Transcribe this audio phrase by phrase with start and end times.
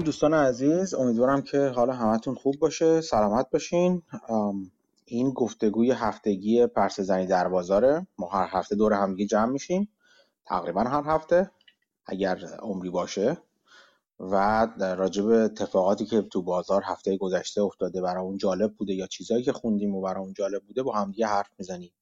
[0.00, 0.94] دوستان عزیز.
[0.94, 3.00] امیدوارم که حالا همتون خوب باشه.
[3.00, 4.02] سلامت باشین.
[5.04, 8.06] این گفتگوی هفتگی پرس زنی در بازاره.
[8.18, 9.88] ما هر هفته دور همگی جمع میشیم.
[10.46, 11.50] تقریبا هر هفته
[12.06, 13.38] اگر عمری باشه.
[14.20, 19.44] و راجب اتفاقاتی که تو بازار هفته گذشته افتاده برای اون جالب بوده یا چیزهایی
[19.44, 21.92] که خوندیم و برای جالب بوده با همدیگه حرف می‌زنیم.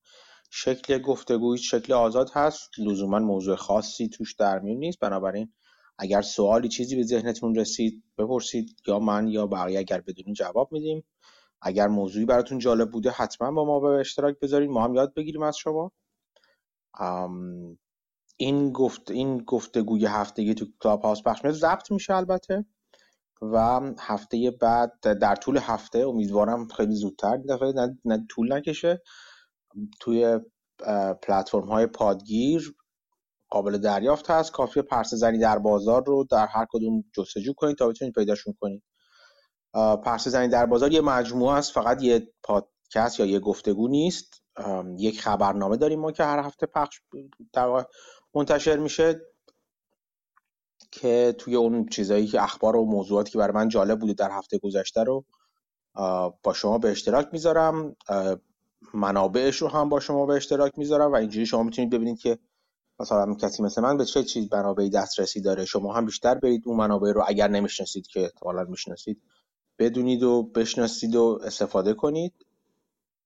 [0.51, 2.71] شکل گفتگوی شکل آزاد هست.
[2.79, 4.99] لزوما موضوع خاصی توش در میون نیست.
[5.01, 5.53] بنابراین
[5.99, 11.05] اگر سوالی چیزی به ذهنتون رسید بپرسید یا من یا بقیه اگر بدونین جواب میدیم.
[11.63, 15.43] اگر موضوعی براتون جالب بوده حتما با ما به اشتراک بذارید ما هم یاد بگیریم
[15.43, 15.93] از شما.
[18.37, 22.65] این گفت این گفتگوی هفتگی تو کلاب هاوس پخش میشه ضبط میشه البته.
[23.43, 27.73] و هفته بعد در طول هفته امیدوارم خیلی زودتر دفعه
[28.05, 29.03] نه طول نکشه
[30.01, 30.39] توی
[31.23, 32.75] پلتفرم های پادگیر
[33.51, 34.53] قابل دریافت هست.
[34.53, 38.83] کافی پرسه زنی در بازار رو در هر کدوم جستجو کنید تا بتونید پیداشون کنید.
[40.05, 44.43] پرسه زنی در بازار یه مجموعه است فقط یه پادکست یا یه گفتگو نیست.
[44.99, 47.01] یک خبرنامه داریم ما که هر هفته پخش
[48.35, 49.21] منتشر میشه
[50.91, 54.59] که توی اون چیزایی که اخبار و موضوعاتی که برای من جالب بوده در هفته
[54.59, 55.25] گذشته رو
[56.43, 57.97] با شما به اشتراک می‌ذارم.
[58.95, 62.39] منابعش رو هم با شما به اشتراک می‌ذارم و اینجوری شما می‌تونید ببینید که
[63.01, 66.77] مثلا کسی مثل من به چه چیز منابعی دسترسی داره؟ شما هم بیشتر برید اون
[66.77, 69.23] منابع رو اگر نمی‌شناسید که احتمالا می‌شناسید
[69.79, 72.33] بدونید و بشناسید و استفاده کنید.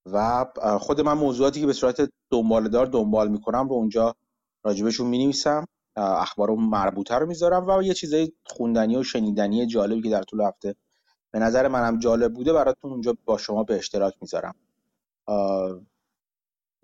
[0.05, 0.45] و
[0.79, 4.15] خود من موضوعاتی که به صورت دنبالدار دنبال می‌کنم رو اونجا
[4.63, 5.65] راجبشون می‌نویسم
[5.95, 10.75] اخبار مربوطه رو می‌ذارم و یه چیزای خوندنی و شنیدنی جالبی که در طول هفته
[11.31, 14.55] به نظر منم جالب بوده براتون اونجا با شما به اشتراک می‌ذارم.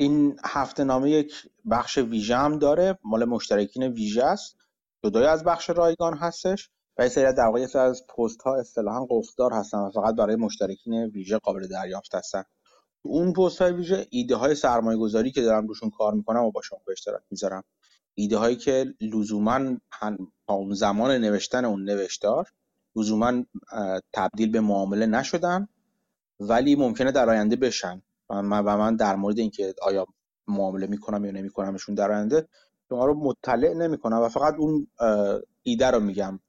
[0.01, 1.33] این هفته نامه یک
[1.71, 2.99] بخش ویژه هم داره.
[3.03, 4.57] مال مشترکین ویژه است.
[5.03, 9.53] جدای از بخش رایگان هستش و یه سری در واقع از پست ها اصطلاحا قفدار
[9.53, 12.43] هستن فقط برای مشترکین ویژه قابل دریافت هستن.
[13.01, 16.61] اون پست های ویژه ایده های سرمایه گذاری که دارم روشون کار می‌کنم و با
[16.61, 17.63] شما به اشتراک می‌ذارم.
[18.15, 19.77] ایده هایی که لزوما
[20.47, 22.47] اون زمان نوشتن اون نوشتار
[22.95, 23.43] لزوما
[24.13, 25.67] تبدیل به معامله نشدن
[26.39, 28.01] ولی ممکنه در آینده بشن.
[28.29, 30.05] من, و من در مورد اینکه آیا
[30.47, 32.47] معامله می‌کنم یا نمیکنمشون در آینده
[32.89, 34.87] شما رو مطلع نمی‌کنم و فقط اون
[35.63, 36.39] ایده رو میگم.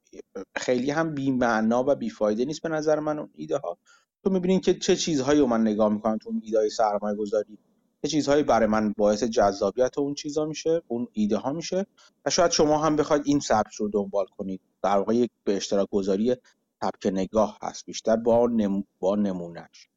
[0.57, 3.79] خیلی هم بی معنا و بی فایده نیست به نظر من اون ایده ها
[4.25, 7.59] تو می‌بینین که چه چیزهایی رو من نگاه می‌کنم تو اون ایده های سرمایه گذاری
[8.03, 11.87] چه چیزهایی برای من باعث جذابیت اون چیزها میشه اون ایده ها میشه؟
[12.27, 14.61] و شاید شما هم بخواید این سبک رو دنبال کنید.
[14.83, 16.37] در واقع یک به اشتراک گذاری
[16.83, 18.85] سبک نگاه هست بیشتر با, نم...
[18.99, 19.89] با نمونهش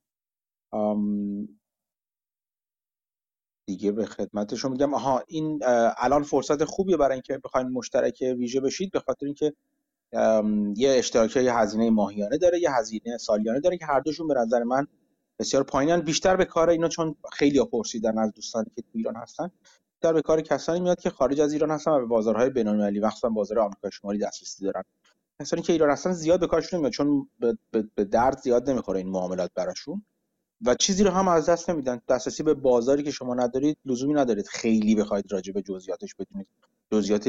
[3.65, 4.93] دیگه به خدمتشون میگم.
[4.93, 5.59] آها این
[5.97, 9.53] الان فرصت خوبیه برای اینکه بخواید مشترک ویژه بشید به خاطر اینکه
[10.77, 14.63] یه اشتراک یه هزینه ماهیانه داره یه هزینه سالیانه داره که هر دوشون به نظر
[14.63, 14.87] من
[15.39, 16.01] بسیار پایینن.
[16.01, 19.51] بیشتر به کار اینا چون خیلی پرسیدن از دوستانی که تو ایران هستن
[19.95, 23.29] بیشتر به کار کسانی میاد که خارج از ایران هستن و به بازارهای بین‌المللی مخصوصا
[23.29, 24.83] بازار آمریکا شمالی دسترسی دارن.
[25.41, 27.29] کسانی که ایران هستن زیاد به کارشون نمیاد چون
[27.95, 30.05] به درد زیاد نمی‌خوره این معاملات براشون.
[30.65, 32.01] و چیزی رو هم از دست نمیدن.
[32.09, 34.47] دسترسی به بازاری که شما ندارید لزومی ندارید.
[34.47, 36.47] خیلی بخواید راجع به جزئیاتش بدونید.
[36.91, 37.27] جزئیات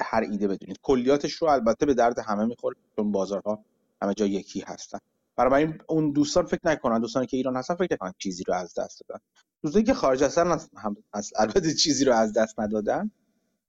[0.00, 0.78] هر ایده بدونید.
[0.82, 3.64] کلیاتش رو البته به درد همه می‌خوره چون بازارها
[4.02, 4.98] همه جا یکی هستن.
[5.36, 7.00] برای اون دوستان فکر نکنن.
[7.00, 9.20] دوستانی که ایران هستن فکر نکنن چیزی رو از دست دادن.
[9.62, 13.10] دوستانی که خارج هستن هم از البته چیزی رو از دست ندادن.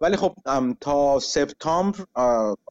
[0.02, 0.36] ولی خب
[0.82, 2.06] تا سپتامبر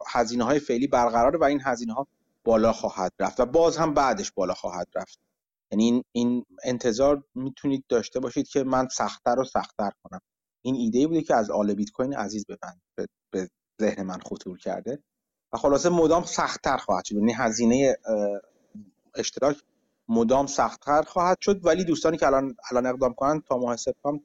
[0.07, 2.07] هزینه های فعلی برقراره و این هزینه ها
[2.45, 5.19] بالا خواهد رفت و باز هم بعدش بالا خواهد رفت.
[5.73, 10.21] یعنی این, این انتظار می‌تونید داشته باشید که من سختتر و سختتر کنم.
[10.63, 12.59] این ایده بوده که از آل بیت کوین عزیز به
[13.31, 13.49] به
[13.81, 15.03] ذهن من خطور کرده
[15.53, 17.15] و خلاصه مدام سختتر خواهد شد.
[17.15, 17.97] یعنی هزینه
[19.15, 19.57] اشتراک
[20.09, 21.67] مدام سختتر خواهد شد.
[21.67, 24.25] ولی دوستانی که الان الان اقدام کنن تا ماه سپتامبر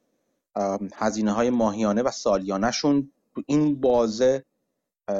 [0.93, 3.11] هزینه های ماهیانه و سالیانهشون
[3.47, 4.45] این بازه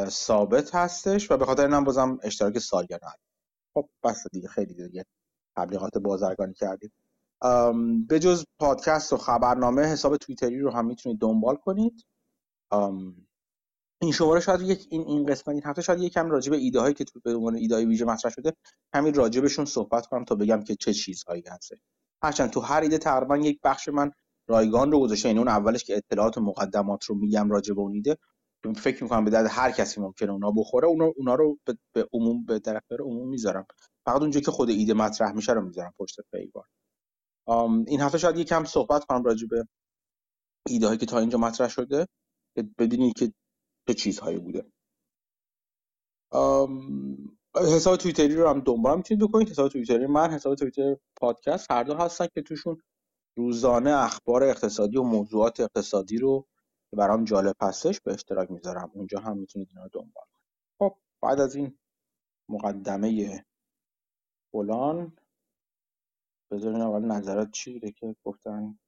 [0.08, 3.08] ثابت هستش و به خاطر اینم بازم اشتراک سالیانه
[3.74, 5.06] خب بس دیگه خیلی دیگه.
[5.58, 6.92] تبلیغات بازرگانی کردیم.
[8.08, 12.06] به جز پادکست و خبرنامه حساب توییتری رو هم می‌تونید دنبال کنید.
[14.02, 16.94] این شماره شاید یک این این قسمت این هفته شاید یکم راجع به ایده هایی
[16.94, 18.54] که تو به عنوان ایده های ویژه مطرح شده
[18.94, 21.72] همین راجبشون صحبت کنم تا بگم که چه چیزهایی هست
[22.24, 24.12] هرچند تو هر ایده تقریبا یک بخش من
[24.48, 27.82] رایگان رو گذاشته این یعنی اون اولش که اطلاعات و مقدمات رو میگم راجع به
[27.82, 28.18] اون ایده
[28.76, 31.60] فکر می‌کنم به درد هر کسی ممکنه اونا بخوره اونا, اونا رو
[31.94, 33.66] به, عموم به طرف عموم می‌ذارم.
[34.06, 36.66] فقط اونجا که خود ایده مطرح میشه رو می‌ذارم پشت پیگار
[37.88, 39.68] این هفته شاید یکم صحبت کنم راجع به
[40.68, 42.08] ایده هایی که تا اینجا مطرح شده
[42.78, 43.34] ببینید که
[43.88, 44.66] چه چیزهایی بوده.
[47.56, 49.50] حساب توییتری رو هم دنبال می‌تونید بکنید.
[49.50, 52.82] حساب توییتری من حساب توییتر پادکست هر دو هستن که توشون
[53.38, 56.48] روزانه اخبار اقتصادی و موضوعات اقتصادی رو
[56.92, 58.92] که برام جالب هستش به اشتراک می‌ذارم.
[58.94, 60.46] اونجا هم می‌تونید اینا رو دنبال کنید.
[60.80, 61.78] خب بعد از این
[62.50, 63.46] مقدمه
[64.54, 65.18] فلان.
[66.52, 68.80] بذارین اول نظرات چی بوده که گفتن.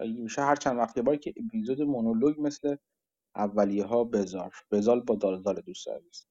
[0.00, 2.76] میشه هر چند وقت باری که اپیزود مونولوگ مثل
[3.36, 4.54] اولیه ها بذار.
[4.70, 6.26] بذار با دال دال دوست عزیز.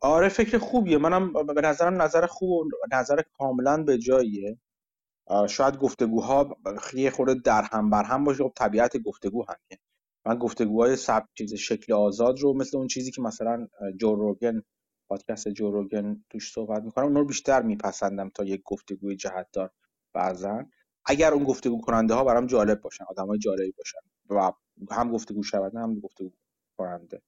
[0.00, 0.98] آره فکر خوبیه.
[0.98, 4.58] منم به نظرم نظر خوب و نظر کاملا به جاییه.
[5.48, 6.56] شاید گفتگوها
[6.94, 8.44] یه خورده در هم بر هم باشه.
[8.44, 9.82] خب طبیعت گفتگو همینه.
[10.26, 13.68] من گفتگوهای سب چیز شکل آزاد رو مثل اون چیزی که مثلا
[14.00, 14.62] جو روگن
[15.08, 19.70] پادکست جو روگن توش صحبت می‌کنم اون رو بیشتر میپسندم تا یک گفتگوی جهتدار
[20.14, 20.64] بعضا
[21.06, 23.98] اگر اون گفتگو کننده ها برام جالب باشن آدم های جالبی باشن
[24.30, 24.52] و
[24.94, 26.32] هم گفتگو شونده هم گفتگو
[26.78, 27.22] کننده.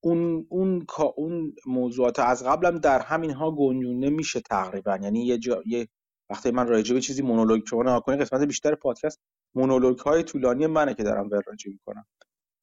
[0.00, 0.86] اون اون
[1.16, 4.98] اون موضوعات از قبلم در همین ها گنجونده میشه تقریبا.
[5.02, 5.88] یعنی یه جا یه
[6.30, 9.20] وقتی من راجع به چیزی مونولوگ شما نگاه قسمت بیشتر پادکست
[9.54, 12.06] مونولوگ های طولانی منه که دارم وراجی می‌کنم.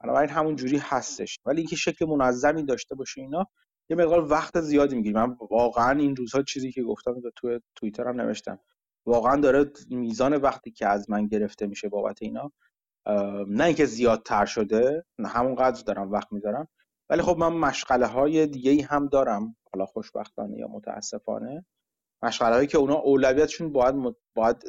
[0.04, 1.40] بنابراین همون جوری هستش.
[1.46, 3.48] ولی اینکه شکل منظمی داشته باشه اینا
[3.90, 5.26] یه مقدار وقت زیادی می‌گیره.
[5.26, 8.60] من واقعا این روزها چیزی که گفتم تو توییتر هم نوشتم.
[9.06, 12.52] واقعا داره میزان وقتی که از من گرفته میشه بابت اینا
[13.48, 16.68] نه اینکه زیادتر شده همونقدر دارم وقت می‌ذارم.
[17.10, 19.56] ولی خب من مشغله های دیگه ای هم دارم.
[19.74, 21.66] حالا خوشبختانه یا متاسفانه.
[22.24, 23.96] مشغله هایی که اونا اولویتشون باید
[24.36, 24.64] باید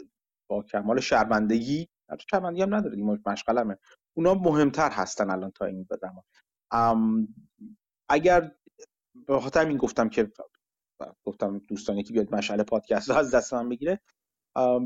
[0.51, 1.89] با کمال شرمندگی
[2.31, 2.97] شرمندگی هم نداره
[3.27, 3.79] مشغلمه.
[4.15, 6.25] اونا مهمتر هستن الان تا این بدم
[8.09, 8.53] اگر
[9.27, 10.33] به خاطر این گفتم که
[11.25, 14.01] گفتم دوستانی که بیاد مشعل پادکست از دست من بگیره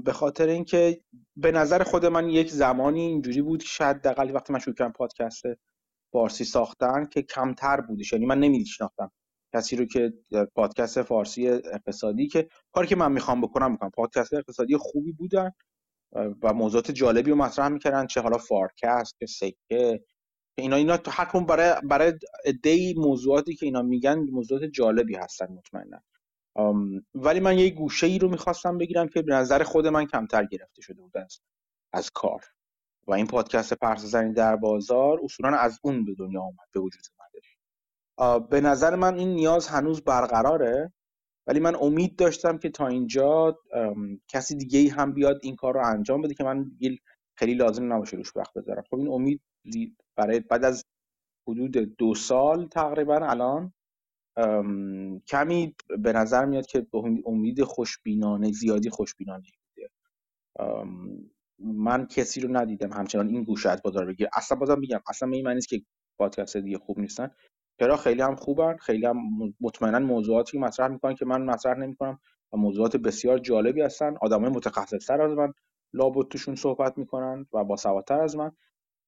[0.04, 1.04] به خاطر اینکه
[1.36, 4.92] به نظر خود من یک زمانی اینجوری بود که شاید دقیقی وقتی من شروع کردم
[4.92, 5.42] پادکست
[6.12, 8.12] فارسی ساختن که کمتر بودش.
[8.12, 9.12] یعنی من نمیشناختم
[9.54, 10.12] کسی رو که
[10.54, 15.50] پادکست فارسی اقتصادی که کاری که من می‌خوام بکنم می‌کنم پادکست اقتصادی خوبی بودن.
[16.12, 20.04] و موضوعات جالبی رو مطرح می‌کردن چه حالا فارکست که سکه
[20.58, 22.12] اینا اینا تو هر برای برای
[22.62, 26.00] دی موضوعاتی که اینا میگن موضوعات جالبی هستن مطمئنا.
[27.14, 30.82] ولی من یه گوشه ای رو می‌خواستم بگیرم که به نظر خود من کمتر گرفته
[30.82, 31.40] شده بود از,
[31.92, 32.44] از کار.
[33.06, 37.02] و این پادکست پرس زنی در بازار اصولا از اون به دنیا اومد به وجود
[37.18, 37.40] اومده.
[38.50, 40.92] به نظر من این نیاز هنوز برقراره.
[41.48, 43.58] ولی من امید داشتم که تا اینجا
[44.28, 46.70] کسی دیگه هم بیاد این کار رو انجام بده که من
[47.34, 48.82] خیلی لازم نباشه روش وقت بذارم.
[48.90, 49.40] خب این امید
[50.16, 50.84] برای بعد از
[51.48, 53.72] حدود دو سال تقریبا الان
[55.28, 56.86] کمی به نظر میاد که
[57.26, 59.44] امید خوشبینانه زیادی خوشبینانه
[59.76, 59.90] بوده.
[61.58, 64.28] من کسی رو ندیدم همچنان این گوشه از بازار بگیر.
[64.32, 65.82] اصلا بازم میگم اصلا این معنی که
[66.18, 67.30] پادکست دیگه خوب نیستن.
[67.78, 69.16] چرا خیلی هم خوبن خیلی هم
[69.60, 72.18] مطمئنا موضوعاتی مطرح می‌کنن که من مطرح نمی‌کنم
[72.52, 74.14] و موضوعات بسیار جالبی هستن.
[74.20, 75.52] آدمای متخصصتر از من
[75.92, 78.52] لابد توشون صحبت می‌کنن و با سوادتر از من.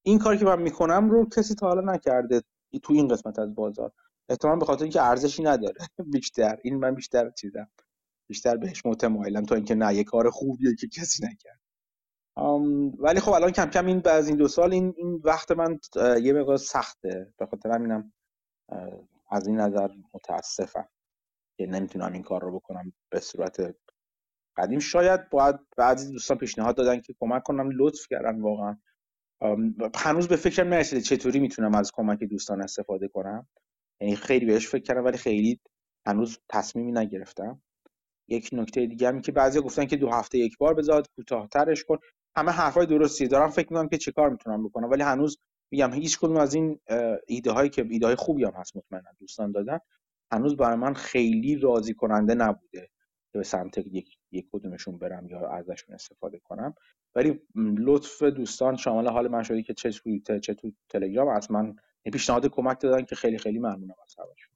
[0.02, 2.42] این کاری که من می‌کنم رو کسی تا حالا نکرده
[2.82, 3.92] تو این قسمت از بازار.
[4.28, 5.78] احتمال به خاطر اینکه ارزشی نداره.
[6.12, 6.58] بیشتر.
[6.64, 7.68] این من بیشتر چیزم.
[8.28, 11.60] بیشتر بهش متمایلم تا اینکه نه یه کار خوبیه که کسی نکرد.
[12.98, 15.78] ولی خب الان کم کم این بعد این دو سال این, این وقت من
[16.22, 17.34] یه مقدار سخته.
[17.38, 18.12] به خاطر همینم
[19.30, 20.88] از این نظر متاسفم
[21.58, 23.76] که نمی‌تونم این کار رو بکنم به صورت
[24.56, 24.78] قدیم.
[24.78, 28.76] شاید باید بعضی دوستان پیشنهاد دادن که کمک کنم لطف کردن واقعا.
[29.94, 33.48] هنوز به فکرم نرسیده چطوری می‌تونم از کمک دوستان استفاده کنم.
[34.00, 35.60] یعنی خیلی بهش فکر کردم ولی خیلی
[36.06, 37.62] هنوز تصمیمی نگرفتم.
[38.28, 41.98] یک نکته دیگه هم که بعضیا گفتن که دو هفته یک بار بذار کوتاهترش کن.
[42.36, 43.50] همه حرفای درستی دارم.
[43.50, 44.90] فکر می‌کنم که چه کار می‌تونم بکنم.
[44.90, 45.38] ولی هنوز
[45.70, 46.80] میگم هیچ کدوم از این
[47.26, 49.78] ایده هایی که ایده های خوبی هم هست مطمئنا دوستان دادن
[50.32, 52.90] هنوز برای من خیلی راضی کننده نبوده
[53.32, 56.74] که به سمت یک, یک کدومشون برم یا ازشون استفاده کنم.
[57.14, 57.40] ولی
[57.78, 61.76] لطف دوستان شامل حال من شده که چه توییتر چه تو تلگرام از من
[62.12, 64.54] پیشنهاد کمک دادن که خیلی خیلی ممنونم از همشون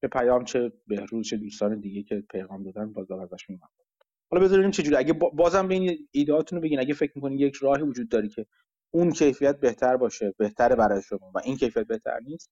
[0.00, 3.86] چه پیام چه بهروز چه دوستان دیگه که پیغام دادن بازار ازشون ممنون.
[4.30, 6.80] حالا بذاریم چه جوری اگه بازم بین ایدهاتون رو بگین.
[6.80, 8.46] اگه فکر می‌کنین یک راهی وجود داری که
[8.90, 12.50] اون کیفیت بهتر باشه بهتره برای شما و این کیفیت بهتر نیست.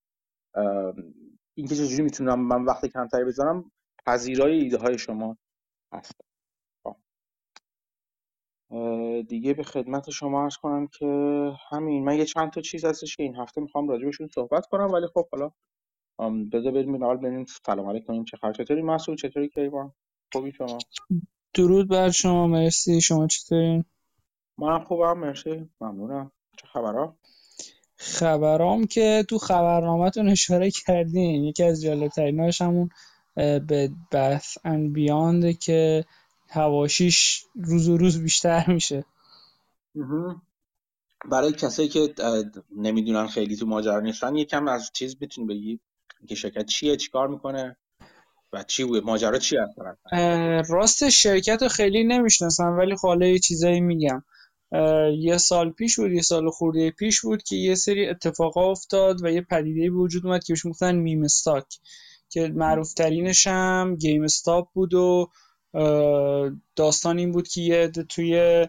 [1.55, 3.73] این که چجوری می‌تونم من وقت کمتری بذارم
[4.07, 5.37] پذیرای ایده های شما
[5.93, 6.13] هست.
[6.85, 6.97] خب.
[9.29, 11.07] دیگه به خدمت شما ارز کنم که
[11.71, 15.07] همین من یه چند تا چیز هستش که این هفته می‌خوام راجبشون صحبت کنم ولی
[15.15, 15.51] خب حالا
[16.53, 19.93] بذار بریم اول بریم سلام علیکم چه خبر؟ چطوری؟ مسعود چطوری؟ کیوان؟
[20.33, 20.79] خوبی شما؟
[21.55, 23.01] درود بر شما مرسی.
[23.01, 23.85] شما چطورین؟
[24.59, 25.69] منم خوبم مرسی.
[25.81, 26.33] ممنونم.
[26.57, 27.17] چه خبرها؟
[27.97, 31.45] خبرام که تو خبرنامهتون اشاره کردین.
[31.45, 32.89] یکی از جالبتریناش همون
[33.35, 36.05] به بث ان بیاند که
[36.49, 39.05] هواشیش روز و روز بیشتر میشه.
[41.31, 42.15] برای کسایی که
[42.77, 45.81] نمی‌دونن خیلی تو ماجرا نیستن یکم از چیز می‌تونی بگی.
[46.29, 47.77] که شرکت چیه چیکار می‌کنه
[48.53, 49.79] و چی بود ماجرا چی هست؟
[50.71, 54.25] راست شرکت رو خیلی نمی‌شناسم ولی خب یه چیزایی میگم.
[55.19, 59.31] یه سال پیش بود یه سال خورده پیش بود که یه سری اتفاقا افتاد و
[59.31, 61.65] یه پدیده وجود اومد که بهش می‌گفتن meme stock
[62.29, 65.31] که معروف ترینش هم GameStop بود و
[66.77, 68.67] داستان این بود که یه توی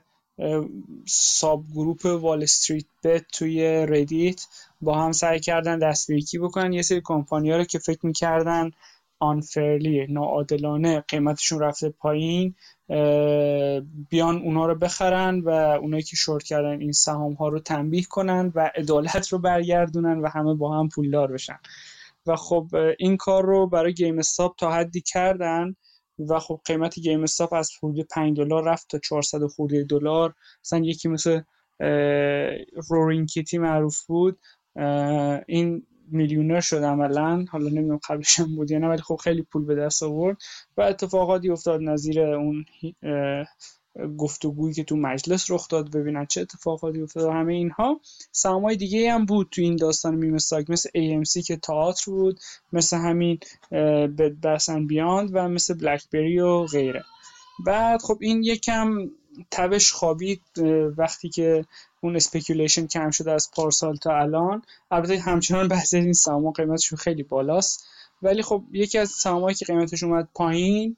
[1.08, 4.46] subgroup WallStreetBets توی Reddit
[4.82, 8.72] با هم سعی کردن دستگیری بکنن یه سری کمپانی ها رو که فکر می‌کردن
[9.20, 12.56] unfairly ناعادلانه قیمتشون رفته پایین
[14.10, 18.52] بیان اونا رو بخرن و اونایی که شورت کردن این سهام ها رو تنبیه کنن
[18.56, 21.60] و عدالت رو برگردونن و همه با هم پولدار بشن.
[22.26, 22.68] و خب
[23.00, 25.76] این کار رو برای گیم استاپ تا حدی کردن
[26.30, 30.34] و خب قیمت گیم استاپ از حدود 5 دلار رفت تا 400 خورده دلار.
[30.66, 31.42] مثلا یکی مثل
[32.90, 34.40] رورین کیتی معروف بود.
[35.48, 39.66] این میلیونر شد عملا حالا نمی‌دونم قبلش هم بود یا نه ولی خب خیلی پول
[39.66, 40.38] به دست آورد
[40.78, 42.66] و اتفاقاتی افتاد نظیر اون
[44.18, 48.00] گفتگویی که تو مجلس رخ داد ببینن چه اتفاقاتی افتاد همه اینها.
[48.32, 52.40] سهامای دیگه هم بود تو این داستان میم مثل AMC که تئاتر بود
[52.74, 53.40] مثل همین
[54.44, 57.04] Bath and Beyond و مثل BlackBerry و غیره.
[57.66, 59.10] بعد خب این یکم
[59.52, 60.42] تبش خوابید
[60.98, 61.66] وقتی که
[62.02, 64.62] اون speculation کم شده از پارسال تا الان.
[64.92, 67.86] البته همچنان بحث این سهام قیمتشون خیلی بالاست.
[68.22, 70.98] ولی خب یکی از سهامایی که قیمتش اومد پایین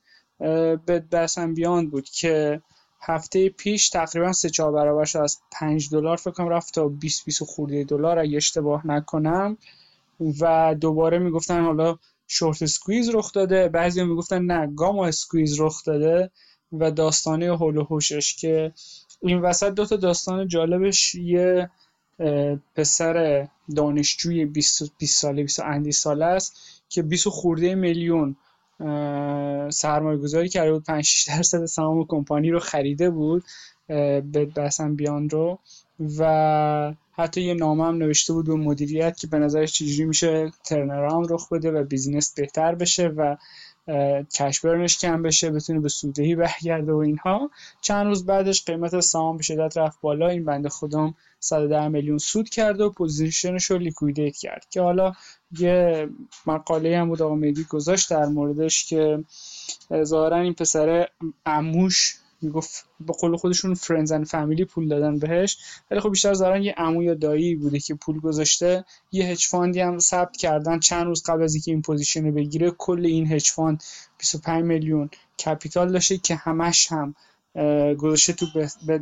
[0.86, 2.62] Bed Bath and Beyond بود که
[3.02, 6.18] هفته پیش تقریبا سه چهار برابرش از 5 دلار.
[6.18, 9.58] فکر کنم رفت تا 20 20 خورده دلار اگه اشتباه نکنم.
[10.40, 13.70] و دوباره می‌گفتن حالا short squeeze رخ داده.
[13.70, 16.32] بعضی می‌گفتن نه gamma squeeze رخ داده.
[16.72, 18.74] و داستانه حول و حوشش که
[19.22, 21.70] این وسط دو تا داستان جالبش یه
[22.76, 28.36] پسر دانشجوی 20 20 ساله 20 اندی ساله است که 20 خورده میلیون
[29.70, 33.44] سرمایه گذاری کرده بود 5 6 درصد سهام کمپانی رو خریده بود
[33.88, 35.60] Bed Bath and Beyond رو
[36.20, 41.32] و حتی یه نامه هم نوشته بود به مدیریت که به نظرش چجوری میشه turnaround
[41.32, 43.36] رخ بده و business بهتر بشه و
[44.34, 47.52] cash burn ش کم بشه بتونه به سودهی برگرده و اینها.
[47.82, 50.28] چند روز بعدش قیمت سهام به شدت رفت بالا.
[50.28, 54.66] این بنده خدام 110 میلیون سود کرد و position ش رو liquidate کرد.
[54.70, 55.14] که حالا
[55.60, 56.10] یه
[56.46, 59.24] مقاله هم بود آقا مهدی گذاشت در موردش که
[60.04, 61.08] ظاهرا این پسر
[61.46, 65.58] عموش می‌گفت به قول خودشون friends and family پول دادن بهش.
[65.92, 68.86] ولی خب بیشتر ظاهرا یه عمو یا دایی بوده که پول گذاشته.
[69.12, 70.80] یه hedge fund ی هم ثبت کردن.
[70.80, 73.84] چند روز قبل از اینکه این position رو بگیره کل این hedge fund
[74.18, 75.10] 25 میلیون
[75.46, 77.16] capital داشته که همش هم
[77.98, 78.46] گذاشته تو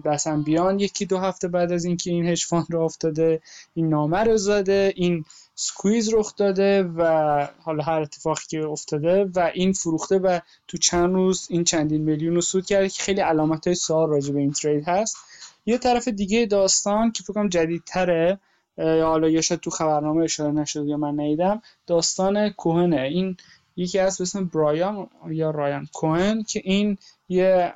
[0.05, 0.79] Bath and Beyond.
[0.79, 3.41] یکی دو هفته بعد از اینکه این hedge fund رو افتاده
[3.73, 5.25] این نامه رو زده این
[5.55, 11.13] squeeze رخ داده و حالا هر اتفاقی که افتاده و این فروخته و تو چند
[11.13, 14.51] روز این چندین میلیون رو سود کرده که خیلی علامت های سوال راجع به این
[14.51, 15.17] trade هست.
[15.65, 18.39] یه طرف دیگه داستان که فکرم جدیدتره
[18.77, 23.01] حالا یا شاید تو خبرنامه اشاره نشد یا من ندیدم داستان کوهنه.
[23.01, 23.37] این
[23.75, 26.97] یکی از اسم برایان یا رایان کوهن که این
[27.29, 27.73] یه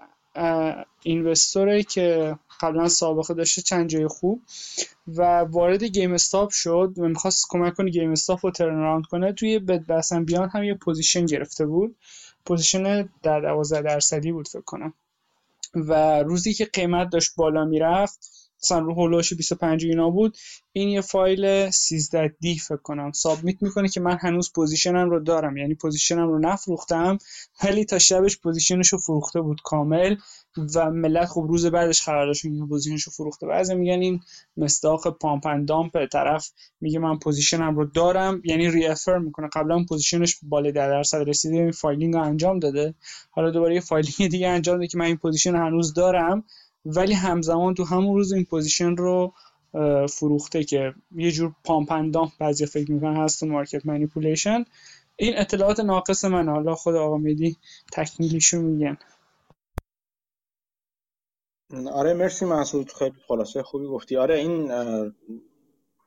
[1.04, 4.42] investor ه که قبلا سابقه داشته چند جای خوب
[5.08, 10.50] و وارد GameStop شد و می‌خواست کمک کنه GameStop رو turn کنه توی Bed Beyond
[10.50, 11.96] هم یه position گرفته بود.
[12.46, 14.94] position در 12 درصدی بود فکر کنم.
[15.76, 20.38] و روزی که قیمت داشت بالا می‌رفت مثلا رو حول و حوش 25 اینا بود
[20.74, 25.58] این یه فایل 13D فکر کنم submit می‌کنه که من هنوز position م رو دارم.
[25.58, 27.18] یعنی position م رو نفروختم
[27.64, 30.16] ولی تا شبش position ش رو فروخته بود کامل
[30.76, 33.48] و ملت خب روز بعدش داشت این position ش رو فروخته.
[33.48, 34.20] بعضی میگن این
[34.58, 36.50] مصداق pump and dump طرف
[36.82, 39.50] میگه من position م رو دارم یعنی reaffirm می‌کنه.
[39.54, 42.94] قبلا position ش بالا در درصد رسیده این filing رو انجام داده.
[43.32, 46.44] حالا دوباره یه filing دیگه انجام داده که من این position هنوز دارم.
[46.86, 49.34] ولی همزمان تو همون روز این position رو
[50.10, 54.66] فروخته که یه جور pump and dump بعضی فکر می‌کنن هست تو market manipulation
[55.16, 57.58] این اطلاعات ناقص من حالا خود آقا مهدی
[57.92, 58.98] تکمیلیشو میگن.
[61.92, 64.18] آره مرسی مسعود خیلی خلاصه خوبی گفتی.
[64.18, 64.72] آره این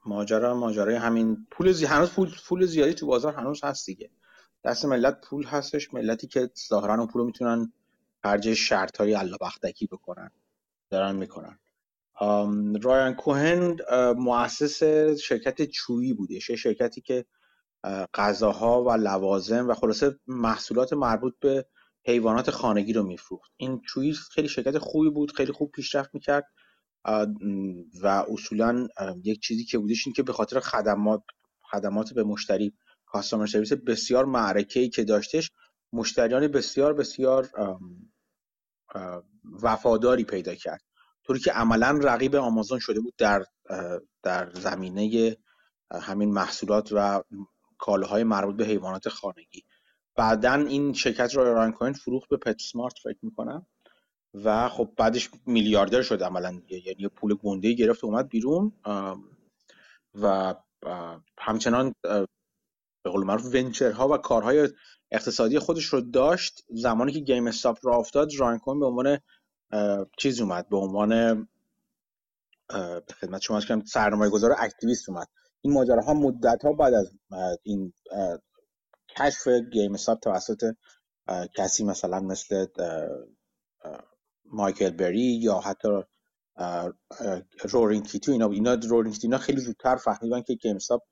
[0.07, 1.85] ماجرا ماجرای همین پول زی...
[1.85, 4.11] هنوز پول پول زیادی تو بازار هنوز هست دیگه.
[4.65, 5.95] دست ملت پول هستش.
[5.95, 7.73] ملتی که ظاهرا اون پول می‌تونن
[8.23, 10.31] خرج شرط های بختکی بکنن.
[10.91, 11.59] دارن می‌کنن.
[12.83, 13.77] رایان کوهن
[14.17, 14.85] مؤسس
[15.21, 16.51] شرکت چویی بودش.
[16.51, 17.25] شرکتی که
[18.15, 21.67] غذاها و لوازم و خلاصه محصولات مربوط به
[22.07, 23.51] حیوانات خانگی رو میفروخت.
[23.57, 26.45] این چویی خیلی شرکت خوبی بود خیلی خوب پیشرفت می‌کرد.
[28.03, 28.89] و اصولا
[29.25, 31.23] یک چیزی که بودش این که به خاطر خدمات
[31.63, 32.73] خدمات به مشتری
[33.07, 35.51] کاستمر سرویس بسیار معرکه ای که داشتش
[35.93, 37.51] مشتریان بسیار بسیار
[39.63, 40.83] وفاداری پیدا کرد.
[41.25, 43.45] طوری که عملا رقیب آمازون شده بود در
[44.23, 45.37] در زمینه
[45.93, 47.23] همین محصولات و
[47.79, 49.65] کالاهای مربوط به حیوانات خانگی.
[50.17, 53.67] بعدا این شرکت رو ران کوین فروخت به پت سمارت فکر می‌کنم.
[54.35, 58.73] و خب بعدش میلیاردر شد عملا یعنی پول گنده گرفت و اومد بیرون.
[60.15, 60.55] و
[61.39, 61.95] همچنان
[63.07, 64.69] به قول معروف venture ها و کارهای
[65.11, 69.19] اقتصادی خودش رو داشت زمانی که GameStop را افتاد رایان کوهن به عنوان
[70.19, 71.09] چیز اومد به عنوان
[72.69, 75.27] به خدمت شما که سرمایه گذار activist اومد.
[75.61, 77.13] این ماجراها مدت ها بعد از
[77.63, 77.93] این
[79.19, 80.75] کشف GameStop توسط
[81.57, 82.67] کسی مثلا مثل
[84.45, 85.89] مایکل بری یا حتی
[87.71, 91.03] Roaring Kitty و اینا اینا Roaring Kitty و اینا خیلی زودتر فهمیدن که GameStop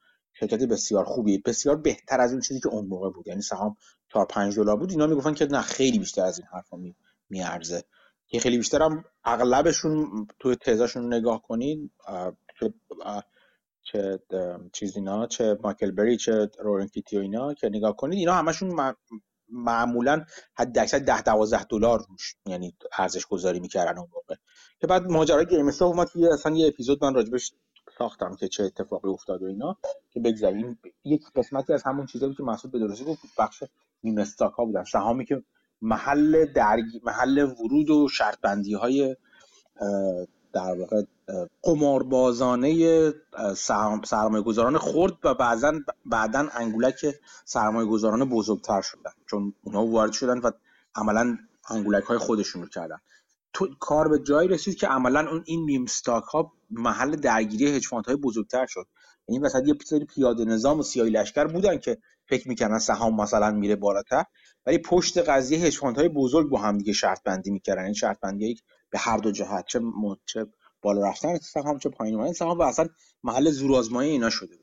[0.41, 1.39] شرکت بسیار خوبی.
[1.39, 3.27] بسیار بهتر از اون چیزی که اون موقع بود.
[3.27, 3.77] یعنی سهام
[4.13, 4.91] 4 5 دلار بود.
[4.91, 6.97] اینا می‌گفتن که نه خیلی بیشتر از این حرفا می
[7.31, 7.85] می‌ارزه.
[8.27, 11.91] که خیلی بیشتر هم اغلبشون توی تزاشون نگاه کنید
[13.85, 14.19] چه
[14.73, 18.95] چیز اینا چه مایکل بری چه Roaring Kitty و اینا که نگاه کنید اینا همشون
[19.49, 20.25] معمولا
[20.55, 24.35] حد اکثر 10 12 دلار روش یعنی ارزش گذاری می‌کردن اون موقع.
[24.81, 27.53] که بعد ماجرای گیم استاپ اومد یه اصلا یه اپیزود من راجبش
[27.99, 29.77] ساختم که چه اتفاقی افتاد و اینا
[30.11, 33.65] که بگذاریم یک قسمتی از همون چیزایی که محسوب به درستی گفت بخش
[34.03, 34.85] نیم استاک ها بودن.
[34.85, 35.43] سهامی که
[35.83, 39.17] محل درگی محل ورود و شرط بندی های
[40.53, 41.03] در واقع
[41.63, 43.13] قماربازانه
[44.05, 45.73] سرمایه گذاران خورد و بعضا
[46.07, 49.11] بعدا انگولک سرمایه گذاران بزرگتر شدن.
[49.27, 50.51] چون اونا وارد شدن و
[50.95, 51.39] عملا
[51.71, 53.01] انگولک های خودشون رو کردن.
[53.55, 57.87] تو کار به جایی رسید که عملا اون این میم ستاک ها محل درگیری هج
[58.07, 58.87] های بزرگتر شد.
[59.29, 63.51] یعنی مثلا یه سری پیاده نظام و سیاهی لشکر بودن که فکر می‌کنن سهام مثلا
[63.51, 64.25] میره بالاتر
[64.67, 67.85] ولی پشت قضیه هج های بزرگ با هم دیگه شرط بندی می‌کردن.
[67.85, 69.81] این شرط بندی به هر دو جهت چه
[70.27, 70.47] چه
[70.83, 72.89] بالا رفتن سهام چه پایین اومدن سهام و اصلا
[73.25, 74.59] محل زورآزمایی اینا شده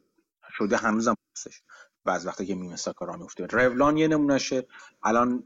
[0.58, 1.62] شده هنوزم هستش.
[2.06, 4.68] بعضی وقتی که meme stock راه میفته روالان یه نمونهشه.
[5.04, 5.44] الان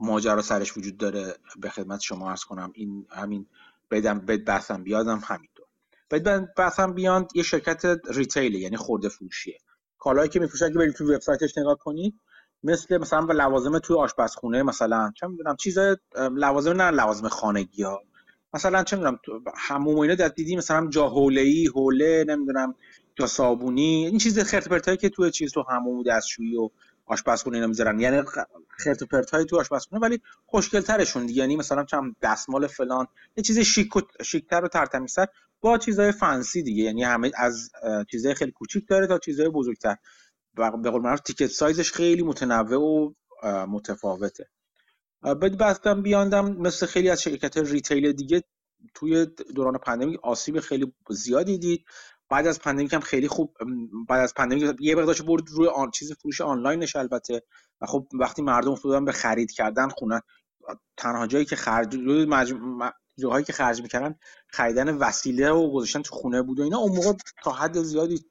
[0.00, 2.72] ماجرا سرش وجود داره به خدمت شما عرض کنم.
[2.74, 3.46] این همین
[3.90, 5.66] بدم Bed Bath & Beyond م همینطور.
[6.10, 9.58] Bed Bath & Beyond یه شرکت retail یعنی خورده فروشیه.
[9.98, 12.14] کالایی که میفروشن که برید تو وبسایتش نگاه کنید
[12.62, 18.02] مثل مثلا به لوازم توی آشپزخونه مثلا چه می‌دونم چیزای لوازم نه لوازم خانگی ها.
[18.54, 19.18] مثلا چه می‌دونم
[19.56, 22.74] حموم اینا در دیدی مثلا جا حوله ای حوله نمی‌دونم
[23.16, 26.70] جا صابونی این چیز خرت که توی چیز تو حموم دستشویی و
[27.06, 28.00] آشپزخونه اینا می‌ذارن.
[28.00, 28.22] یعنی
[28.68, 31.40] خرت پرتای تو آشپزخونه ولی خوشگل ترشون دیگه.
[31.40, 35.26] یعنی مثلا چم دستمال فلان یه چیز شیک و شیکتر و ترتمیزتر
[35.60, 36.82] با چیزای فنسی دیگه.
[36.82, 37.70] یعنی همه از
[38.10, 39.96] چیزای خیلی کوچیک داره تا چیزای بزرگتر.
[40.54, 44.48] به قول معروف تیکت سایزش خیلی متنوع و متفاوته.
[45.22, 48.42] بعد بعدم بیاندم مثل خیلی از شرکت ریتیل دیگه
[48.94, 51.84] توی دوران pandemic آسیب خیلی زیادی دید.
[52.32, 53.56] بعد از pandemic هم خیلی خوب
[54.08, 57.42] بعد از pandemic یه مقدارش برد روی آن چیز فروش آنلاینش البته
[57.80, 60.22] و خب وقتی مردم افتادن به خرید کردن خونه
[60.96, 61.96] تنها جایی که خرج
[63.18, 64.14] جاهایی که خرج می‌کردن
[64.48, 67.12] خریدن وسیله و گذاشتن تو خونه بود و اینا اون موقع
[67.44, 68.24] تا حد زیادی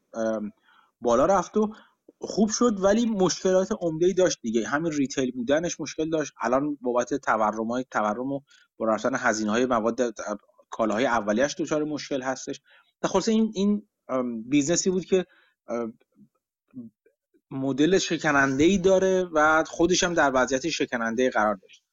[1.02, 1.74] بالا رفت و
[2.22, 4.68] خوب شد ولی مشکلات عمده ای داشت دیگه.
[4.68, 6.34] همین retail بودنش مشکل داشت.
[6.42, 8.40] الان بابت تورم های تورم و
[8.78, 10.02] با هزینه های مواد
[10.70, 12.62] کالاهای اولیش دچار مشکل هستش.
[13.04, 13.88] خلاصه این این
[14.46, 15.26] business ی بود که
[17.52, 21.84] مدل شکننده ای داره و خودش هم در وضعیت شکننده قرار داشت.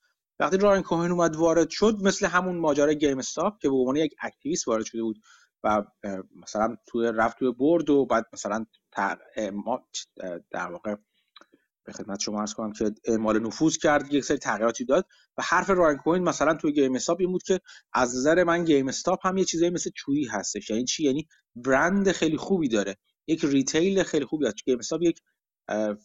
[0.41, 4.69] وقتی رایان کوهن اومد وارد شد مثل همون ماجرای GameStop که به عنوان یک activist
[4.69, 5.21] وارد شده بود
[5.65, 5.85] و
[6.43, 8.67] مثلا توی رفت توی board و بعد مثلا
[10.51, 10.95] در واقع
[11.89, 15.07] به خدمت شما عرض کنم که اعمال نفوذ کرد یک سری تغییراتی داد
[15.39, 17.61] و حرف رایان کوهن مثلا توی GameStop این بود که
[17.93, 20.71] از نظر من GameStop هم یه چیزایی مثل Chewy هستش.
[20.71, 22.97] یعنی چی؟ یعنی برند خیلی خوبی داره.
[23.27, 25.21] یک retail خیلی خوبی هست GameStop یک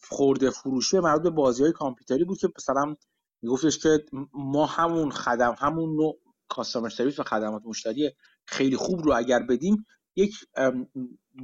[0.09, 2.95] خورده فروشی مربوط به بازی های کامپیوتری بود که مثلا
[3.41, 8.11] میگفتش که ما همون خدم همون نوع customer service و خدمات مشتری
[8.45, 10.35] خیلی خوب رو اگر بدیم یک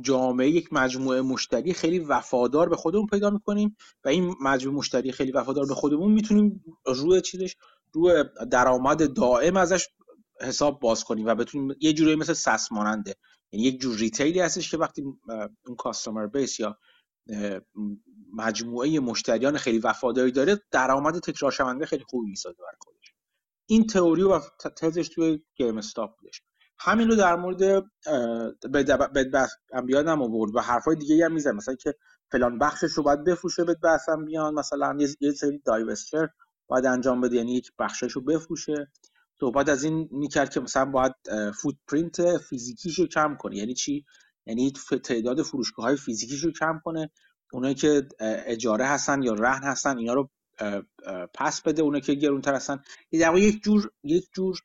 [0.01, 5.31] جامعه یک مجموعه مشتری خیلی وفادار به خودمون پیدا می‌کنیم و این مجموعه مشتری خیلی
[5.31, 7.55] وفادار به خودمون می‌تونیم روی چیزش
[7.93, 9.87] روی درآمد دائم ازش
[10.41, 13.15] حساب باز کنیم و بتونیم یه جوری مثل SaaS ماننده.
[13.51, 15.01] یعنی یک جور retail ی هستش که وقتی
[15.65, 16.77] اون customer base یا
[18.33, 23.13] مجموعه مشتریان خیلی وفاداری داره درآمد تکرار شونده خیلی خوبی می‌سازه برای خودش.
[23.65, 24.39] این تئوری و
[24.77, 26.41] تزش توی GameStop بودش.
[26.79, 27.83] همین رو در مورد
[29.73, 31.95] انبیا هم آورد و حرفای دیگه هم میزن مثلا که
[32.31, 36.29] فلان بخشش رو باید بفروشه بدبخت بیان مثلا یه سری دایوستر
[36.67, 38.87] باید انجام بده یعنی یک بخشش رو بفروشه.
[39.39, 41.13] صحبت از این می‌کرد که مثلا باید
[41.61, 43.55] فوتپرینت فیزیکیش رو کم کنه.
[43.55, 44.05] یعنی چی؟
[44.45, 47.11] یعنی تعداد فروشگاه های فیزیکیش رو کم کنه.
[47.51, 50.29] اونایی که اجاره هستن یا رهن هستن اینا رو
[51.33, 51.81] پس بده.
[51.81, 52.79] اونایی که گرونتر هستن.
[53.11, 54.59] در یک جور یک جور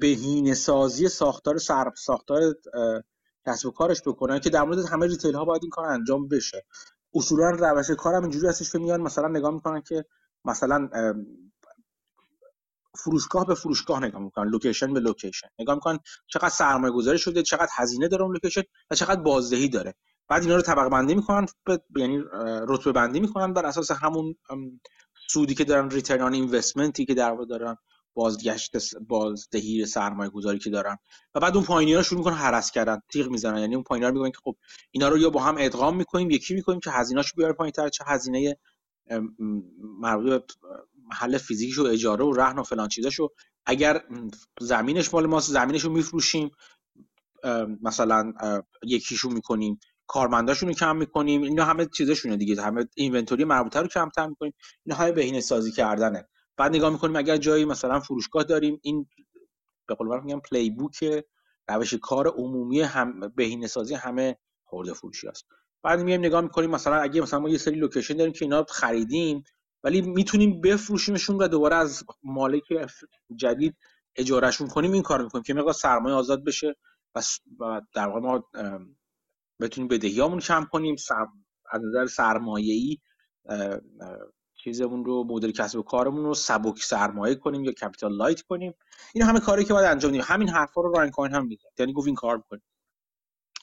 [0.00, 2.54] بهینه سازی ساختار سر ساختار
[3.46, 6.64] کسب و کارش بکنن که در مورد همه retail ها باید این کار انجام بشه.
[7.14, 10.04] اصولا روش کارم اینجوری هستش که میان مثلا نگاه می‌کنن که
[10.44, 10.88] مثلا
[12.94, 15.48] فروشگاه به فروشگاه نگاه می‌کنن location به location.
[15.58, 19.94] نگاه می‌کنن چقدر سرمایه گذاری شده چقدر هزینه داره اون location و چقدر بازدهی داره.
[20.28, 21.46] بعد اینا رو طبقه بندی می‌کنن
[21.96, 22.22] یعنی
[22.68, 24.34] رتبه بندی می‌کنن بر اساس همون
[25.28, 27.76] سودی که دارن ریترن اینوستمنتی که در دارن
[28.18, 30.98] بازگشت بازدهی سرمایه گذاری که دارن.
[31.34, 33.58] و بعد اون پایینی ها شروع می‌کنن هرس کردن تیغ می‌زنن.
[33.58, 34.56] یعنی اون پایینی ها میگن که خب
[34.90, 38.56] اینا رو یا با هم ادغام می‌کنیم یکی می‌کنیم که هزینه‌اش بیاره پایینتر چه هزینه
[40.00, 40.52] مربوط
[41.08, 43.28] محل فیزیکیشو اجاره و رهن و فلان چیزاشو.
[43.66, 44.04] اگر
[44.60, 46.50] زمینش مال ماست زمینش رو میفروشیم
[47.82, 48.32] مثلا
[48.82, 51.42] یکیشو می‌کنیم کارمنداشون رو کم می‌کنیم.
[51.42, 52.62] اینا همه چیزشونه دیگه.
[52.62, 54.54] همه inventory مربوطه رو کمتر می‌کنیم.
[54.86, 55.40] اینا های بهینه
[55.76, 56.28] کردنه.
[56.58, 59.06] بعد نگاه می‌کنیم اگر جایی مثلا فروشگاه داریم این
[59.88, 61.24] به قول میگم playbook
[61.68, 65.46] روش کار عمومی هم بهینه سازی همه خورده فروشی است
[65.82, 69.42] بعد میایم نگاه می‌کنیم مثلا اگه مثلا ما یه سری location داریم که اینا خریدیم
[69.84, 72.62] ولی می‌تونیم بفروشیمشون و دوباره از مالک
[73.36, 73.76] جدید
[74.16, 76.76] اجارهشون کنیم این کار می‌کنیم که مقدار سرمایه آزاد بشه
[77.60, 78.44] و در واقع ما
[79.60, 80.96] بتونیم بدهیامون کم کنیم
[81.70, 82.98] از نظر سرمایه ای
[84.64, 88.74] چیزمون رو مدل کسب و کارمون رو سبک سرمایه کنیم یا capital light کنیم.
[89.14, 90.22] این همه کاری که باید انجام بدیم.
[90.24, 92.62] همین حرفا رو رایان کوهن هم میگه یعنی گفت این کار بکنیم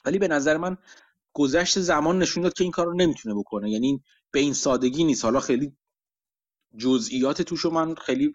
[0.04, 0.76] ولی به نظر من
[1.32, 3.70] گذشت زمان نشون داد که این کار رو نمی‌تونه بکنه.
[3.70, 5.24] یعنی به این سادگی نیست.
[5.24, 5.76] حالا خیلی
[6.78, 8.34] جزئیات توشو من خیلی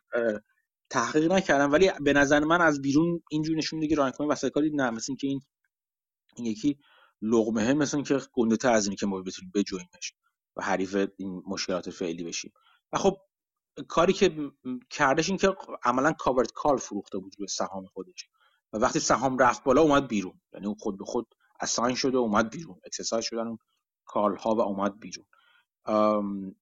[0.89, 1.71] تحقیق نکردم.
[1.71, 4.89] ولی به نظر من از بیرون اینجور نشون میده که رایان کوهن واسه کاری نه.
[4.89, 5.41] مثل که این
[6.35, 6.77] این یکی
[7.21, 10.13] لقمه مثل که گنده تر از اینی که ما بتونیم بجویمش
[10.55, 12.53] و حریف این مشکلات فعلی بشیم.
[12.93, 13.17] و خب
[13.87, 14.51] کاری که
[14.89, 18.29] کردش این که عملا covered call فروخته بود روی سهام خودش.
[18.73, 20.41] و وقتی سهام رفت بالا اومد بیرون.
[20.53, 22.79] یعنی اون خود به خود assign شده اومد بیرون.
[22.85, 23.57] اکسسایز شدن اون
[24.05, 25.25] call ها و اومد بیرون.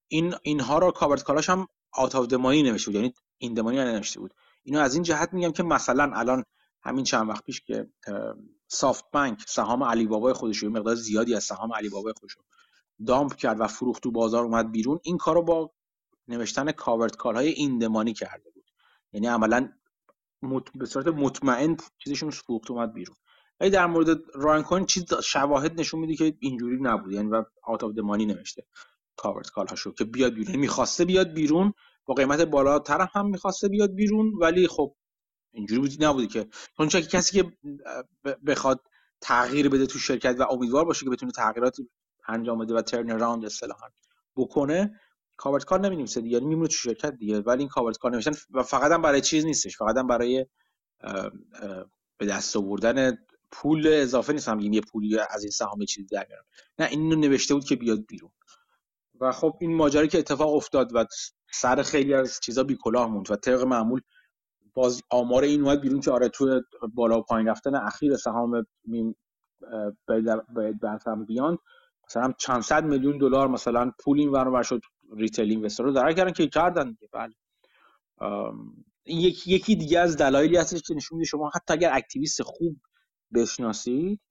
[0.08, 2.96] این اینها رو covered call اش هم out of the money نوشته بود.
[2.96, 4.34] یعنی in the money نوشته بود.
[4.64, 6.44] اینو از این جهت میگم که مثلا الان
[6.82, 7.90] همین چند وقت پیش که
[8.68, 12.38] سافت بانک سهام علی بابای خودش مقدار زیادی از سهام علی بابای خودش
[13.06, 15.72] dump کرد و فروخت تو بازار اومد بیرون این کارو با
[16.28, 18.66] نوشتن covered call های in the money کرده بود.
[19.14, 19.70] یعنی عملا
[20.42, 20.64] مط...
[20.76, 23.16] به صورت مطمئن چیزشون فروخت اومد بیرون.
[23.60, 27.84] ولی در مورد رایان کوهن چیز شواهد نشون میده که اینجوری نبود یعنی و out
[27.84, 28.66] of the money نوشته
[29.16, 30.48] covered call هاشو که بیاد بیرون.
[30.48, 31.74] یعنی می‌خواسته بیاد بیرون
[32.06, 34.96] با قیمت بالاتر هم می‌خواسته بیاد بیرون ولی خب
[35.52, 36.48] اینجوری بودی نبودی که.
[36.78, 37.52] چون کسی که
[38.46, 38.82] بخواد
[39.22, 41.78] تغییر بده تو شرکت و امیدوار باشه که بتونه تغییرات
[42.28, 43.88] انجام بده و turn around اصطلاحا
[44.36, 45.00] بکنه
[45.38, 46.34] covered call نمی‌نویسه دیگه.
[46.34, 47.40] یعنی میمونه تو شرکت دیگه.
[47.40, 49.78] ولی این covered call نوشتن و فقط هم برای چیز نیستش.
[49.78, 50.46] فقط هم برای
[52.18, 53.18] به دست آوردن
[53.52, 54.50] پول اضافه نیست.
[54.50, 56.28] هم یه پولی از این سهام چیزی در
[56.80, 58.32] نه اینو نوشته بود که بیاد بیرون.
[59.22, 61.06] و خب این ماجرا که اتفاق افتاد و
[61.54, 64.02] سر خیلی از چیزا بی کلاه موند و طبق معمول
[64.74, 66.62] باز آمار این اومد بیرون که آره تو
[66.94, 68.66] بالا و پایین رفتن اخیر سهام
[70.08, 70.80] به
[71.28, 71.58] بیاند
[72.10, 74.82] مثلا چند صد میلیون دلار مثلا پول این ور شد
[75.18, 77.10] ریتیل رو ضرر کردن که کردن دیگه.
[77.14, 77.34] بله.
[79.06, 82.78] یکی یکی دیگه از دلایلی هستش که نشون میده شما حتی اگر activist خوب
[83.34, 84.22] بشناسید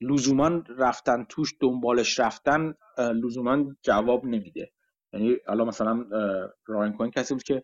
[0.00, 4.72] لزوما رفتن توش دنبالش رفتن لزوما جواب نمیده.
[5.12, 6.04] یعنی حالا مثلا
[6.66, 7.62] راین کوهن کسی بود که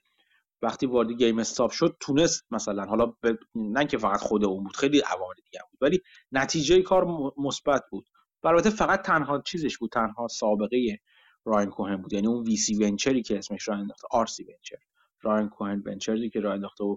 [0.63, 3.35] وقتی وارد گیم استاپ شد تونست مثلا حالا ب...
[3.55, 6.01] نه که فقط خود اون بود خیلی عوامل دیگه بود ولی
[6.33, 7.07] نتیجه کار
[7.37, 8.07] مثبت بود.
[8.49, 10.99] البته فقط تنها چیزش بود تنها سابقه
[11.45, 12.13] راین کوهن بود.
[12.13, 14.77] یعنی اون وی سی ونچری که اسمش را انداخته آر سی ونچر
[15.23, 16.97] راین کوهن venture ی که را انداخته و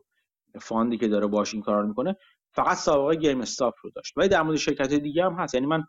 [0.61, 2.15] fund ی که داره باش این کار می‌کنه
[2.51, 4.17] فقط سابقه گیم استاپ رو داشت.
[4.17, 5.53] ولی در مورد شرکت دیگه هم هست.
[5.53, 5.83] یعنی من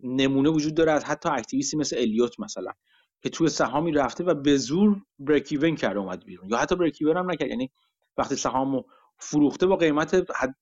[0.00, 2.72] نمونه وجود داره از حتی activist ی مثل الیوت مثلا
[3.22, 6.50] که توی سهامی رفته و به زور break even کرده اومد بیرون.
[6.50, 7.48] یا حتی break even هم نکرد.
[7.48, 7.70] یعنی
[8.16, 8.82] وقتی سهامو
[9.18, 10.54] فروخته با قیمت حد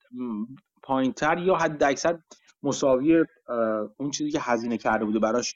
[0.82, 2.18] پایینتر یا حد اکثر
[2.66, 3.24] مساوی
[3.96, 5.54] اون چیزی که هزینه کرده بوده براش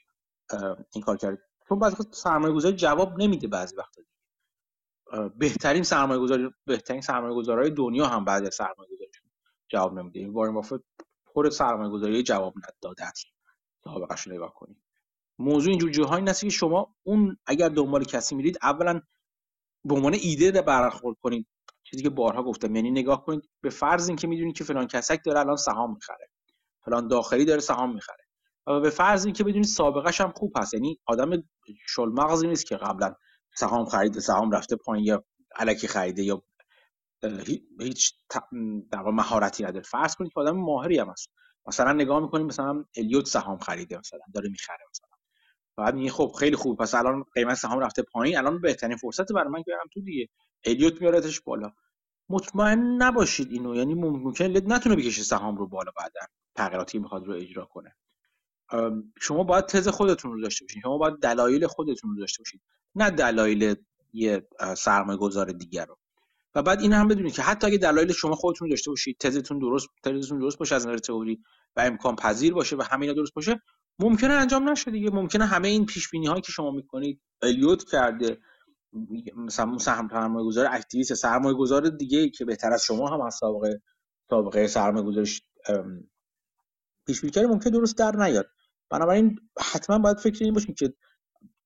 [0.93, 1.37] این کار کرد.
[1.69, 4.01] چون بعضی سرمایه گذاری جواب نمیده بعضی وقتا
[5.37, 9.31] بهترین سرمایه گذاری بهترین سرمایه گذارهای دنیا هم بعد از سرمایه گذاریشون
[9.69, 10.19] جواب نمیده.
[10.19, 10.83] این وارن بافت
[11.25, 13.25] پر سرمایه گذاری جواب نداده است
[13.83, 14.77] سابقش نگاه کنید
[15.39, 19.01] موضوع اینجور جاهایی هست که شما اون اگر دنبال کسی میرید اولا
[19.85, 21.47] به عنوان ایده برخورد کنید.
[21.83, 25.39] چیزی که بارها گفتم یعنی نگاه کنید به فرض اینکه می‌دونید که فلان کسک داره
[25.39, 26.29] الان سهام می‌خره.
[26.85, 28.25] فلان داخلی داره سهام می‌خره.
[28.65, 31.43] به فرض اینکه بدونید سابقش هم خوب هست یعنی آدم
[31.87, 33.15] شل مغزی نیست که قبلا
[33.55, 35.23] سهام خریده سهام رفته پایین یا
[35.55, 36.43] علکی خریده یا
[37.79, 38.13] هیچ
[38.91, 39.83] در مهارتی نداره.
[39.83, 41.29] فرض کنید که آدم ماهری هم هست.
[41.67, 45.09] مثلا نگاه می‌کنیم مثلا الیوت سهام خریده مثلا داره می‌خره مثلا.
[45.77, 49.49] بعد میگه خب خیلی خوب پس الان قیمت سهام رفته پایین الان بهترین فرصت برای
[49.49, 50.29] من برم تو دیگه.
[50.65, 51.71] الیوت میارتش بالا.
[52.29, 56.21] مطمئن نباشید اینو یعنی ممکن نتونه بکشه سهام رو بالا بعدا.
[56.55, 57.95] تغییراتی می‌خواد رو اجرا کنه.
[59.21, 62.61] شما باید تز خودتون رو داشته باشید شما باید دلایل خودتون رو داشته باشید
[62.95, 63.75] نه دلایل
[64.13, 65.97] یه سرمایه گذار دیگر رو.
[66.55, 69.87] و بعد این هم بدونید که حتی اگه دلایل شما خودتون داشته باشید تزتون درست
[70.03, 71.43] تزتون درست باشه از نظر تئوری
[71.75, 73.61] و امکان پذیر باشه و همینا درست باشه
[73.99, 75.09] ممکنه انجام نشه دیگه.
[75.09, 78.37] ممکنه همه این پیش بینی هایی که شما می‌کنید الیوت کرده
[79.35, 83.81] مثلا سهم سرمایه گذار اکتیویست سرمایه گذار دیگه که بهتر از شما هم از سابقه
[84.29, 85.41] سابقه سرمایه گذارش
[87.11, 88.47] پیش بینی ممکن درست در نیاد.
[88.89, 90.93] بنابراین حتما باید فکر این باشین که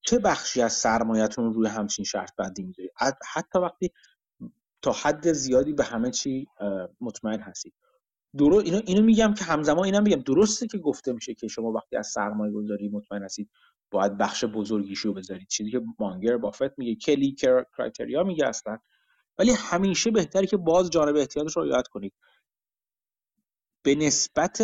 [0.02, 2.92] چه بخشی از سرمایهتون روی همچین شرط بندی می‌ذارید
[3.34, 3.92] حتی وقتی
[4.82, 6.48] تا حد زیادی به همه چی
[7.02, 7.74] مطمئن هستید.
[8.38, 11.96] درست اینو اینو میگم که همزمان اینم میگم درسته که گفته میشه که شما وقتی
[11.96, 13.50] از سرمایه گذاری مطمئن هستید
[13.92, 15.48] باید بخش بزرگیشو بذارید.
[15.48, 17.36] چیزی که مانگر بافت میگه کلی
[17.76, 18.78] کرایتریا میگه اصلا.
[19.40, 22.14] ولی همیشه بهتره که باز جانب احتیاطش رو یاد کنید.
[23.86, 24.62] به نسبت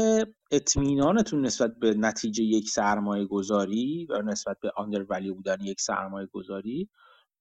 [0.51, 6.27] اطمینانتون نسبت به نتیجه یک سرمایه گذاری و نسبت به آندر ولی بودن یک سرمایه
[6.27, 6.89] گذاری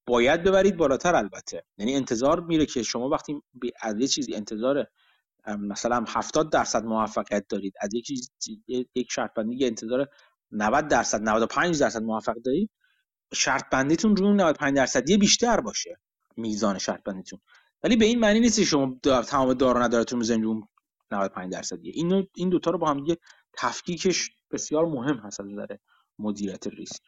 [0.07, 1.65] باید ببرید بالاتر البته.
[1.79, 3.43] یعنی انتظار میره که شما وقتی
[3.83, 4.87] از یه چیزی انتظار
[5.47, 8.11] مثلا 70 درصد موفقیت دارید از یک
[8.95, 10.09] یک شرط بندی انتظار
[10.53, 12.71] 90 درصد 95 درصد موفق دارید
[13.35, 16.01] شرط بندیتون رو 95 درصدی بیشتر باشه
[16.37, 17.41] میزان شرط بندیتون
[17.85, 20.65] ولی به این معنی نیست شما تمام دار و ندارتون می‌زنید
[21.13, 21.93] 95 درصدیه.
[21.97, 23.17] این این دوتا رو با هم دیگه
[23.59, 25.77] تفکیکش بسیار مهم هست از نظر
[26.19, 27.03] مدیریت ریسک.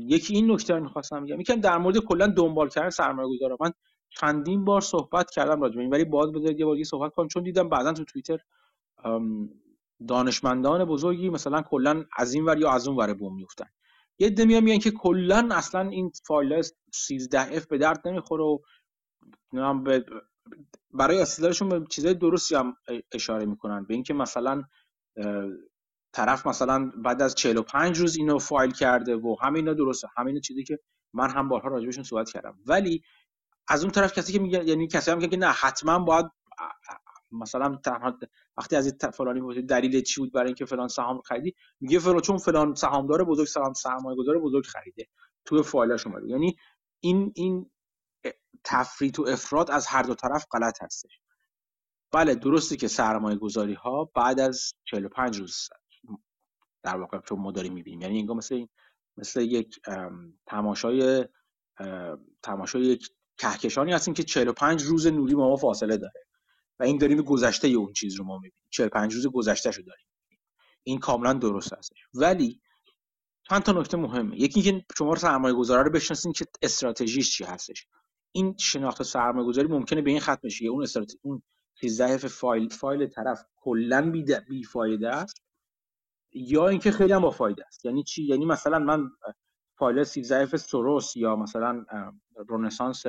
[0.00, 3.72] یکی این نکته رو می‌خواستم بگم یکم در مورد کلا دنبال کردن سرمایه گذار من
[4.10, 7.68] چندین بار صحبت کردم راجع این ولی باز بذارید یه بار صحبت کنم چون دیدم
[7.68, 8.38] بعدا تو توییتر
[10.08, 13.66] دانشمندان بزرگی مثلا کلا از این ور یا از اون ور بوم میفتن
[14.18, 16.62] یه عده میان میگن که کلا اصلا این فایل
[16.94, 18.58] 13 اف به درد نمی‌خوره و
[20.90, 22.76] برای استدلالشون به چیزای درستی هم
[23.12, 23.84] اشاره می‌کنن.
[23.84, 24.62] به اینکه مثلا
[26.12, 30.08] طرف مثلا بعد از 45 روز اینو فایل کرده و همینا درسته.
[30.16, 30.78] همین چیزی که
[31.12, 32.58] من هم بارها راجبشون صحبت کردم.
[32.66, 33.02] ولی
[33.68, 36.26] از اون طرف کسی که میگه یعنی کسی هم که نه حتما باید
[37.32, 37.78] مثلا
[38.56, 42.38] وقتی از فلانی بود دلیل چی بود برای اینکه فلان سهام خریدی میگه فلان چون
[42.38, 45.06] فلان سهامدار بزرگ سهام سرمایه گذار بزرگ خریده.
[45.44, 46.28] توی فایلش اومده.
[46.28, 46.56] یعنی
[47.00, 47.70] این این
[48.64, 51.20] تفریط و افراد از هر دو طرف غلط هستش.
[52.12, 55.68] بله درسته که سرمایه گذاری ها بعد از 45 روز
[56.82, 58.00] در واقع ما داریم می‌بینیم.
[58.00, 58.66] یعنی انگار مثل
[59.16, 59.80] مثل یک
[60.46, 61.24] تماشای
[62.42, 66.26] تماشای یک کهکشانی هستیم که 45 روز نوری ما فاصله داره
[66.78, 68.68] و این داریم گذشته اون چیز رو ما می‌بینیم.
[68.70, 70.06] 45 روز گذشته شو داریم
[70.82, 71.98] این کاملا درست هستش.
[72.14, 72.60] ولی
[73.48, 74.40] چند تا نکته مهمه.
[74.40, 77.86] یکی اینکه شما سرمایه گذاره رو بشناسین که استراتژیش چی هستش.
[78.36, 80.66] این شناخت سرمایه گذاری ممکنه به این ختم بشه.
[80.66, 81.42] اون استراتژی اون
[81.80, 85.42] 13 فایل فایل طرف کلا بی, بی فایده است
[86.32, 87.84] یا اینکه خیلی هم با فایده است.
[87.84, 89.10] یعنی چی؟ یعنی مثلا من
[89.78, 91.84] فایل 13 سوروس یا مثلا
[92.48, 93.04] رنسانس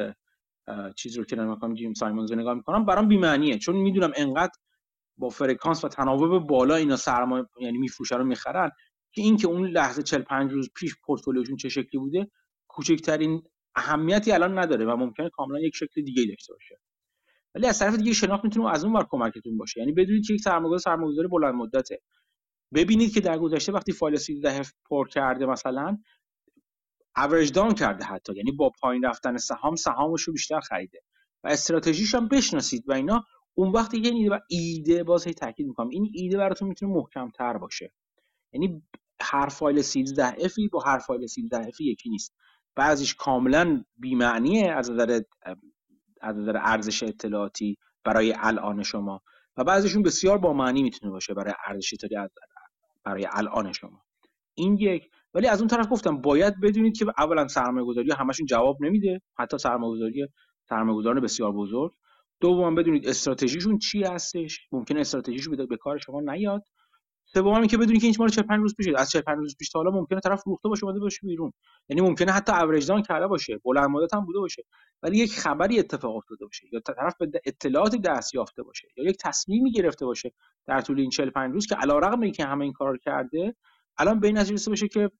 [0.95, 4.11] چیزی رو که نگاه می‌کنم جیم سایمونز رو نگاه می‌کنم برام بی معنیه چون می‌دونم
[4.15, 4.53] انقدر
[5.17, 8.71] با فرکانس و تناوب بالا اینا سرمایه یعنی میفروشن رو می‌خرن
[9.11, 12.31] که این که اون لحظه 45 روز پیش پورتفولیوشون چه شکلی بوده
[12.67, 13.43] کوچکترین
[13.75, 16.79] اهمیتی الان نداره و ممکنه کاملا یک شکل دیگه داشته باشه.
[17.55, 19.79] ولی از طرف دیگه شناخت می‌تونه از اون ور کمکتون باشه.
[19.79, 22.01] یعنی بدونید که یک سرمایه‌گذار سرمایه‌گذاری بلند مدته.
[22.73, 25.97] ببینید که در گذشته وقتی فایل 13 پر کرده مثلا
[27.17, 28.33] اوریج داون کرده حتی.
[28.35, 30.99] یعنی با پایین رفتن سهام سهامش رو بیشتر خریده.
[31.43, 33.23] و استراتژیش هم بشناسید و اینا.
[33.53, 35.89] اون وقتی یه ایده ایده باز هی تاکید می‌کنم.
[35.89, 37.91] این ایده براتون می‌تونه محکم تر باشه.
[38.53, 38.83] یعنی
[39.21, 42.35] هر فایل 13 افی با هر فایل 13 افی یکی نیست.
[42.75, 45.21] بعضیش کاملا بی‌معنیه از نظر
[46.21, 49.21] از نظر ارزش اطلاعاتی برای الان شما.
[49.57, 52.33] و بعضیشون بسیار با معنی می‌تونه باشه برای ارزش اطلاعاتی
[53.03, 54.01] برای الان شما.
[54.55, 55.09] این یک.
[55.33, 59.21] ولی از اون طرف گفتم باید بدونید که اولا سرمایه گذاری همشون جواب نمیده.
[59.37, 60.27] حتی سرمایه گذاری
[60.69, 61.91] سرمایه بسیار بزرگ.
[62.41, 64.59] دوم بدونید استراتژیشون چی هستش.
[64.71, 66.63] ممکنه استراتژیشون به کار شما نیاد.
[67.35, 69.91] سوم که بدونید که این مال 45 روز پیش از 45 روز پیش تا حالا
[69.91, 71.53] ممکنه طرف فروخته باشه اومده باشه بیرون.
[71.89, 74.63] یعنی ممکنه حتی اوریج دان کرده باشه بلند مدت هم بوده باشه.
[75.03, 76.67] ولی یک خبری اتفاق افتاده باشه.
[76.71, 80.31] یا طرف به اطلاعات دست یافته باشه یا یک تصمیمی گرفته باشه
[80.67, 83.55] در طول این 45 روز که علیرغم اینکه همه این کار کرده
[83.97, 85.11] الان به این نتیجه باشه که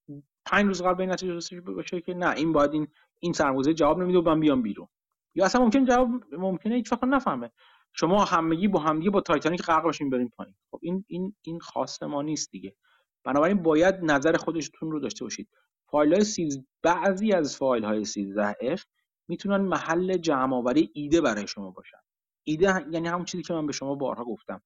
[0.46, 2.88] 5 روز قبل به این نتیجه باشه که نه این باید این
[3.20, 4.88] این سرمایه جواب نمیده و من بیام بیرون.
[5.36, 7.52] یا اصلا ممکن جواب ممکنه هیچ وقت نفهمه.
[7.98, 10.56] شما همگی با همگی با تایتانیک غرق باشین بریم پایین.
[10.72, 12.76] خب این این این خاص ما نیست دیگه.
[13.24, 15.50] بنابراین باید نظر خودتون رو داشته باشید.
[15.86, 16.60] فایل های سیز...
[16.82, 18.82] بعضی از فایل های 13 f
[19.28, 21.98] می‌تونن محل جمع آوری ایده برای شما باشن.
[22.44, 24.62] ایده یعنی همون چیزی که من به شما بارها گفتم.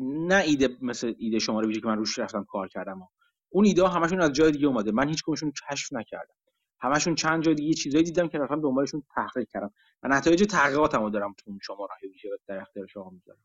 [0.00, 3.08] نه ایده مثل ایده شما رو که من روش رفتم کار کردم.
[3.48, 4.92] اون ایده همشون از جای دیگه اومده.
[4.92, 6.34] من هیچ کمشون کشف نکردم.
[6.80, 9.70] همشون چند جای دیگه چیزایی دیدم که رفتم دنبالشون تحقیق کردم.
[10.02, 13.38] و نتایج تحقیقاتمو دارم تو شما راه ویژه در اختیار شما می‌ذارم.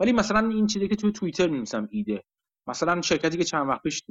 [0.00, 2.24] ولی مثلا این چیزی که توی توییتر می‌نویسم ایده.
[2.66, 4.02] مثلا شرکتی که چند وقت پیش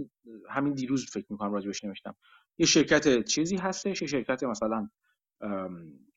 [0.49, 2.15] همین دیروز فکر می‌کنم راجبش نوشتم.
[2.57, 4.89] یه شرکت چیزی هستش یه شرکت مثلا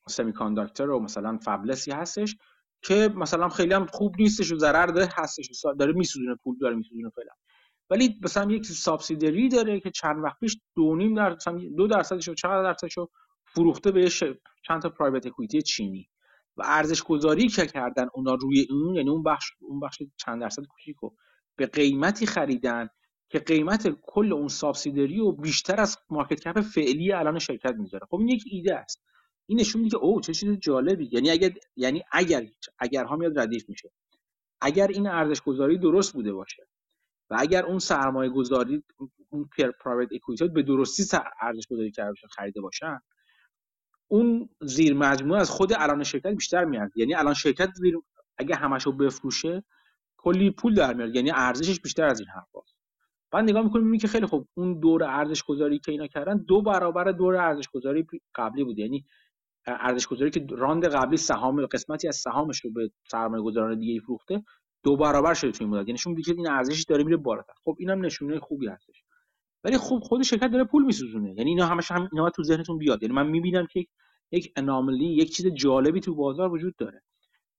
[0.07, 2.37] سمی کانداکتور و مثلا فبلسی هستش
[2.81, 5.65] که مثلا خیلی هم خوب نیستش و ضرر داره هستش.
[5.79, 7.31] داره میسوزونه پول داره میسوزونه فعلا.
[7.91, 11.37] ولی مثلا یک سابسیدری داره که چند وقت پیش دو نیم در
[11.77, 13.09] دو درصدش و چقدر درصدش رو
[13.45, 14.09] فروخته به
[14.67, 16.09] چند تا پرایوت اکویتی چینی.
[16.57, 20.63] و ارزش گذاری که کردن اونا روی اون یعنی اون بخش اون بخش چند درصد
[20.65, 21.09] کوچیکو
[21.55, 22.89] به قیمتی خریدن
[23.29, 28.07] که قیمت کل اون سابسیدری و بیشتر از مارکت کپ فعلی الان شرکت می‌ذاره.
[28.09, 29.03] خب این یک ایده است.
[29.45, 31.09] این نشون میده او چه چیز جالبی.
[31.11, 32.45] یعنی اگر یعنی اگر
[32.79, 33.91] اگر ها میاد ردیف میشه.
[34.61, 36.67] اگر این ارزش گذاری درست بوده باشه
[37.31, 38.83] و اگر اون سرمایه گذاری
[39.29, 39.49] اون
[39.83, 42.99] پرایوت اکویتی به درستی ارزش گذاری کرده باشن خریده باشن
[44.07, 46.91] اون زیر مجموعه از خود الان شرکت بیشتر میاد.
[46.95, 47.95] یعنی الان شرکت زیر
[48.37, 49.63] اگه همشو بفروشه
[50.17, 52.75] کلی پول در میاد یعنی ارزشش بیشتر از این حرفاست.
[53.31, 56.61] بعد نگاه می‌کنیم می‌بینیم که خیلی خوب اون دور ارزش گذاری که اینا کردن دو
[56.61, 58.79] برابر دور ارزش گذاری قبلی بود.
[58.79, 59.05] یعنی
[59.67, 64.43] ارزش گذاری که راند قبلی سهام قسمتی از سهامش رو به سرمایه گذاران دیگه فروخته
[64.83, 65.79] دو برابر شده توی مدت.
[65.79, 67.53] یعنی نشون میده این ارزشش داره میره بالاتر.
[67.63, 69.03] خب اینم نشونه خوبی هستش.
[69.63, 71.33] ولی خب خود شرکت داره پول میسوزونه.
[71.37, 73.03] یعنی اینا همش هم اینا تو ذهنتون بیاد.
[73.03, 73.85] یعنی من می‌بینم که
[74.31, 77.01] یک اناملی یک چیز جالبی تو بازار وجود داره.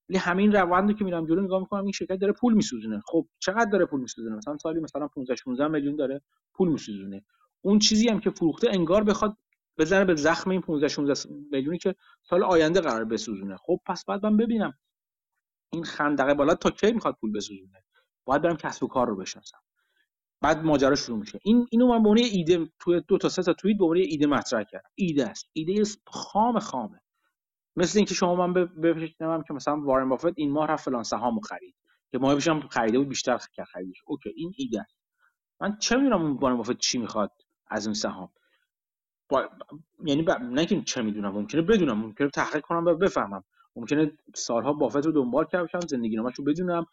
[0.09, 3.01] ولی همین روند که میرم جلو نگاه می‌کنم این شرکت داره پول میسوزونه.
[3.05, 6.21] خب چقدر داره پول میسوزونه؟ مثلا سالی مثلا 15 16 میلیون داره
[6.53, 7.25] پول میسوزونه.
[7.61, 9.37] اون چیزی هم که فروخته انگار بخواد
[9.77, 13.57] بزنه به زخم این 15 16 میلیونی که سال آینده قرار بسوزونه.
[13.57, 14.73] خب پس بعد من ببینم
[15.73, 17.83] این خندقه بالا تا کی می‌خواد پول بسوزونه؟
[18.25, 19.57] باید برم کسب و کار رو بشناسم.
[20.41, 21.39] بعد ماجرا شروع میشه.
[21.43, 24.27] این اینو من به عنوان ایده توی دو تا سه تا توییت به عنوان ایده
[24.27, 24.89] مطرح کردم.
[24.95, 25.49] ایده است.
[25.53, 27.01] ایده خام خامه.
[27.75, 31.75] مثل اینکه شما من بپیشنم که مثلا وارن بافت این ماه رفت فلان سهامو خرید.
[32.11, 33.37] که ماه پیشم خریده بود بیشتر
[33.71, 34.01] خریدش.
[34.05, 34.95] اوکی این ایده است.
[35.61, 37.31] من چه می‌دونم وارن بافت چی می‌خواد
[37.67, 38.29] از اون سهام؟
[39.29, 39.49] با...
[40.05, 40.31] یعنی ب...
[40.31, 41.97] نه که چه می‌دونم ممکنه بدونم.
[41.97, 43.43] ممکنه تحقیق کنم و بفهمم.
[43.75, 46.85] ممکنه سالها بافت رو دنبال کردم زندگی نامش رو بدونم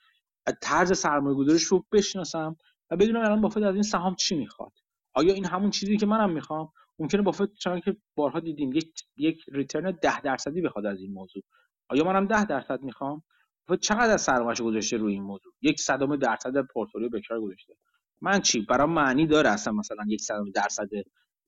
[0.63, 2.57] طرز سرمایه گذاریش رو بشناسم
[2.91, 4.73] و بدونم الان بافت از این سهام چی می‌خواد.
[5.15, 9.41] آیا این همون چیزی که منم می‌خوام؟ ممکنه بافت چون که بارها دیدیم یک یک
[9.53, 11.43] ریترن 10 درصدی بخواد از این موضوع.
[11.89, 13.23] آیا منم 10 درصد می‌خوام؟
[13.69, 17.75] و چقدر از سرمایه‌اش گذاشته روی این موضوع؟ یک صدم درصد پورتفولیو بکار گذاشته.
[18.21, 20.89] من چی؟ برام معنی داره اصلا مثلا یک صدم درصد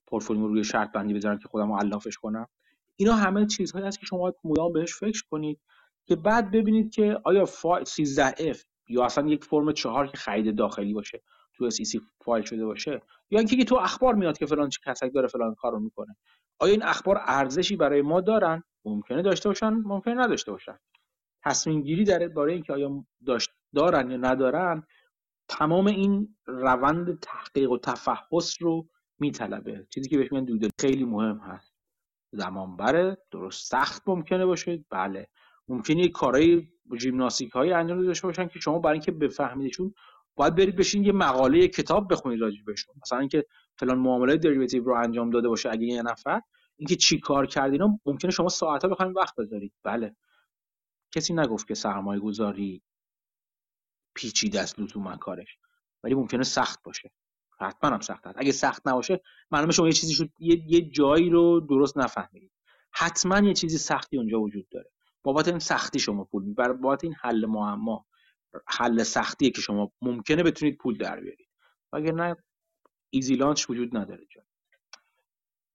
[0.07, 2.47] پورتفولیو روی شرط بندی بذارم که خودم علافش کنم؟
[2.97, 5.61] اینا همه چیزهایی هست که شما مدام بهش فکر کنید
[6.07, 7.47] که بعد ببینید که آیا
[7.85, 11.23] 13F یا اصلا یک فرم چهار که خرید داخلی باشه
[11.55, 15.55] تو SEC فایل شده باشه یا اینکه تو اخبار میاد که فلان کسایی داره فلان
[15.55, 16.17] کارو می‌کنه.
[16.59, 20.79] آیا این اخبار ارزشی برای ما دارن؟ ممکنه داشته باشن ممکنه نداشته باشن.
[21.45, 24.87] تصمیم گیری در باره اینکه آیا داشت دارن یا ندارن
[25.49, 28.89] تمام این روند تحقیق و تفحص رو
[29.19, 29.87] میطلبه.
[29.91, 31.72] چیزی که بهش میگن خیلی مهم هست.
[32.33, 34.85] زمان بره درست سخت ممکنه باشه.
[34.91, 35.29] بله.
[35.69, 36.69] ممکنه کارهای
[37.01, 39.95] ژیمناستیک های انجام داشته باشن که شما برای اینکه بفهمیدشون
[40.35, 42.95] باید برید بشین یه مقاله یه کتاب بخونید راجع بهشون.
[43.03, 43.47] مثلا اینکه
[43.79, 46.41] فلان معامله دریوتیو رو انجام داده باشه اگه یه نفر.
[46.77, 49.73] اینکه چی کار کردین ممکنه شما ساعتها بخواید وقت بذارید.
[49.83, 50.17] بله.
[51.13, 52.83] کسی نگفت که سرمایه گذاری
[54.15, 55.59] پیچیده است لزوما کارش.
[56.05, 57.11] ولی ممکنه سخت باشه.
[57.63, 61.31] حتما هم سخت هست اگه سخت نباشه معلومه شما یه چیزی شد یه, یه جایی
[61.31, 62.53] رو درست نفهمید
[62.93, 64.91] حتما یه چیزی سختی اونجا وجود داره.
[65.23, 68.07] بابت این سختی شما پول بر بابت این حل معما
[68.67, 71.49] حل سختیه که شما ممکنه بتونید پول در بیارید.
[71.93, 72.37] اگر نه
[73.11, 74.43] easy lunch وجود نداره جا.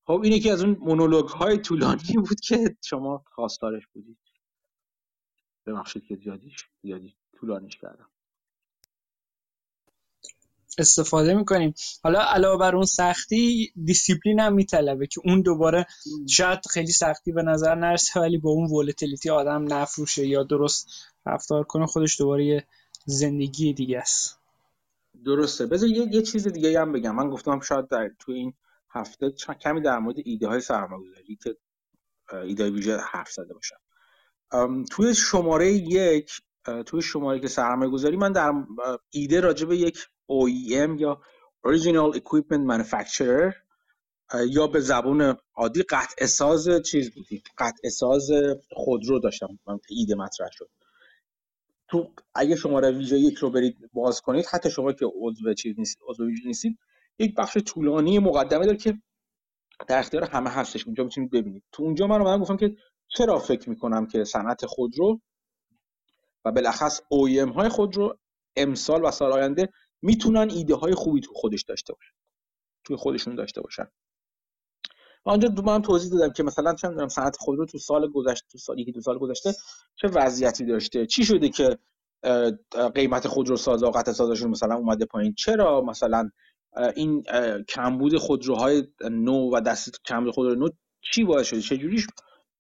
[0.08, 4.18] خب این یکی از اون monologue های طولانی بود که شما خواستارش بودید.
[5.66, 8.10] ببخشید که زیادیش زیادی طولانیش کردم.
[10.78, 11.74] استفاده می‌کنیم.
[12.04, 15.86] حالا علاوه بر اون سختی دیسیپلین هم میطلبه که اون دوباره
[16.30, 20.88] شاید خیلی سختی به نظر نرسه ولی با اون ولتیلیتی آدم نفروشه یا درست
[21.26, 22.68] رفتار کنه خودش دوباره یه
[23.06, 24.40] زندگی دیگه است.
[25.26, 25.66] درسته.
[25.66, 27.16] بذار یه, یه چیز دیگه هم بگم.
[27.16, 28.54] من گفتم شاید در تو این
[28.90, 31.58] هفته کمی در مورد ایده های سرمایه‌گذاری که
[32.44, 33.76] ایده ویژه حرف زده باشم.
[34.92, 36.32] توی شماره یک
[36.86, 38.54] توی شماره که سرمایه گذاری من در
[39.10, 39.98] ایده راجع به یک
[40.32, 41.22] OEM یا
[41.68, 43.54] Original Equipment Manufacturer
[44.50, 48.30] یا به زبون عادی قطع ساز چیز بودیم قطع ساز
[48.72, 49.60] خودرو داشتم
[49.90, 50.70] ایده مطرح شد.
[51.88, 55.98] تو اگه شماره ویژه یک رو برید باز کنید حتی شما که عضو چیز نیست
[56.08, 56.80] عضو ویژه نیستید
[57.20, 59.02] یک بخش طولانی مقدمه داره که
[59.88, 60.86] در اختیار همه هستش.
[60.86, 61.64] اونجا می‌تونید ببینید.
[61.72, 62.76] تو اونجا من من گفتم که
[63.08, 65.22] چرا فکر می‌کنم که صنعت خودرو
[66.46, 68.18] و بالاخص OEM های خودرو
[68.56, 69.70] امسال و سال آینده
[70.02, 72.14] می‌تونن ایده های خوبی تو خودش داشته باشن.
[72.84, 73.88] توی خودشون داشته باشن.
[75.26, 78.48] و آنجا دو من توضیح دادم که مثلا چه می‌دونم صنعت خودرو تو سال گذشته
[78.52, 79.54] تو سال یکی دو سال گذشته
[79.96, 81.78] چه وضعیتی داشته؟ چی شده که
[82.96, 86.30] قیمت خودرو سازا قطع سازاشون مثلا اومده پایین؟ چرا مثلا
[86.96, 87.24] این
[87.70, 90.70] کمبود خودروهای نو و دست کمبود خودرو نو
[91.14, 92.08] چی باعث شده؟ چجوریش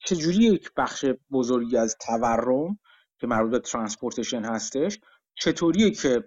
[0.05, 2.79] چجوری یک بخش بزرگی از تورم
[3.19, 4.99] که مربوط به transportation هستش
[5.35, 6.23] چطوریه که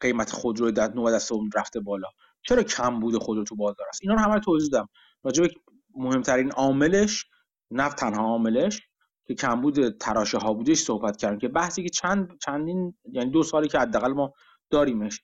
[0.00, 2.08] قیمت خودرو در نو دست رفته بالا.
[2.42, 4.88] چرا کم بوده خودرو تو بازار؟ است اینا رو همه توضیح دادم.
[5.24, 5.50] راجع به
[5.96, 7.24] مهمترین عاملش
[7.70, 8.82] نه تنها عاملش
[9.26, 13.68] که کمبود تراشه ها بودش صحبت کردم که بحثی که چند چندین یعنی دو سالی
[13.68, 14.32] که حداقل ما
[14.70, 15.22] داریمش.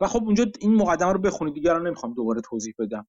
[0.00, 3.06] و خب اونجا این مقدمه رو بخونید دیگه نمی‌خوام دوباره توضیح بدم.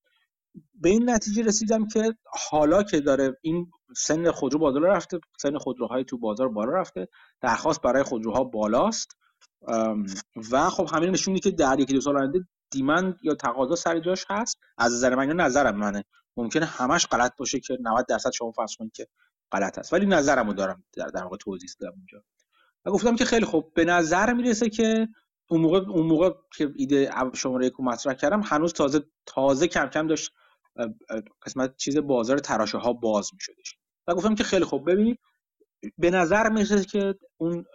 [0.74, 2.16] به این نتیجه رسیدم که
[2.50, 7.08] حالا که داره این سن خودرو بالا رفته سن خودروهای تو بازار بالا رفته
[7.42, 9.18] درخواست برای خودروها بالاست.
[10.52, 14.00] و خب همین نشون میده که در یکی دو سال آینده دیمند یا تقاضا سر
[14.00, 14.58] جاش هست.
[14.78, 16.04] از نظر من نظرم منه
[16.38, 19.08] ممکنه همش غلط باشه که 90 درصد شما فرض کنید که
[19.52, 19.94] غلط هست.
[19.94, 22.24] ولی نظرمو دارم در, در واقع توضیح دادم اونجا.
[22.86, 25.08] و گفتم که خیلی خوب به نظر می‌رسه که
[25.50, 30.08] اون موقع اون موقع که ایده شماره یک مطرح کردم هنوز تازه تازه کم کم
[30.08, 30.32] داشت
[31.42, 33.78] قسمت چیز بازار تراشه ها باز میشدش.
[34.08, 35.20] و گفتم که خیلی خوب ببینید
[35.98, 37.66] به نظر می‌رسه که اون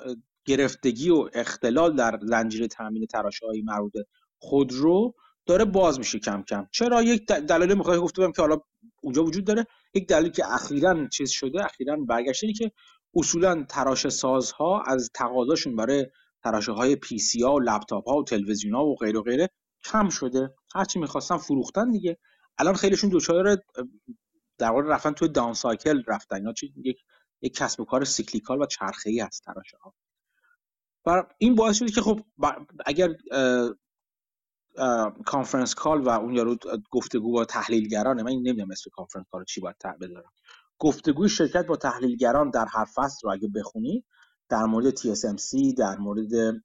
[0.45, 3.93] گرفتگی و اختلال در زنجیره تامین تراشه های مربوط
[4.39, 5.15] خودرو
[5.47, 6.67] داره باز میشه کم کم.
[6.73, 8.59] چرا؟ یک دلیل مخاطب گفته که حالا
[9.03, 9.67] اونجا وجود داره.
[9.95, 12.73] یک دلیل که اخیرا چیز شده اخیرا برگشته که
[13.15, 16.07] اصولا تراشه سازها از تقاضاشون برای
[16.43, 19.51] تراشه های PC ها و لپتاپ ها و تلویزیون ها و غیر و غیره
[19.85, 20.55] کم شده.
[20.75, 22.19] هرچی می‌خواستن فروختن دیگه.
[22.59, 23.59] الان خیلیشون دچار
[24.59, 26.37] در واقع رفتن توی down cycle رفتن.
[26.37, 26.53] اینا
[26.85, 27.05] یک
[27.43, 29.95] یک کسب و کار cyclical و چرخه ای هست تراشه ها
[31.07, 32.21] و این باعث شده که خب
[32.87, 33.09] اگر
[35.27, 36.57] conference call و اون یارو
[36.91, 40.33] گفتگو با تحلیلگرانه من نمی‌دونم اسم conference call چی باید بذارم
[40.79, 44.05] گفتگوی شرکت با تحلیلگران در هر فصل رو اگه بخونی
[44.49, 46.63] در مورد TSMC در مورد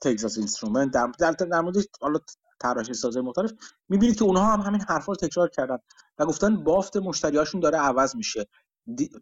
[0.00, 2.18] تگزاس اینسترومنت در, در, در مورد حالا
[2.60, 3.52] تراشه سازای مختلف
[3.88, 5.78] می‌بینید که اونها هم همین حرفا رو تکرار کردن
[6.18, 8.46] و گفتن بافت مشتریاشون داره عوض میشه.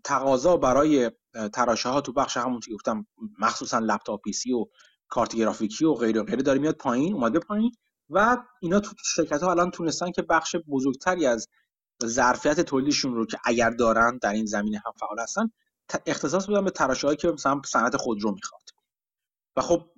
[0.04, 1.10] تقاضا برای
[1.52, 3.06] تراشه ها تو بخش همون که گفتم
[3.38, 4.66] مخصوصا لپتاپ PC و
[5.08, 7.72] کارت گرافیکی و غیره غیره داره میاد پایین اومده پایین
[8.10, 11.48] و اینا تو شرکت ها الان تونستن که بخش بزرگتری از
[12.04, 15.50] ظرفیت تولیدشون رو که اگر دارن در این زمینه هم فعال هستن
[16.06, 18.62] اختصاص بدن به تراشه‌هایی که مثلا صنعت خودرو می‌خواد.
[19.56, 19.90] و خب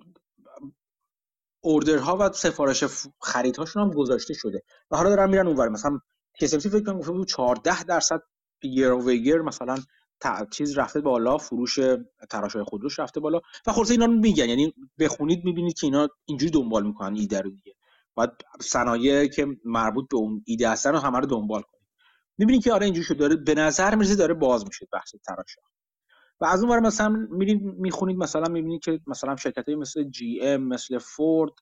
[1.60, 2.84] اوردرها و سفارش
[3.20, 4.62] خریدهاشون هم گذاشته شده.
[4.90, 5.68] و حالا دارن میرن اونور.
[5.68, 5.98] مثلا
[6.42, 8.22] TSMC فکر کنم گفته بود 14 درصد
[8.62, 9.76] یر اوور مثلا
[10.50, 11.78] چیز رفته بالا فروش
[12.30, 13.40] تراشهای خودروش رفته بالا.
[13.66, 17.50] و خلاص اینا رو میگن یعنی بخونید می‌بینید که اینا اینجوری دنبال می‌کنن ایده رو
[17.50, 17.74] دیگه.
[18.14, 18.30] باید
[18.60, 21.86] صنایع که مربوط به اون ایده هستن رو همه رو دنبال کنید.
[22.38, 25.60] می‌بینید که آره اینجوری شده داره به نظر می‌رسه داره باز میشه بحث تراشه
[26.40, 30.98] و از اون مثلا میرید می‌خونید مثلا می‌بینید که مثلا شرکت مثل جی ام مثل
[30.98, 31.52] فورد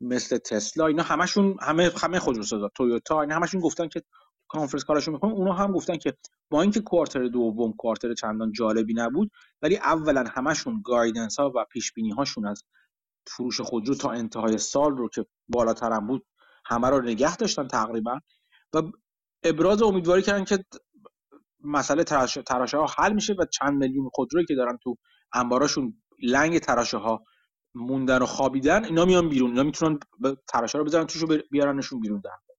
[0.00, 4.02] مثل تسلا اینا همشون همه همه خودروسازا تویوتا اینا همشون گفتن که
[4.50, 6.14] conference call شون می‌کنن اونا هم گفتن که
[6.50, 9.30] با اینکه quarter دوم quarter چندان جالبی نبود
[9.62, 12.62] ولی اولا همشون guidance ها و پیش بینی هاشون از
[13.26, 16.26] فروش خودرو تا انتهای سال رو که بالاتر هم بود
[16.64, 18.20] همه رو نگه داشتن تقریبا.
[18.74, 18.82] و
[19.44, 20.64] ابراز امیدواری کردن که
[21.64, 24.96] مسئله تراشه ها حل میشه و چند میلیون خودرویی که دارن تو
[25.32, 27.24] انباراشون لنگ تراشه ها
[27.74, 29.98] موندن و خوابیدن اینا میان بیرون اینا می‌تونن
[30.48, 32.49] تراشه رو بزنن توشو بیارنشون بیرون در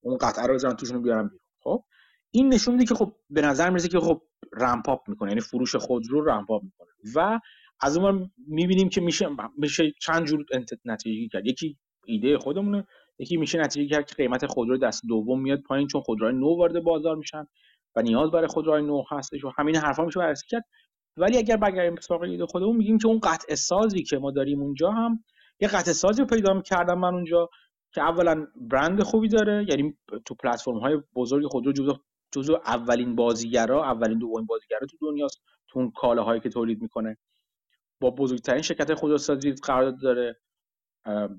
[0.00, 1.40] اون قطعه رو بزنن توشون بیارن بیرون.
[1.62, 1.84] خب؟
[2.30, 4.22] این نشون میده که خب به نظر می‌رسه که خب
[4.52, 6.88] رمپاپ می‌کنه یعنی فروش خودرو رمپاپ می‌کنه.
[7.16, 7.40] و
[7.80, 9.28] از اون می‌بینیم که میشه
[9.58, 10.44] میشه چند جور
[10.84, 11.46] نتیجه کرد.
[11.46, 12.86] یکی ایده خودمونه
[13.18, 16.80] یکی میشه نتیجه کرد که قیمت خودرو دست دوم میاد پایین چون خودروهای نو وارد
[16.82, 17.46] بازار میشن
[17.96, 20.64] و نیاز برای خودروهای نو هستش و همین حرفا میشه بررسی کرد.
[21.16, 24.62] ولی اگر بگردیم به سراغ ایده خودمون میگیم که اون قطع سازی که ما داریم
[24.62, 25.24] اونجا هم
[25.60, 27.48] یه قطع سازی رو پیدا می‌کردم من اونجا.
[27.92, 31.98] که اولا برند خوبی داره یعنی تو پلتفرم های بزرگ خودرو جزو
[32.32, 37.16] جزو اولین بازیگرا اولین دومین بازیگرا تو دنیاست تو اون کالاهایی که تولید می‌کنه.
[38.00, 40.40] با بزرگترین شرکت خودروسازی قرارداد داره.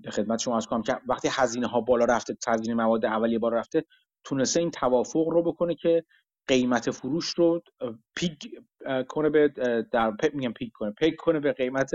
[0.04, 3.58] به خدمت شما از کنم که وقتی هزینه ها بالا رفته هزینه مواد اولیه بالا
[3.58, 3.86] رفته
[4.24, 6.04] تونسته این توافق رو بکنه که
[6.48, 7.62] قیمت فروش رو
[8.16, 8.52] پیک
[9.08, 9.48] کنه به
[9.92, 11.92] در میگم پیک کنه پیک کنه به قیمت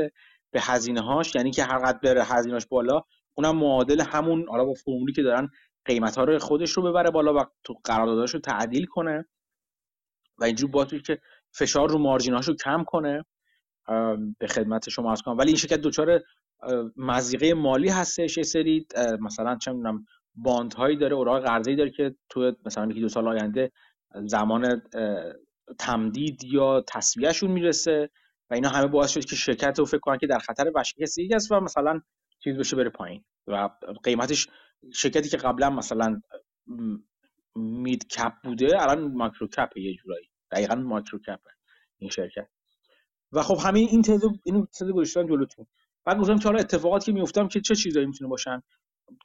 [0.51, 3.03] به هزینه هاش یعنی که هر قد بره هزینهاش بالا
[3.39, 5.49] اونم معادل همون حالا با فرمولی که دارن
[5.85, 9.27] قیمت ها رو خودش رو ببره بالا و تو قرارداداش رو تعدیل کنه
[10.39, 11.21] و اینجور باید که
[11.53, 13.25] فشار رو مارجیناش رو کم کنه
[14.39, 15.39] به خدمت شما از کنم.
[15.39, 16.21] ولی این شرکت دچار
[16.97, 18.87] مزیقه مالی هستش یه سری
[19.21, 23.29] مثلا چه می‌دونم باند هایی داره اوراق قرضه داره که تو مثلا یکی دو سال
[23.29, 23.73] آینده
[24.25, 24.83] زمان
[25.79, 28.11] تمدید یا تصویهشون می‌رسه
[28.51, 31.53] و اینا همه باعث شد که شرکت رو فکر کنن که در خطر ورشکستگی است
[31.53, 32.01] و مثلا
[32.47, 33.69] چیز بشه بره پایین و
[34.03, 34.49] قیمتش
[34.95, 36.21] شرکتی که قبلا مثلا
[37.57, 40.31] mid cap بوده الان micro cap یه جورایی.
[40.51, 41.41] دقیقا micro cap
[41.99, 42.49] این شرکت.
[43.33, 45.67] و خب همین این تز این تز گذاشتن جلوتون
[46.05, 48.63] بعد گفتم که حالا اتفاقاتی که میفتم که چه چیزایی می‌تونه باشن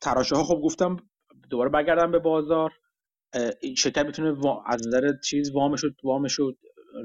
[0.01, 0.97] تراشه ها خب گفتم
[1.49, 2.73] دوباره برگردم به بازار.
[3.77, 5.51] شرکت می‌تونه از نظر چیز
[6.03, 6.53] وامش رو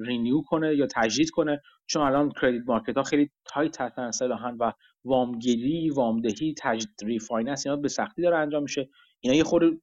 [0.07, 1.63] renew کنه یا تجدید کنه.
[1.87, 4.73] چون الان credit market ها خیلی tight هستن اصطلاحا و
[5.07, 8.89] وامگیری وامدهی تجدید refinance اینا به سختی داره انجام میشه.
[9.21, 9.81] اینا یه خورده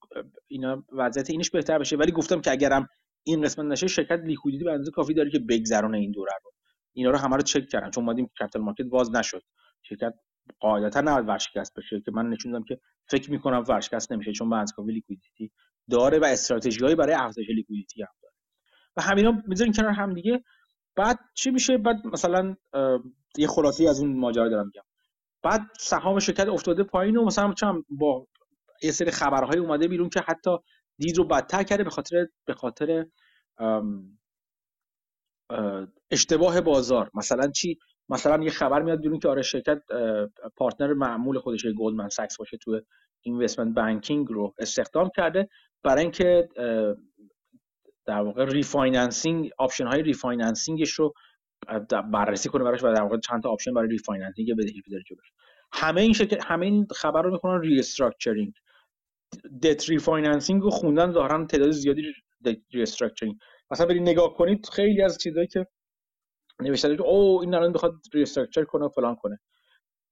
[0.48, 1.96] اینا وضعیت اینش بهتر بشه.
[1.96, 2.88] ولی گفتم که اگرم
[3.24, 6.52] این قسمت نشه شرکت liquidity به اندازه کافی داره که بگذرونه این دوره رو.
[6.94, 9.42] اینا رو همه رو چک کردم چون اومدیم capital market باز نشد.
[9.82, 10.14] شرکت
[10.60, 14.74] قاعدتا نباید ورشکست بشه که من نشون دادم که فکر می‌کنم ورشکست نمیشه چون اندازه
[14.76, 15.52] کافی liquidity
[15.90, 18.34] داره و استراتژیایی برای افزایش liquidity هم داره.
[18.98, 20.44] و همینا می‌ذارین کنار هم دیگه.
[20.96, 22.56] بعد چی میشه؟ بعد مثلا
[23.38, 24.84] یه خلاصی از اون ماجرا دارم میگم.
[25.44, 28.28] بعد سهام شرکت افتاده پایین و مثلا چم با
[28.84, 30.58] یه سری خبرهای اومده بیرون که حتی
[30.98, 33.06] دید رو بدتر کرده به خاطر به خاطر
[36.12, 37.12] اشتباه بازار.
[37.14, 37.80] مثلا چی؟
[38.10, 39.82] مثلا یه خبر میاد بیرون که آره شرکت
[40.56, 42.82] partner معمول خودش گلدمن ساکس باشه تو
[43.22, 45.50] investment banking رو استخدام کرده
[45.84, 46.50] برای اینکه
[48.06, 51.14] در واقع refinancing option های refinancing ش رو
[52.12, 55.32] بررسی کنه براش و در واقع چند تا option برای refinancing بدهی بده جلوش.
[55.74, 58.54] همه این شرکت همه این خبر رو می‌کنن restructuring
[59.64, 62.14] debt refinancing رو خوندن ظاهرا تعداد زیادی
[62.74, 63.36] restructuring
[63.72, 65.68] مثلا برید نگاه کنید خیلی از چیزایی که
[66.60, 69.40] نوشته که او این الان بخواد restructure کنه و فلان کنه.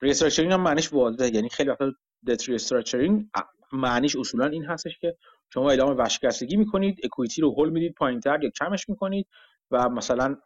[0.02, 1.36] restructuring هم معنیش واضحه.
[1.36, 1.92] یعنی خیلی وقتا
[2.28, 3.26] debt restructuring
[3.74, 5.18] معنیش اصولا این هستش که
[5.54, 9.28] شما اعلام ورشکستگی می‌کنید equity رو هول می‌دید پایینتر یا کمش می‌کنید.
[9.72, 10.38] و مثلا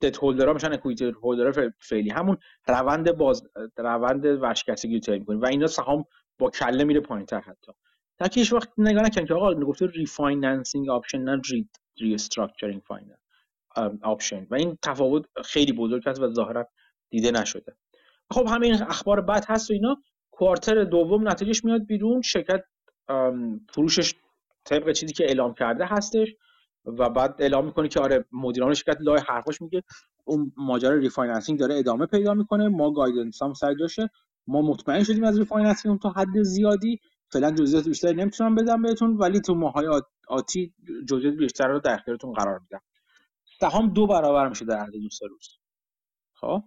[0.00, 2.10] debt holder ها میشن equity holder فعلی.
[2.10, 3.42] همون روند باز
[3.76, 6.04] روند ورشکستگی رو طی و اینا سهام
[6.38, 7.72] با کله میره پایینتر حتی.
[8.18, 11.68] تا وقت نگاه نکنید که آقا گفته refinancing option نه re
[12.00, 13.18] restructuring finance
[14.02, 16.68] option و این تفاوت خیلی بزرگ است و ظاهرا
[17.10, 17.76] دیده نشده.
[18.30, 19.96] خب همین اخبار بد هست و اینا.
[20.30, 22.22] quarter دوم نتیجهش میاد بیرون.
[22.22, 22.64] شرکت
[23.74, 24.14] فروشش
[24.64, 26.28] طبق چیزی که اعلام کرده هستش.
[26.84, 29.82] و بعد اعلام می‌کنه که آره مدیران شرکت لای حرفاش میگه.
[30.24, 32.68] اون ماجرا refinancing داره ادامه پیدا می‌کنه.
[32.68, 34.10] ما guidance هم سعی داشته
[34.46, 37.00] ما مطمئن شدیم از refinancing تا حد زیادی.
[37.28, 40.74] فعلا جزئیات بیشتری نمی‌تونم بدم بهتون ولی تو ماهای آتی
[41.08, 42.80] جزئیات بیشتر رو در اختیارتون قرار میدم.
[43.60, 45.48] سهام دو برابر میشه در عرض دو سه روز.
[46.34, 46.62] خب؟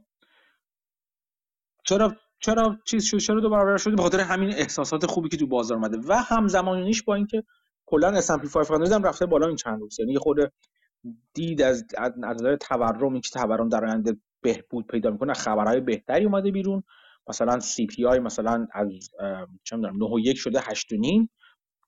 [1.83, 5.47] چرا چرا چیز شد؟ چرا دو برابر شد؟ به خاطر همین احساسات خوبی که تو
[5.47, 5.97] بازار اومده.
[6.07, 7.43] و همزمانیش با اینکه
[7.85, 9.99] کلا S&P 500 هم رفته بالا این چند روز.
[9.99, 10.37] یعنی خود
[11.33, 11.85] دید از
[12.17, 16.83] نظر تورم اینکه تورم در آینده بهبود پیدا می‌کنه خبرهای بهتری اومده بیرون.
[17.27, 18.87] مثلا CPI مثلا از
[19.63, 21.29] چه می‌دونم 9 و 1 شده 8 و نیم.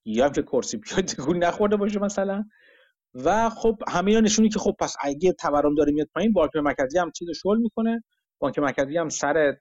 [0.06, 2.44] یا هم که core CPI تکون نخورده باشه مثلا.
[3.14, 7.12] و خب همه نشونی که خب پس اگه تورم داره میاد پایین بانک مرکزی هم
[7.12, 8.04] چیزو شل می‌کنه.
[8.40, 9.58] بانک مرکزی هم سر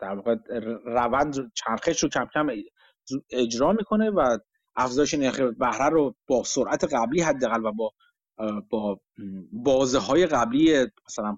[0.00, 0.36] در واقع
[0.84, 2.46] روند چرخش رو کم کم
[3.30, 4.38] اجرا می‌کنه و
[4.76, 7.90] افزایش نرخ بهره رو با سرعت قبلی حداقل و با
[8.70, 9.00] با
[9.52, 11.36] بازه های قبلی مثلا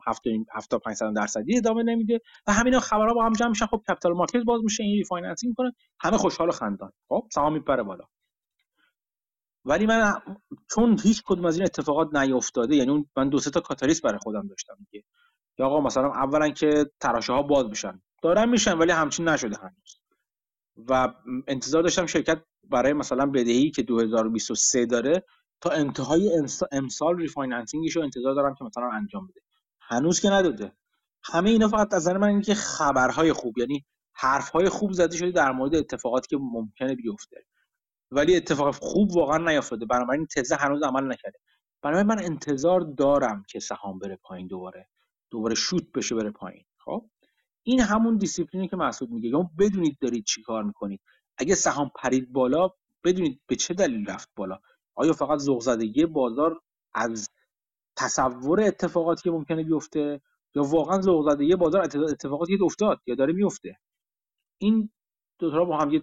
[0.54, 3.66] 75 درصدی ادامه نمیده و همینا خبرها با هم جمع میشن.
[3.66, 5.72] خب capital market باز میشه این refinancing می‌کنه.
[6.00, 6.92] همه خوشحال و خندان.
[7.08, 8.04] خب سهام میپره بالا.
[9.64, 10.14] ولی من
[10.70, 14.46] چون هیچ کدوم از این اتفاقات نیافتاده یعنی من دو سه تا کاتالیست برای خودم
[14.48, 15.04] داشتم دیگه.
[15.58, 19.98] یا آقا مثلا اولا که تراشه ها باز بشن دارن میشن ولی همچین نشده هنوز.
[20.76, 21.14] و
[21.46, 25.24] انتظار داشتم شرکت برای مثلا بدهی که 2023 داره
[25.60, 29.40] تا انتهای امسال refinancing ش رو انتظار دارم که مثلا انجام بده.
[29.80, 30.72] هنوز که نداده.
[31.24, 35.52] همه اینا فقط از نظر من اینکه خبرهای خوب یعنی حرفهای خوب زده شده در
[35.52, 37.46] مورد اتفاقاتی که ممکنه بیفته.
[38.10, 39.86] ولی اتفاق خوب واقعا نیافتاده.
[39.86, 41.38] بنابراین تزه هنوز عمل نکرده.
[41.82, 44.88] بنابراین من انتظار دارم که سهام بره پایین دوباره.
[45.30, 46.64] دوباره شوت بشه بره پایین.
[46.78, 47.10] خب؟
[47.66, 49.28] این همون دیسیپلینی که مسعود میگه.
[49.28, 51.00] یا بدونید دارید چی کار می‌کنید.
[51.38, 52.68] اگه سهام پرید بالا
[53.04, 54.58] بدونید به چه دلیل رفت بالا.
[54.96, 55.64] آیا فقط ذوق
[56.12, 56.60] بازار
[56.94, 57.28] از
[57.98, 60.20] تصور اتفاقاتی که ممکنه بیفته
[60.54, 63.78] یا واقعا ذوق بازار اتفاقاتی که افتاد یا داره میفته
[64.60, 64.90] این
[65.40, 66.02] دو تا با هم یه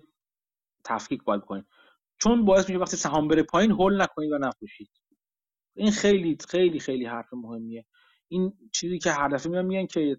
[0.85, 1.65] تفکیک باید بکنید
[2.19, 4.89] چون باعث میشه وقتی سهام بره پایین هول نکنید و نفروشید
[5.75, 7.85] این خیلی خیلی خیلی حرف مهمیه.
[8.27, 10.17] این چیزی که هر دفعه میان میگن که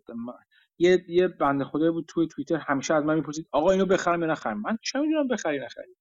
[0.78, 4.26] یه یه بنده خدایی بود توی توییتر همیشه از من می‌پرسید آقا اینو بخرم یا
[4.26, 5.96] نخرم؟ من چه می‌دونم بخری نخری؟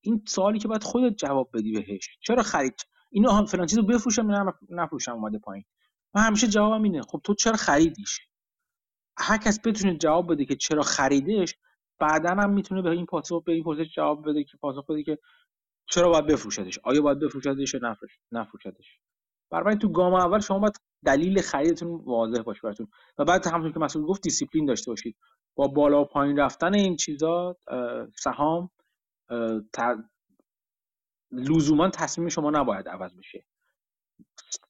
[0.00, 2.18] این سوالی که باید خودت جواب بدی بهش.
[2.20, 5.64] چرا خرید؟ اینو هم فلان چیزو بفروشم یا نفروشم اومده پایین.
[6.14, 8.20] من همیشه جوابم اینه خب تو چرا خریدیش؟
[9.18, 11.54] هر کس بتونه جواب بده که چرا خریدش
[11.98, 15.18] بعدا هم می‌تونه به این پاسخ به این پرسش جواب بده که پاسخ بده که
[15.90, 17.80] چرا باید بفروشدش؟ آیا باید بفروشدش یا
[18.32, 19.00] نفروشدش؟
[19.52, 22.88] برای تو گام اول شما باید دلیل خریدتون واضح باشه براتون.
[23.18, 25.16] و بعد همونطور که مسعود گفت دیسیپلین داشته باشید.
[25.54, 27.56] با بالا و پایین رفتن این چیزا
[28.16, 28.70] سهام
[31.32, 33.46] لزوما تصمیم شما نباید عوض بشه.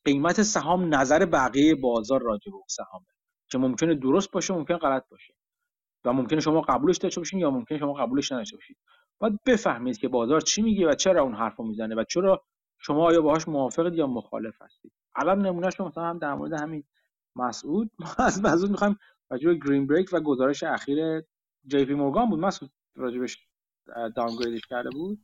[0.05, 3.07] قیمت سهام نظر بقیه بازار راجع به سهامه.
[3.51, 5.35] که ممکنه درست باشه ممکن غلط باشه.
[6.05, 8.77] و ممکنه شما قبولش داشته باشین یا ممکنه شما قبولش نداشته باشید.
[9.19, 12.45] باید بفهمید که بازار چی میگه و چرا اون حرفو می‌زنه و چرا
[12.85, 16.85] شما آیا باهاش موافقید یا مخالف هستید الان نمونهش مثلا هم در مورد همین
[17.37, 18.99] مسعود ما از مسعود می‌خوایم
[19.31, 21.23] راجع گرین بریک و گزارش اخیر
[21.67, 22.41] جی پی مورگان بود.
[22.41, 23.39] مسعود راجبش
[24.17, 25.19] داونگریدش کرده بود؟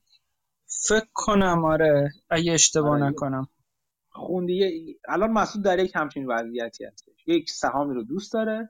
[0.89, 2.11] فکر کنم آره.
[2.31, 3.05] اگه اشتباه آره.
[3.05, 3.49] نکنم.
[4.11, 8.69] خوندی الان مسعود در یک همچین وضعیتی هست یک سهامی رو دوست داره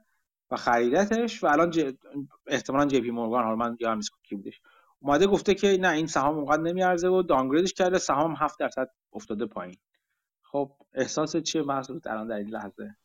[0.50, 1.92] و خریدتش و الان ج...
[2.46, 4.60] احتمالا جی پی مورگان حالا من نیست کی بودش.
[5.00, 7.98] اومده گفته که نه این سهام اونقدر نمیارزه و دانگریدش کرده.
[7.98, 9.76] سهام 7 درصد افتاده پایین.
[10.42, 12.96] خب احساس چیه مسعود الان در این لحظه؟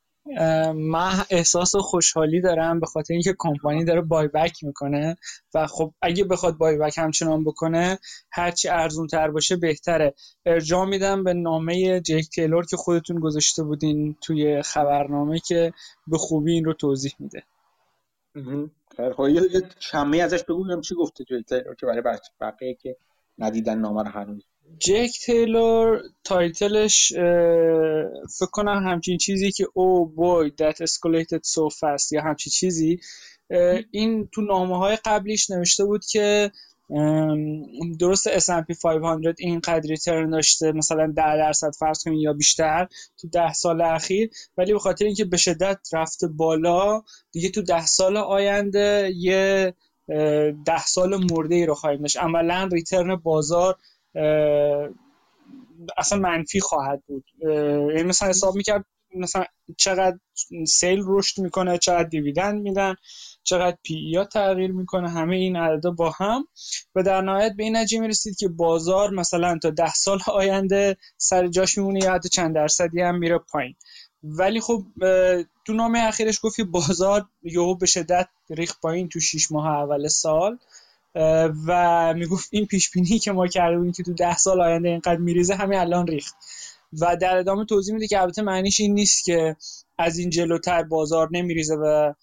[0.74, 5.18] من احساس خوشحالی دارم به خاطر اینکه کمپانی داره بای بک می‌کنه
[5.54, 8.00] و خب اگه بخواد بای بک همچنان بکنه
[8.32, 10.14] هرچی ارزون تر باشه بهتره.
[10.46, 15.74] ارجاع میدم به نامه جیک تیلور که خودتون گذاشته بودین توی خبرنامه که
[16.08, 17.44] به خوبی این رو توضیح میده.
[18.98, 22.98] خیر خب یه کمی ازش بگو چی گفته جیک تیلور که برای بقیه که
[23.38, 24.46] ندیدن نامه رو هنوز.
[24.80, 27.14] جک تیلور تایتلش
[28.40, 33.00] فکر کنم همچین چیزی که او بوی that escalated so fast یا همچین چیزی
[33.92, 36.52] این تو نامه های قبلیش نوشته بود که
[38.00, 43.54] درست S&P 500 اینقدر ریترن داشته مثلا 10 درصد فرض کنید یا بیشتر تو ده
[43.54, 49.12] سال اخیر ولی به خاطر اینکه به شدت رفته بالا دیگه تو ده سال آینده
[49.16, 49.74] یه
[50.66, 52.18] ده سال مرده ای رو خواهیم داشت.
[52.18, 53.76] عملا ریترن بازار
[55.98, 57.24] اصلا منفی خواهد بود.
[57.96, 59.46] یعنی مثلا حساب می‌کرد مثلا
[59.78, 60.18] چقدر
[60.68, 62.96] سیل رشد می‌کنه چقدر دیویدند میدن.
[63.44, 66.48] چقدر پی یا تغییر می‌کنه همه این عددا با هم.
[66.96, 71.48] و در نهایت به این نتیجه می‌رسید که بازار مثلا تا ده سال آینده سر
[71.48, 73.76] جاش میمونه یا حتی چند درصدی هم میره پایین.
[74.24, 74.84] ولی خب
[75.66, 80.08] تو نامه اخیرش گفت که بازار یهو به شدت ریخ پایین تو 6 ماه اول
[80.08, 80.58] سال.
[81.68, 85.18] و می‌گفت این پیش بینی که ما کرده بودیم که تو ده سال آینده اینقدر
[85.18, 86.36] میریزه همین الان ریخت.
[87.02, 89.56] و در ادامه توضیح میده که البته معنیش این نیست که
[89.98, 92.14] از این جلوتر بازار نمیریزه و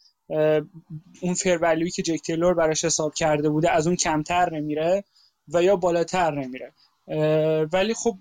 [1.20, 5.05] اون فر که جک تیلور براش حساب کرده بوده از اون کمتر نمیره
[5.49, 6.72] و یا بالاتر نمیره.
[7.72, 8.16] ولی خب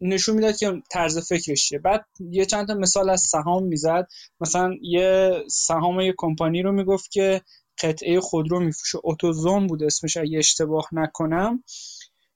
[0.00, 4.08] نشون می‌داد که طرز فکرش چیه بعد یه چند تا مثال از سهام می‌زد.
[4.40, 7.42] مثلا یه سهام یه کمپانی رو می‌گفت که
[7.82, 8.98] قطعه خودرو میفروشه.
[9.02, 11.64] اوتوزون بود اسمش اگه اشتباه نکنم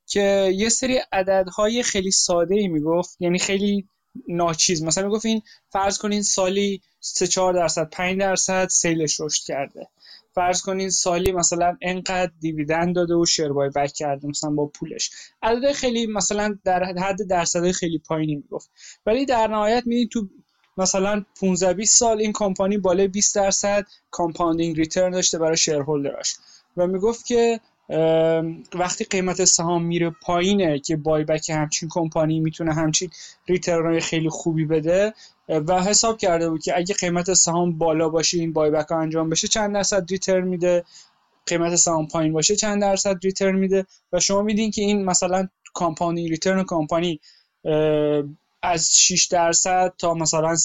[0.07, 3.17] که یه سری عددهای خیلی ساده ای می‌گفت.
[3.21, 3.89] یعنی خیلی
[4.29, 4.83] ناچیز.
[4.83, 9.89] مثلا می‌گفت این فرض کنین سالی 3 4 درصد 5 درصد sales ش رشد کرده.
[10.35, 15.11] فرض کنین سالی مثلا انقدر dividend داده و share buyback کرده مثلا با پولش.
[15.43, 18.71] عدد خیلی مثلا در حد درصد خیلی پایینی می‌گفت.
[19.07, 20.29] ولی در نهایت می‌دید تو
[20.77, 26.37] مثلا 15 20 سال این کمپانی بالای 20 درصد compounding return داشته برای shareholder اش
[26.77, 27.61] و می‌گفت که
[28.75, 33.11] وقتی قیمت سهام میره پایینه که buyback همچین کمپانی می‌تونه همچین
[33.47, 35.15] return خیلی خوبی بده
[35.49, 39.75] و حساب کرده بود که اگه قیمت سهام بالا باشه این buyback انجام بشه چند
[39.75, 40.85] درصد return میده.
[41.47, 43.87] قیمت سهام پایین باشه چند درصد return میده.
[44.13, 47.21] و شما می‌دیدین که این مثلا compounding return کمپانی
[48.63, 50.57] از 6 درصد تا مثلا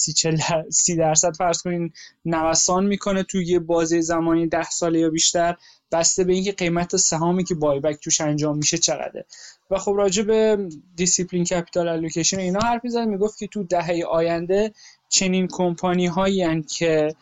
[0.70, 1.92] 30 درصد فرض کنین
[2.24, 5.56] نوسان می‌کنه توی یه بازه زمانی 10 ساله یا بیشتر.
[5.94, 9.24] بسته به اینکه قیمت سهامی که buyback توش انجام میشه چقدره.
[9.70, 14.72] و خب راجع به دیسیپلین capital allocation اینا حرف می‌زد می‌گفت که تو دهه آینده
[15.08, 17.14] چنین کمپانی هایی که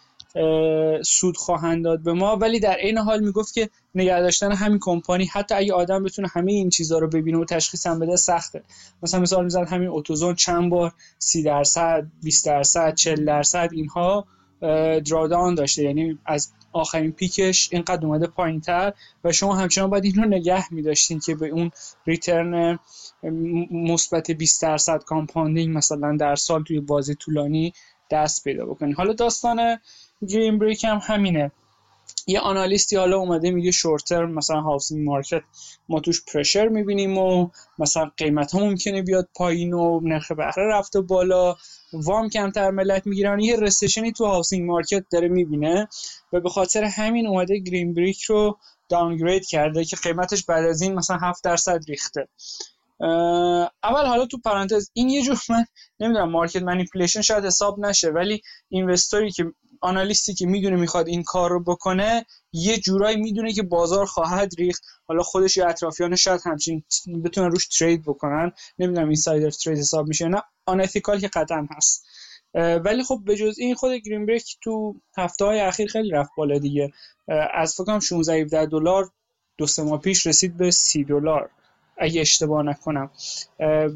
[1.05, 5.25] سود خواهند داد به ما ولی در این حال می‌گفت که نگه داشتن همین کمپانی
[5.25, 8.63] حتی اگه آدم بتونه همه این چیزها رو ببینه و تشخیص هم بده سخته.
[9.03, 14.27] مثلا مثال می‌زد همین AutoZone چند بار 30 درصد 20 درصد 40 درصد اینها
[15.05, 15.83] drawdown داشته.
[15.83, 18.93] یعنی از آخرین peak ش اینقدر اومده پایین تر
[19.25, 21.71] و شما همچنان باید این رو نگه میداشتین که به اون
[22.07, 22.79] return
[23.71, 27.73] مثبت 20 درصد compounding مثلا در سال توی بازه طولانی
[28.11, 29.79] دست پیدا بکنید حالا داستان
[30.29, 31.53] Green Brick هم همینه.
[32.27, 35.43] یه analyst ی حالا اومده میگه short term مثلا housing market
[35.89, 37.49] ما توش pressure می‌بینیم و
[37.79, 41.57] مثلا قیمت ها ممکنه بیاد پایین و نرخ بهره رفته بالا.
[41.93, 43.41] وام کمتر ملت می‌گیرن.
[43.41, 45.89] یه recession ی تو housing market داره می‌بینه
[46.33, 48.59] و به خاطر همین اومده Green Brick رو
[48.89, 52.29] downgrade کرده که قیمتش بعد از این مثلا 7 درصد ریخته.
[53.83, 55.65] اول حالا تو پرانتز این یه جور من
[56.01, 59.45] نمی‌دونم market manipulation شاید حساب نشه ولی investor ی که
[59.83, 64.55] analyst ی که می‌دونه می‌خواد این کار رو بکنه یه جورایی می‌دونه که بازار خواهد
[64.59, 64.83] ریخت.
[65.09, 66.85] حالا خودش یا اطرافیانش شاید همچین
[67.25, 68.53] بتونن روش trade بکنن.
[68.79, 70.43] نمی‌دونم insider trade حساب میشه نه.
[70.67, 72.07] unethical که قطعا هست.
[72.55, 76.59] ولی خب به جز این خود Green Brick تو هفته های اخیر خیلی رفت بالا
[76.59, 76.91] دیگه.
[77.55, 79.11] از فکرم 16 17 دلار
[79.59, 81.51] دو سه ماه پیش رسید به 30 دلار
[81.99, 83.11] اگه اشتباه نکنم.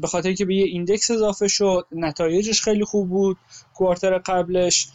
[0.01, 1.87] به خاطر که به یه index اضافه شد.
[1.91, 3.37] نتایجش خیلی خوب بود.
[3.73, 4.87] quarter قبلش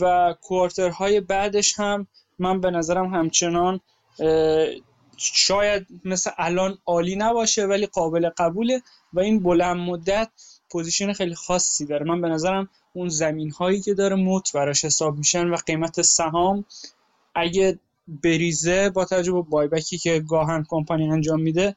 [0.00, 2.06] و quarter های بعدش هم
[2.38, 3.80] من به نظرم همچنان
[5.16, 10.28] شاید مثل الان عالی نباشه ولی قابل قبوله و این بلند مدت
[10.70, 12.06] پوزیشن خیلی خاصی داره.
[12.06, 16.64] من به نظرم اون زمین هایی که داره موت براش حساب میشن و قیمت سهام
[17.34, 21.76] اگه بریزه با توجه به بایبکی که گاهن کمپانی انجام میده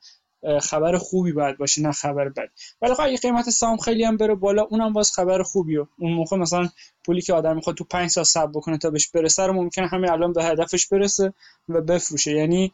[0.62, 2.50] خبر خوبی باید باشه نه خبر بد.
[2.82, 5.88] ولی خب اگه قیمت سهام خیلی هم بره بالا اونم باز خبر خوبیه.
[5.98, 6.70] اون موقع مثلا
[7.06, 10.10] پولی که آدم می‌خواد تو 5 سال صبر بکنه تا بهش برسه رو ممکنه همین
[10.10, 11.34] الان به هدفش برسه
[11.70, 12.32] و بفروشه.
[12.32, 12.72] یعنی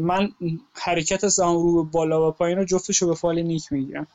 [0.00, 0.28] من
[0.72, 4.06] حرکت سهام رو به بالا و پایین رو جفتش رو به فال نیک می‌گیرم.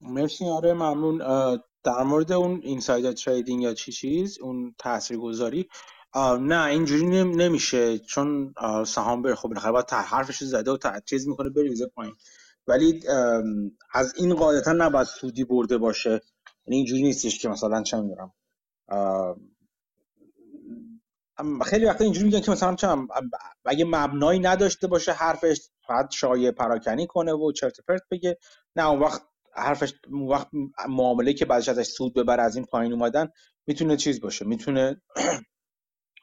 [0.00, 0.44] مرسی.
[0.44, 1.18] آره ممنون.
[1.84, 5.68] در مورد اون اینسایدر تریدینگ یا چی چیز اون تاثیرگذاری.
[6.40, 8.54] نه اینجوری نمیشه چون
[8.86, 9.34] سهام بره.
[9.34, 12.14] خب بالاخره باید حرفش زده و چیز می‌کنه بریزه پایین.
[12.66, 13.02] ولی
[13.92, 16.10] از این قاعدتا نباید سودی برده باشه.
[16.66, 18.32] یعنی اینجوری نیستش که مثلا چه می‌دونم
[21.64, 22.88] خیلی وقتا اینجوری میگن که مثلا چه
[23.64, 28.38] اگه مبنایی نداشته باشه حرفش فقط شایع پراکنی کنه و چرت پرت بگه.
[28.76, 29.22] نه اون وقت
[29.54, 30.48] حرفش اون وقت
[30.88, 33.28] معامله که بعدش ازش سود ببره از این پایین اومدن
[33.66, 34.44] می‌تونه چیز باشه.
[34.44, 35.02] می‌تونه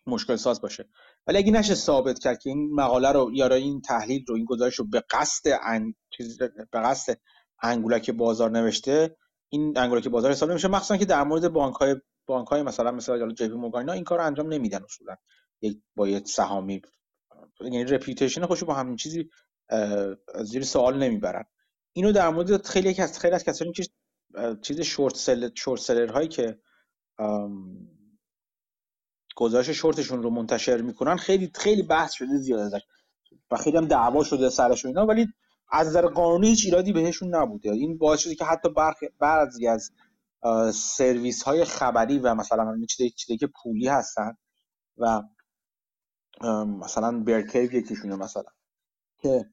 [0.10, 0.90] مشکل ساز باشه.
[1.28, 4.76] ولی اگه نشه ثابت کرد که این مقاله رو یا این تحلیل رو این گزارش
[4.76, 5.96] رو به قصد ان...
[6.72, 7.18] به قصد
[7.62, 9.18] انگولک بازار نوشته
[9.50, 10.68] این انگولک بازار حساب نمیشه.
[10.68, 11.96] مخصوصا که در مورد بانک های
[12.26, 15.16] بانک های مثلا مثلا جی مورگان این کار انجام نمیدن اصولا.
[15.62, 16.82] یک با سهامی
[17.62, 19.30] یعنی رپیوتیشن خوشو با همین چیزی
[20.44, 21.44] زیر سوال نمی‌برن.
[21.94, 23.84] اینو در مورد خیلی از خیلی از کسانی که
[24.62, 26.60] چیز شورت سل شورت سلر هایی که
[29.40, 31.16] گزارش شورتشون رو منتشر می‌کنن.
[31.16, 32.82] خیلی خیلی بحث شده زیاد ازش.
[33.52, 35.06] و خیلی هم دعوا شده سرش اینا.
[35.06, 35.28] ولی
[35.72, 37.72] از نظر قانونی هیچ ایرادی بهشون نبوده.
[37.72, 38.70] این باعث شده که حتی
[39.20, 39.92] بعضی از
[40.74, 44.38] سرویس های خبری و مثلا چیزی چیزی که پولی هستن
[44.98, 45.22] و
[46.66, 48.52] مثلا Bear Cave یکیشونه مثلا
[49.22, 49.46] که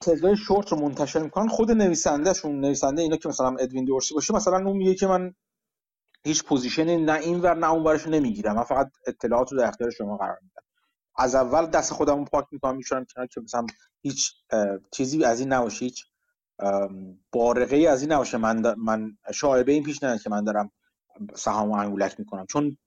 [0.00, 1.48] تعداد شورت رو منتشر می‌کنن.
[1.48, 5.34] خود نویسندهشون نویسنده اینا که مثلا ادوین دورسی باشه مثلا اون میگه که من
[6.24, 8.56] هیچ position ی نه این ور نه اون ورش نمی‌گیرم.
[8.56, 10.62] من فقط اطلاعات رو در اختیار شما قرار میدم.
[11.16, 13.66] از اول دست خودمو پاک می‌کنم میشورم کنار که مثلا
[14.02, 14.32] هیچ
[14.92, 16.04] چیزی از این نباشه هیچ
[17.32, 18.38] بارقه ای از این نباشه.
[18.38, 20.70] من من شایبه این پیش نیاد که من دارم
[21.34, 22.46] سهام انگولک می‌کنم.
[22.46, 22.78] چون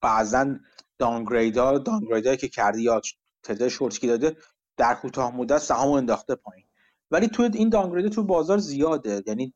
[0.00, 0.56] بعضا
[0.98, 3.00] دانگرید ها دانگرید که کردی یا
[3.42, 4.36] تده شورتکی داده
[4.76, 6.66] در کوتاه مدت سهام انداخته پایین.
[7.10, 9.22] ولی تو این دانگرید تو بازار زیاده.
[9.26, 9.54] یعنی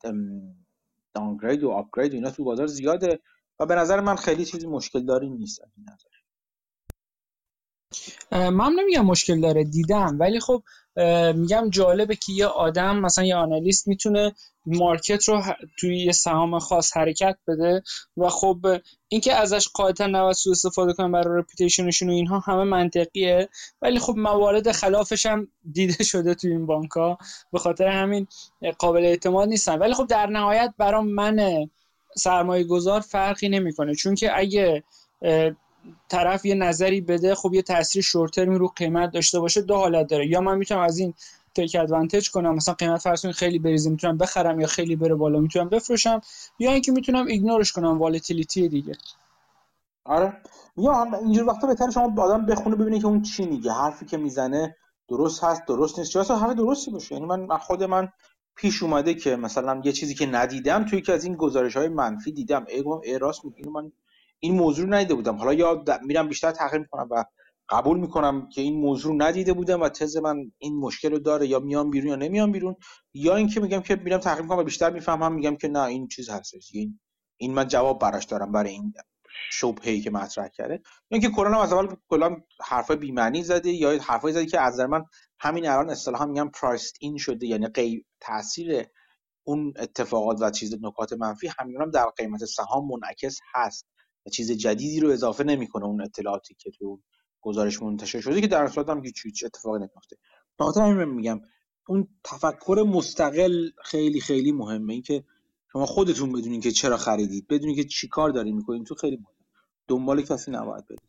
[1.17, 3.21] دانگرید و آپگرید اینا تو بازار زیاده
[3.61, 6.09] و به نظر من خیلی چیزی مشکل داری نیست این نظر.
[8.51, 10.17] من نمیگم مشکل داره دیدم.
[10.21, 10.63] ولی خب
[11.35, 14.35] میگم جالبه که یه آدم مثلا یه آنالیست می‌تونه
[14.67, 15.43] مارکت رو
[15.79, 17.83] توی یه سهام خاص حرکت بده
[18.17, 18.67] و خب
[19.09, 23.49] اینکه ازش قاعدتا نباید سوء استفاده کنن برای رپیتیشنشون و اینها همه منطقیه.
[23.83, 27.19] ولی خب موارد خلافش هم دیده شده توی این بانک ها
[27.53, 28.27] به خاطر همین
[28.79, 29.79] قابل اعتماد نیستن.
[29.79, 31.67] ولی خب در نهایت برام من
[32.17, 33.95] سرمایه گذار فرقی نمی‌کنه.
[33.95, 34.85] چون که اگه
[36.09, 40.27] طرف یه نظری بده خب یه تاثیر شورت رو قیمت داشته باشه دو حالت داره.
[40.27, 41.15] یا من می‌تونم از این
[41.55, 45.69] تک ادوانتج کنم مثلا قیمت فرض خیلی بریزه می‌تونم بخرم یا خیلی بره بالا می‌تونم
[45.69, 46.21] بفروشم
[46.59, 48.93] یا اینکه می‌تونم ایگنورش کنم والتیلیتی دیگه.
[50.05, 50.37] آره.
[50.77, 53.73] یا اینجور وقتا بهتره شما آدم بخونه ببینید که اون چی میگه.
[53.73, 54.77] حرفی که می‌زنه
[55.09, 56.11] درست هست درست نیست.
[56.11, 58.09] چرا همه درستی باشه؟ یعنی من خود من
[58.57, 62.33] پیش اومده که مثلا یه چیزی که ندیدم توی که از این گزارش های منفی
[62.33, 62.67] دیدم.
[63.03, 63.93] ای راست اینو من
[64.41, 65.37] این موضوع ندیده بودم.
[65.37, 67.25] حالا یا میرم بیشتر تحقیق می‌کنم و
[67.69, 71.61] قبول می‌کنم که این موضوع ندیده بودم و تز من این مشکل رو داره یا
[71.61, 72.77] میام بیرون یا نمیام بیرون.
[73.15, 76.31] یا اینکه میگم که میرم تحقیق می‌کنم و بیشتر می‌فهمم میگم که نه این چیز
[76.31, 76.71] هستش.
[76.75, 77.01] این
[77.37, 78.95] این من جواب براش دارم برای این
[79.51, 80.75] شبهه‌ای که مطرح کرده.
[80.75, 80.81] یا
[81.11, 84.87] اینکه کلا از اول کلا حرفای بی معنی زده یا حرفای زده که از نظر
[84.87, 85.05] من
[85.41, 88.87] همین الان اصطلاحا میگم پرایست این شده یعنی غیر تاثیر
[89.47, 93.87] اون اتفاقات و چیز نکات منفی همین در قیمت سهام منعکس هست.
[94.27, 97.01] و چیز جدیدی رو اضافه نمی‌کنه اون اطلاعاتی که تو
[97.41, 100.17] گزارش منتشر شده که در صورت هم هیچ اتفاقی نمیفته
[100.59, 101.41] خاطر همین میگم
[101.89, 104.93] اون تفکر مستقل خیلی خیلی مهمه.
[104.93, 105.25] این که
[105.73, 109.47] شما خودتون بدونین که چرا خریدید بدونین که چیکار دارین می‌کنین تو خیلی مهمه.
[109.89, 111.01] دنبال کسی نباید برید.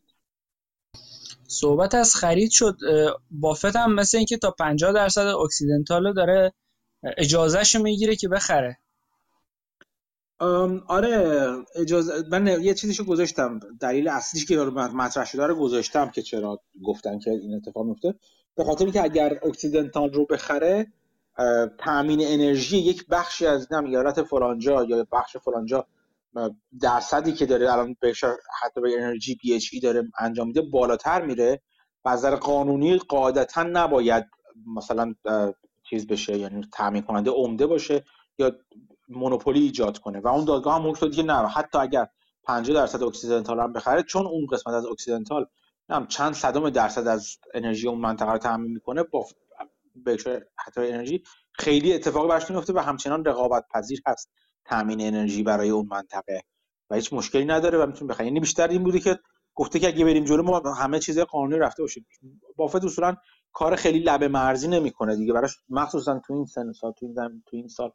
[1.46, 2.76] صحبت از خرید شد.
[3.30, 6.54] بافت هم مثل اینکه تا 50 درصد Occidental داره
[7.16, 8.78] اجازهش می‌گیره که بخره.
[10.86, 16.60] آره اجازه من یه چیزیشو گذاشتم دلیل اصلیش که مطرح شده رو گذاشتم که چرا
[16.84, 18.14] گفتن که این اتفاق میفته.
[18.54, 20.86] به خاطر اینکه اگر Occidental رو بخره
[21.78, 25.86] تامین انرژی یک بخشی از نم ایالت فرانجا یا بخش فرانجا
[26.80, 28.24] درصدی که داره الان بهش
[28.62, 31.60] Hathaway Energy BHE داره انجام میده بالاتر میره.
[32.04, 34.24] و از قانونی قاعدتا نباید
[34.76, 35.14] مثلا
[35.90, 38.04] چیز بشه یعنی تامین کننده عمده باشه
[38.38, 38.52] یا
[39.08, 40.20] monopoly ایجاد کنه.
[40.20, 41.48] و اون دادگاه هم حکم دیگه نه.
[41.48, 42.06] حتی اگر
[42.44, 45.46] 50 درصد Occidental هم بخره چون اون قسمت از Occidental
[45.90, 49.26] هم چند صدم درصد از انرژی اون منطقه رو تامین می‌کنه با
[50.56, 51.22] Hathaway Energy
[51.52, 54.30] خیلی اتفاقی براش نمیفته و همچنان رقابت پذیر هست
[54.64, 56.42] تامین انرژی برای اون منطقه.
[56.90, 59.18] و هیچ مشکلی نداره و می‌تونه بخره یعنی بیشتر این بوده که
[59.54, 62.06] گفته که اگه بریم جلو ما همه چیز قانونی رفته باشیم
[62.56, 63.16] بافت اصولا
[63.52, 65.32] کار خیلی لبه مرزی نمی‌کنه دیگه.
[65.32, 67.14] براش مخصوصا تو این سن سال تو
[67.46, 67.92] تو این سال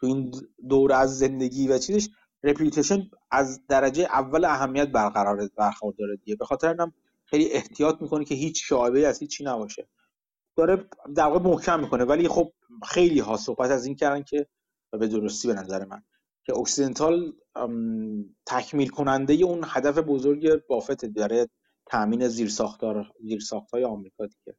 [0.00, 0.32] تو این
[0.68, 2.08] دوره از زندگی و چیزش
[2.42, 6.36] رپیوتیشن از درجه اول اهمیت برقرار برخورداره دیگه.
[6.36, 6.92] به خاطر اینم
[7.24, 9.88] خیلی احتیاط می‌کنه که هیچ شایبه از هیچی نباشه.
[10.56, 12.04] داره در واقع محکم می‌کنه.
[12.04, 12.52] ولی خب
[12.88, 14.46] خیلی ها صحبت از این کردن که
[14.92, 16.02] به درستی به نظر من
[16.46, 17.32] که Occidental
[18.46, 21.48] تکمیل کننده اون هدف بزرگ بافت داره
[21.86, 24.58] تامین زیرساختار زیرساختهای آمریکا دیگه.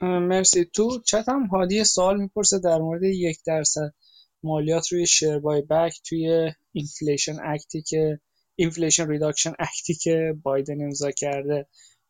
[0.00, 0.64] مرسی.
[0.64, 3.94] تو چتم هادی سوال می‌پرسه در مورد یک درصد
[4.42, 8.20] مالیات روی share buyback توی Inflation Act ی که
[8.56, 11.66] Inflation Reduction Act ی که بایدن امضا کرده.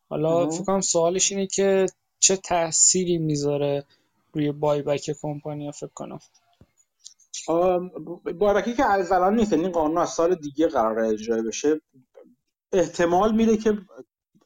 [0.08, 1.86] حالا فکر کنم سوالش اینه که
[2.18, 3.84] چه تأثیری می‌ذاره
[4.32, 6.18] روی buyback کمپانی فکر کنم.
[8.38, 11.80] buyback ی که از الان نیست این یعنی قانون از سال دیگه قرار اجرا بشه.
[12.72, 13.78] احتمال میره که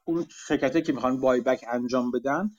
[0.05, 2.51] اون شرکتی که می‌خوان buyback انجام بدن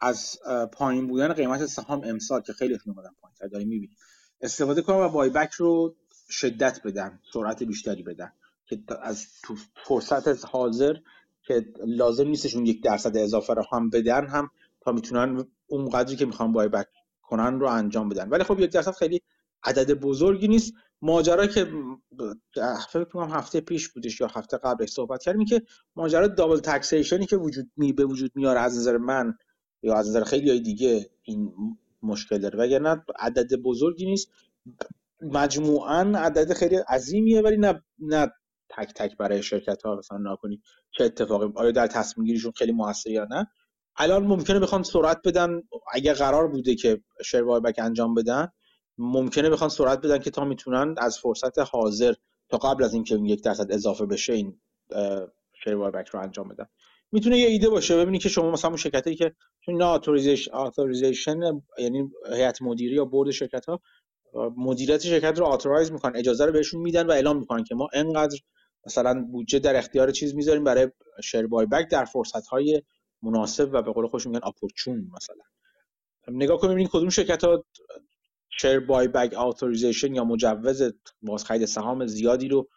[0.00, 0.38] از
[0.72, 3.96] پایین بودن قیمت سهام امسال که خیلی اومدن پایین داریم می‌بینیم.
[4.40, 5.96] استفاده کنن و بایبک رو
[6.28, 8.32] شدت بدن سرعت بیشتری بدن
[8.66, 10.96] که از تو فرصت حاضر
[11.42, 16.26] که لازم نیستشون یک درصد اضافه رو هم بدن هم تا می‌تونن اون قدری که
[16.26, 16.86] می‌خوان بایبک
[17.22, 18.28] کنن رو انجام بدن.
[18.28, 19.22] ولی خب یک درصد خیلی
[19.64, 20.72] عدد بزرگی نیست.
[21.02, 21.72] ماجرا که
[22.92, 25.62] فکر کنم هفته پیش بودش یا هفته قبلش صحبت کردیم که
[25.96, 29.34] ماجرا دابل تکسیشنی که وجود می به وجود میاره از نظر من
[29.84, 31.52] یا از نظر خیلی های دیگه این
[32.02, 32.58] مشکل داره.
[32.58, 34.28] وگرنه عدد بزرگی نیست.
[35.22, 38.32] مجموعا عدد خیلی عظیمیه ولی نه نه
[38.68, 41.52] تک تک برای شرکت ها مثلا نکنید چه اتفاقی.
[41.54, 43.46] آیا در تصمیم گیریشون خیلی موثر یا نه؟
[43.96, 45.62] الان ممکنه بخوان سرعت بدن.
[45.92, 48.48] اگه قرار بوده که شیر بک انجام بدن
[48.98, 52.14] ممکنه بخوان سرعت بدن که تا می‌تونن از فرصت حاضر
[52.48, 54.60] تا قبل از اینکه یک درصد اضافه بشه این
[55.64, 56.66] share back رو انجام بدن.
[57.14, 57.96] می‌تونه یه ایده باشه.
[57.96, 61.40] ببینید که شما مثلا اون شرکتی که چون authorization
[61.78, 63.80] یعنی هیئت مدیره یا board شرکت ها
[64.56, 68.38] مدیریت شرکت رو authorize می‌کنن اجازه رو بهشون میدن و اعلام می‌کنن که ما انقدر
[68.86, 70.88] مثلا بودجه در اختیار چیز می‌ذاریم برای
[71.24, 72.82] share buyback در فرصت های
[73.22, 75.44] مناسب و به قول خودشون میگن opportune مثلا.
[76.28, 77.64] نگاه کنیم ببینید کدوم شرکت ها
[78.60, 80.82] share buyback authorization یا مجوز
[81.22, 82.68] بازخرید سهام زیادی رو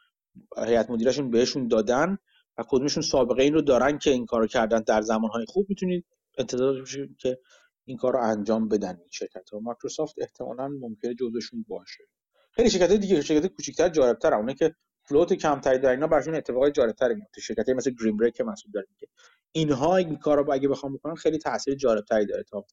[0.58, 2.18] هیئت مدیرشون بهشون دادن.
[2.58, 6.06] و کدومشون سابقه این رو دارن که این کارو کردن در زمانهای خوب می‌تونید
[6.38, 7.40] انتظار بشید که
[7.86, 9.60] این کار رو انجام بدن این شرکت ها.
[9.60, 12.04] مایکروسافت احتمالا ممکنه جزشون باشه.
[12.52, 14.34] خیلی شرکت دیگه شرکت کوچیک‌تر جالب‌تر.
[14.34, 18.44] اونه که فلوت کمتری دارن اینا براشون اتفاقای جالب‌تری میفته شرکتی مثل گرین بریک که
[18.44, 19.08] مسئول داریم که
[19.52, 22.66] اینها این کارا رو اگه بخوام بکنن خیلی تاثیر جالب‌تری داره تا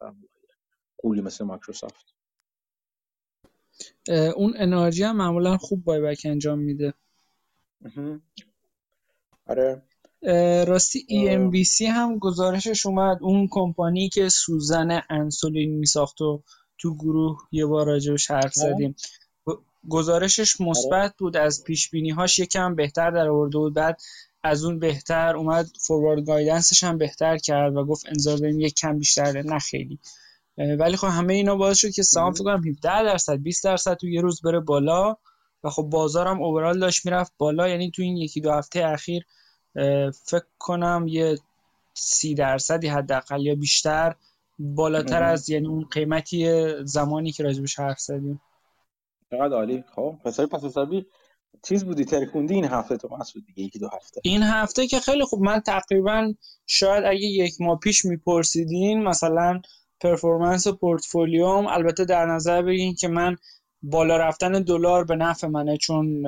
[0.99, 2.15] قولی مثل مایکروسافت.
[4.37, 6.95] اون انرژی هم معمولا خوب بای بک انجام میده.
[9.47, 9.83] آره.
[10.65, 13.19] راستی EMBC هم گزارشش اومد.
[13.21, 16.43] اون کمپانی که سوزن انسولین میساخت و
[16.79, 18.97] تو گروه یه بار راجبش حرف زدیم.
[19.89, 21.37] گزارشش مثبت بود.
[21.37, 23.75] از پیش بینی هاش یکم بهتر در آورده بود.
[23.75, 24.01] بعد
[24.43, 25.67] از اون بهتر اومد.
[25.87, 29.99] فوروارد گایدنسش هم بهتر کرد و گفت انذار داریم یک کم بیشتره نه خیلی.
[30.79, 34.09] ولی خب همه اینا باعث شد که سهام فکر کنم 17 درصد 20 درصد تو
[34.09, 35.17] یه روز بره بالا.
[35.65, 37.69] و خب بازارم اوورال داشت می‌رفت بالا.
[37.69, 39.25] یعنی تو این یکی دو هفته اخیر
[40.25, 41.39] فکر کنم یه
[41.95, 44.15] سی درصدی حداقل یا بیشتر
[44.59, 48.41] بالاتر از یعنی اون قیمتی زمانی که راجبش حرف زدیم.
[49.31, 49.85] چقدر عالی.
[49.95, 51.07] خب پس پس حسابی
[51.63, 54.21] چیز بودی؟ ترکوندی این هفته تو مسعود دیگه یکی دو هفته.
[54.25, 56.35] این هفته که خیلی خوب من تقریبا
[56.67, 59.61] شاید اگه یک ماه پیش میپرسیدین مثلا
[60.01, 63.37] performance portfolio م البته در نظر بگیرین که من
[63.91, 66.27] بالا رفتن دلار به نفع منه چون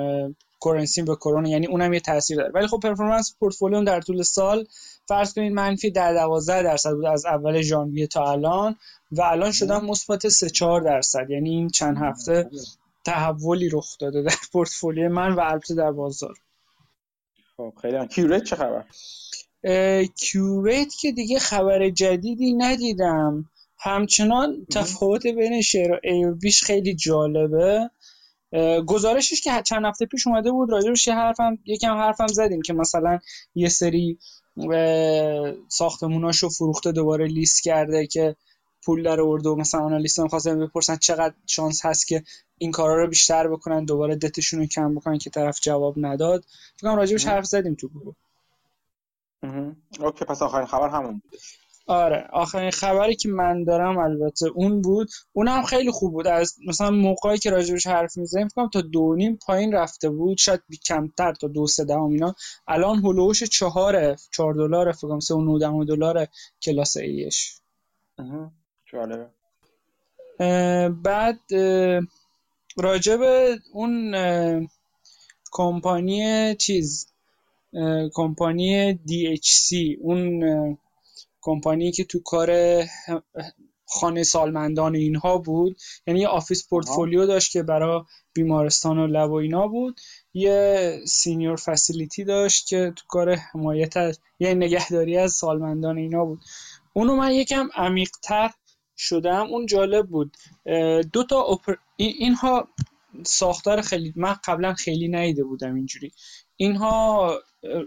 [0.61, 2.51] currency به کرونا یعنی اونم یه تاثیر داره.
[2.51, 4.65] ولی خب performance portfolio م در طول سال
[5.07, 8.75] فرض کنید منفی در 12 درصد بود از اول ژانویه تا الان
[9.11, 11.29] و الان شدن مثبت 3 4 درصد.
[11.29, 12.49] یعنی این چند هفته
[13.05, 16.33] تحولی رخ داده در پورتفولیو من و البته در بازار.
[17.57, 18.85] خب خیلی Qurate چه خبر؟
[20.15, 23.49] Qurate که دیگه خبر جدیدی ندیدم.
[23.79, 25.99] همچنان تفاوت بین شیر و
[26.41, 27.89] بیش خیلی جالبه.
[28.87, 33.19] گزارشش که چند هفته پیش اومده بود راجبش یه حرفم یکم حرفم زدیم که مثلا
[33.55, 34.17] یه سری
[35.67, 38.35] ساختموناشو فروخته دوباره لیست کرده که
[38.85, 42.23] پول در آورده و مثلا analyst هم خواستن بپرسن چقدر شانس هست که
[42.57, 46.45] این کارا رو بیشتر بکنن دوباره دتشون رو کم بکنن که طرف جواب نداد.
[46.75, 48.15] فکر کنم راجبش حرف زدیم تو گروه.
[49.99, 51.37] اوکی پس آخرین خبر همون بوده.
[51.87, 56.27] آره آخرین خبری که من دارم البته اون بود اونم خیلی خوب بود.
[56.27, 60.61] از مثلا موقعی که راجبش حرف می‌زنیم فکر تا دو نیم پایین رفته بود شاید
[60.69, 62.35] بی کمتر تا دو سه دهم اینا.
[62.67, 66.27] الان هلوش چهاره چهار دلار فکر کنم سه و دهم دلار
[66.61, 67.61] کلاس ایش
[68.91, 69.27] جالبه.
[70.89, 71.39] بعد
[72.77, 73.19] راجب
[73.73, 74.15] اون
[75.51, 77.07] کمپانی چیز
[78.13, 80.43] کمپانی DHC اون
[81.47, 82.49] کمپانی که تو کار
[83.85, 85.77] خانه سالمندان اینها بود
[86.07, 88.01] یعنی یه office portfolio داشت که برای
[88.33, 89.99] بیمارستان و lab و اینا بود.
[90.33, 96.39] یه senior facility داشت که تو کار حمایت از یه نگهداری از سالمندان اینا بود.
[96.93, 98.51] اونو من یکم عمیقتر
[98.97, 99.47] شدم.
[99.49, 100.37] اون جالب بود.
[101.13, 101.75] دو تا اپر...
[101.97, 102.67] اینها
[103.23, 106.11] ساختار خیلی من قبلا خیلی نیده بودم اینجوری.
[106.55, 107.31] اینها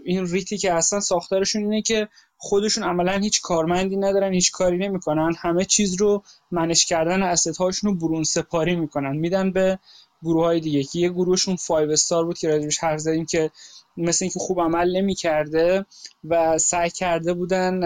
[0.05, 2.07] این ریتی که اصلا ساختارشون اینه که
[2.37, 5.33] خودشون عملا هیچ کارمندی ندارن هیچ کاری نمی‌کنن.
[5.39, 9.15] همه چیز رو منش کردن اسست هاشون رو برون سپاری می‌کنن.
[9.15, 9.79] میدن به
[10.23, 10.83] گروه های دیگه.
[10.83, 13.51] که یه گروهشون 5 استار بود که راجبش حرف زدیم که
[13.97, 15.85] مثل اینکه خوب عمل نمی‌کرده
[16.23, 17.83] و سعی کرده بودن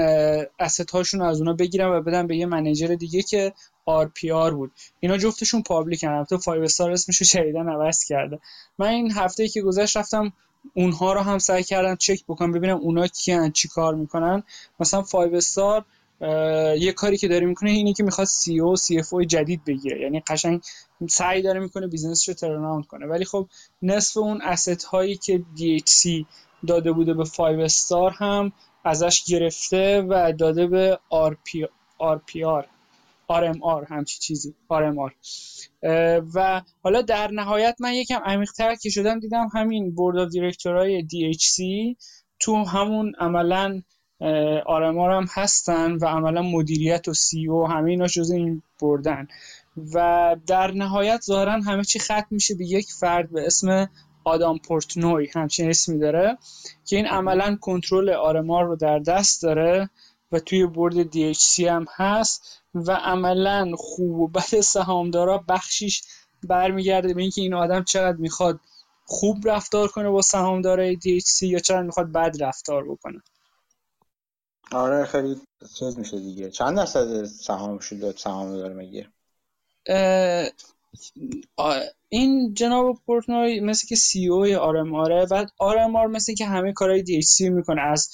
[0.60, 3.54] asset هاشون از اونا بگیرن و بدن به یه manager دیگه که
[3.90, 4.72] RPR بود.
[5.00, 8.40] اینا جفتشون public ن البته 5 Star اسمش رو جدیدا عوض کرده.
[8.78, 10.34] من این هفته که گذشت رفتم
[10.74, 14.44] اونها رو هم سعی کردم چک بکنم ببینم اونا کیان چی کار می‌کنن.
[14.80, 15.86] مثلا 5 Star
[16.80, 20.02] یه کاری که داره می‌کنه اینه که می‌خواد CEO CFO جدید بگیره.
[20.02, 20.62] یعنی قشنگ
[21.10, 23.06] سعی داره می‌کنه business رو turn کنه.
[23.06, 23.48] ولی خب
[23.82, 26.26] نصف اون asset هایی که DHC
[26.68, 28.52] داده بوده به 5 Star هم
[28.84, 31.66] ازش گرفته و داده به RP,
[32.02, 32.75] RPR
[33.30, 35.12] RMR همچی چیزی RMR
[36.36, 41.08] و حالا در نهایت من یکم عمیق‌تر که شدم دیدم همین board of director ای
[41.08, 41.62] DHC
[42.40, 43.82] تو همون عملا
[44.66, 49.28] RMR هم هستن و عملا مدیریت و CEO همه اینا جز این board ن.
[49.94, 53.90] و در نهایت ظاهرا همه چی ختم میشه به یک فرد به اسم
[54.24, 56.38] آدام پورتنوی همچین اسمی داره
[56.86, 59.90] که این عملا کنترل آرمار رو در دست داره
[60.32, 66.04] و توی برد DHC هم هست و عملا خوب و بد سهامدارا بخشیش
[66.44, 68.60] برمیگرده به اینکه این آدم چقدر می‌خواد
[69.06, 73.22] خوب رفتار کنه با سهامدارای DHC یا چقدر می‌خواد بد رفتار بکنه.
[74.72, 75.42] آره خیلی
[75.80, 76.50] چیز میشه دیگه.
[76.50, 79.08] چند درصد سهام شده سهام داره میگه
[82.10, 87.50] این جناب Portnoy مثل که CEO RMR ه بعد RMR مثل که همه کارهای DHC
[87.50, 88.10] می‌کنه از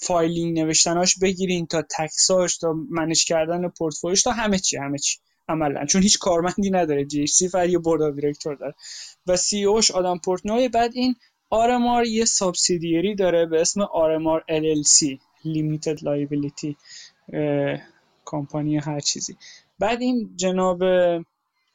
[0.00, 5.18] filing نوشتناش بگیرین تا tax اش تا manage کردن پورتفولیوش تا همه چی همه چی.
[5.48, 5.86] عملا.
[5.86, 7.04] چون هیچ کارمندی نداره.
[7.04, 8.74] DHC فقط یه board director داره.
[9.26, 10.68] و CEO ش Adam Portnoy.
[10.68, 11.16] بعد این
[11.50, 16.74] RMR یه subsidiary داره به اسم RMR LLC Limited Liability
[18.24, 19.36] کمپانی هر چیزی.
[19.78, 20.82] بعد این جناب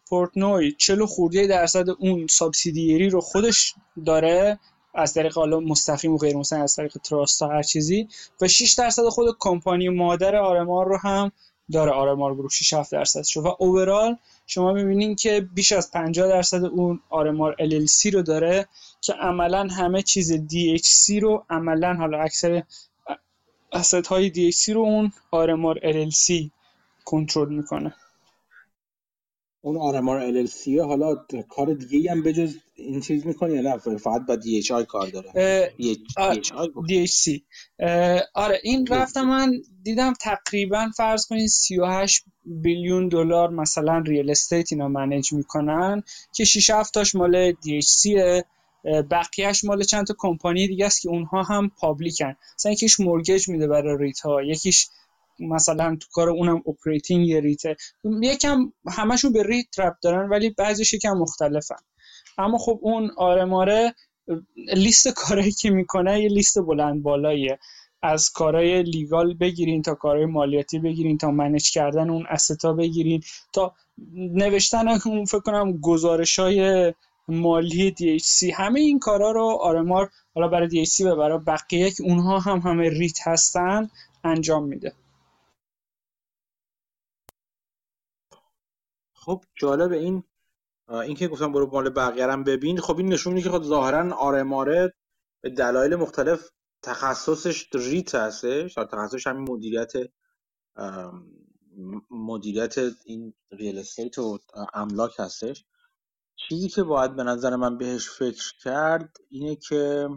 [0.10, 3.74] پورتنوی 40 خورده درصد اون سابسیدیری رو خودش
[4.06, 4.60] داره
[4.94, 8.08] از طریق حالا مستقیم و غیر مستقیم از طریق تراست هر چیزی.
[8.42, 11.32] و 6 درصد خود کمپانی مادر آرمار رو هم
[11.72, 13.42] داره آرمار گروه 6 7 درصد شو.
[13.42, 14.18] و اوورال
[14.48, 18.68] شما می‌بینین که بیش از 50 درصد اون آرمار LLC رو داره
[19.02, 22.64] که عملا همه چیز DHC رو عملا حالا اکثر
[23.72, 26.50] اسید های DHC رو اون آرمار LLC
[27.06, 27.96] کنترل می‌کنه.
[29.62, 31.16] اون آرمار LLC حالا
[31.50, 35.72] کار دیگه هم بجز این چیز می‌کنه یا نه؟ فقط با DHI کار داره.
[36.88, 37.42] DHC
[38.34, 44.88] آره این رفتم من دیدم تقریبا فرض کنین 38 بیلیون دلار مثلا ریال استیت اینا
[44.88, 46.04] منیج می‌کنن
[46.34, 48.10] که 6 7 تاش مال DHC
[49.12, 53.50] بقیهش مال چند تا کمپانی دیگه است که اونها هم public ن مثلا یکیش mortgage
[53.50, 54.88] میده برای REIT ها یکیش
[55.40, 57.76] مثلا تو کار اونم operating یه REIT ه.
[58.22, 61.76] یکم همشون به REIT ربط دارن ولی بعضیش یکم مختلفن.
[62.38, 63.96] اما خب اون RMR ه
[64.76, 67.60] لیست کارهایی که می‌کنه یه لیست بلند بالاییه.
[68.04, 73.22] از کارهای legal بگیرین تا کارهای مالیاتی بگیرین تا manage کردن اون asset ا بگیرین.
[73.54, 73.74] تا
[74.14, 76.94] نوشتن اون فکر کنم گزارش های
[77.28, 82.40] مالی DHC همه این کارا رو آرمار حالا برای DHC و برای بقیه که اونها
[82.40, 83.90] هم همه ریت هستن
[84.24, 84.94] انجام میده.
[89.26, 90.24] خب جالب این
[90.90, 92.80] این که گفتم برو مال بقیه هم ببین.
[92.80, 94.94] خب این نشون میده که خب ظاهرا آرماره
[95.42, 96.50] به دلایل مختلف
[96.84, 98.74] تخصصش ریت هستش.
[98.74, 99.92] تخصصش همین مدیریت
[102.12, 104.40] مدیریت این real estate و
[104.74, 105.66] املاک هستش.
[106.36, 110.10] چیزی که باید به نظر من بهش فکر کرد اینه که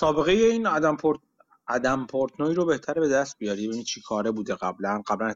[0.00, 1.20] سابقه این آدم پورت
[1.68, 3.68] آدام پورتنوی رو بهتره به دست بیاری.
[3.68, 5.02] ببینید چی کاره بوده قبلا.
[5.06, 5.34] قبلا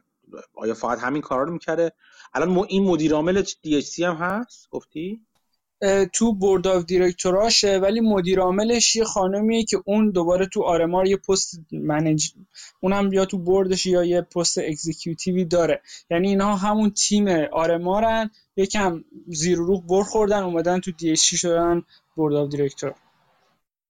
[0.53, 1.91] آیا فقط همین کارا رو می‌کرده
[2.33, 5.21] الان این مدیر عامل دی هم هست؟ گفتی؟
[6.13, 11.07] تو board of director اشه ولی مدیر عاملش یه خانمیه که اون دوباره تو RMR
[11.07, 12.31] یه پست manage
[12.79, 15.81] اونم یا تو board ش یا یه پست executive ی داره.
[16.11, 21.17] یعنی اینها همون تیم RMR ن یکم زیر و رو بر خوردن اومدن تو دی
[21.17, 21.83] شدن
[22.15, 22.93] board of director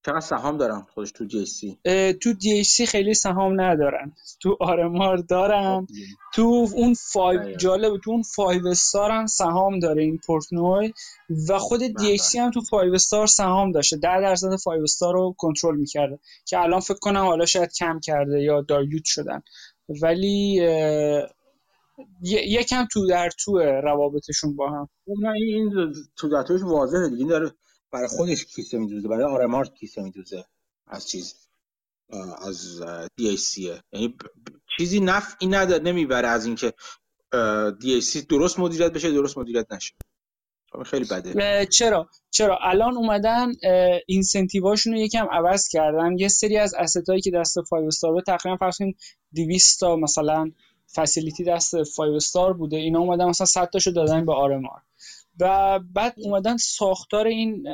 [0.10, 1.78] چقدر سهام دارن خودش تو دی سی.
[2.22, 4.14] تو دی سی خیلی سهام ندارن.
[4.42, 5.82] تو RMR دارن.
[5.82, 5.88] خب
[6.34, 10.94] تو اون Five جالب تو اون Five Star هم سهام داره این پورتنوی
[11.50, 13.98] و خود DHC هم تو Five Star سهام داشته.
[13.98, 18.42] 10 درصد Five Star رو کنترل می‌کرده که الان فکر کنم حالا شاید کم کرده
[18.42, 19.42] یا دایوت شدن.
[20.02, 20.62] ولی
[22.24, 24.90] یکم تو در تو روابطشون با هم.
[25.36, 27.26] این تو در توش واضحه دیگه.
[27.26, 27.52] داره
[27.92, 30.46] برای خودش کیسه میدوزه برای آرمارت کیسه میدوزه
[30.88, 31.36] از چیز
[32.42, 32.82] از
[33.16, 34.18] دی سیه یعنی
[34.78, 36.74] چیزی نفعی نداره نمی‌بره از اینکه
[37.82, 39.96] دی سی درست مدیریت بشه درست مدیریت نشه.
[40.72, 41.66] خب، خیلی بده.
[41.66, 43.52] چرا؟ چرا؟ الان اومدن
[44.08, 46.18] اینسنتیواشون رو یکم عوض کردن.
[46.18, 48.98] یه سری از اسستایی که دست 5 استار تقریبا فرض کنید
[49.36, 50.52] 200 تا مثلا
[50.96, 52.78] فسیلیتی دست 5 استار بوده.
[52.78, 54.82] اینا اومدن مثلا 100 تاشو دادن به آرمار.
[55.40, 57.68] و بعد اومدن ساختار این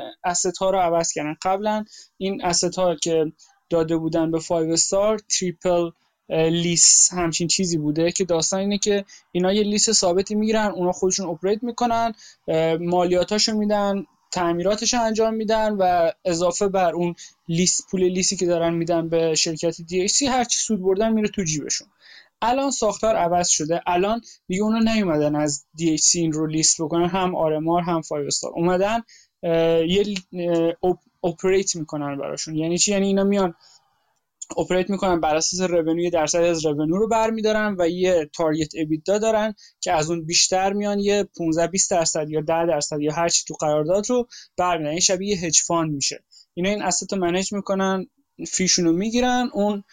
[0.60, 1.36] ها رو عوض کردن.
[1.42, 1.84] قبلا
[2.18, 2.42] این
[2.76, 3.32] ها که
[3.70, 5.90] داده بودن به 5 استار تریپل
[6.30, 11.26] لیس همچین چیزی بوده که داستان اینه که اینا یه lease ثابتی می‌گیرن اونا خودشون
[11.28, 12.12] operate می‌کنن
[12.80, 17.14] مالیاتاشو میدن تعمیراتش انجام میدن و اضافه بر اون
[17.48, 21.28] lease پول lease ی که دارن میدن به شرکت دی هر چی سود بردن میره
[21.28, 21.88] تو جیبشون.
[22.42, 23.80] الان ساختار عوض شده.
[23.86, 27.08] الان دیگه اونا نیومدن از DHC این رو lease بکنن.
[27.08, 29.02] هم RMR هم Five Star اومدن
[29.88, 30.14] یه
[31.24, 32.56] operate می‌کنن براشون.
[32.56, 33.54] یعنی چی؟ یعنی اینا میان
[34.58, 39.54] operate می‌کنن بر اساس revenue درصد از revenue رو برمیدارن و یه target EBITDA دارن
[39.80, 43.44] که از اون بیشتر میان یه 15 20 درصد یا 10 درصد یا هر چی
[43.48, 44.90] تو قرارداد رو برمیدارن.
[44.90, 46.24] این شبیه hedge fund میشه.
[46.54, 48.06] اینا این asset رو manage می‌کنن
[48.48, 49.84] fee شون رو می‌گیرن اون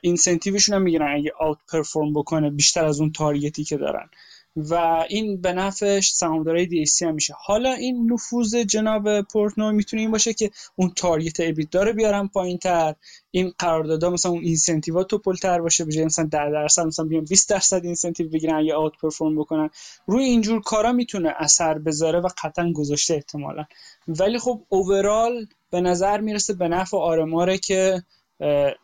[0.00, 4.08] incentive شون هم می‌گیرن اگه outperform بکنه بیشتر از اون target ی که دارن.
[4.56, 4.74] و
[5.08, 7.34] این به نفع سهامدارای دی هم میشه.
[7.44, 12.30] حالا این نفوذ جناب پورتنوی می‌تونه این باشه که اون target EBITDA رو بیارن
[12.62, 12.94] تر
[13.30, 17.50] این قراردادها مثلا اون incentive ا توپلتر باشه به مثلا 10 درصد مثلا بیان 20
[17.50, 19.70] درصد incentive بگیرن یا outperform بکنن.
[20.06, 23.64] روی اینجور کارا می‌تونه اثر بذاره و قطعا گذاشته احتمالا.
[24.08, 28.02] ولی خب overall به نظر می‌رسه به نفع RMR ه که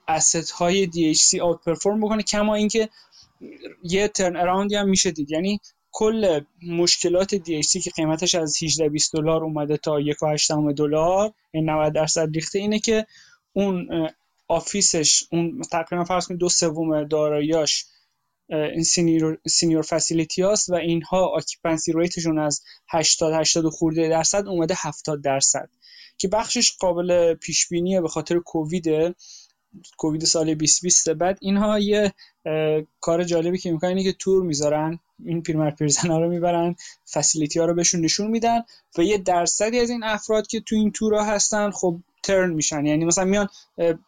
[0.09, 2.89] asset های DHC outperform بکنه کما اینکه
[3.83, 5.31] یه turnaround ی هم میشه دید.
[5.31, 5.61] یعنی
[5.93, 11.93] کل مشکلات DHC که قیمتش از 18 20 دلار اومده تا 1.8 دلار یعنی 90
[11.95, 13.07] درصد ریخته اینه که
[13.53, 13.89] اون
[14.49, 17.85] office ش اون تقریبا فرض کنید دو سوم داراییاش
[18.49, 24.49] این senior, senior facility هاست و اینها occupancy rate شون از 80 80 خورده درصد
[24.49, 25.69] اومده 70 درصد.
[26.19, 29.15] که بخشش قابل پیش بینیه به خاطر کووید
[29.97, 32.13] کووید سال 2020 بعد اینها یه
[33.01, 36.75] کار جالبی که می‌کنن اینه که تور می‌ذارن این پیرمرد پیرزنا رو می‌برن
[37.13, 38.63] facility ها رو بهشون نشون میدن
[38.99, 42.87] و یه درصدی از این افراد که تو این تورا هستن خب turn میشن.
[42.87, 43.49] یعنی مثلا میان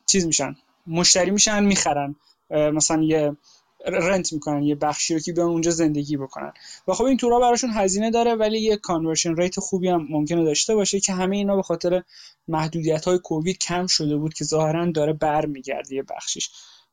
[0.06, 2.16] چیز میشن مشتری میشن می‌خرن.
[2.50, 3.36] مثلا یه
[3.86, 6.52] rent می‌کنن یه بخشی رو که بیان اونجا زندگی بکنن.
[6.88, 10.74] و خب این تورا براشون هزینه داره ولی یه conversion rate خوبی هم ممکنه داشته
[10.74, 12.02] باشه که همه اینا به خاطر
[12.48, 16.50] محدودیت های کووید کم شده بود که ظاهرا داره برمیگرده یه بخشیش.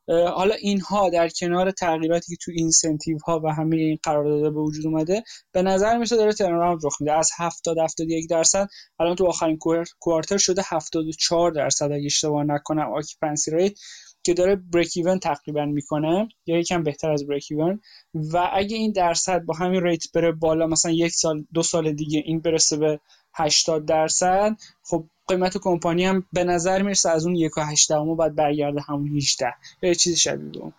[0.08, 4.86] حالا اینها در کنار تغییراتی که تو incentive ها و همه این قراردادها به وجود
[4.86, 7.14] اومده به نظر می‌رسه داره turnaround رخ میده.
[7.14, 8.68] از 70 71 درصد
[9.00, 9.60] الان تو آخرین
[10.00, 11.92] quarter شده 74 درصد.
[11.92, 13.80] اگه اشتباه نکنم occupancy rate
[14.24, 17.82] که داره break even تقریبا می‌کنه یا یکم بهتر از break even
[18.14, 22.24] و اگه این درصد با همین rate بره بالا مثلا یک سال دو سال دیگه
[22.26, 23.00] این برسه به
[23.34, 28.36] 80 درصد خب قیمت کمپانی هم به نظر می‌رسه از اون یک و هشت باید
[28.36, 30.74] برگرده همون 18 یا چیزی شبیه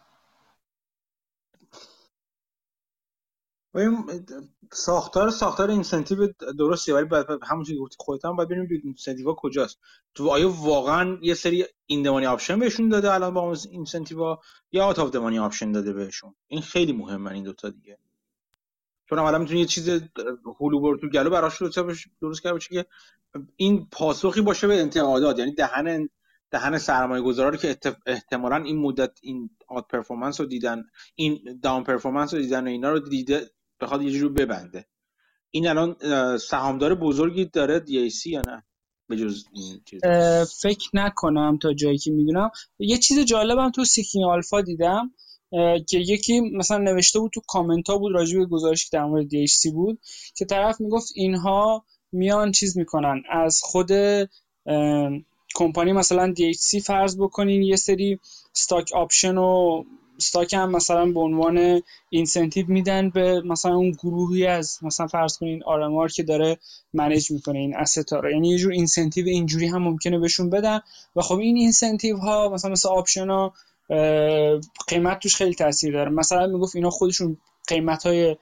[4.72, 9.78] ساختار ساختار incentive درسته ولی همونجوری گفتی خودت هم باید ببینیم incentive کجاست.
[10.14, 14.36] تو آیا واقعا یه سری in the money option بهشون داده الان با incentive
[14.72, 17.98] یا out of the money option داده بهشون؟ این خیلی مهمه این دوتا دیگه.
[19.08, 19.88] چون الان می‌تونی یه چیز
[20.58, 21.62] هولو تو گلو براش
[22.20, 22.86] درست کرده باشه که
[23.56, 25.38] این پاسخی باشه به انتقادات.
[25.38, 26.08] یعنی دهن
[26.50, 27.76] دهن سرمایه گذارا که
[28.06, 30.84] احتمالا این مدت این outperformance رو دیدن
[31.14, 33.50] این down performance رو دیدن و اینا رو دیده
[33.82, 34.84] بخواد یه جور ببنده.
[35.50, 35.96] این الان
[36.38, 38.64] سهامدار بزرگی داره DHC یا نه؟
[39.84, 40.00] چیز.
[40.60, 42.50] فکر نکنم تا جایی که می‌دونم.
[42.78, 45.10] یه چیز جالبم تو Seeking Alpha دیدم
[45.88, 49.70] که یکی مثلا نوشته بود تو کامنت ها بود راجع به که در مورد DHC
[49.70, 49.98] بود
[50.36, 53.22] که طرف می‌گفت اینها میان چیز می‌کنن.
[53.30, 53.90] از خود
[55.54, 58.18] کمپانی مثلا سی فرض بکنین یه سری
[58.56, 59.84] stock option و
[60.16, 65.62] stock هم مثلا به عنوان incentive میدن به مثلا اون گروهی از مثلا فرض کنین
[65.64, 66.58] RMR که داره
[66.94, 68.30] manage می‌کنه این asset ا رو.
[68.30, 70.80] یعنی یه جور incentive اینجوری هم ممکنه بهشون بدن.
[71.16, 73.54] و خب این incentive ها مثلا مثل option ها
[74.88, 76.10] قیمت توش خیلی تاثیر داره.
[76.10, 77.36] مثلا می‌گفت اینا خودشون
[77.68, 78.36] قیمت های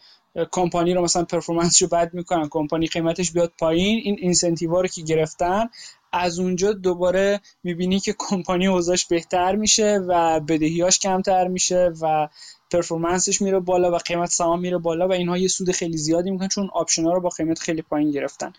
[0.51, 5.03] کمپانی رو مثلا performance شو بد می‌کنن کمپانی قیمتش بیاد پایین این incentive رو که
[5.03, 5.69] گرفتن
[6.13, 12.29] از اونجا دوباره می‌بینی که کمپانی اوضاعش بهتر میشه و بدهیاش کمتر میشه و
[12.71, 16.31] performance ش میره بالا و قیمت سهام میره بالا و اینها یه سود خیلی زیادی
[16.31, 18.53] می‌کنن چون option ها رو با قیمت خیلی پایین گرفتن.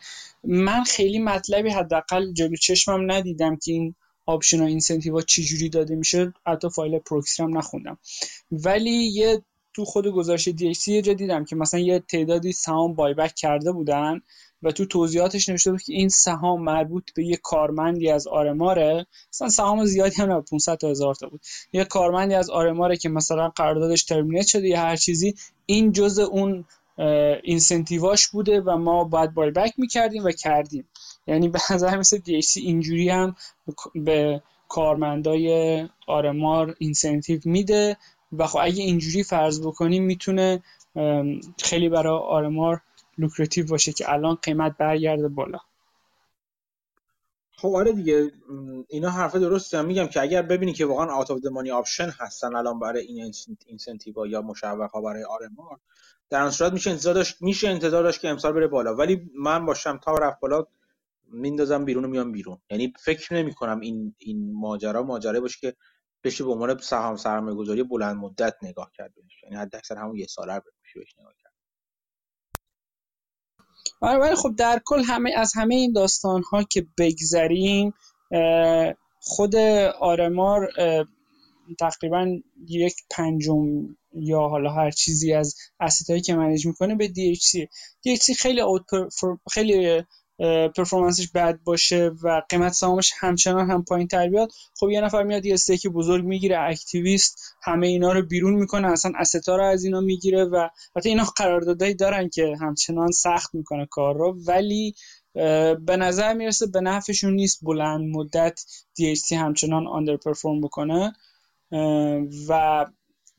[0.44, 3.96] من خیلی مطلبی حداقل جلو چشمم ندیدم که این
[4.26, 7.98] option ها incentive ها چجوری داده میشه حتی فایل پروکسی هم نخوندم.
[8.52, 9.42] ولی یه
[9.74, 14.22] تو خود گزارش دی یه جا دیدم که مثلا یه تعدادی سهام buyback کرده بودن
[14.64, 19.06] و تو توضیحاتش نوشته بود که این سهام مربوط به یه کارمندی از آرماره.
[19.34, 21.42] مثلا سهام زیادی هم 500 تا هزار تا بود.
[21.74, 25.36] یه کارمندی از آرماره که مثلا قراردادش ترمینیت شده یا هر چیزی
[25.66, 26.66] این جزء اون
[27.44, 30.88] اینسنتیواش بوده و ما باید بای بک می‌کردیم و کردیم.
[31.28, 33.36] یعنی به نظر مثل دی اینجوری هم
[33.96, 37.98] به کارمندای آرمار اینسنتیو میده
[38.38, 40.64] و خب اگه اینجوری فرض بکنیم می‌تونه
[41.64, 42.82] خیلی برای RMR
[43.18, 45.60] lucrative باشه که الان قیمت برگرده بالا.
[47.62, 48.32] خب آره دیگه
[48.90, 49.82] اینا حرف درسته.
[49.82, 53.34] میگم که اگر ببینی که واقعا out of money option هستن الان برای این
[53.66, 55.80] incentive یا مشوق ها برای RMR
[56.30, 58.96] در اون صورت میشه انتظار داشت میشه انتظار داشت که امسال بره بالا.
[58.96, 60.68] ولی من باشم تا رفت بالا
[61.32, 62.58] میندازم بیرون و میام بیرون.
[62.70, 65.76] یعنی فکر نمی کنم این این ماجرا ماجرا باشه که
[66.24, 69.44] بشه به عنوان سهام سرمایه گذاری بلند مدت نگاه کرد بهش.
[69.44, 70.62] یعنی حد اکثر همون یه ساله رو
[70.96, 71.52] بهش نگاه کرد.
[74.02, 77.94] آره ولی خب در کل همه از همه این داستان ها که بگذریم
[79.20, 79.56] خود
[80.00, 80.70] آرمار
[81.80, 87.68] تقریبا یک پنجم یا حالا هر چیزی از اسست هایی که منیج می‌کنه به DHC
[88.08, 88.62] DHC خیلی
[89.52, 90.04] خیلی
[90.76, 94.50] پرفورمنسش بد باشه و قیمت سهامش همچنان هم پایین تر بیاد
[94.80, 99.12] خب یه نفر میاد یه stake بزرگ می‌گیره activist همه اینا رو بیرون می‌کنه اصلا
[99.20, 103.86] asset ا رو از اینا می‌گیره و حتی اینا قراردادایی دارن که همچنان سخت می‌کنه
[103.86, 104.94] کار رو ولی
[105.86, 108.60] به نظر می‌رسه به نفعشون نیست بلند مدت
[109.00, 111.14] DHC همچنان underperform بکنه
[112.50, 112.86] و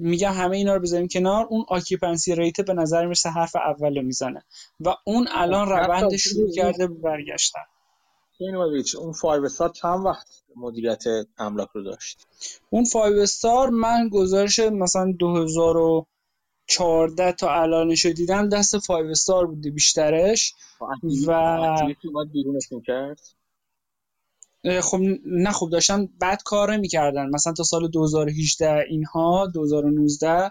[0.03, 1.47] میگم همه اینا رو بذاریم کنار.
[1.51, 4.45] اون occupancy rate به نظر می‌رسه حرف اول می‌زنه.
[4.81, 7.61] و اون الان خب، روند شروع کرده برگشتن.
[8.99, 11.05] اون Five Star چند وقت مدیریت
[11.39, 12.27] املاک رو داشت؟
[12.71, 20.55] اون Five Star من گزارش مثلا 2014 تا الانش دیدم دست Five Star بوده بیشترش.
[20.79, 20.87] خب،
[21.27, 21.59] و
[22.33, 23.21] بیرونش می‌کرد
[24.81, 27.31] خب نه خب داشتن بد کار می‌کردن.
[27.35, 30.51] مثلا تا سال 2018 اینها 2019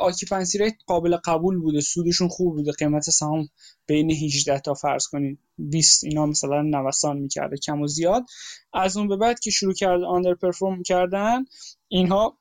[0.00, 1.80] occupancy rate قابل قبول بوده.
[1.80, 2.72] سودشون خوب بوده.
[2.72, 3.48] قیمت سهام
[3.86, 8.24] بین 18 تا فرض کنید 20 اینا مثلا نوسان می‌کرده کم و زیاد.
[8.72, 11.44] از اون به بعد که شروع کرد underperform کردن
[11.88, 12.38] اینها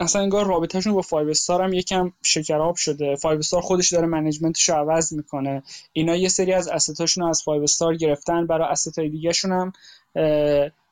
[0.00, 3.16] اصلا انگار رابطهشون با Five Star هم یکم شکراب شده.
[3.16, 5.62] Five Star خودش داره management ش رو عوض می‌کنه.
[5.92, 9.32] اینا یه سری از asset اشون رو از Five Star گرفتن برای asset ای دیگه
[9.44, 9.72] هم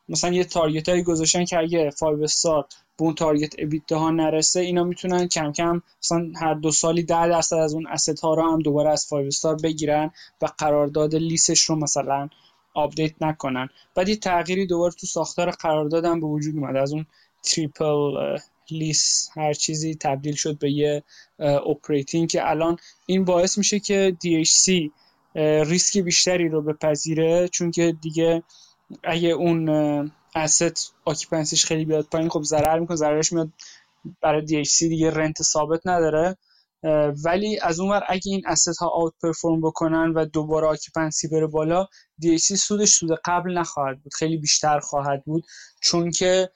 [0.09, 2.67] مثلا یه target هایی گذاشتن که اگه Five Star
[2.99, 7.57] به اون target EBITDA نرسه اینا می‌تونن کم کم مثلا هر دو سالی ده درصد
[7.57, 10.11] از اون asset ها رو هم دوباره از Five Star بگیرن
[10.43, 12.29] و قرارداد lease ش رو مثلا
[12.75, 13.69] update نکنن.
[13.95, 17.07] بعد یه تغییری دوباره تو ساختار قرارداد هم به وجود اومده از اون
[17.43, 18.39] triple
[18.71, 21.03] lease هر چیزی تبدیل شد به یه
[21.39, 22.77] operating که الان
[23.07, 24.91] این باعث میشه که DHC
[25.67, 28.43] ریسک بیشتری رو بپذیره چون که دیگه
[29.05, 33.49] اگه اون asset occupancy ش خیلی بیاد پایین خب ضرر می‌کنه ضررش میاد
[34.21, 36.37] برای DHC دیگه rent ثابت نداره.
[37.25, 41.87] ولی از اونور اگه این asset ها آوت پرفورم بکنن و دوباره آکیپنسی بره بالا
[42.25, 45.45] DHC سودش سود قبل نخواهد بود خیلی بیشتر خواهد بود.
[45.81, 46.51] چون که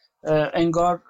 [0.54, 1.02] انگار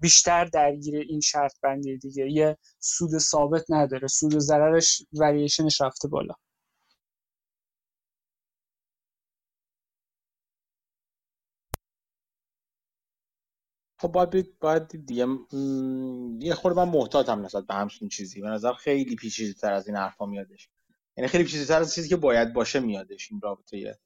[0.00, 2.30] بیشتر درگیر این شرط بندی دیگه.
[2.32, 4.08] یه سود ثابت نداره.
[4.08, 6.34] سود و ضررش وریشنش رفته بالا.
[13.98, 15.26] خب باید باید دیگه.
[16.40, 18.40] یه خورده من محتاطم نسبت به همچین چیزی.
[18.40, 20.68] به نظر خیلی پیچیده تر از این حرفا میادش.
[21.16, 23.30] یعنی خیلی پیچیده تر از چیزی که باید باشه میادش.
[23.32, 23.98] این رابطه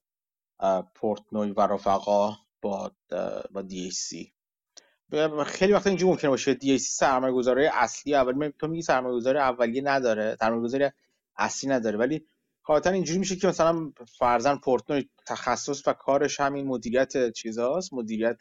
[0.94, 2.92] پورتنوی و رفقا با
[3.52, 4.34] با دی سی
[5.46, 6.54] خیلی وقتا اینجوری ممکنه باشه.
[6.54, 10.90] دی سی سرمایه گذاری اصلی اول تو میگی سرمایه گذاری اولیه نداره سرمایه گذاری
[11.36, 11.98] اصلی نداره.
[11.98, 12.26] ولی
[12.64, 18.40] قاطعا اینجوری میشه که مثلا فرزن پورتنوی تخصص و کارش همین مدیریت چیزاست مدیریت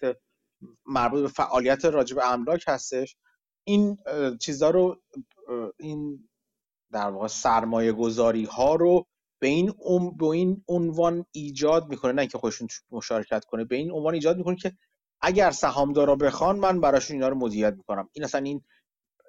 [0.86, 3.16] مربوط به فعالیت راجب املاک هستش.
[3.64, 3.98] این
[4.42, 5.02] چیزها رو
[5.80, 6.30] این
[6.92, 9.06] در واقع سرمایه گذاری ها رو
[9.40, 9.74] به این
[10.20, 12.12] به این عنوان ایجاد می‌کنه.
[12.12, 14.74] نه اینکه خودشون مشارکت کنه به این عنوان ایجاد می‌کنه که
[15.22, 18.10] اگر سهامدارا بخوان من براشون اینا رو مدیریت می‌کنم.
[18.14, 18.62] این اصلا این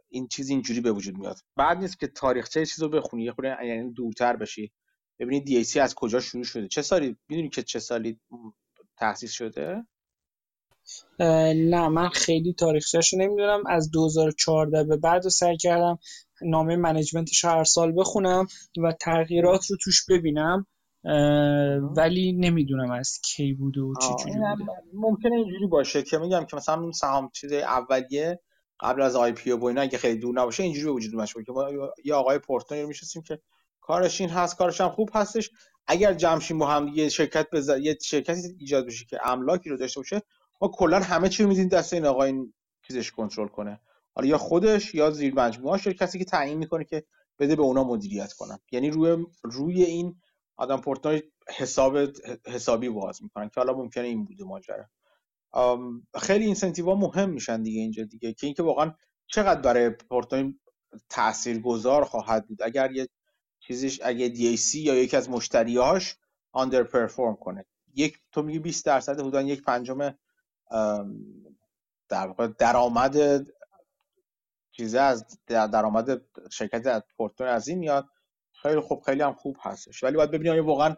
[0.09, 1.37] این چیز اینجوری به وجود میاد.
[1.57, 4.73] بعد نیست که تاریخچه چیز رو بخونی یه خورده یعنی دورتر بشی.
[5.19, 6.69] ببینید دی سی از کجا شروع شده.
[6.69, 8.21] چه سالی؟ می‌دونی که چه سالی
[8.99, 9.85] تأسیس شده؟
[11.21, 13.67] نه من خیلی تاریخچه‌شو نمی‌دونم.
[13.67, 15.99] از 2014 به بعد رو سعی کردم
[16.43, 18.47] نامه management ش هر سال بخونم
[18.83, 20.67] و تغییرات رو توش ببینم.
[21.97, 24.73] ولی نمی‌دونم از کی بوده و چه جوری بوده.
[24.93, 28.41] ممکنه اینجوری باشه که میگم که مثلا سهام چیز اولیه
[28.81, 31.71] قبل از IPO و اینا اگه خیلی دور نباشه اینجوری به وجود اومد که ما
[32.05, 33.41] یه آقای پورتنوی میشستیم که
[33.81, 35.51] کارش این هست کارش هم خوب هستش.
[35.87, 40.01] اگر جمشیم با هم یه شرکت بذار یه شرکتی ایجاد بشه که املاکی رو داشته
[40.01, 40.23] باشه
[40.61, 42.53] ما کلا همه چی رو میدیم دست این آقا این
[42.87, 43.81] چیزش کنترل کنه.
[44.15, 47.05] حالا یا خودش یا زیر مجموعه کسی که تعیین می‌کنه که
[47.39, 48.59] بده به اونا مدیریت کنن.
[48.73, 50.15] یعنی روی روی این
[50.59, 51.23] آدم پورتنوی
[51.57, 51.99] حساب
[52.47, 54.85] حسابی باز می‌کنن که حالا ممکنه این بوده ماجرا.
[56.15, 58.95] خیلی اینسنتیو مهم میشن دیگه اینجا دیگه که اینکه واقعا
[59.27, 60.59] چقدر برای پورتنوی
[61.09, 62.63] تاثیرگذار خواهد بود.
[62.63, 63.09] اگر یه
[63.61, 66.17] چیزیش اگه دی یا یکی از مشتریاش
[66.53, 67.65] آندر پرفورم کنه.
[67.95, 70.15] یک تو میگی 20 درصد حدودا یک پنجم
[72.09, 73.47] در واقع درآمد
[74.71, 78.09] چیزه از درآمد شرکت از پورتون از این میاد.
[78.63, 80.05] خیلی خوب خیلی هم خوب هستش.
[80.05, 80.97] ولی باید ببینیم واقعا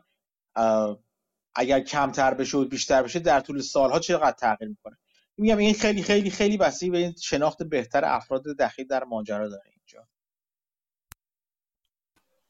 [1.55, 4.97] اگر کمتر بشه و بیشتر بشه در طول سالها چقدر تغییر می‌کنه؟
[5.37, 10.09] میگم این خیلی خیلی خیلی بسیار به شناخت بهتر افراد دخیل در ماجرا داره اینجا.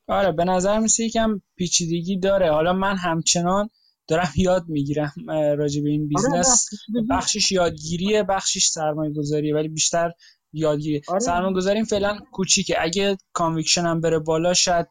[0.09, 2.53] آره به نظر می‌رسه یکم پیچیدگی داره.
[2.53, 3.71] حالا من همچنان
[4.07, 6.69] دارم یاد می‌گیرم راجع به این آره، business
[7.11, 10.13] بخشش یادگیریه بخشش سرمایه گذاریه ولی بیشتر
[10.53, 11.03] یادگیری.
[11.09, 11.21] آره.
[11.21, 12.77] سرمایه گذاریم فعلا کوچیکه.
[12.83, 14.87] اگه conviction هم بره بالا شاید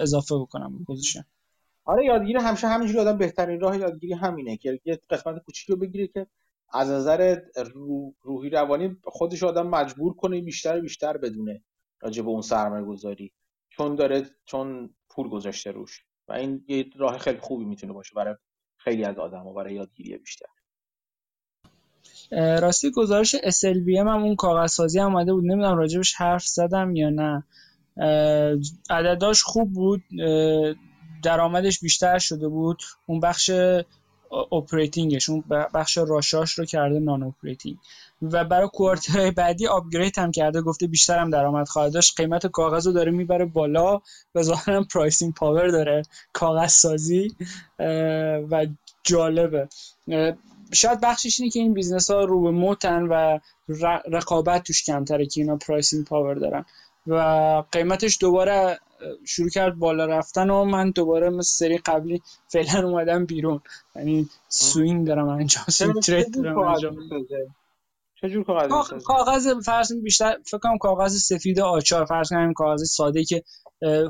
[0.00, 1.24] اضافه بکنم position.
[1.84, 6.06] آره یادگیری همیشه همینجوری آدم بهترین راه یادگیری همینه که یه قسمت کوچیکی رو بگیره
[6.06, 6.26] که
[6.72, 7.40] از نظر
[8.22, 11.62] روحی روانی خودش آدم مجبور کنه بیشتر بیشتر بدونه
[12.00, 13.32] راجع به اون سرمایه گذاری
[13.68, 16.04] چون داره چون پول گذاشته روش.
[16.28, 18.34] و این یه راه خیلی خوبی می‌تونه باشه برای
[18.76, 20.46] خیلی از آدم و برای یادگیری بیشتر.
[22.32, 25.44] راستی گزارش SLBM هم اون کاغذ سازی هم اومده بود.
[25.44, 27.44] نمی‌دونم راجبش حرف زدم یا نه.
[28.90, 30.02] عدداش خوب بود.
[31.22, 32.82] درآمدش بیشتر شده بود.
[33.06, 33.50] اون بخش
[34.52, 35.44] operating ش اون
[35.74, 37.76] بخش Russia ش رو کرده non-operating
[38.22, 40.60] و برای quarter بعدی upgrade هم کرده.
[40.60, 42.20] گفته بیشتر هم درآمد خواهد داشت.
[42.20, 44.00] قیمت کاغذ رو داره می‌بره بالا
[44.34, 46.02] و ظاهرا pricing power داره.
[46.32, 47.34] کاغذ سازی
[48.50, 48.66] و
[49.04, 49.68] جالبه.
[50.74, 53.38] شاید بخشش اینه که این business ها remote ن و
[54.12, 56.64] رقابت توش کمتره که اینا pricing power دارن.
[57.06, 57.16] و
[57.72, 58.78] قیمتش دوباره
[59.24, 63.60] شروع کرد بالا رفتن و من دوباره مثل سری قبلی فعلا اومدم بیرون.
[63.96, 65.64] یعنی سوینگ دارم انجام
[66.02, 66.96] ترید دارم انجام
[68.22, 73.42] چجور کاغذ کاغذ فرض بیشتر فکر کنم کاغذ سفید آچار فرض کنیم کاغذ ساده که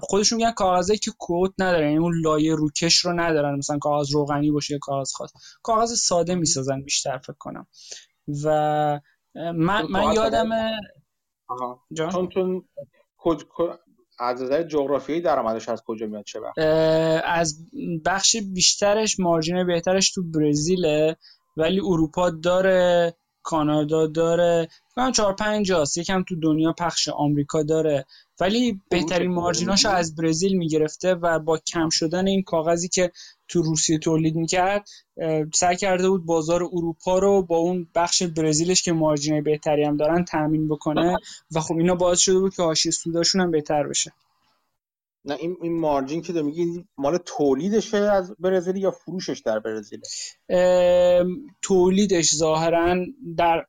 [0.01, 4.51] خودشون میگن کاغذی که کوت نداره یعنی اون لایه روکش رو ندارن مثلا کاغذ روغنی
[4.51, 5.33] باشه کاغذ خاص.
[5.63, 7.67] کاغذ ساده می‌سازن بیشتر فکر کنم.
[8.45, 8.49] و
[9.35, 10.51] من, من یادم
[12.13, 12.65] چون چون
[14.19, 16.59] از نظر جغرافیایی درآمدش از کجا میاد؟ چه بخش
[17.25, 17.55] از
[18.05, 21.17] بخش بیشترش مارجین بهترش تو برزیله
[21.57, 24.69] ولی اروپا داره کانادا داره.
[24.97, 25.99] من چهار پنج جاست.
[25.99, 28.05] یکم تو دنیا پخش آمریکا داره.
[28.41, 33.13] ولی بهترین مارجیناشو از برزیل می‌گرفته و با کم شدن این کاغذی که
[33.49, 34.89] تو روسیه تولید می‌کرد
[35.55, 40.25] سعی کرده بود بازار اروپا رو با اون بخش برزیلش که مارجینای بهتری هم دارن
[40.25, 41.17] تامین بکنه.
[41.55, 44.13] و خب اینا باعث شده بود که حاشیه سوداشون هم بهتر بشه.
[45.25, 50.01] نه این, این مارجین که میگی مال تولیدشه از برزیل یا فروشش در برزیل؟
[51.63, 52.97] تولیدش ظاهرا
[53.37, 53.67] در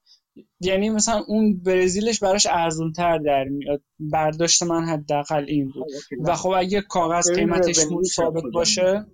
[0.60, 3.82] یعنی مثلا اون برزیلش براش ارزون تر در میاد.
[4.00, 5.88] برداشت من حداقل این بود.
[6.26, 7.80] و خب اگه کاغذ قیمتش
[8.16, 9.06] ثابت باشه؟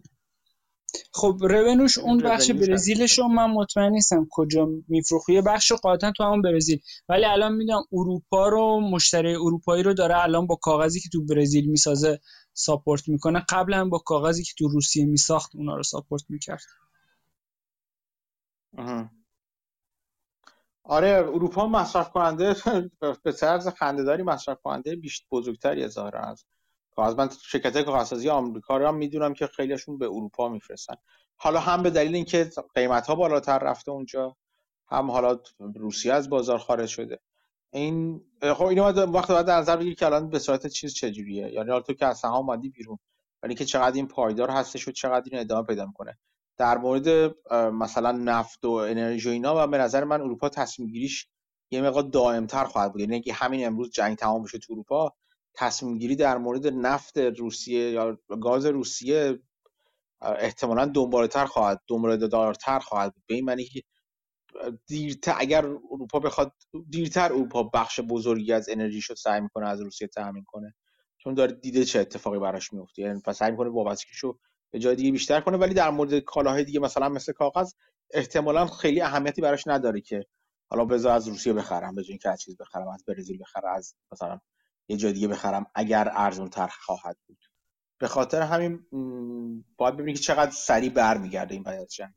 [1.13, 6.23] خب رونوش اون بخش برزیلش رو من مطمئن نیستم کجا میفروخه یه بخش قاطعا تو
[6.23, 6.81] همون برزیل.
[7.09, 11.69] ولی الان می‌دونم اروپا رو مشتری اروپایی رو داره الان با کاغذی که تو برزیل
[11.69, 12.19] می‌سازه
[12.53, 13.45] ساپورت می‌کنه.
[13.49, 16.63] قبلا با کاغذی که تو روسیه میساخت اونا رو ساپورت می‌کرد.
[20.83, 22.55] آره اروپا مصرف کننده
[23.23, 26.45] به طرز خندهداری مصرف کننده بیشتر بزرگتری ظاهرا از
[26.99, 30.95] کاغذ من شرکت کاغذسازی آمریکا هم می‌دونم که خیلیشون به اروپا میفرستن.
[31.37, 34.35] حالا هم به دلیل اینکه قیمت ها بالاتر رفته اونجا
[34.87, 35.39] هم حالا
[35.75, 37.19] روسیه از بازار خارج شده.
[37.73, 41.53] این خب اینو وقت بعد در نظر بگیر که الان به صورت چیز چجوریه.
[41.53, 42.97] یعنی حالا تو که از سهام بیرون
[43.43, 46.17] ولی که چقدر این پایدار هستش و چقدر این ادامه پیدا می‌کنه.
[46.57, 51.27] در مورد مثلا نفت و انرژی و اینا و به نظر من اروپا تصمیم گیریش
[51.71, 53.01] یه مقدار دائمتر خواهد بود.
[53.01, 55.13] یعنی همین امروز جنگ تمام بشه تو اروپا
[55.59, 59.39] تصمیم گیری در مورد نفت روسیه یا گاز روسیه
[60.21, 63.83] احتمالا دنباله تر خواهد دنباله دارتر خواهد به این معنی که
[64.87, 66.53] دیرتر اگر اروپا بخواد
[66.89, 70.75] دیرتر اروپا بخش بزرگی از انرژی شد سعی می‌کنه از روسیه تامین کنه.
[71.17, 74.39] چون داره دیده چه اتفاقی براش میفته یعنی پس سعی می‌کنه وابستگیشو
[74.71, 75.57] به جای دیگه بیشتر کنه.
[75.57, 77.73] ولی در مورد کالاهای دیگه مثلا مثل کاغذ
[78.13, 80.25] احتمالا خیلی اهمیتی براش نداره که
[80.71, 84.39] حالا بذار از روسیه بخرم به که از چیز بخرم از برزیل بخرم از مثلا
[84.89, 87.37] یه جای دیگه بخرم اگر ارزون تر خواهد بود.
[87.99, 88.79] به خاطر همین
[89.77, 92.13] باید ببینید که چقدر سریع برمیگرده این بعد جنگ.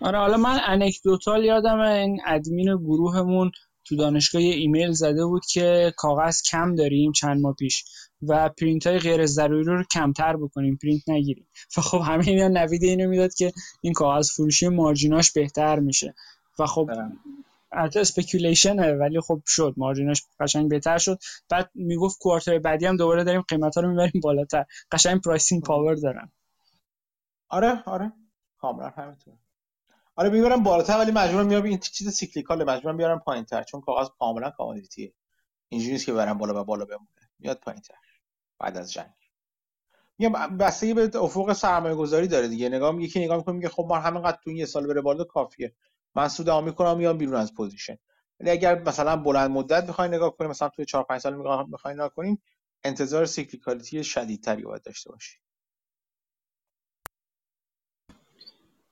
[0.00, 3.50] آره حالا من anecdotal یادم این ادمین گروهمون
[3.84, 7.84] تو دانشگاه یه ایمیل زده بود که کاغذ کم داریم چند ماه پیش
[8.22, 11.48] و پرینت های غیر ضروری رو کمتر بکنیم پرینت نگیریم.
[11.76, 16.14] و خب همه اینا نوید اینو می‌داد که این کاغذ فروشی margin اش بهتر میشه.
[16.58, 16.90] و خب
[17.72, 21.18] البته speculation ه ولی خب شد margin اش قشنگ بهتر شد.
[21.48, 24.64] بعد می‌گفت quarter بعدی هم دوباره داریم قیمت ها رو می‌بریم بالاتر.
[24.92, 26.32] قشنگ pricing power دارن.
[27.48, 28.12] آره آره.
[28.58, 29.34] کاملا همینطور
[30.16, 34.08] آره می‌برم بالاتر ولی مجبورم میام این چیز cyclical ه مجبورم بیارم پایینتر چون کاغذ
[34.18, 35.12] کاملا commodity ه
[35.68, 37.30] اینجوری نیست که برم بالا و بالا بمونه.
[37.38, 37.94] میاد پایینتر.
[38.58, 39.10] بعد از جنگ.
[40.18, 42.68] میگم بستگی به افق سرمایه گذاری داره دیگه.
[42.68, 45.74] نگاه یکی نگاه می‌کنه میگه خب ما همینقدر تو این یه سال بره بالا کافیه.
[46.16, 47.96] من سود می‌کنم میام بیرون از position.
[48.40, 52.14] ولی اگر مثلا بلند مدت بخواید نگاه کنیم مثلا توی 4 5 سال بخواید نگاه
[52.14, 52.42] کنیم
[52.84, 55.40] انتظار cyclicality شدیدتری باید داشته باشید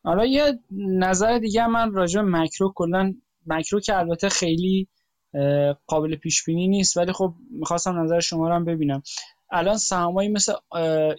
[0.04, 0.58] حالا یه
[0.98, 3.14] نظر دیگه من راجع به مکرو کلا
[3.46, 4.88] مکرو که البته خیلی
[5.86, 9.02] قابل پیش بینی نیست ولی خب می‌خواستم نظر شما رو هم ببینم.
[9.50, 10.52] الان سهامایی مثل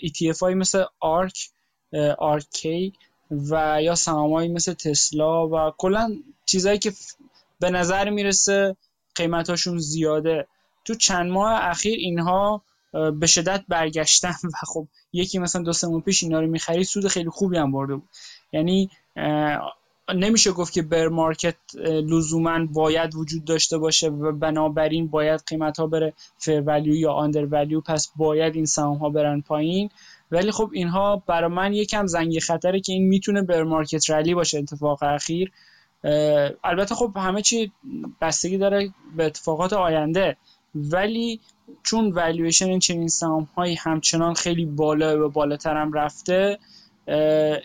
[0.06, 1.50] ETF های مثل ARK
[2.18, 2.94] ARKK
[3.32, 6.16] و یا سهامایی مثل تسلا و کلا
[6.46, 6.92] چیزایی که
[7.60, 8.76] به نظر می‌رسه
[9.16, 10.48] قیمتاشون زیاده.
[10.86, 12.62] تو چند ماه اخیر اینها
[13.20, 17.08] به شدت برگشتن و خب یکی مثلا دو سه ماه پیش اینا رو می‌خرید سود
[17.08, 18.10] خیلی خوبی هم برده بود.
[18.54, 18.90] یعنی
[20.14, 25.88] نمیشه گفت که بر مارکت لزوما باید وجود داشته باشه و بنابراین باید قیمت ها
[25.88, 29.90] بره فر ولیو یا آندر ولیو پس باید این سهام ها برن پایین.
[30.32, 34.58] ولی خب اینها برای من یکم زنگ خطره که این می‌تونه bear market rally باشه
[34.60, 35.52] اتفاق اخیر.
[36.64, 37.72] البته خب همه چی
[38.22, 40.38] بستگی داره به اتفاقات آینده
[40.76, 41.40] ولی
[41.84, 46.60] چون والویشن این چنین سهام هایی همچنان خیلی بالا و بالاتر هم رفته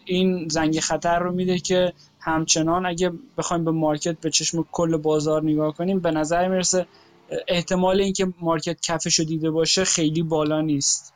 [0.05, 5.43] این زنگ خطر رو میده که همچنان اگه بخوایم به market به چشم کل بازار
[5.43, 6.87] نگاه کنیم به نظر می‌رسه
[7.49, 11.10] احتمال اینکه market کفش رو دیده باشه خیلی بالا نیست.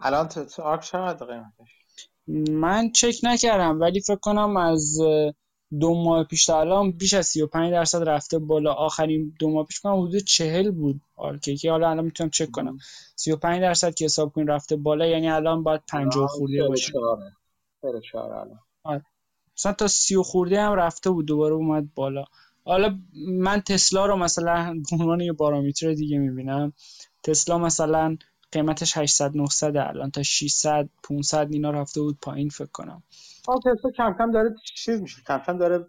[0.00, 1.70] الان تو ARK چقدر قیمتش؟
[2.50, 4.98] من چک نکردم ولی فکر کنم از
[5.80, 8.72] دو ماه پیش تا الان بیش از 35 درصد رفته بالا.
[8.72, 12.50] آخرین دو ماه پیش کنم حدود 40 بود ARK ای که حالا الان می‌تونم چک
[12.50, 12.78] کنم.
[13.16, 16.92] 35 درصد که حساب کنیم رفته بالا یعنی الان باید 50 خورده باشه.
[18.82, 19.04] آره.
[19.56, 22.24] مثلا تا 30 خورده هم رفته بود دوباره اومد بالا.
[22.64, 22.98] حالا
[23.28, 26.72] من تسلا رو مثلا به عنوان یه پارامتر دیگه می‌بینم.
[27.22, 28.16] تسلا مثلا
[28.52, 33.02] قیمتش 800 900 الان تا 600 500 اینا رفته بود پایین فکر کنم.
[33.42, 35.86] تسلا کم کم داره چیز میشه کم کم داره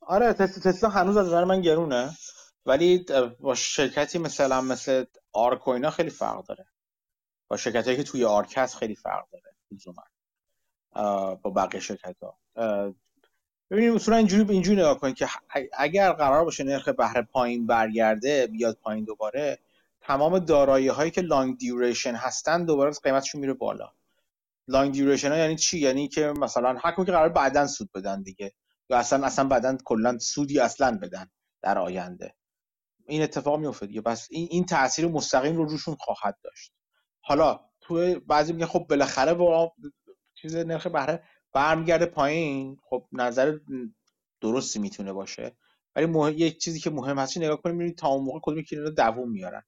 [0.00, 2.10] آره تسلا هنوز از نظر من گرونه
[2.66, 3.06] ولی
[3.40, 6.66] با شرکتی مثلا مثل آرک و اینا خیلی فرق داره.
[7.48, 10.02] با شرکت هایی که توی آرک هست خیلی فرق داره لزوما.
[11.42, 12.38] با بقیه شرکت ها
[13.70, 15.28] ببینید اصولا اینجوری اینجوری نگاه کنید که
[15.78, 19.58] اگر قرار باشه نرخ بهره پایین برگرده بیاد پایین دوباره
[20.08, 23.92] تمام دارایی هایی که لانگ دیوریشن هستن دوباره قیمتشون میره بالا.
[24.68, 28.52] لانگ دیوریشن ها یعنی چی؟ یعنی که مثلا هر که قرار بعدا سود بدن دیگه.
[28.90, 31.30] یا اصلا اصلا بعدا کلا سودی اصلا بدن
[31.62, 32.34] در آینده.
[33.06, 34.00] این اتفاق میفته دیگه.
[34.00, 36.72] بس این این تاثیر مستقیم رو روشون خواهد داشت.
[37.20, 39.72] حالا تو بعضی میگه خب بالاخره با
[40.34, 41.22] چیز نرخ بهره
[41.52, 42.76] برمیگرده پایین.
[42.90, 43.58] خب نظر
[44.40, 45.56] درستی می‌تونه باشه.
[45.96, 46.34] ولی مهم...
[46.36, 49.62] یک چیزی که مهم هست نگاه کنیم ببینید تا اون موقع کدوم که دووم میارن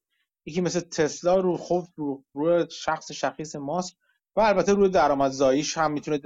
[0.51, 3.97] یکی مثل تسلا رو خب رو, رو شخص شخیص ماسک
[4.37, 6.21] و البته روی درآمدزاییش هم می‌تونه.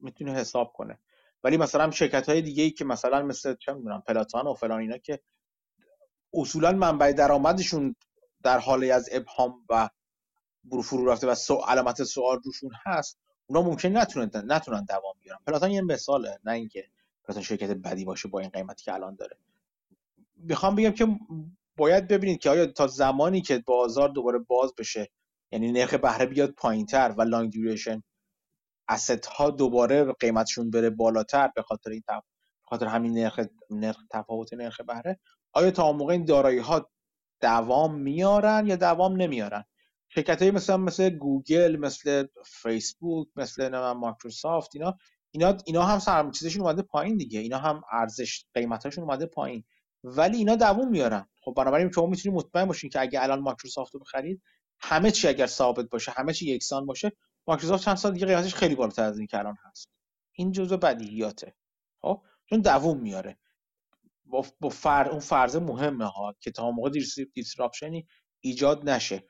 [0.00, 0.98] می‌تونه حساب کنه
[1.44, 4.98] ولی مثلا شرکت های دیگه ای که مثلا مثل چه می‌دونم پلاتان و فلان اینا
[4.98, 5.20] که
[6.34, 7.96] اصولا منبع درآمدشون
[8.42, 9.88] در حالی از ابهام و
[10.84, 15.70] فرو رفته و سو علامت سوال روشون هست اونا ممکن نتونن نتونن دوام بیارن پلاتان
[15.70, 16.88] یه مثاله نه اینکه
[17.24, 19.36] پلاتان شرکت بدی باشه با این قیمتی که الان داره
[20.36, 21.18] می‌خوام بگم که
[21.76, 25.10] باید ببینید که آیا تا زمانی که بازار دوباره باز بشه
[25.52, 28.02] یعنی نرخ بهره بیاد پایینتر و لانگ دیوریشن
[28.88, 32.24] اسست ها دوباره قیمتشون بره بالاتر به خاطر این تف...
[32.64, 33.40] خاطر همین نرخ
[33.70, 35.20] نرخ تفاوت نرخ بهره
[35.52, 36.90] آیا تا موقع این دارایی ها
[37.40, 39.64] دوام میارن یا دوام نمیارن؟
[40.08, 44.98] شرکت های مثل مثل گوگل مثل فیسبوک مثل مایکروسافت اینا
[45.30, 49.64] اینا اینا هم سرم چیزشون اومده پایین دیگه اینا هم ارزش قیمتاشون اومده پایین.
[50.04, 51.28] ولی اینا دوام میارن.
[51.40, 54.42] خب بنابراین شما می‌تونید مطمئن باشین که اگه الان مایکروسافت رو بخرید
[54.80, 57.12] همه چی اگر ثابت باشه همه چی یکسان باشه
[57.46, 59.90] مایکروسافت چند سال دیگه قیمتش خیلی بالاتر از این که الان هست.
[60.32, 61.54] این جزء بدیهیاته.
[62.00, 63.38] خب؟ چون دووم میاره.
[64.24, 65.08] با, با فر...
[65.08, 66.90] اون فرض مهمه ها که تا موقع
[67.34, 68.06] disruption ی
[68.40, 69.24] ایجاد نشه.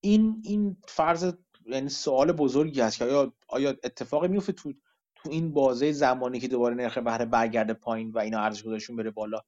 [0.00, 1.34] این این فرض
[1.66, 4.72] یعنی سوال بزرگی هست که آیا آیا اتفاقی میفته تو
[5.14, 9.10] تو این بازه زمانی که دوباره نرخ بهره برگرده پایین و اینا ارزش گذاریشون بره
[9.10, 9.42] بالا؟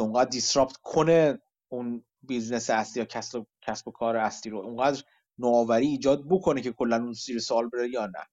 [0.00, 5.02] که اونقدر disrupt کنه اون بیزنس اصلی یا کسب کسب و کار اصلی رو اونقدر
[5.38, 8.26] نوآوری ایجاد بکنه که کلا اون زیر سوال بره یا نه.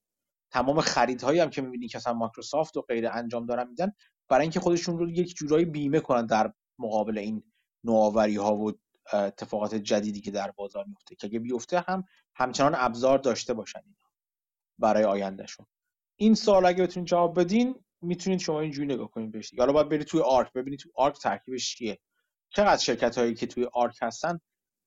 [0.52, 3.92] تمام خریدهایی هم که می‌بینی که مثلا مایکروسافت و غیر انجام دارن میدن
[4.30, 7.44] برای اینکه خودشون رو یک جورایی بیمه کنن در مقابل این
[7.84, 8.72] نوآوری ها و
[9.14, 12.04] اتفاقات جدیدی که در بازار میفته که اگه بیفته هم
[12.36, 13.82] همچنان ابزار داشته باشن
[14.80, 15.66] برای آیندهشون.
[16.16, 20.08] این سوال اگه بتونید جواب بدین می‌تونید شما اینجوری نگاه کنید بهش حالا باید برید
[20.08, 22.00] توی ARK ببینید توی ARK ترکیبش چیه.
[22.50, 24.40] چقدر شرکت هایی که توی ARK هستن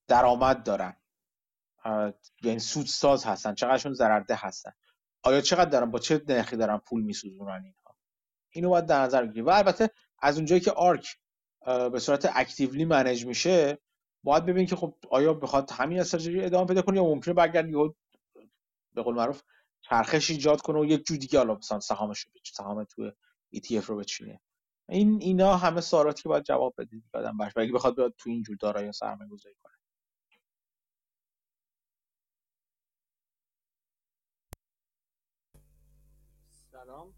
[0.09, 0.97] درآمد دارن.
[2.43, 3.55] یعنی سودساز هستن.
[3.55, 4.73] چقدرشون ضررده هستن.
[5.23, 7.97] آیا چقدر دارن؟ با چه نرخی دارن پول میسوزونن اینها؟
[8.51, 11.16] اینو باید در نظر بگیریم و البته از اونجایی که آرک
[11.66, 13.78] به صورت اکتیولی منیج میشه
[14.24, 17.70] باید ببینیم که خب آیا بخواد همین استراتژی ادامه پیدا کنه یا ممکنه برگرد
[18.95, 19.43] به قول معروف
[19.82, 23.12] چرخش ایجاد کنه و یک جو دیگه حالا مثلا سهامش رو سهام تو
[23.57, 24.40] ETF رو بچینه.
[24.89, 28.43] این اینا همه سوالاتی که باید جواب بدید آدم باش اگه بخواد بیاد تو این
[28.43, 29.74] جور دارایی سرمایه گذاری کنه.
[36.73, 37.15] سلام.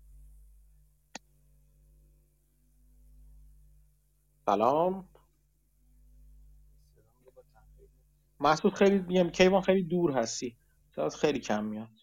[4.46, 5.10] سلام.
[8.40, 10.58] محسود خیلی میگم کیوان خیلی دور هستی.
[10.96, 12.01] صدات خیلی کم میاد.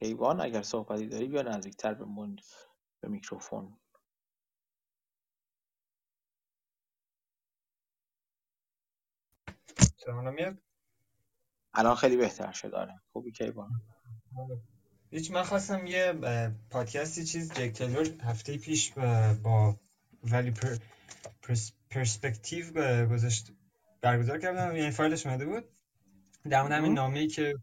[0.00, 2.36] کیوان اگر صحبتی داری بیا نزدیکتر به من
[3.00, 3.76] به میکروفون.
[10.34, 10.58] میاد؟
[11.74, 13.00] الان خیلی بهتر شد آره.
[13.12, 13.70] خوبی کیوان
[15.10, 16.12] هیچ من خواستم یه
[16.70, 18.92] پادکستی چیز جک تیلور هفته پیش
[19.42, 19.76] با
[20.24, 20.76] ولی پر
[21.90, 23.52] پرسپکتیو گذاشت
[24.00, 24.76] برگزار کردم.
[24.76, 25.64] یعنی فایلش اومده بود.
[26.50, 27.54] در مورد همین نامه‌ای که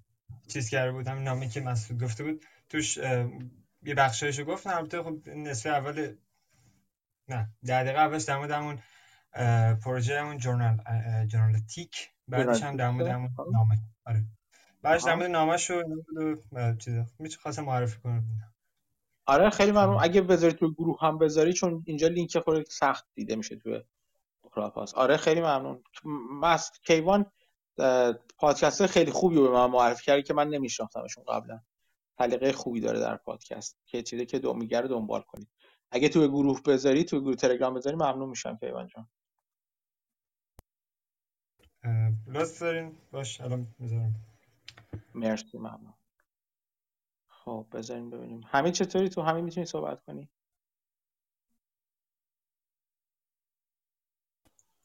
[0.48, 2.46] چیز کرده بود همین نامه‌ای که مسعود گفته بود.
[2.70, 2.98] توش
[3.84, 6.16] یه بخشایشو گفت البته خب نصف اول
[7.28, 8.80] نه در دقیقه اولش در مورد همون
[9.76, 10.78] پروژه همون جورنال
[11.28, 13.78] جورنالتیک بعدش هم در مورد همون نامه.
[14.06, 14.24] آره.
[14.82, 15.82] بعدش در مورد نامه شو
[16.80, 17.06] چیزا.
[17.20, 18.24] میشه خواستم معرفی کنم.
[19.26, 19.98] آره خیلی ممنون.
[20.02, 23.82] اگه بذاری تو گروه هم بذاری چون اینجا لینک خود سخت دیده میشه تو
[24.44, 25.84] کلاپاس آره خیلی ممنون.
[26.42, 27.32] مست کیوان
[28.38, 31.62] پادکست خیلی خوبی به من معرفی کرد که من نمیشناختمشون قبلا.
[32.18, 33.78] سلیقه خوبی داره در پادکست.
[33.86, 35.50] که چیزی که دو میگه رو دنبال کنید.
[35.92, 39.10] اگه تو گروه بذاری تو گروه تلگرام بذاری ممنون میشم کیوان جان.
[42.28, 42.98] لطف دارین.
[43.12, 44.16] باش الان می‌ذارم
[45.14, 45.94] مرسی ممنون.
[47.28, 48.42] خب بذاریم ببینیم.
[48.46, 50.30] همین چطوری؟ تو همین می‌تونی صحبت کنی؟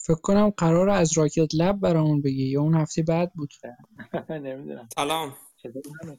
[0.04, 3.52] فکر کنم قرار از راکت لب برامون بگی یا اون هفته بعد بود.
[4.30, 4.88] نمی‌دونم.
[4.94, 5.36] سلام.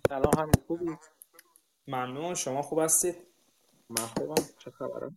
[0.10, 0.86] سلام همین خوبی؟
[1.88, 2.36] ممنون.
[2.36, 3.16] شما خوب هستید؟
[3.90, 4.44] من خوبم.
[4.60, 5.12] چه خبره؟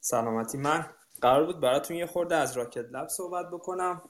[0.00, 0.58] سلامتی.
[0.58, 0.86] من
[1.20, 4.02] قرار بود براتون یه خورده از راکت لب صحبت بکنم.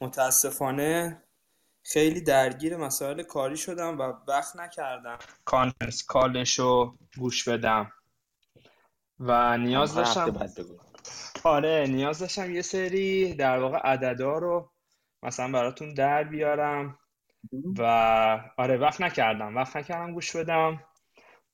[0.00, 1.22] متاسفانه
[1.82, 5.18] خیلی درگیر مسائل کاری شدم و وقت نکردم.
[5.44, 7.92] کانفرنس کالش رو گوش بدم.
[9.20, 10.30] و نیاز داشتم
[11.44, 14.70] آره نیاز داشتم یه سری در واقع عددا رو
[15.22, 16.98] مثلا براتون در بیارم
[17.78, 17.82] و
[18.56, 19.56] آره وقت نکردم.
[19.56, 20.80] وقت نکردم گوش بدم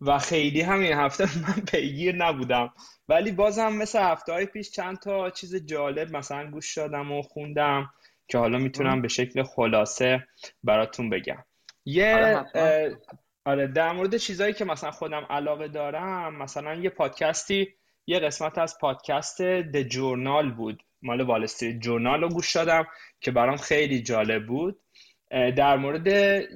[0.01, 2.73] و خیلی همین هفته من پیگیر نبودم.
[3.09, 7.91] ولی بازم مثل هفته های پیش چند تا چیز جالب مثلا گوش دادم و خوندم
[8.29, 10.27] که حالا می‌تونم به شکل خلاصه
[10.65, 11.45] براتون بگم.
[11.85, 12.17] یه
[12.55, 12.99] آره,
[13.45, 17.78] آره در مورد چیزهایی که مثلا خودم علاقه دارم مثلا یه پادکستی
[18.09, 20.83] یه قسمت از پادکست د جورنال بود.
[21.03, 22.87] مال وال استریت جورنال رو گوش دادم
[23.21, 24.81] که برام خیلی جالب بود.
[25.31, 26.07] در مورد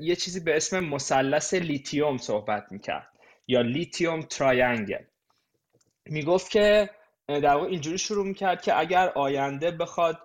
[0.01, 3.09] یه چیزی به اسم مثلث لیتیوم صحبت می‌کرد
[3.49, 5.05] یا لیتیوم triangle
[6.07, 6.91] می‌گفت که
[7.29, 10.19] در واقع اینجوری شروع می‌کرد که اگر آینده بخواد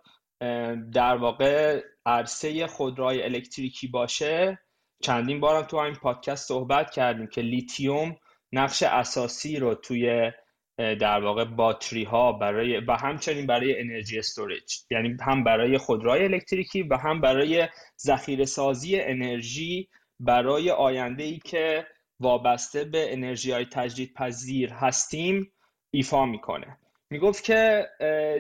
[0.93, 4.59] در واقع عرصه خودروهای الکتریکی باشه.
[5.01, 8.17] چندین بارم تو این پادکست صحبت کردیم که لیتیوم
[8.51, 10.31] نقش اساسی رو توی
[10.77, 14.73] در واقع باتری ها برای و همچنین برای energy storage.
[14.91, 17.67] یعنی هم برای خودروهای الکتریکی و هم برای
[17.99, 19.89] ذخیره سازی انرژی
[20.19, 21.87] برای آینده ای که
[22.19, 25.51] وابسته به انرژی های تجدید پذیر هستیم
[25.91, 26.77] ایفا می‌کنه.
[27.09, 27.89] می‌گفت که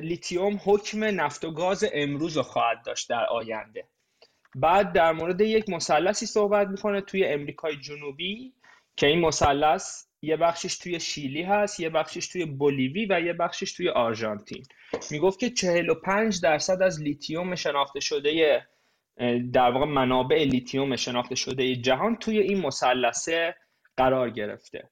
[0.01, 3.87] لیتیوم حکم نفت و گاز امروز رو خواهد داشت در آینده.
[4.55, 8.53] بعد در مورد یک مثلثی صحبت می‌کنه توی امریکای جنوبی
[8.95, 13.71] که این مثلث یه بخشش توی شیلی هست یه بخشش توی بولیوی و یه بخشش
[13.71, 14.63] توی آرژانتین.
[15.11, 18.61] می‌گفت که 45 درصد از لیتیوم شناخته شده
[19.53, 23.55] در واقع منابع لیتیوم شناخته شده جهان توی این مثلثه
[23.97, 24.89] قرار گرفته.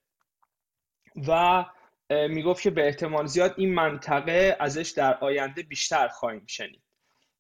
[1.28, 1.66] و
[2.10, 6.84] می‌گفت که به احتمال زیاد این منطقه ازش در آینده بیشتر خواهیم شنید.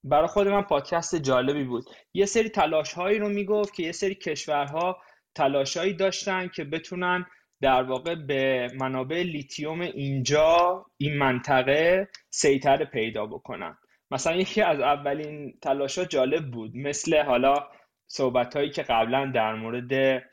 [0.04, 1.86] برای خود من پادکست جالبی بود.
[2.14, 4.98] یه سری تلاش هایی رو می‌گفت که یه سری کشورها
[5.36, 7.26] تلاشهایی داشتن که بتونن
[7.62, 13.78] در واقع به منابع لیتیوم اینجا این منطقه سیطره پیدا بکنن.
[14.12, 16.76] مثلا یکی از اولین تلاشها جالب بود.
[16.76, 17.70] مثل حالا
[18.08, 20.24] صحبت هایی که قبلا در مورد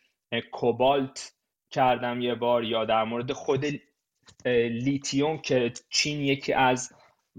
[0.53, 1.33] کوبالت
[1.71, 3.65] کردم یه بار یا در مورد خود
[4.71, 6.93] لیتیوم که چین یکی از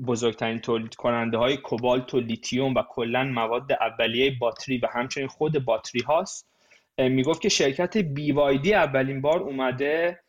[0.08, 5.66] بزرگترین تولید کننده های کوبالت و لیتیوم و کلا مواد اولیه باتری و همچنین خود
[5.66, 6.53] باتری هاست
[6.98, 10.24] می‌گفت که شرکت BYD اولین بار اومده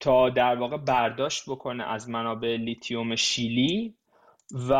[0.00, 3.94] تا در واقع برداشت بکنه از منابع لیتیوم شیلی
[4.68, 4.72] و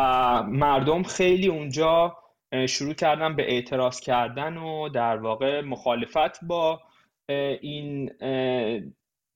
[0.42, 2.16] مردم خیلی اونجا
[2.68, 6.80] شروع کردن به اعتراض کردن و در واقع مخالفت با
[7.60, 8.10] این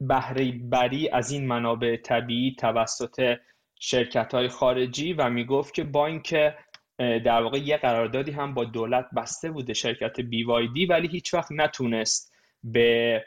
[0.00, 3.36] بهره بری از این منابع طبیعی توسط
[3.80, 6.54] شرکت های خارجی و می‌گفت که با اینکه
[6.98, 12.34] در واقع یه قراردادی هم با دولت بسته بوده شرکت BYD ولی هیچ وقت نتونست
[12.64, 13.24] به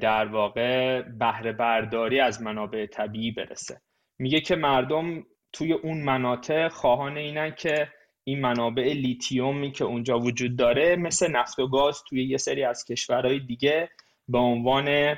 [0.00, 3.80] در واقع بهره برداری از منابع طبیعی برسه.
[4.18, 7.88] میگه که مردم توی اون مناطق خواهان اینن که
[8.24, 12.84] این منابع لیتیومی که اونجا وجود داره مثل نفت و گاز توی یه سری از
[12.84, 13.90] کشورهای دیگه
[14.28, 15.16] به عنوان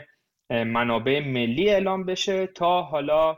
[0.50, 3.36] منابع ملی اعلام بشه تا حالا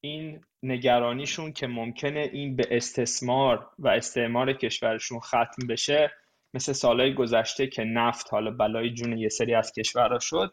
[0.00, 6.12] این نگرانیشون که ممکنه این به استثمار و استعمار کشورشون ختم بشه
[6.54, 10.50] مثل سالهای گذشته که نفت حالا بلای جون یه سری از کشورها شد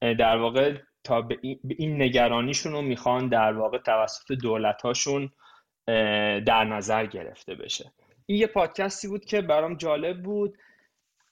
[0.00, 0.74] در واقع
[1.04, 1.38] تا به
[1.78, 5.30] این نگرانیشون رو می‌خوان در واقع توسط دولتهاشون
[6.46, 7.92] در نظر گرفته بشه.
[8.26, 10.58] این یه پادکستی بود که برام جالب بود.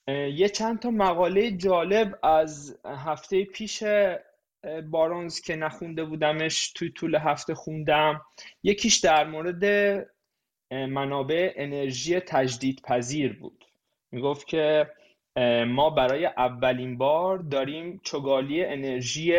[0.09, 3.83] یه چند تا مقاله جالب از هفته پیش
[4.91, 8.21] بارونز که نخونده بودمش توی طول هفته خوندم.
[8.63, 9.65] یکیش در مورد
[10.71, 13.65] منابع انرژی تجدید پذیر بود.
[14.13, 14.91] می‌گفت که
[15.67, 19.35] ما برای اولین بار داریم چگالی انرژی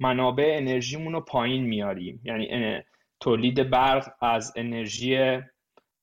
[0.00, 2.20] منابع انرژیمون رو پایین میاریم.
[2.24, 2.82] یعنی
[3.20, 5.40] تولید برق از انرژی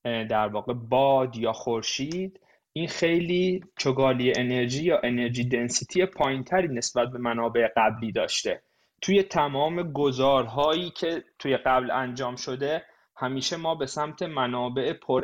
[0.03, 2.40] در واقع باد یا خورشید
[2.80, 8.61] این خیلی چگالی انرژی یا انرژی دنسیتی پایینتری نسبت به منابع قبلی داشته.
[9.01, 12.85] توی تمام گذارهایی که توی قبل انجام شده
[13.15, 15.23] همیشه ما به سمت منابع پر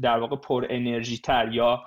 [0.00, 1.82] در واقع پر انرژی تر یا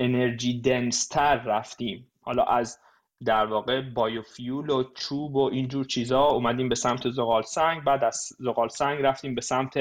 [0.00, 2.12] انرژی دنستر رفتیم.
[2.20, 2.78] حالا از
[3.24, 8.28] در واقع بایوفیول و چوب و اینجور چیزها اومدیم به سمت زغال سنگ بعد از
[8.38, 9.74] زغال سنگ رفتیم به سمت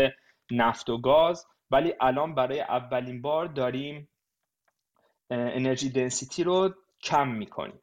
[0.51, 1.45] نفت و گاز.
[1.73, 4.09] ولی الان برای اولین بار داریم
[5.29, 6.73] انرژی دنسیتی رو
[7.03, 7.79] کم می‌کنیم.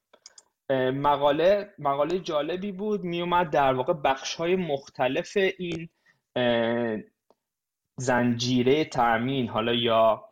[0.95, 3.05] مقاله مقاله جالبی بود.
[3.05, 5.89] میومد در واقع بخش های مختلف این
[7.97, 10.25] زنجیره تامین حالا یا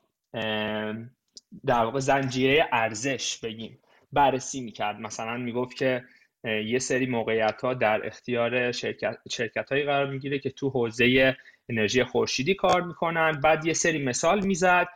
[1.66, 3.78] در واقع زنجیره ارزش بگیم
[4.12, 5.00] بررسی می‌کرد.
[5.00, 6.04] مثلا می‌گفت که
[6.44, 11.36] یه سری موقعیت ها در اختیار شرکت, شرکت هایی قرار می‌گیره که تو حوزه
[11.68, 13.32] انرژی خورشیدی کار می‌کنن.
[13.32, 14.88] بعد یه سری مثال می‌زد.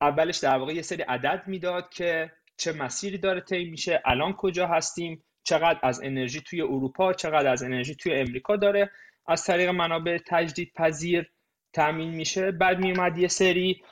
[0.00, 4.66] اولش در واقع یه سری عدد می‌داد که چه مسیری داره طی میشه الان کجا
[4.66, 8.90] هستیم چقدر از انرژی توی اروپا چقدر از انرژی توی امریکا داره.
[9.28, 11.30] از طریق منابع تجدید پذیر
[11.72, 12.50] تامین میشه.
[12.50, 13.82] بعد میومد یه سری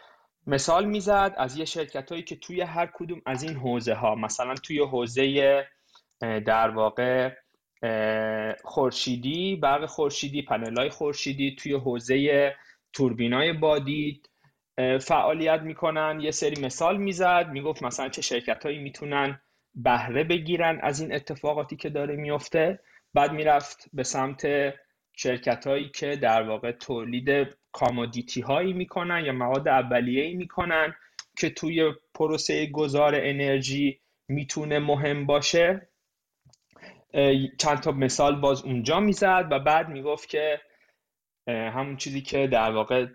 [0.47, 4.55] مثال می‌زد از یه شرکت هایی که توی هر کدوم از این حوزه ها مثلا
[4.55, 5.67] توی حوزه
[6.21, 7.31] در واقع
[8.65, 12.55] خورشیدی برق خورشیدی پنل های خورشیدی توی حوزه
[12.93, 14.23] توربینای بادی
[15.01, 16.21] فعالیت می‌کنن.
[16.21, 19.41] یه سری مثال می‌زد می‌گفت مثلا چه شرکت هایی می‌تونن
[19.75, 22.81] بهره بگیرن از این اتفاقاتی که داره میفته
[23.15, 24.47] بعد می‌رفت به سمت
[25.17, 30.95] شرکت هایی که در واقع تولید کامودیتی هایی می‌کنن یا مواد اولیه می‌کنن
[31.39, 35.89] که توی پروسه گذار انرژی می‌تونه مهم باشه.
[37.59, 40.61] چند تا مثال باز اونجا می‌زد و بعد می‌گفت که
[41.49, 43.07] همون چیزی که در واقع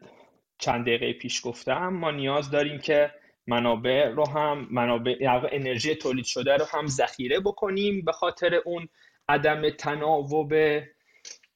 [0.59, 3.11] چند دقیقه پیش گفتم ما نیاز داریم که
[3.47, 5.15] منابع رو هم منابع
[5.51, 8.89] انرژی تولید شده رو هم ذخیره بکنیم به خاطر اون
[9.30, 10.53] عدم تناوب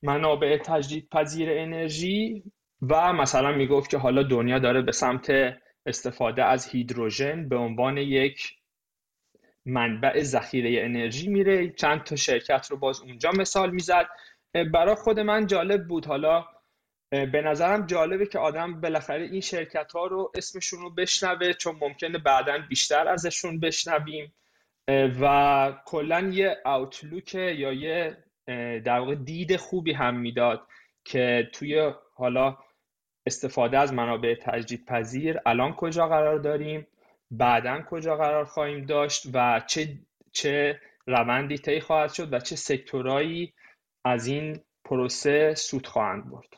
[0.03, 2.43] منابع تجدید پذیر انرژی
[2.81, 5.31] و مثلا می‌گفت که حالا دنیا داره به سمت
[5.85, 8.57] استفاده از هیدروژن به عنوان یک
[9.65, 11.69] منبع ذخیره انرژی میره.
[11.69, 14.07] چند تا شرکت رو باز اونجا مثال می‌زد.
[14.73, 16.05] برای خود من جالب بود.
[16.05, 16.45] حالا
[17.11, 22.17] به نظرم جالبه که آدم بالاخره این شرکت ها رو اسمشون رو بشنوه چون ممکنه
[22.17, 24.33] بعدا بیشتر ازشون بشنویم.
[25.21, 28.17] و کلا یه اوتلوک یا یه
[28.85, 30.67] در واقع دید خوبی هم می‌داد
[31.05, 32.57] که توی حالا
[33.25, 36.87] استفاده از منابع تجدید پذیر الان کجا قرار داریم.
[37.37, 39.99] بعدا کجا قرار خواهیم داشت و چه
[40.31, 43.53] چه روندی طی خواهد شد و چه سکتورایی
[44.05, 46.53] از این پروسه سود خواهند برد.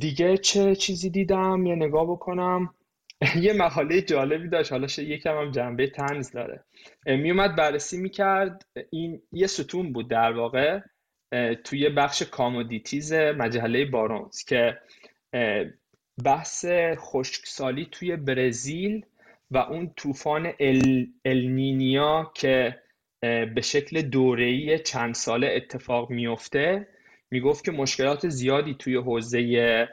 [0.00, 2.74] دیگه چه چیزی دیدم؟ یه نگاه بکنم.
[3.42, 4.72] یه مقاله جالبی داشت.
[4.72, 6.64] حالا یکم هم جنبه تنز داره.
[7.06, 8.66] میومد بررسی می‌کرد.
[8.90, 10.80] این یه ستون بود در واقع
[11.64, 14.78] توی بخش کامودیتیز مجله بارونز که
[16.24, 16.66] بحث
[16.96, 19.04] خشکسالی توی برزیل
[19.50, 21.06] و اون طوفان ال...
[21.24, 22.78] النینیا که
[23.20, 26.88] به شکل دوره‌ای چند ساله اتفاق میفته
[27.30, 29.88] می‌گفت که مشکلات زیادی توی حوزه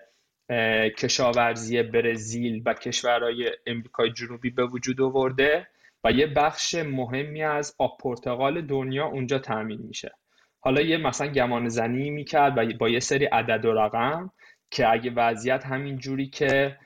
[0.97, 5.67] کشاورزی برزیل و کشورهای امریکای جنوبی به وجود آورده
[6.03, 10.11] و یه بخش مهمی از آب پرتقال دنیا اونجا تامین میشه.
[10.59, 14.31] حالا یه مثلا گمان زنی می‌کرد و با یه سری عدد و رقم.
[14.71, 16.77] که اگه وضعیت همین جوری که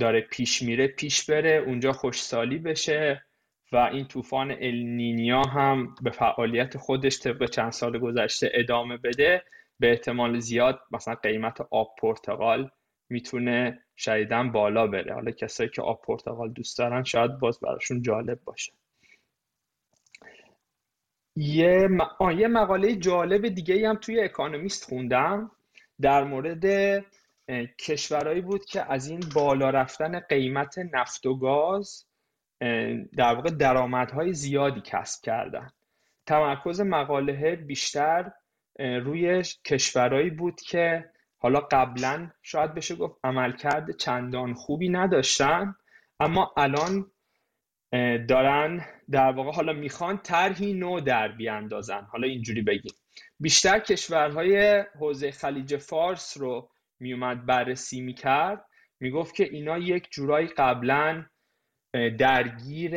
[0.00, 3.24] داره پیش میره پیش بره اونجا خوشسالی بشه
[3.72, 9.42] و این طوفان النینیا هم به فعالیت خودش طبق چند سال گذشته ادامه بده
[9.78, 12.70] به احتمال زیاد مثلا قیمت آب پرتقال
[13.08, 15.14] می‌تونه شدیدن بالا بره.
[15.14, 18.72] حالا کسایی که آب پرتقال دوست دارن شاید باز براشون جالب باشه.
[21.36, 21.88] یه,
[22.36, 25.50] یه مقاله جالب دیگه هم توی اکانومیست خوندم.
[26.02, 26.64] در مورد
[27.78, 32.06] کشورهایی بود که از این بالا رفتن قیمت نفت و گاز
[33.16, 35.70] در واقع درآمدهای زیادی کسب کردن.
[36.26, 38.32] تمرکز مقاله بیشتر
[38.78, 45.74] روی کشورهایی بود که حالا قبلا شاید بشه گفت عملکرد چندان خوبی نداشتن
[46.20, 47.10] اما الان
[48.28, 52.00] دارن در واقع حالا می‌خوان طرحی نو در بیاندازن.
[52.00, 52.92] حالا اینجوری بگیم.
[53.40, 56.70] بیشتر کشورهای حوزه خلیج فارس رو
[57.00, 58.64] میومد بررسی می‌کرد
[59.00, 61.26] می‌گفت که اینا یک جورایی قبلا
[62.18, 62.94] درگیر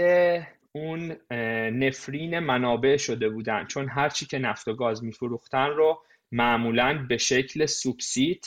[0.72, 1.18] اون
[1.72, 3.66] نفرین منابع شده بودن.
[3.68, 8.46] چون هرچی که نفت و گاز میفروختن رو معمولا به شکل سوبسید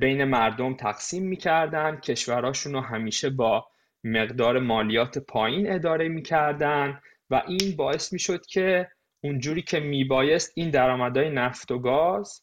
[0.00, 3.66] بین مردم تقسیم می‌کردن کشورهاشون رو همیشه با
[4.04, 7.00] مقدار مالیات پایین اداره می‌کردن
[7.30, 12.42] و این باعث می‌شد که اونجوری که میبایست این درآمدهای نفت و گاز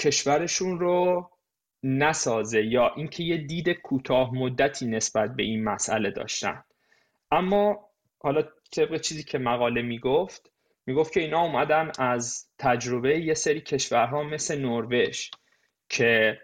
[0.00, 1.30] کشورشون رو
[1.82, 6.64] نسازه یا اینکه یه دید کوتاه مدتی نسبت به این مسئله داشتن.
[7.30, 8.44] اما حالا
[8.76, 10.52] طبق چیزی که مقاله می‌گفت
[10.86, 15.30] می‌گفت که اینا اومدن از تجربه یه سری کشورها مثل نروژ
[15.88, 16.40] که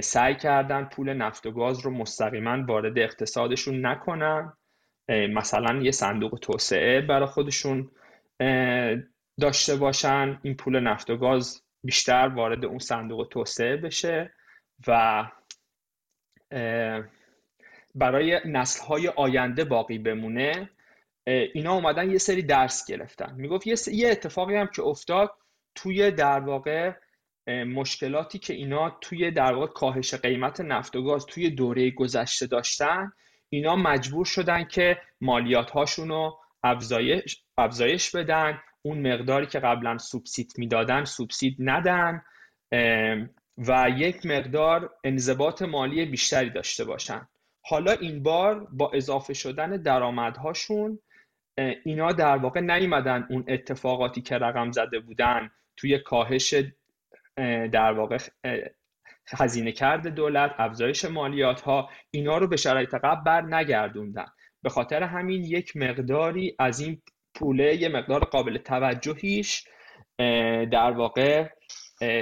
[0.00, 4.52] سعی کردن پول نفت و گاز رو مستقیما وارد اقتصادشون نکنن.
[5.08, 7.90] مثلا یه صندوق توسعه برای خودشون
[9.40, 14.34] داشته باشن این پول نفت و گاز بیشتر وارد اون صندوق توسعه بشه
[14.88, 15.24] و
[17.94, 20.70] برای نسلهای آینده باقی بمونه.
[21.26, 23.34] اینا اومدن یه سری درس گرفتن.
[23.36, 25.30] می‌گفت یه, یه اتفاقی هم که افتاد
[25.74, 26.92] توی در واقع
[27.46, 33.12] مشکلاتی که اینا توی در واقع کاهش قیمت نفت و گاز توی دوره گذشته داشتن
[33.48, 36.10] اینا مجبور شدن که مالیات هاشون
[36.64, 38.60] افزایش, افزایش بدن.
[38.82, 42.22] اون مقداری که قبلا سوبسید می‌دادن سوبسید ندن.
[43.58, 47.28] و یک مقدار انضباط مالی بیشتری داشته باشن.
[47.64, 50.98] حالا این بار با اضافه شدن درآمدهاشون
[51.84, 56.54] اینا در واقع نیومدن اون اتفاقاتی که رقم زده بودن توی کاهش
[57.72, 58.18] در واقع
[59.28, 64.26] هزینه کرده دولت افزایش مالیات ها اینا رو به شرایط قبل بر نگردوندن
[64.64, 67.02] به خاطر همین یک مقداری از این
[67.34, 69.64] پوله یه مقدار قابل توجهیش
[70.72, 71.48] در واقع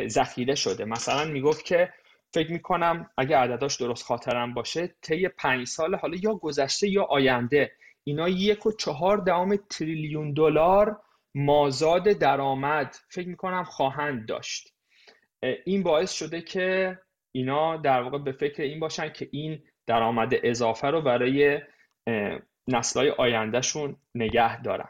[0.06, 0.85] ذخیره شده.
[0.85, 1.93] مثلا می‌گفت که
[2.35, 7.73] فکر می‌کنم اگه عدداش درست خاطرم باشه طی پنج سال حالا یا گذشته یا آینده
[8.05, 11.01] اینا یک و چهار دهم تریلیون دلار
[11.35, 14.74] مازاد درآمد فکر می‌کنم خواهند داشت.
[15.64, 16.98] این باعث شده که
[17.32, 21.60] اینا در واقع به فکر این باشن که این درآمد اضافه رو برای
[22.69, 24.89] نسلهای آیندهشون نگه دارن.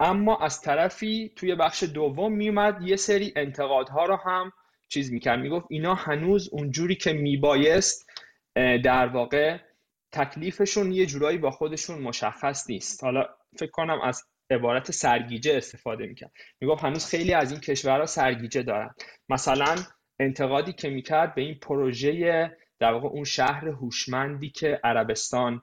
[0.00, 4.52] اما از طرفی توی بخش دوم میومد یه سری انتقادها رو هم
[4.88, 5.38] چیز می‌کرد.
[5.38, 8.10] می‌گفت اینا هنوز اونجوری که میبایست
[8.84, 9.58] در واقع
[10.12, 13.04] تکلیفشون یه جورایی با خودشون مشخص نیست.
[13.04, 13.28] حالا
[13.58, 16.32] فکر کنم از عبارت سرگیجه استفاده می‌کرد.
[16.60, 18.94] می‌گفت هنوز خیلی از این کشورها سرگیجه دارن.
[19.28, 19.76] مثلا
[20.20, 25.62] انتقادی که می‌کرد به این پروژه در واقع اون شهر هوشمندی که عربستان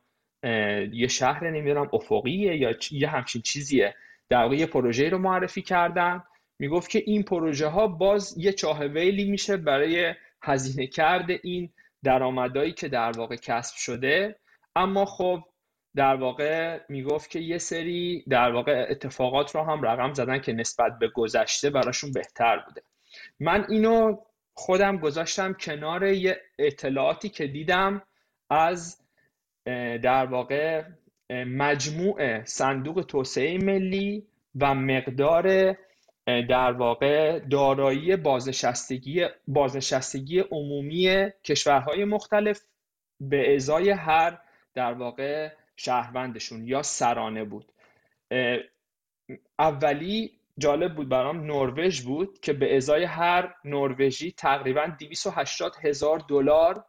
[0.92, 3.96] یه شهر نمی‌دونم افقیه یا یه همچین چیزیه.
[4.30, 6.24] در واقع یه پروژه رو معرفی کردن.
[6.60, 11.74] می‌گفت که این پروژه ها باز یه چاه ویلی میشه برای هزینه کرده این
[12.04, 14.36] درآمدایی که در واقع کسب شده.
[14.76, 15.44] اما خب
[15.96, 21.00] در واقع می‌گفت که یه سری در واقع اتفاقات رو هم رقم زدن که نسبت
[21.00, 22.82] به گذشته براشون بهتر بوده.
[23.40, 24.18] من اینو
[24.54, 28.02] خودم گذاشتم کنار یه اطلاعاتی که دیدم
[28.50, 28.98] از
[30.04, 30.84] در واقع
[31.30, 34.28] مجموع صندوق توسعه ملی
[34.60, 35.76] و مقدار
[36.26, 42.62] در واقع دارایی بازنشستگی بازنشستگی عمومی کشورهای مختلف
[43.22, 44.40] به ازای هر
[44.74, 47.66] در واقع شهروندشون یا سرانه بود.
[49.60, 56.86] اولی جالب بود برام نروژ بود که به ازای هر نروژی تقریبا 280 هزار دلار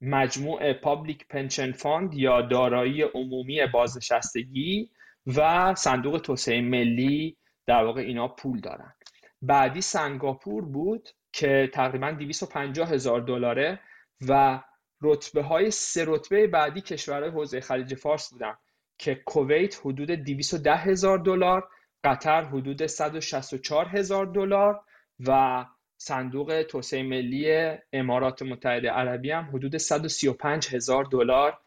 [0.00, 4.90] مجموع public pension fund یا دارایی عمومی بازنشستگی
[5.36, 8.94] و صندوق توسعه ملی در واقع اینا پول دارن.
[9.42, 13.80] بعدی سنگاپور بود که تقریبا 250 هزار دلاره
[14.28, 14.62] و
[15.02, 18.54] رتبه های سه رتبه بعدی کشورهای حوزه خلیج فارس بودن
[18.98, 21.68] که کویت حدود 210 هزار دلار
[22.06, 24.80] قطر حدود 164 هزار دلار
[25.26, 25.64] و
[25.96, 31.58] صندوق توسعه ملی امارات متحده عربی هم حدود 135 هزار دلار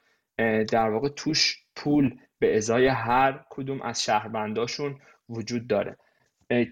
[0.72, 5.00] در واقع توش پول به ازای هر کدوم از شهرونداشون
[5.30, 5.98] وجود داره.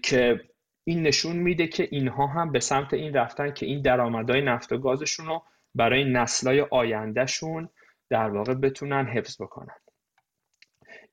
[0.02, 0.40] که
[0.84, 4.78] این نشون میده که اینها هم به سمت این رفتن که این درآمدهای نفت و
[4.78, 5.42] گازشون رو
[5.74, 7.68] برای نسلای آیندهشون
[8.10, 9.74] در واقع بتونن حفظ بکنن.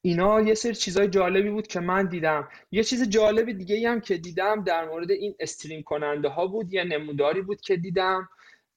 [0.05, 2.49] اینا یه سری چیزای جالبی بود که من دیدم.
[2.71, 6.83] یه چیز جالب دیگه هم که دیدم در مورد این استریم کننده ها بود یه
[6.83, 8.29] نموداری بود که دیدم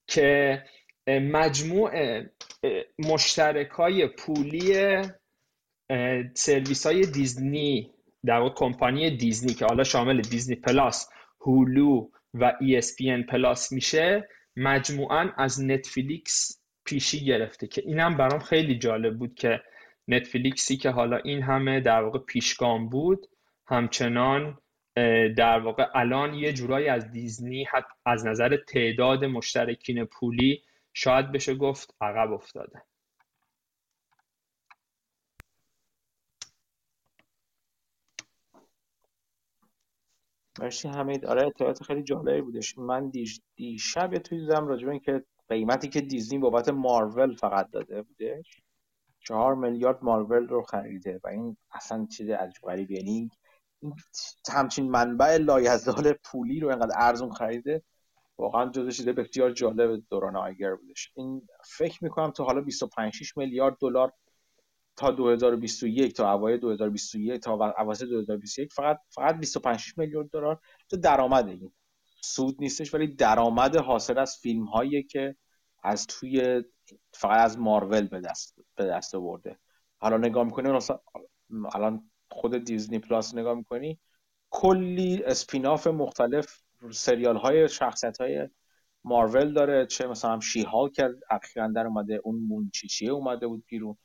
[0.06, 0.62] که
[1.08, 2.22] مجموع
[2.98, 4.96] مشترک های پولی
[6.34, 7.90] سرویس های دیزنی
[8.26, 11.08] در واقع کمپانی دیزنی که حالا شامل Disney Plus
[11.40, 19.18] Hulu و ESPN Plus میشه مجموعا از نتفلیکس پیشی گرفته که اینم برام خیلی جالب
[19.18, 19.60] بود که
[20.08, 23.26] نتفلیکسی که حالا این همه در واقع پیشگام بود
[23.66, 24.58] همچنان
[25.36, 27.66] در واقع الان یه جورایی از دیزنی
[28.06, 30.62] از نظر تعداد مشترکین پولی
[30.92, 32.82] شاید بشه گفت عقب افتاده.
[40.60, 41.26] مرسی حمید.
[41.26, 42.78] آره اطلاعات خیلی جالبی بودش.
[42.78, 43.12] من
[43.56, 48.62] دیشب یه توی دیدم راجبه این که قیمتی که دیزنی بابت مارول فقط داده بودش.
[49.28, 53.30] چهار میلیارد مارول رو خریده و این اصلا چیز عجب غریب یعنی
[54.52, 57.82] همچین منبع لایزال پولی رو اینقدر ارزون خریده
[58.38, 61.10] واقعا جزو چیز بسیار جالب دوران آیگر بودش.
[61.14, 64.12] این فکر می‌کنم تا حالا 25 میلیارد دلار
[64.96, 70.60] تا 2021 تا اوایل 2021 تا اواسط 2021 فقط فقط 25 میلیارد دلار.
[70.90, 71.72] تو درآمد این؟
[72.22, 75.36] سود نیستش ولی درآمد حاصل از فیلم هایی که
[75.88, 76.64] از توی
[77.12, 79.58] فقط از مارول به دست به دست آورده.
[79.98, 80.98] حالا نگاه می‌کنی مثلا
[81.74, 83.98] الان خود دیزنی پلاس نگاه می‌کنی
[84.50, 88.48] کلی اسپیناف مختلف سریال های شخصیت های
[89.04, 93.96] مارول داره چه مثلا شی کرد اخیرا در اومده اون مونچیچیه اومده بود بیرون.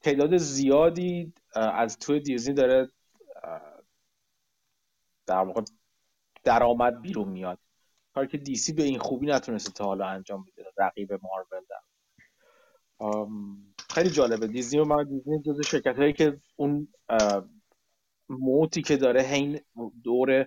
[0.00, 2.88] تعداد زیادی از توی دیزنی داره
[5.26, 5.62] در واقع
[6.44, 7.58] درآمد بیرون میاد.
[8.14, 11.82] کاری که دیسی به این خوبی نتونسته تا حالا انجام بده رقیب مارول در.
[13.90, 14.46] خیلی جالبه.
[14.46, 16.88] دیزنی و من دیزنی جز شرکت هایی که اون
[18.28, 19.60] moat ی که داره حین
[20.04, 20.46] دور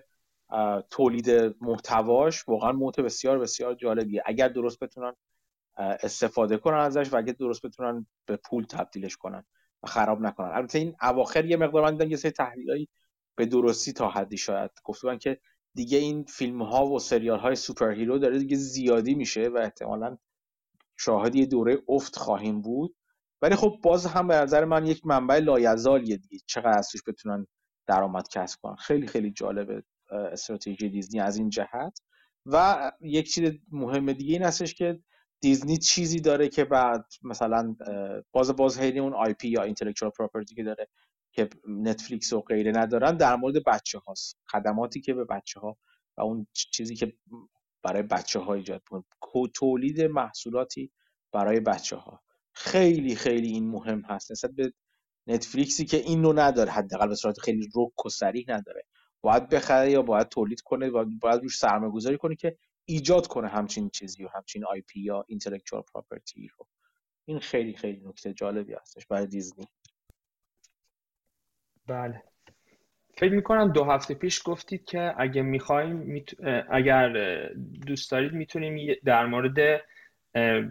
[0.90, 1.30] تولید
[1.62, 4.24] محتواش واقعا moat بسیار بسیار جالبیه.
[4.26, 5.14] اگر درست بتونن
[5.78, 9.46] استفاده کنن ازش و اگر درست بتونن به پول تبدیلش کنن
[9.84, 10.50] و خراب نکنن.
[10.54, 12.90] البته این اواخر یه مقدار من دیدم یه سری تحلیلایی
[13.36, 15.40] به درستی تا حدی شاید گفتن که
[15.76, 20.18] دیگه این فیلم ها و سریال های superhero داره دیگه زیادی میشه و احتمالا
[20.98, 22.96] شاهد یه دوره افت خواهیم بود.
[23.42, 26.40] ولی خب باز هم به نظر من یک منبع لایزالیه دیگه.
[26.48, 27.48] چقدر از توش بتونن
[27.88, 28.76] درآمد کسب کنن.
[28.76, 32.00] خیلی خیلی جالبه استراتژی دیزنی از این جهت.
[32.46, 35.00] و یک چیز مهم دیگه این هستش که
[35.46, 37.76] دیزنی چیزی داره که بعد مثلا
[38.32, 40.88] باز باز هیلی اون IP یا intellectual property که داره
[41.32, 45.78] که نتفلیکس و غیره ندارن در مورد بچه هاست خدماتی که به بچه ها
[46.18, 47.14] و اون چیزی که
[47.84, 48.82] برای بچه ها ایجاد
[49.54, 50.92] تولید محصولاتی
[51.32, 54.32] برای بچه ها خیلی خیلی این مهم هست.
[54.32, 54.74] نسبت به
[55.28, 56.72] نتفلیکسی که این رو نداره.
[56.72, 58.84] حداقل به صورت خیلی رک و سریح نداره.
[59.22, 60.90] باید بخره یا باید تولید کنه
[61.22, 65.26] باید روش سرمایه گذاری کنه که ایجاد کنه همچین چیزی و همچین آی پی یا
[65.28, 66.68] اینتלקچوال پراپرتی رو.
[67.26, 69.68] این خیلی خیلی نکته جالبی هستش برای دیزنی.
[71.88, 72.24] بله.
[73.18, 76.24] فکر می‌کنم دو هفته پیش گفتید که اگه می‌خوایم
[76.70, 77.10] اگر
[77.88, 79.82] دوست دارید می‌تونیم در مورد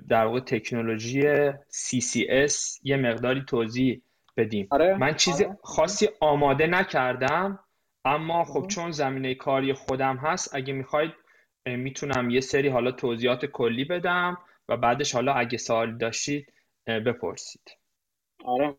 [0.08, 1.22] در واقع تکنولوژی
[1.52, 4.02] CCS یه مقداری توضیح
[4.36, 4.68] بدیم.
[4.70, 4.96] آره.
[4.98, 5.58] من چیزی آره.
[5.62, 7.58] خاصی آماده نکردم
[8.04, 11.10] اما خب چون زمینه کاری خودم هست اگه می‌خواید
[11.66, 14.38] می‌تونم یه سری حالا توضیحات کلی بدم
[14.68, 16.52] و بعدش حالا اگه سوال داشتید
[16.86, 17.70] بپرسید.
[18.44, 18.76] آره.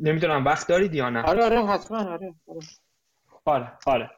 [0.00, 2.60] نمی‌دونم وقت دارید یا نه؟ آره آره حتما آره آره.
[3.44, 4.10] آره, آره.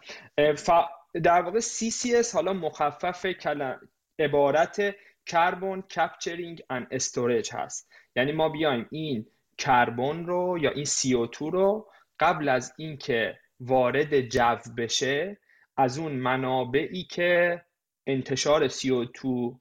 [1.23, 3.89] در واقع CCS حالا مخفف کلم
[4.19, 4.95] عبارت
[5.27, 7.91] carbon capturing and storage هست.
[8.17, 9.27] یعنی ما بیایم این
[9.59, 11.91] کربن رو یا این CO2 رو
[12.21, 15.39] قبل از اینکه وارد جو بشه
[15.77, 17.63] از اون منابعی که
[18.07, 19.55] انتشار CO2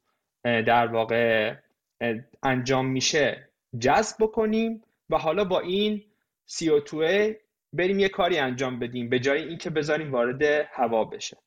[0.44, 1.56] در واقع
[2.44, 6.04] انجام میشه جذب بکنیم و حالا با این
[6.50, 6.96] CO2
[7.74, 11.38] بریم یه کاری انجام بدیم به جای اینکه بذاریم وارد هوا بشه.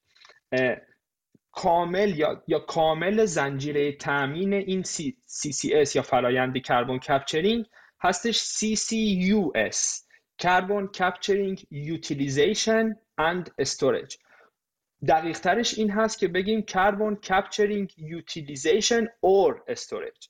[1.52, 7.66] کامل یا, یا کامل زنجیره تامین این CCS یا فرایند کربن کپچرینگ
[8.00, 10.09] هستش CCUS
[10.40, 14.16] carbon capturing utilization and storage
[15.08, 20.26] دقیق ترش این هست که بگیم carbon capturing utilization or storage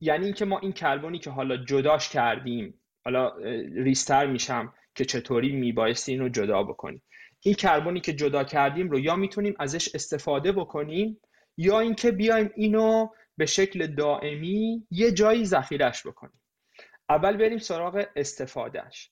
[0.00, 3.36] یعنی اینکه ما این کربنی که حالا جداش کردیم حالا
[3.74, 7.02] ریستر میشم که چطوری میبایستی این رو جدا بکنیم
[7.40, 11.20] این کربنی که جدا کردیم رو یا می‌تونیم ازش استفاده بکنیم
[11.56, 16.40] یا اینکه بیایم اینو به شکل دائمی یه جایی ذخیرش بکنیم.
[17.08, 19.10] اول بریم سراغ استفادهش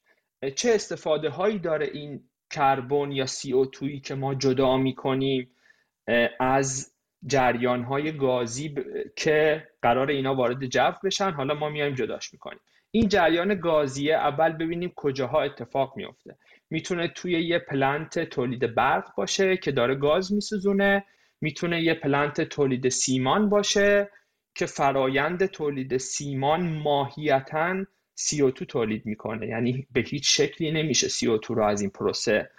[0.51, 2.21] چه استفاده هایی داره این
[2.51, 5.51] کربن یا CO2 که ما جدا می‌کنیم
[6.41, 6.93] از
[7.27, 8.75] جریان های گازی
[9.17, 12.61] که قرار اینا وارد جو بشن؟ حالا ما میایم جداش می‌کنیم.
[12.91, 16.37] این جریان گازیه اول ببینیم کجاها اتفاق میفته
[16.71, 21.05] می‌تونه توی یه پلنت تولید برق باشه که داره گاز میسوزونه.
[21.41, 24.11] می‌تونه یه پلنت تولید سیمان باشه
[24.55, 27.85] که فرایند تولید سیمان ماهیتا
[28.19, 29.47] CO2 تولید می‌کنه.
[29.47, 32.51] یعنی به هیچ شکلی نمیشه CO2 رو از این پروسه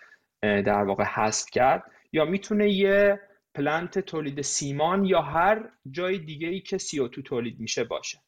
[0.41, 1.83] در واقع حذف کرد.
[2.13, 3.19] یا می‌تونه یه
[3.55, 8.19] پلنت تولید سیمان یا هر جای دیگه ای که CO2 تولید میشه باشه.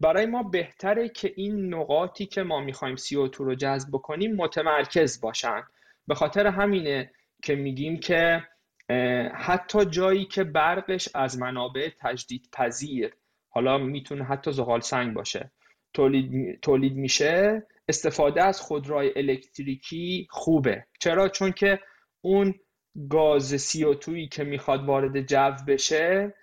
[0.00, 5.62] برای ما بهتره که این نقاطی که ما می‌خوایم CO2 رو جذب بکنیم متمرکز باشن.
[6.06, 7.10] به خاطر همینه
[7.42, 8.44] که میگیم که
[9.34, 13.14] حتی جایی که برقش از منابع تجدید پذیر
[13.48, 15.50] حالا می‌تونه حتی زغال سنگ باشه.
[15.94, 20.86] تولید, تولید میشه استفاده از خودروی الکتریکی خوبه.
[21.00, 21.80] چرا؟ چون که
[22.20, 22.54] اون
[23.10, 26.34] گاز CO2 که می‌خواد وارد جو بشه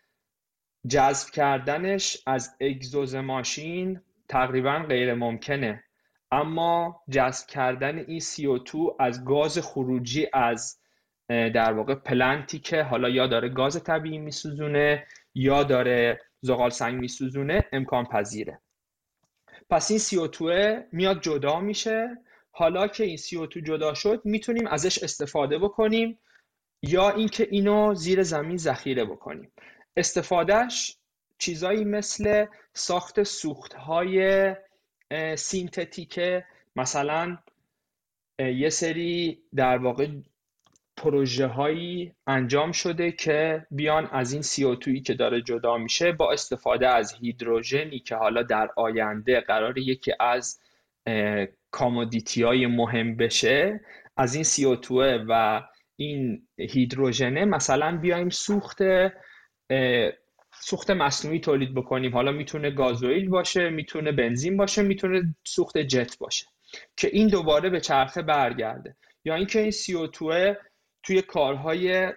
[0.87, 5.83] جذب کردنش از اگزوز ماشین تقریبا غیر ممکنه.
[6.31, 10.79] اما جذب کردن این CO2 از گاز خروجی از
[11.29, 17.65] در واقع پلنتی که حالا یا داره گاز طبیعی میسوزونه یا داره زغال سنگ میسوزونه
[17.71, 18.61] امکان پذیره
[19.71, 20.43] پس این CO2
[20.91, 22.17] میاد جدا میشه.
[22.51, 26.19] حالا که این CO2 جدا شد می‌تونیم ازش استفاده بکنیم
[26.83, 29.51] یا اینکه اینو زیر زمین ذخیره بکنیم.
[29.97, 30.97] استفادهش
[31.37, 34.55] چیزایی مثل ساخت سوختهای
[35.35, 36.45] سینتتیکه
[36.75, 37.37] مثلا
[38.39, 40.07] یه سری در واقع
[40.97, 46.87] پروژه هایی انجام شده که بیان از این CO2 که داره جدا میشه با استفاده
[46.87, 50.59] از هیدروژنی که حالا در آینده قرار یکی از
[51.71, 53.81] کامودیتی های مهم بشه
[54.17, 54.91] از این CO2
[55.29, 55.61] و
[55.95, 58.79] این هیدروژنه مثلا بیایم سوخت
[60.53, 62.13] سوخت مصنوعی تولید بکنیم.
[62.13, 66.45] حالا می‌تونه گازوئیل باشه می‌تونه بنزین باشه می‌تونه سوخت جت باشه
[66.97, 68.95] که این دوباره به چرخه برگرده.
[69.25, 70.55] یا اینکه این CO2
[71.03, 72.13] توی کارهای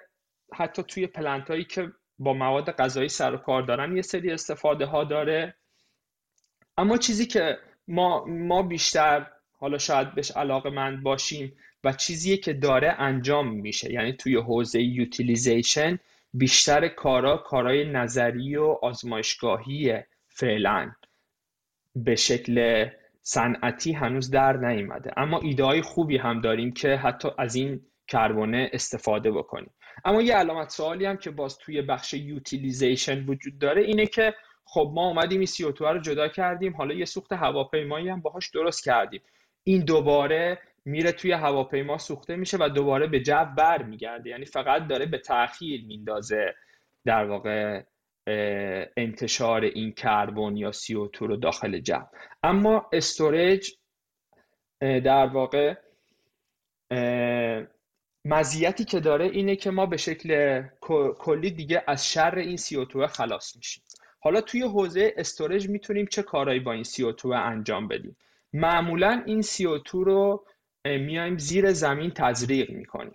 [0.54, 4.86] حتی توی plant هایی که با مواد غذایی سر و کار دارن یه سری استفاده
[4.86, 5.54] ها داره.
[6.76, 7.58] اما چیزی که
[7.88, 13.92] ما, ما بیشتر حالا شاید بهش علاقه مند باشیم و چیزی که داره انجام میشه
[13.92, 15.98] یعنی توی حوزه utilization
[16.34, 19.98] بیشتر کارا کارهای نظری و آزمایشگاهی
[20.28, 20.92] فعلا.
[21.96, 22.86] به شکل
[23.22, 28.70] صنعتی هنوز در نیامده اما ایده های خوبی هم داریم که حتی از این کربونه
[28.72, 29.70] استفاده بکنیم
[30.04, 34.90] اما یه علامت سوالی هم که باز توی بخش یوتیلیزیشن وجود داره اینه که خب
[34.94, 39.22] ما اومدیم این سی رو جدا کردیم حالا یه سوخت هواپیمایی هم باهاش درست کردیم.
[39.64, 44.86] این دوباره میره توی هواپیما سوخته میشه و دوباره به جو بر میگرده یعنی فقط
[44.86, 46.54] داره به تاخیر میندازه
[47.04, 47.82] در واقع
[48.96, 52.00] انتشار این کربن یا CO2 رو داخل جو.
[52.42, 53.70] اما storage
[54.80, 55.74] در واقع
[58.24, 60.62] مزیتی که داره اینه که ما به شکل
[61.18, 63.84] کلی دیگه از شر این CO2 خلاص میشیم.
[64.20, 68.16] حالا توی حوزه storage می‌تونیم چه کارهایی با این CO2 انجام بدیم.
[68.52, 70.46] معمولا این CO2 رو
[70.84, 73.14] میایم زیر زمین تزریق می‌کنیم.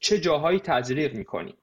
[0.00, 1.56] چه جاهایی تزریق می‌کنیم؟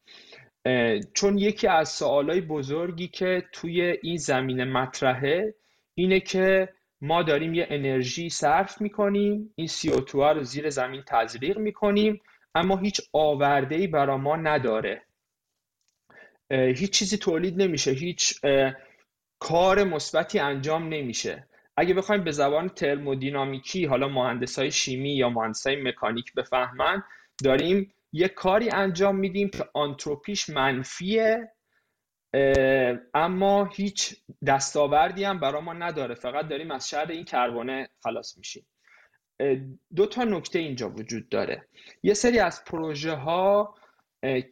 [1.13, 5.53] چون یکی از سوالای بزرگی که توی این زمین مطرحه
[5.93, 6.69] اینه که
[7.01, 12.21] ما داریم یه انرژی صرف می‌کنیم این CO2 رو زیر زمین تزریق می‌کنیم
[12.57, 15.05] اما هیچ آورده ای برا ما نداره.
[16.51, 17.91] هیچ چیزی تولید نمیشه.
[17.91, 18.41] هیچ
[19.39, 21.47] کار مثبتی انجام نمیشه.
[21.77, 27.03] اگه بخوایم به زبان ترمودینامیکی حالا مهندس های شیمی یا مهندس های مکانیک بفهمن
[27.43, 31.51] داریم یه کاری انجام میدیم که آنتروپیش منفیه
[33.13, 34.15] اما هیچ
[34.47, 36.15] دستاوردی هم برای ما نداره.
[36.15, 38.67] فقط داریم از شر این کربونه خلاص میشیم.
[39.95, 41.67] دو تا نکته اینجا وجود داره.
[42.03, 43.75] یه سری از پروژه ها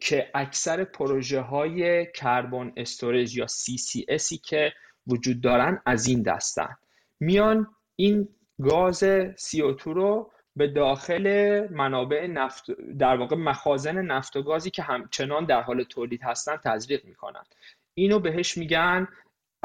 [0.00, 4.72] که اکثر پروژه های کربن استوریج یا CCSی که
[5.06, 6.76] وجود دارن از این دستن.
[7.20, 8.28] میان این
[8.62, 9.04] گاز
[9.34, 12.64] CO2 رو به داخل منابع نفت
[12.98, 17.42] در واقع مخازن نفت و گازی که همچنان در حال تولید هستن تزریق می‌کنن.
[17.94, 19.08] اینو بهش میگن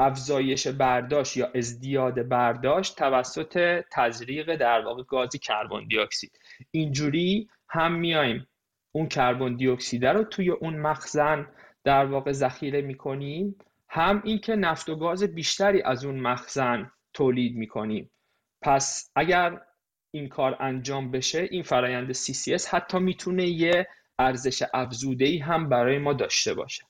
[0.02, 6.38] افزایش برداشت یا ازدیاد برداشت توسط تزریق در واقع گازی کربن دی اکسید
[6.70, 8.46] اینجوری هم میایم
[8.92, 11.46] اون کربن دی اکسید رو توی اون مخزن
[11.84, 13.56] در واقع ذخیره می‌کنیم
[13.88, 18.10] هم اینکه نفت و گاز بیشتری از اون مخزن تولید می‌کنیم.
[18.62, 19.60] پس اگر
[20.10, 23.86] این کار انجام بشه این فرایند CCS حتی می‌تونه یه
[24.18, 26.84] ارزش افزوده ای هم برای ما داشته باشه.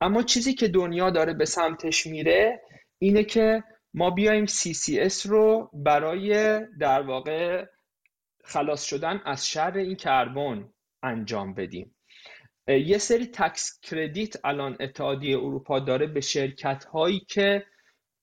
[0.00, 2.62] اما چیزی که دنیا داره به سمتش میره
[2.98, 3.64] اینه که
[3.94, 7.66] ما بیایم CCS رو برای در واقع
[8.44, 10.68] خلاص شدن از شر این کربن
[11.02, 11.96] انجام بدیم.
[12.68, 17.66] یه سری تکس کردیت الان اتحادیه اروپا داره به شرکت هایی که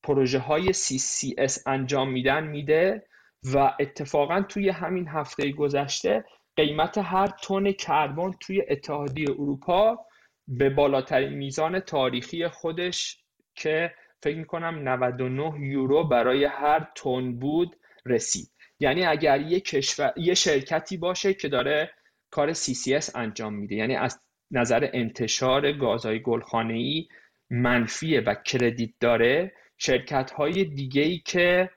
[0.03, 3.07] پروژه های CCS انجام میدن میده
[3.53, 6.25] و اتفاقا توی همین هفته گذشته
[6.55, 10.05] قیمت هر تن کربن توی اتحادیه اروپا
[10.47, 13.17] به بالاترین میزان تاریخی خودش
[13.55, 13.93] که
[14.23, 17.75] فکر می‌کنم 99 یورو برای هر تن بود
[18.05, 18.51] رسید.
[18.79, 21.91] یعنی اگر یه, کشور، یه شرکتی باشه که داره
[22.31, 23.75] کار CCS انجام میده.
[23.75, 24.21] یعنی از
[24.51, 27.07] نظر انتشار گازهای گلخانه‌ای
[27.49, 29.53] منفیه و کردیت داره.
[29.77, 31.69] شرکت های دیگه ای که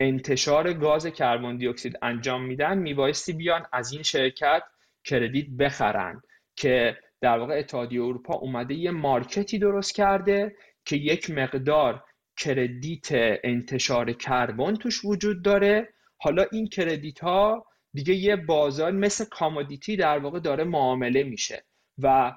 [0.00, 4.62] انتشار گاز کربن دی اکسید انجام میدن میبایستی بیان از این شرکت
[5.04, 6.22] کردیت بخرن
[6.56, 12.04] که در واقع اتحادیه اروپا اومده یه مارکتی درست کرده که یک مقدار
[12.36, 13.08] کردیت
[13.44, 15.88] انتشار کربن توش وجود داره.
[16.20, 21.64] حالا این credit ها دیگه یه بازار مثل commodity در واقع داره معامله میشه
[21.98, 22.32] و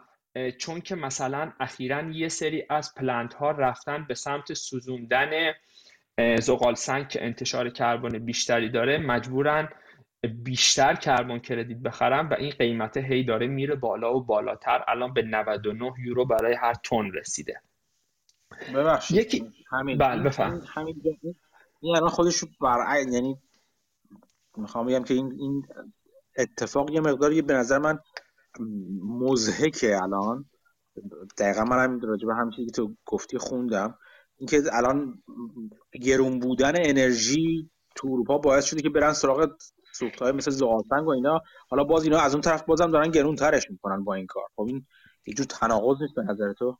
[0.58, 5.54] چون که مثلا اخیرا یه سری از plant ها رفتن به سمت سوزوندن
[6.40, 9.70] زغال سنگ که انتشار کربن بیشتری داره مجبورن
[10.28, 14.84] بیشتر carbon credit بخرن و این قیمت هی داره میره بالا و بالاتر.
[14.88, 17.62] الان به 99 یورو برای هر تن رسیده.
[18.76, 19.18] ببخشید.
[19.18, 19.98] یکی همین.
[19.98, 21.02] بله بفهم همین
[21.82, 23.38] این الان خودش برعکس یعنی
[24.58, 25.68] می‌خوام بگم که این این
[26.38, 28.00] اتفاق یه مقداری به نظر من
[29.04, 30.46] مزهکه الان.
[31.38, 33.98] دقیقا من هم راجع به همین که تو گفتی خوندم.
[34.38, 35.24] اینکه الان
[36.02, 39.58] گرون بودن انرژی تو اروپا باعث شده که برن سراغ
[40.22, 41.42] های مثل زغالسنگ و اینا.
[41.70, 44.46] حالا باز اینا از اون طرف بازم دارن گرون ترش می‌کنن با این کار.
[44.56, 44.86] خب این
[45.26, 46.78] یه جور تناقض نیست به نظر تو؟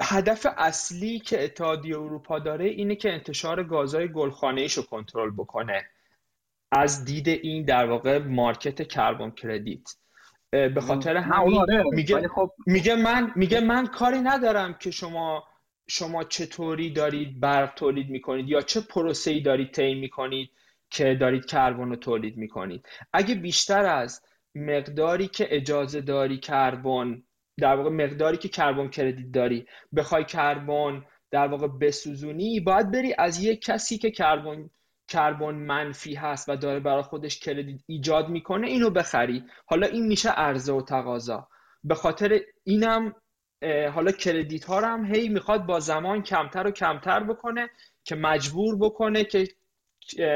[0.00, 5.86] هدف اصلی که اتحادیه اروپا داره اینه که انتشار گازهای گلخانه رو کنترل بکنه.
[6.72, 9.94] از دید این در واقع مارکت کربن کردیت.
[10.50, 11.84] به خاطر همین آره.
[11.92, 12.52] میگه خب...
[12.66, 15.44] میگه من میگه من کاری ندارم که شما
[15.88, 20.50] شما چطوری دارید برق تولید می‌کنید یا چه پروسه ای دارید طی می‌کنید.
[20.90, 22.86] که دارید کربن رو تولید می‌کنید.
[23.12, 24.22] اگه بیشتر از
[24.54, 27.22] مقداری که اجازه داری کربن
[27.58, 29.66] در واقع مقداری که کربن کردیت داری
[29.96, 34.70] بخوای کربن در واقع بسوزونی باید بری از یک کسی که کربن
[35.08, 39.44] کربن منفی هست و داره برای خودش کردیت ایجاد می‌کنه اینو بخری.
[39.66, 41.48] حالا این میشه عرضه و تقاضا.
[41.84, 43.14] به خاطر اینم
[43.94, 47.70] حالا کردیت ها هم هی می‌خواد با زمان کمتر و کمتر بکنه
[48.04, 49.48] که مجبور بکنه که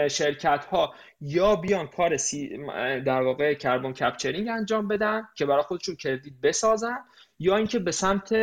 [0.08, 2.58] شرکت ها یا بیان کار سی
[3.06, 6.98] در واقع کربن کپچرینگ انجام بدن که برای خودشون کردیت بسازن
[7.38, 8.34] یا اینکه به سمت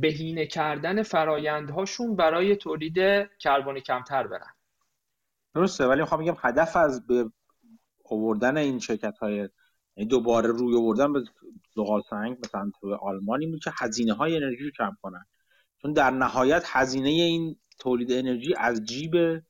[0.00, 4.54] بهینه کردن فرایندهاشون برای تولید کربن کمتر برن.
[5.54, 7.30] درسته ولی می‌خوام بگم هدف از به
[8.04, 9.48] آوردن این شرکت های
[9.96, 11.22] یعنی دوباره روی آوردن به
[11.76, 15.26] زغال سنگ مثلا تو آلمان این بود که هزینه های انرژی رو کم کنن.
[15.82, 19.42] چون در نهایت هزینه این تولید انرژی از جیب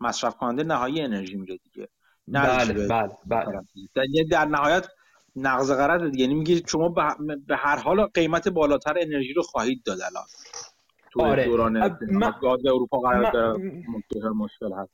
[0.00, 1.88] مصرف کننده نهایی انرژی میره دیگه.
[2.28, 3.62] بله بله بله.
[3.96, 4.86] یعنی در نهایت
[5.36, 6.88] نقض قرض یعنی میگه شما
[7.46, 10.24] به هر حال قیمت بالاتر انرژی رو خواهید داد الان.
[11.12, 11.44] تو آره.
[11.44, 11.98] دوران
[12.42, 13.72] گاز اروپا قرار داره.
[14.36, 14.92] مشکل هست.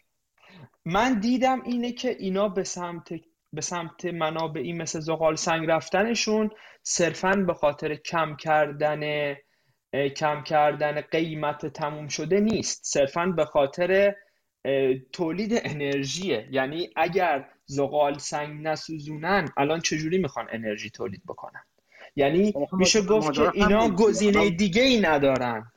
[0.85, 3.09] من دیدم اینه که اینا به سمت
[3.53, 6.51] به سمت منابعی مثل زغال سنگ رفتنشون
[6.83, 9.35] صرفا به خاطر کم کردن
[10.17, 12.81] کم کردن قیمت تموم شده نیست.
[12.85, 14.15] صرفا به خاطر
[15.12, 16.49] تولید انرژیه.
[16.51, 21.62] یعنی اگر زغال سنگ نسوزونن الان چجوری می‌خوان انرژی تولید بکنن؟
[22.16, 25.73] یعنی خب، میشه گفت که اینا گزینه دیگه ای ندارن.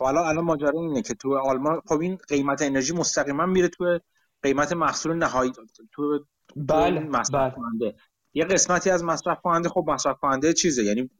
[0.00, 3.98] حالا الان ماجرا اینه که تو آلمان خب این قیمت انرژی مستقیما میره تو
[4.42, 5.52] قیمت محصول نهایی
[5.92, 7.94] تو بله مصرف بله.
[8.34, 11.10] یه قسمتی از مصرف کننده خب مصرف کننده چیزه؟ یعنی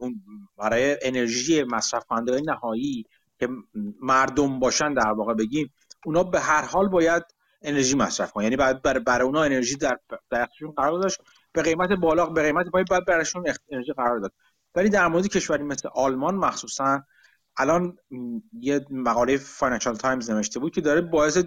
[0.58, 3.06] برای انرژی مصرف کننده نهایی
[3.38, 3.48] که
[4.00, 5.72] مردم باشن در واقع بگیم
[6.04, 7.22] اونا به هر حال باید
[7.62, 8.44] انرژی مصرف کنن.
[8.44, 9.98] یعنی بعد برای, اونا انرژی در
[10.32, 11.20] دستشون قرار داشت.
[11.52, 14.32] به قیمت بالا به قیمت پایین باید براشون انرژی قرار داد.
[14.74, 17.02] ولی در مورد کشوری مثل آلمان مخصوصا
[17.56, 17.96] الان
[18.60, 21.38] یه مقاله فاینانشال تایمز نوشته بود که داره باعث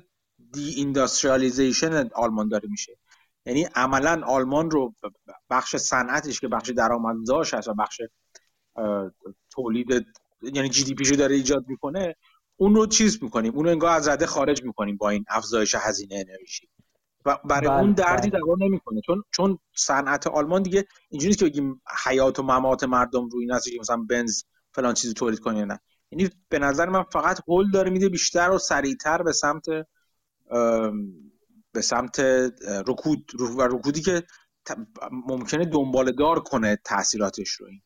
[0.52, 2.98] deindustrialization آلمان داره میشه.
[3.45, 4.94] یعنی عملا آلمان رو
[5.49, 8.02] بخش صنعتش که بخش درآمدزاش هست و بخش
[9.49, 10.06] تولید
[10.41, 12.15] یعنی جی دی پیشو داره ایجاد می‌کنه
[12.57, 16.15] اون رو چیز می‌کنیم؟ اون رو انگار از رده خارج می‌کنیم با این افزایش هزینه
[16.15, 16.69] انرژی.
[17.26, 18.40] و برای بله، اون دردی بله.
[18.40, 19.02] دوا نمی‌کنه.
[19.06, 23.80] چون چون صنعت آلمان دیگه اینجوری که بگیم حیات و ممات مردم روی این که
[23.80, 25.80] مثلا بنز فلان چیزی تولید کنه نه.
[26.11, 29.65] یعنی به نظر من فقط هول داره میده بیشتر و سریعتر به سمت
[31.72, 32.19] به سمت
[32.88, 34.23] رکود و رکودی که
[35.11, 37.82] ممکنه دنبال دار کنه تاثیراتش رو این.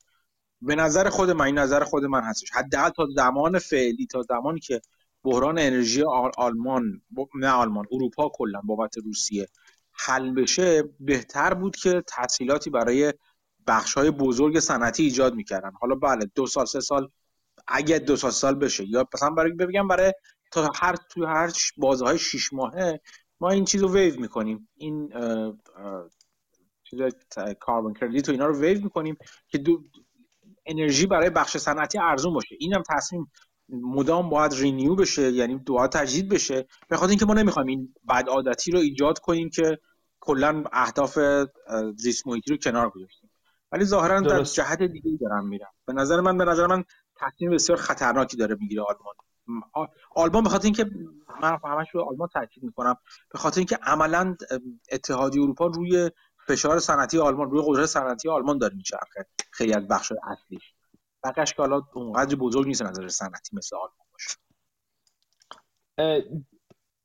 [0.61, 2.51] به نظر خود من این نظر خود من هستش.
[2.51, 4.81] حداقل تا زمان فعلی تا زمانی که
[5.23, 6.03] بحران انرژی
[6.37, 7.01] آلمان
[7.35, 9.47] نه آلمان اروپا کلا بابت روسیه
[9.91, 13.13] حل بشه بهتر بود که تحصیلاتی برای
[13.67, 15.71] بخش های بزرگ صنعتی ایجاد می‌کردن.
[15.81, 17.09] حالا بله دو سال سه سال
[17.67, 20.13] اگه دو سال سال بشه یا مثلا برای بگم برای
[20.51, 23.01] تا هر تو هر بازه های شیش ماهه
[23.39, 24.69] ما این چیز رو ویو می‌کنیم.
[24.75, 25.13] این
[26.83, 26.99] چیز
[27.59, 29.17] کاربن کردیت و اینا رو ویو می‌کنیم
[29.47, 29.83] که دو
[30.65, 32.55] انرژی برای بخش صنعتی ارزون باشه.
[32.59, 33.31] اینم تصمیم
[33.69, 36.67] مدام باید رینیو بشه یعنی دعا تجدید بشه.
[36.89, 39.79] به خاطر اینکه ما نمی‌خوایم این بد عادتی رو ایجاد کنیم که
[40.19, 41.19] کلا اهداف
[41.97, 43.29] زیست محیطی رو کنار گذاشتیم.
[43.71, 45.71] ولی ظاهرا در جهت دیگه دارم میرم.
[45.85, 46.83] به نظر من به نظر من
[47.15, 49.13] تصمیم بسیار خطرناکی داره می‌گیره آلمان.
[50.15, 50.85] آلمان به خاطر اینکه
[51.41, 52.95] من همش رو آلمان تاکید می‌کنم.
[53.31, 54.35] به خاطر اینکه عملا
[54.91, 56.11] اتحادیه اروپا روی
[56.49, 59.25] فشار صنعتی آلمان روی قدرت صنعتی آلمان داره میچرخه.
[59.51, 60.73] خیلی از بخش اصلیش
[61.23, 64.37] بقیش که حالا اونقدر بزرگ نیست نظر صنعتی مثل آلمان باشه.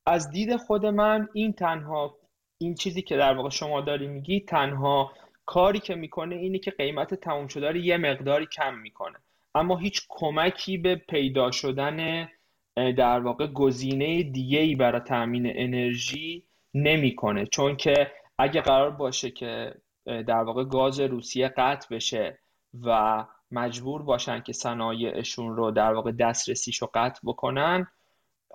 [0.07, 2.17] از دید خود من این تنها
[2.59, 5.13] این چیزی که در واقع شما داری میگی تنها
[5.47, 9.19] کاری که می‌کنه اینه که قیمت تموم شده رو یه مقداری کم می‌کنه.
[9.55, 12.29] اما هیچ کمکی به پیدا شدن
[12.77, 16.45] در واقع گزینه دیگه ای برای تامین انرژی
[16.75, 17.47] نمی‌کنه.
[17.47, 19.75] چون که اگه قرار باشه که
[20.07, 22.39] در واقع گاز روسیه قطع بشه
[22.83, 27.87] و مجبور باشن که صنایعشون رو در واقع دسترسیش رو قطع بکنن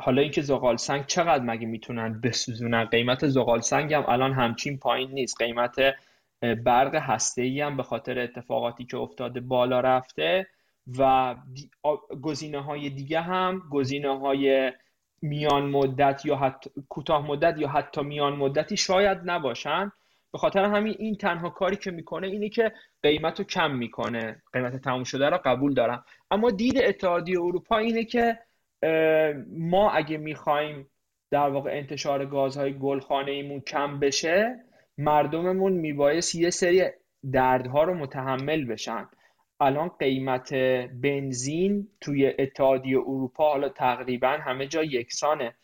[0.02, 5.12] حالا اینکه زغال سنگ چقدر مگه می‌تونن بسوزونن؟ قیمت زغال سنگ هم الان همچین پایین
[5.12, 5.42] نیست.
[5.42, 5.76] قیمت
[6.42, 10.48] برق هسته ای هم به خاطر اتفاقاتی که افتاده بالا رفته
[11.00, 11.36] و
[12.22, 14.72] گزینه های دیگه هم گزینه های
[15.22, 19.92] میان مدت یا حتی کوتاه مدت یا حتی میان مدتی شاید نباشن.
[20.32, 22.72] به خاطر همین این تنها کاری که می‌کنه اینه که
[23.04, 24.42] قیمت رو کم می‌کنه.
[24.54, 26.06] قیمت تموم شده رو قبول دارم.
[26.32, 28.40] اما دید اتحادیه اروپا اینه که
[29.48, 30.90] ما اگه می‌خوایم
[31.32, 34.56] در واقع انتشار گازهای گلخانه ایمون کم بشه
[34.98, 36.84] مردممون میبایست یه سری
[37.34, 39.08] دردها رو متحمل بشن.
[39.62, 40.54] الان قیمت
[41.02, 45.56] بنزین توی اتحادیه اروپا حالا تقریبا همه جا یکسانه.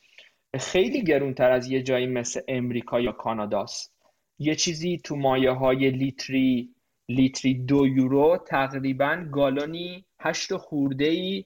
[0.59, 3.93] خیلی گرونتر از یه جایی مثل امریکا یا کاناداست.
[4.39, 6.75] یه چیزی تو مایه های لیتری
[7.09, 11.45] لیتری دو یورو تقریبا گالونی هشت خورده ای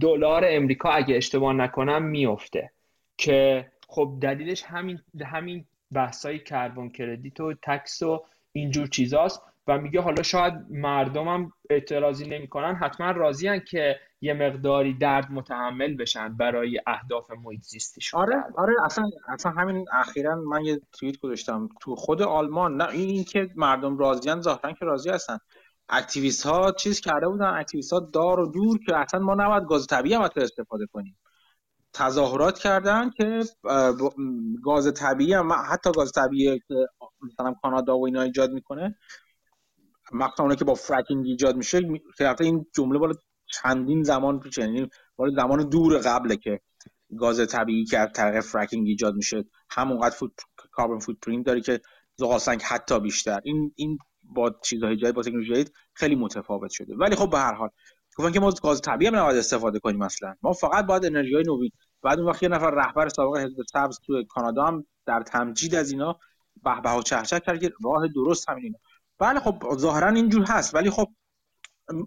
[0.00, 2.70] دلار امریکا اگه اشتباه نکنم میفته
[3.18, 9.42] که خب دلیلش همین همین بحثای carbon credit و tax و اینجور چیزاست.
[9.66, 16.36] و میگه حالا شاید مردمم اعتراضی نمی‌کنن حتما راضیان که یه مقداری درد متحمل بشن
[16.36, 18.20] برای اهداف محیط زیستیشون.
[18.20, 21.68] آره آره اصلا اصلا همین اخیرا من یه توییت گذاشتم.
[21.80, 25.38] تو خود آلمان نه این که مردم راضیان ظاهرا که راضی هستن.
[25.88, 29.86] activist ها چیز کرده بودن activist ها دار و دور که اصلا ما نباید گاز
[29.86, 31.18] طبیعی هم استفاده کنیم.
[31.92, 33.42] تظاهرات کردن که
[34.64, 36.74] گاز طبیعی هم حتی گاز طبیعی که
[37.22, 38.98] مثلا کانادا و اینا ایجاد می‌کنه
[40.12, 41.80] مقطع که با فرکینگ ایجاد میشه
[42.18, 43.14] که این جمله بالا
[43.46, 44.90] چندین زمان پیش یعنی
[45.36, 46.60] زمان دور قبله که
[47.18, 50.32] گاز طبیعی که از طریق فرکینگ ایجاد میشه همونقدر فوت
[50.70, 51.80] کاربن فوت پرینت داره که
[52.16, 53.40] زغال حتی بیشتر.
[53.44, 55.64] این این با چیزهای جای با تکنولوژی
[55.94, 56.96] خیلی متفاوت شده.
[56.96, 57.70] ولی خب به هر حال
[58.16, 61.44] گفتن که ما گاز طبیعی هم نباید استفاده کنیم مثلا ما فقط باید انرژی های
[61.46, 61.70] نوین.
[62.02, 65.90] بعد اون وقت یه نفر رهبر سابق حزب سبز تو کانادا هم در تمجید از
[65.90, 66.18] اینا
[66.64, 68.78] به به و چهچه کرد که راه درست همین اینا.
[69.22, 70.74] بله خب ظاهرا اینجور هست.
[70.74, 71.08] ولی خب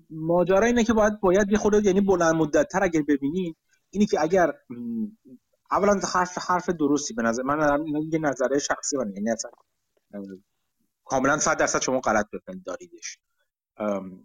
[0.09, 3.57] ماجرا اینه که باید باید یه خود یعنی بلند مدت تر اگر ببینید
[3.89, 4.53] اینی که اگر
[5.71, 9.51] اولا حرف حرف درستی به نظر من یه نظره شخصی من یعنی اصلا
[11.05, 13.17] کاملا 100 درصد شما غلط بفهمید داریدش.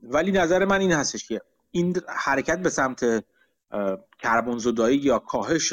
[0.02, 1.40] ولی نظر من این هستش که
[1.70, 3.24] این حرکت به سمت
[4.18, 5.72] کربن زدایی یا کاهش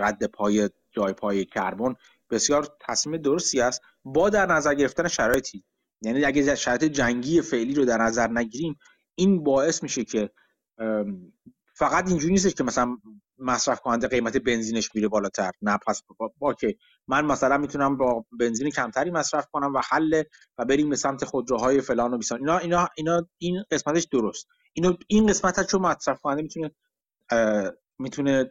[0.00, 1.94] رد پای جای پای کربن
[2.30, 3.82] بسیار تصمیم درستی است.
[4.04, 5.64] با در نظر گرفتن شرایطی
[6.02, 8.78] یعنی اگه شرایط جنگی فعلی رو در نظر نگیریم
[9.14, 10.30] این باعث میشه که
[11.74, 12.96] فقط اینجوری نیستش که مثلا
[13.38, 15.52] مصرف کننده قیمت بنزینش میره بالاتر.
[15.62, 16.76] نه پس با, با که
[17.08, 20.22] من مثلا می‌تونم با بنزین کمتری مصرف کنم و حل
[20.58, 24.46] و بریم به سمت خودروهای فلان و بیسان اینا اینا اینا این قسمتش درست.
[24.72, 26.70] اینو این قسمتش چون مصرف کننده می‌تونه
[27.98, 28.50] می‌تونه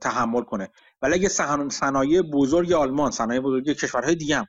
[0.00, 0.70] تحمل کنه.
[1.02, 1.28] ولی اگه
[1.70, 4.46] صنایع بزرگ آلمان صنایع بزرگ کشورهای دیگه هم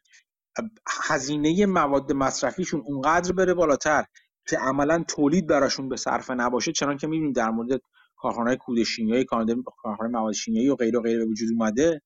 [0.88, 4.06] هزینه مواد مصرفیشون اونقدر بره بالاتر
[4.48, 7.82] که عملا تولید براشون به صرفه نباشه چنان که می‌بینیم در مورد
[8.16, 12.02] کارخانه کود شیمیایی کارخانه مواد شیمیایی و غیره و غیره به وجود اومده.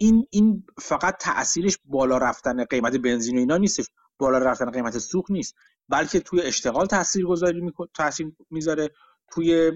[0.00, 3.86] این این فقط تاثیرش بالا رفتن قیمت بنزین و اینا نیستش.
[4.18, 5.54] بالا رفتن قیمت سوخت نیست.
[5.88, 8.90] بلکه توی اشتغال تاثیرگذاری می‌کنه تاثیر می‌ذاره.
[9.30, 9.72] توی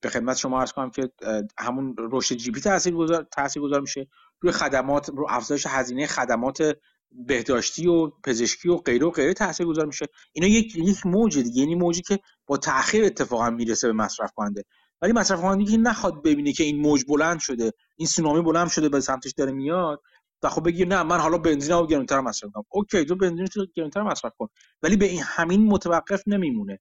[0.00, 1.10] به خدمت شما عرض کنم که
[1.58, 4.08] همون رشد جی پی تاثیرگذار تاثیرگذار میشه.
[4.40, 6.76] روی خدمات رو افزایش هزینه خدمات
[7.12, 10.06] بهداشتی و پزشکی و غیره و غیره تاثیرگذار میشه.
[10.32, 11.60] اینا یک یک موج دیگه.
[11.60, 14.64] یعنی موجی که با تاخیر اتفاقا می‌رسه به مصرف کننده
[15.02, 18.88] ولی مصرف کننده که نخواد ببینه که این موج بلند شده این سونامی بلند شده
[18.88, 20.02] به سمتش داره میاد
[20.42, 22.64] و خب بگی نه من حالا بنزین رو گرونتر مصرف کنم.
[22.68, 24.48] اوکی تو بنزین رو گرونتر مصرف کن.
[24.82, 26.78] ولی به این همین متوقف نمیمونه.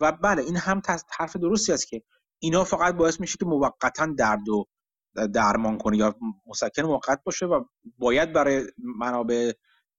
[0.00, 0.82] و بله این هم
[1.18, 2.02] حرف درستی است که
[2.38, 4.66] اینا فقط باعث میشه که موقتا درد و
[5.14, 6.14] درمان کنه یا
[6.46, 7.64] مسکن موقت باشه و
[7.98, 9.52] باید برای منابع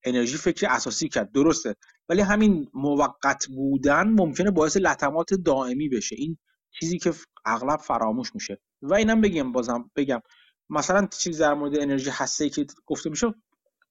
[0.04, 1.32] انرژی فکر اساسی کرد.
[1.32, 1.76] درسته.
[2.10, 6.16] ولی همین موقت بودن ممکنه باعث لطمات دائمی بشه.
[6.20, 6.38] این
[6.80, 7.14] چیزی که
[7.46, 8.62] اغلب فراموش میشه.
[8.82, 10.22] و اینم بگم بازم بگم.
[10.70, 13.34] مثلا چیز در مورد انرژی هسته که گفته میشه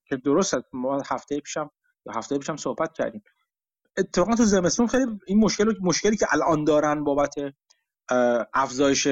[0.09, 1.71] که درست ما هفته پیشم
[2.07, 3.23] یا هفته پیشم صحبت کردیم.
[3.97, 7.35] اتفاقا تو زمستون خیلی این مشکل مشکلی که الان دارن بابت
[8.55, 9.09] افزایش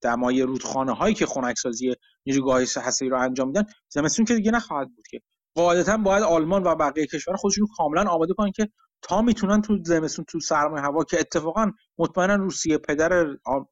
[0.00, 1.94] دمای رودخانه هایی که خنکسازی
[2.26, 5.20] نیروگاه هسته‌ای رو انجام میدن زمستون که دیگه نخواهد بود که.
[5.54, 8.68] قاعدتا باید آلمان و بقیه کشور خودشون کاملا آماده کنن که
[9.02, 13.12] تا می‌تونن تو زمستون تو سرمایه هوا که اتفاقا مطمئنا روسیه پدر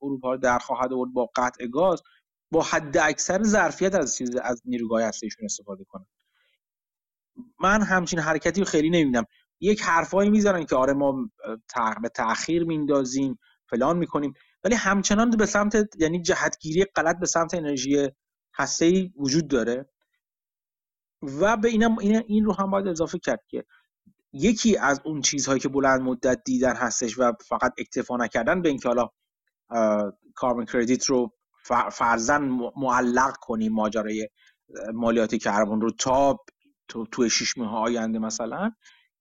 [0.02, 2.02] اروپا در خواهد آورد با قطع گاز
[2.52, 6.06] با حد اکثر ظرفیت از چیز از نیروگاه هسته‌ایشون استفاده کنن.
[7.60, 9.24] من همچین حرکتی رو خیلی نمی‌بینم.
[9.60, 11.30] یک حرفایی می‌زنن که آره ما
[12.02, 13.38] به تاخیر میندازیم
[13.70, 14.34] فلان می‌کنیم.
[14.64, 18.08] ولی همچنان به سمت یعنی جهتگیری غلط به سمت انرژی
[18.54, 19.90] هسته‌ای وجود داره.
[21.22, 23.64] و به اینم این, این رو هم باید اضافه کرد که
[24.32, 28.88] یکی از اون چیزهایی که بلند مدت دیدن هستش و فقط اکتفا نکردن به اینکه
[28.88, 29.08] حالا
[30.34, 31.32] کاربن کردیت رو
[31.92, 32.42] فرزن
[32.76, 34.28] معلق کنیم ماجرای
[34.94, 36.38] مالیات کربن رو تا
[36.88, 38.70] تو توی شش ماه آینده مثلا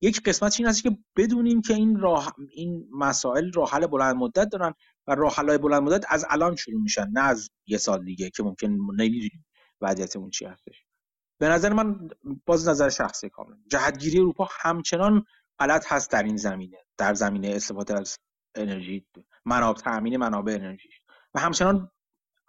[0.01, 4.49] یک قسمت این هست که بدونیم که این راه این مسائل راه حل بلند مدت
[4.51, 4.73] دارن
[5.07, 8.43] و راه حل بلند مدت از الان شروع میشن نه از یه سال دیگه که
[8.43, 9.45] ممکن نمی‌دونیم
[9.81, 10.85] وضعیتمون چی هستش.
[11.39, 12.07] به نظر من
[12.45, 13.57] باز نظر شخصی کاملا.
[13.67, 15.25] جهتگیری اروپا همچنان
[15.59, 18.17] غلط هست در این زمینه در زمینه استفاده از
[18.55, 19.05] انرژی.
[19.45, 20.89] منابع تامین منابع انرژی
[21.33, 21.91] و همچنان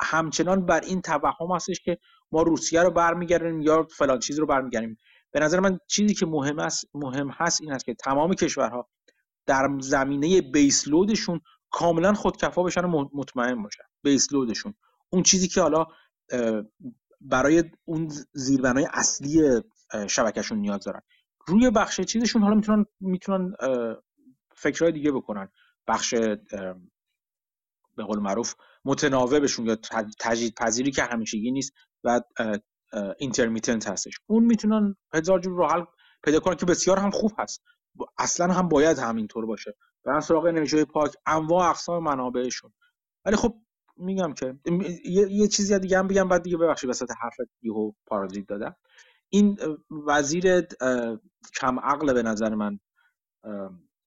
[0.03, 1.99] همچنان بر این توهم هستش که
[2.33, 4.97] ما روسیه رو برمیگردیم یا فلان چیز رو برمیگردیم
[5.33, 8.89] به نظر من چیزی که مهم است مهم هست این است که تمام کشورها
[9.47, 11.41] در زمینه بیس لودشون
[11.71, 13.85] کاملا خودکفا بشن و مطمئن باشن.
[14.03, 14.75] بیس لودشون
[15.11, 15.87] اون چیزی که حالا
[17.21, 19.63] برای اون زیربنای اصلی
[20.09, 21.01] شبکهشون نیاز دارن.
[21.47, 23.55] روی بخش چیزشون حالا می‌تونن می‌تونن
[24.57, 25.49] فکرهای دیگه بکنن.
[25.87, 26.15] بخش
[27.97, 29.77] به قول معروف متناوبشون یا
[30.21, 31.73] تجدید پذیری که همیشگی نیست
[32.05, 32.21] و
[33.19, 34.21] اینترمیتنت هستش.
[34.27, 35.85] اون می‌تونن هزار جور راه حل
[36.25, 37.63] پیدا کنن که بسیار هم خوب هست.
[38.19, 39.77] اصلا هم باید همینطور باشه.
[40.05, 41.13] برن سراغ انرژی پاک.
[41.27, 42.73] انواع اقسام منابعشون.
[43.25, 43.55] ولی خب
[43.97, 44.55] میگم که
[45.05, 48.77] یه, یه چیزی دیگه هم بگم بعد دیگه ببخشید وسط حرف یهو پارازیت دادم.
[49.29, 49.59] این
[50.07, 50.61] وزیر
[51.61, 52.81] کم عقل به نظر من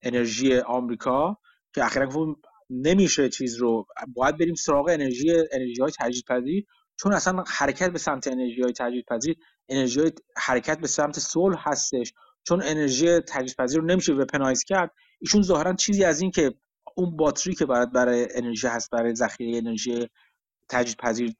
[0.01, 1.37] انرژی آمریکا
[1.73, 2.35] که اخیرا
[2.69, 6.65] نمیشه چیز رو باید بریم سراغ انرژی انرژی های تجدیدپذیر.
[6.95, 9.35] چون اصلا حرکت به سمت انرژی های تجدیدپذیر
[9.69, 12.13] انرژی حرکت به سمت صلح هستش.
[12.43, 14.91] چون انرژی تجدیدپذیر رو نمیشه وپنایز کرد.
[15.23, 16.53] ایشون ظاهرا چیزی از این که
[16.95, 20.07] اون باتری که باید برای انرژی هست برای ذخیره انرژی
[20.69, 21.33] تجدیدپذیر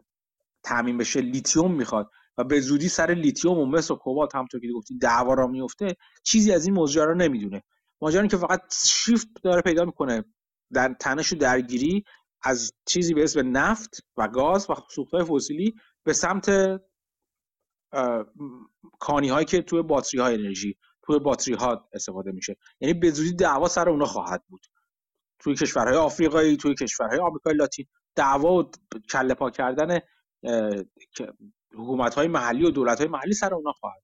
[0.64, 4.68] تامین بشه لیتیوم می‌خواد و به زودی سر لیتیوم و مس و کوبالت همونطور که
[4.76, 7.64] گفتی دعوا راه میفته چیزی از این موضوع رو نمی‌دونه.
[8.02, 10.24] ماجرا که فقط شیفت داره پیدا می‌کنه
[10.74, 12.04] در تنش و درگیری
[12.42, 16.52] از چیزی به اسم نفت و گاز و سوختهای فسیلی به سمت
[19.00, 22.58] کانی هایی که توی باتری های انرژی توی باتری ها استفاده میشه.
[22.80, 24.66] یعنی به زودی دعوا سر اونا خواهد بود.
[25.40, 27.86] توی کشورهای آفریقایی توی کشورهای آمریکای لاتین
[28.16, 28.72] دعوا و
[29.12, 30.00] کله پا کردن
[31.74, 34.04] حکومت های محلی و دولت های محلی سر اونا خواهد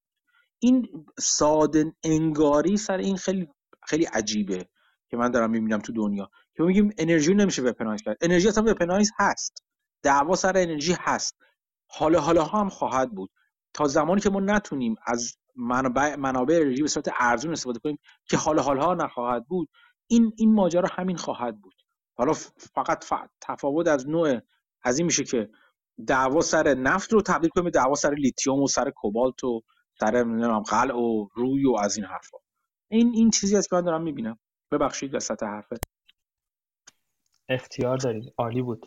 [0.59, 3.47] این ساده انگاری سر این خیلی
[3.87, 4.69] خیلی عجیبه
[5.09, 6.29] که من دارم می‌بینم تو دنیا.
[6.55, 8.17] که میگیم انرژی نمیشه وپنایز کرد.
[8.21, 9.63] انرژی اصلا وپنایز هست.
[10.03, 11.37] دعوا سر انرژی هست.
[11.87, 13.31] حالا حالا هم خواهد بود.
[13.73, 17.97] تا زمانی که ما نتونیم از منابع, منابع انرژی به صورت ارزون استفاده کنیم
[18.29, 19.69] که حالا حالا نخواهد بود.
[20.07, 21.73] این این ماجرا همین خواهد بود.
[22.17, 22.33] حالا
[22.75, 23.05] فقط
[23.41, 24.39] تفاوت از نوع
[24.83, 25.49] از این میشه که
[26.07, 29.61] دعوا سر نفت رو تبدیل کنیم به دعوا سر لیتیوم و سر کوبالت و
[29.99, 32.37] سر نمی‌دونم قلع و روی و از این حرفا.
[32.91, 34.39] این این چیزی است که من دارم می‌بینم.
[34.71, 35.77] ببخشید وسط حرفه.
[37.49, 38.85] اختیار داری عالی بود.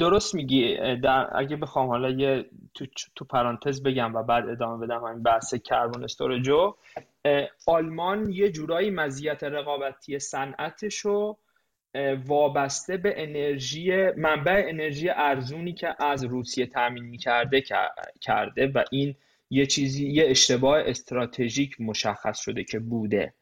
[0.00, 0.76] درست میگی.
[0.96, 2.44] در اگه بخوام حالا یه
[2.74, 6.74] تو, تو پرانتز بگم و بعد ادامه بدم همین بحث کربن استورجو
[7.66, 11.38] آلمان یه جورایی مزیت رقابتی صنعتش رو
[12.26, 17.62] وابسته به انرژی منبع انرژی ارزونی که از روسیه تامین می‌کرده
[18.20, 19.14] کرده و این
[19.50, 23.34] یه چیزی یه اشتباه استراتژیک مشخص شده که بوده.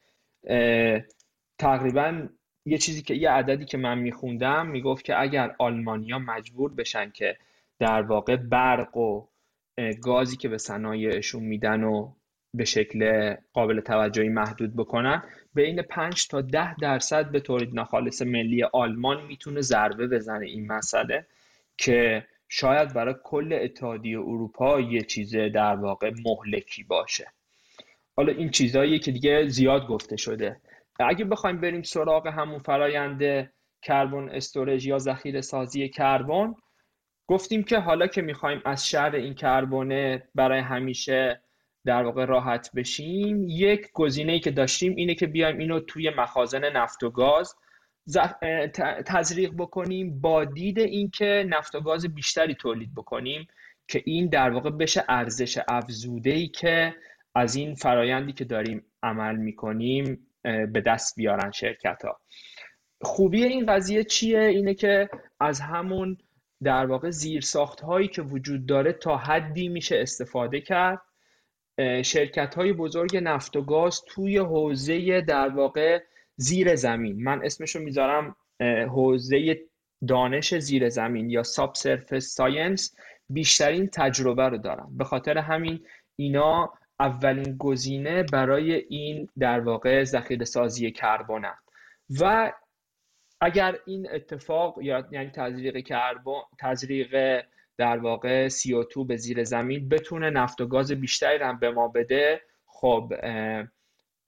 [1.59, 2.27] تقریبا
[2.65, 7.37] یه چیزی که یه عددی که من میخوندم می‌گفت که اگر آلمانیا مجبور بشن که
[7.79, 9.27] در واقع برق و
[10.01, 12.11] گازی که به صنایعشون میدن و
[12.53, 15.23] به شکل قابل توجهی محدود بکنن
[15.53, 21.25] بین 5 تا 10 درصد به تولید ناخالص ملی آلمان می‌تونه ضربه بزنه این مسئله
[21.77, 27.31] که شاید برای کل اتحادیه اروپا یه چیز در واقع مهلکی باشه.
[28.15, 30.61] حالا این چیزهایی که دیگه زیاد گفته شده.
[30.99, 33.49] اگه بخوایم بریم سراغ همون فرایند
[33.81, 36.55] کربن استورج یا ذخیره سازی کربن
[37.27, 41.41] گفتیم که حالا که می‌خوایم از شر این کربن برای همیشه
[41.85, 46.71] در واقع راحت بشیم یک گزینه ای که داشتیم اینه که بیایم اینو توی مخازن
[46.71, 47.55] نفت و گاز
[49.05, 53.47] تزریق بکنیم با دید اینکه نفت و گاز بیشتری تولید بکنیم
[53.87, 56.95] که این در واقع بشه ارزش افزوده ای که
[57.35, 60.27] از این فرایندی که داریم عمل می‌کنیم
[60.73, 62.19] به دست بیارن شرکت ها
[63.01, 65.09] خوبی این قضیه چیه؟ اینه که
[65.39, 66.17] از همون
[66.63, 71.01] در واقع زیرساخت هایی که وجود داره تا حدی میشه استفاده کرد.
[72.03, 76.03] شرکت های بزرگ نفت و گاز توی حوزه در واقع
[76.35, 77.23] زیر زمین.
[77.23, 78.35] من اسمشو می‌ذارم
[78.89, 79.61] حوزه
[80.07, 82.95] دانش زیر زمین یا ساب سرفس ساینس.
[83.29, 84.97] بیشترین تجربه رو دارم.
[84.97, 85.85] به خاطر همین
[86.15, 91.55] اینا اولین گزینه برای این در واقع ذخیره سازی کربنن
[92.21, 92.53] و
[93.41, 97.41] اگر این اتفاق یا یعنی تزریق کربن تزریق
[97.77, 102.41] در واقع CO2 به زیر زمین بتونه نفت و گاز بیشتری هم به ما بده
[102.65, 103.13] خب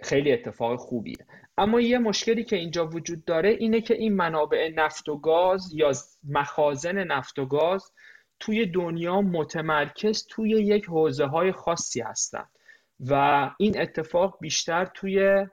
[0.03, 1.17] خیلی اتفاق خوبیه.
[1.57, 5.91] اما یه مشکلی که اینجا وجود داره اینه که این منابع نفت و گاز یا
[6.23, 7.91] مخازن نفت و گاز
[8.39, 12.45] توی دنیا متمرکز توی یک حوزه های خاصی هستن.
[12.99, 15.45] و این اتفاق بیشتر توی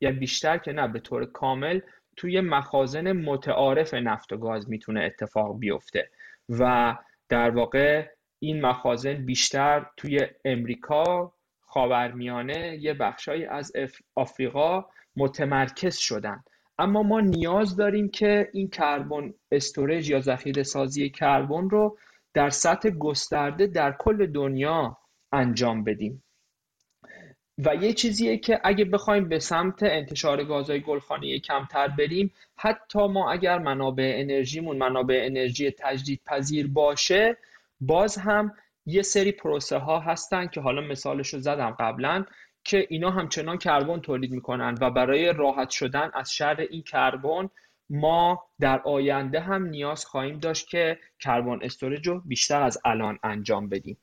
[0.00, 1.80] یا بیشتر که نه به طور کامل
[2.16, 6.10] توی مخازن متعارف نفت و گاز می‌تونه اتفاق بیفته.
[6.48, 6.94] و
[7.28, 8.08] در واقع
[8.38, 13.72] این مخازن بیشتر توی امریکا خاورمیانه یه بخشایی از
[14.14, 14.84] آفریقا
[15.16, 16.42] متمرکز شدن.
[16.78, 21.98] اما ما نیاز داریم که این کربن استورج یا ذخیره سازی کربن رو
[22.34, 24.98] در سطح گسترده در کل دنیا
[25.32, 26.24] انجام بدیم.
[27.58, 33.30] و یه چیزیه که اگه بخوایم به سمت انتشار گازهای گلخانه‌ای کمتر بریم حتی ما
[33.32, 37.36] اگر منابع انرژیمون منابع انرژی تجدید پذیر باشه
[37.80, 38.52] باز هم
[38.86, 42.24] یه سری پروسه ها هستن که حالا مثالش رو زدم قبلا
[42.64, 47.50] که اینا همچنان کربن تولید می‌کنن و برای راحت شدن از شر این کربن
[47.90, 53.68] ما در آینده هم نیاز خواهیم داشت که کربن استورج رو بیشتر از الان انجام
[53.68, 53.96] بدیم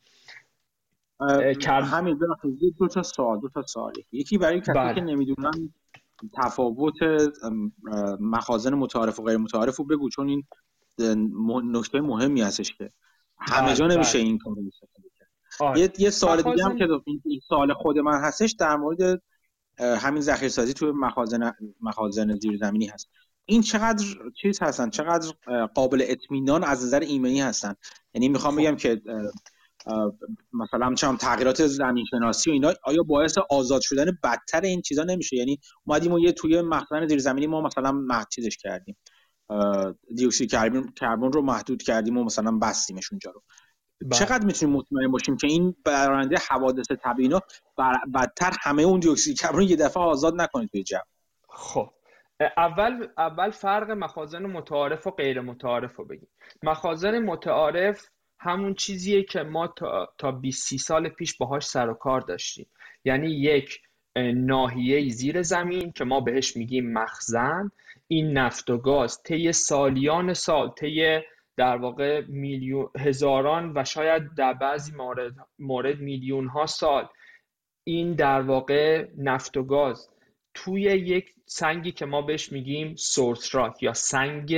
[1.84, 2.20] همین
[2.80, 4.96] دو تا سوال دو تا سوال یکی برای کسی بله.
[4.96, 5.74] که نمی‌دونن
[6.34, 6.94] تفاوت
[8.20, 10.44] مخازن متعارف و غیر متعارف رو بگو چون این
[11.64, 12.90] نکته مهمی هستش که
[13.40, 14.28] همه جا بله، نمیشه بله.
[14.28, 14.58] این کارو
[15.60, 15.80] آره.
[15.80, 19.22] یه یه سوال دیگه هم که این سوال خود من هستش در مورد
[19.80, 23.10] همین ذخیره توی مخازن مخازن زیرزمینی هست
[23.46, 24.06] این چقدر
[24.42, 25.32] چیز هستن؟ چقدر
[25.76, 27.76] قابل اطمینان از نظر ایمنی هستن؟
[28.14, 28.62] یعنی می‌خوام خب.
[28.62, 29.02] بگم که
[30.54, 35.36] مثلا چم تغییرات زمین شناسی و اینا آیا باعث آزاد شدن بدتر این چیزا نمیشه؟
[35.36, 38.98] یعنی اومدیم و یه توی مخزن زیرزمینی ما مثلا محدودش کردیم.
[40.16, 40.52] دیوکسید
[40.96, 43.44] کربن رو محدود کردیم و مثلا بستیمش اونجا رو.
[44.02, 44.20] بله.
[44.20, 47.40] چقدر می‌تونیم مطمئن باشیم که این برآینده حوادث طبیعی
[48.14, 50.98] بدتر همه اون دیوکسید کربن یه دفعه آزاد نکنه توی جو
[51.50, 51.95] خب.
[52.40, 56.30] اول اول فرق مخازن متعارف و غیر متعارف رو بگیم.
[56.64, 58.10] مخازن متعارف
[58.40, 62.68] همون چیزیه که ما تا, تا 20 سال پیش باهاش سر و کار داشتیم.
[63.06, 63.82] یعنی یک
[64.34, 67.72] ناحیه زیر زمین که ما بهش میگیم مخزن.
[68.08, 71.20] این نفت و گاز طی سالیان سال طی
[71.58, 77.08] در واقع میلیون هزاران و شاید در بعضی مورد, مورد میلیون ها سال
[77.84, 80.10] این در واقع نفت و گاز
[80.56, 84.56] توی یک سنگی که ما بهش میگیم سورس راک یا سنگ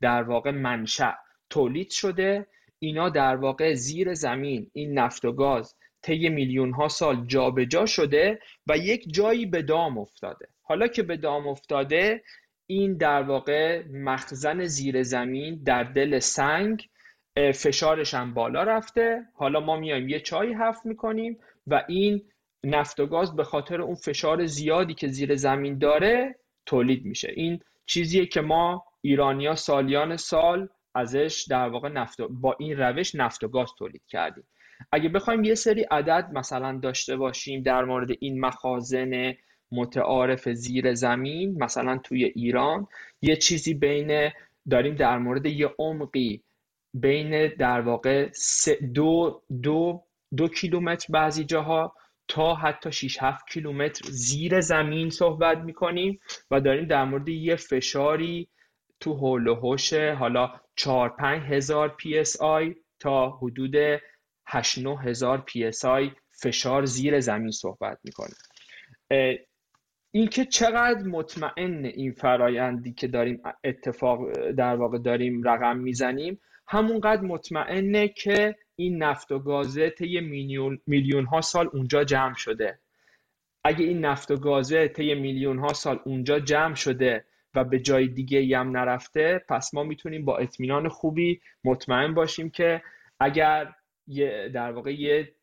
[0.00, 1.12] در واقع منشأ.
[1.50, 2.46] تولید شده
[2.78, 7.86] اینا در واقع زیر زمین این نفت و گاز طی میلیون ها سال جابجا جا
[7.86, 10.48] شده و یک جایی به دام افتاده.
[10.62, 12.22] حالا که به دام افتاده
[12.66, 16.88] این در واقع مخزن زیر زمین در دل سنگ
[17.54, 19.22] فشارش هم بالا رفته.
[19.34, 22.22] حالا ما میایم یه چای حف می‌کنیم و این
[22.64, 27.32] نفت و گاز به خاطر اون فشار زیادی که زیر زمین داره تولید میشه.
[27.36, 33.44] این چیزیه که ما ایرانیا سالیان سال ازش در واقع نفت با این روش نفت
[33.44, 34.44] و گاز تولید کردیم.
[34.92, 39.34] اگه بخوایم یه سری عدد مثلا داشته باشیم در مورد این مخازن
[39.72, 42.86] متعارف زیر زمین مثلا توی ایران
[43.22, 44.30] یه چیزی بین
[44.70, 46.42] داریم در مورد یه عمقی
[46.94, 48.28] بین در واقع
[48.94, 50.02] دو, دو,
[50.36, 51.94] دو کیلومتر بعضی جاها
[52.28, 58.48] تا حتی 6 7 کیلومتر زیر زمین صحبت می‌کنیم و داریم در مورد یه فشاری
[59.00, 63.74] تو هول و هوش حالا 4 5 هزار psi تا حدود
[64.46, 66.10] 8 9 هزار psi
[66.42, 68.36] فشار زیر زمین صحبت می‌کنیم.
[70.10, 78.08] اینکه چقدر مطمئن این فرایندی که داریم اتفاق در واقع داریم رقم می‌زنیم همونقدر مطمئنه
[78.08, 80.20] که این نفت و گازه طی
[80.86, 82.78] میلیون, ها سال اونجا جمع شده.
[83.64, 87.24] اگه این نفت و گازه طی میلیون ها سال اونجا جمع شده
[87.54, 92.82] و به جای دیگه هم نرفته پس ما می‌تونیم با اطمینان خوبی مطمئن باشیم که
[93.20, 93.72] اگر
[94.06, 95.34] یه در واقع یه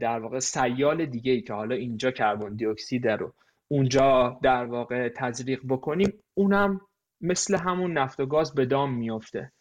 [0.00, 3.34] در واقع سیال دیگه ای که حالا اینجا کربن دی اکسید رو
[3.68, 6.80] اونجا در واقع تزریق بکنیم اونم
[7.20, 9.52] مثل همون نفت و گاز به دام میفته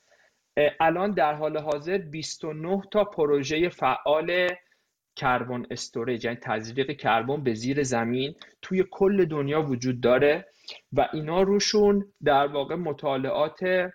[0.57, 4.47] الان در حال حاضر 29 تا پروژه فعال
[5.15, 10.45] carbon storage یعنی تزریق کربن به زیر زمین توی کل دنیا وجود داره
[10.93, 13.89] و اینا روشون در واقع مطالعات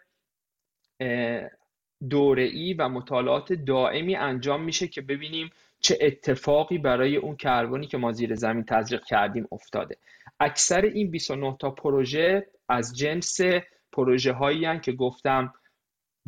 [2.10, 8.12] دوره‌ای و مطالعات دائمی انجام میشه که ببینیم چه اتفاقی برای اون کربنی که ما
[8.12, 9.96] زیر زمین تزریق کردیم افتاده.
[10.40, 13.40] اکثر این 29 تا پروژه از جنس
[13.92, 15.52] پروژه هایی که گفتم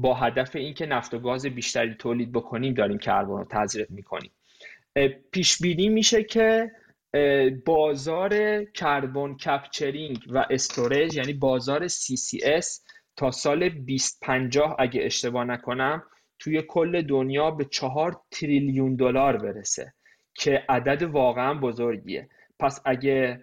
[0.00, 4.30] با هدف اینکه نفت و گاز بیشتری تولید بکنیم داریم کربن رو تزریق می‌کنیم.
[5.32, 6.70] پیش بینی میشه که
[7.66, 12.66] بازار carbon capturing و storage یعنی بازار CCS
[13.16, 16.02] تا سال 2050 اگه اشتباه نکنم
[16.38, 19.94] توی کل دنیا به چهار تریلیون دلار برسه
[20.34, 22.28] که عدد واقعا بزرگیه.
[22.58, 23.40] پس اگه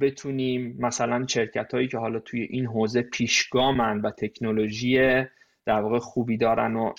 [0.00, 4.98] بتونیم مثلا شرکت هایی که حالا توی این حوزه پیشگامن و تکنولوژی
[5.70, 6.92] در واقع خوبی دارن و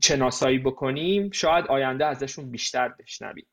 [0.00, 3.46] چناسایی بکنیم شاید آینده ازشون بیشتر بشنویم.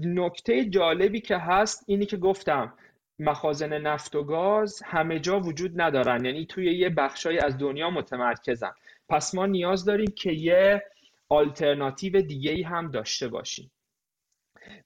[0.00, 2.74] نکته جالبی که هست اینی که گفتم
[3.18, 6.24] مخازن نفت و گاز همه جا وجود ندارن.
[6.24, 8.72] یعنی توی یه بخشایی از دنیا متمرکزن.
[9.08, 10.82] پس ما نیاز داریم که یه
[11.28, 13.70] آلترناتیو دیگه ای هم داشته باشیم.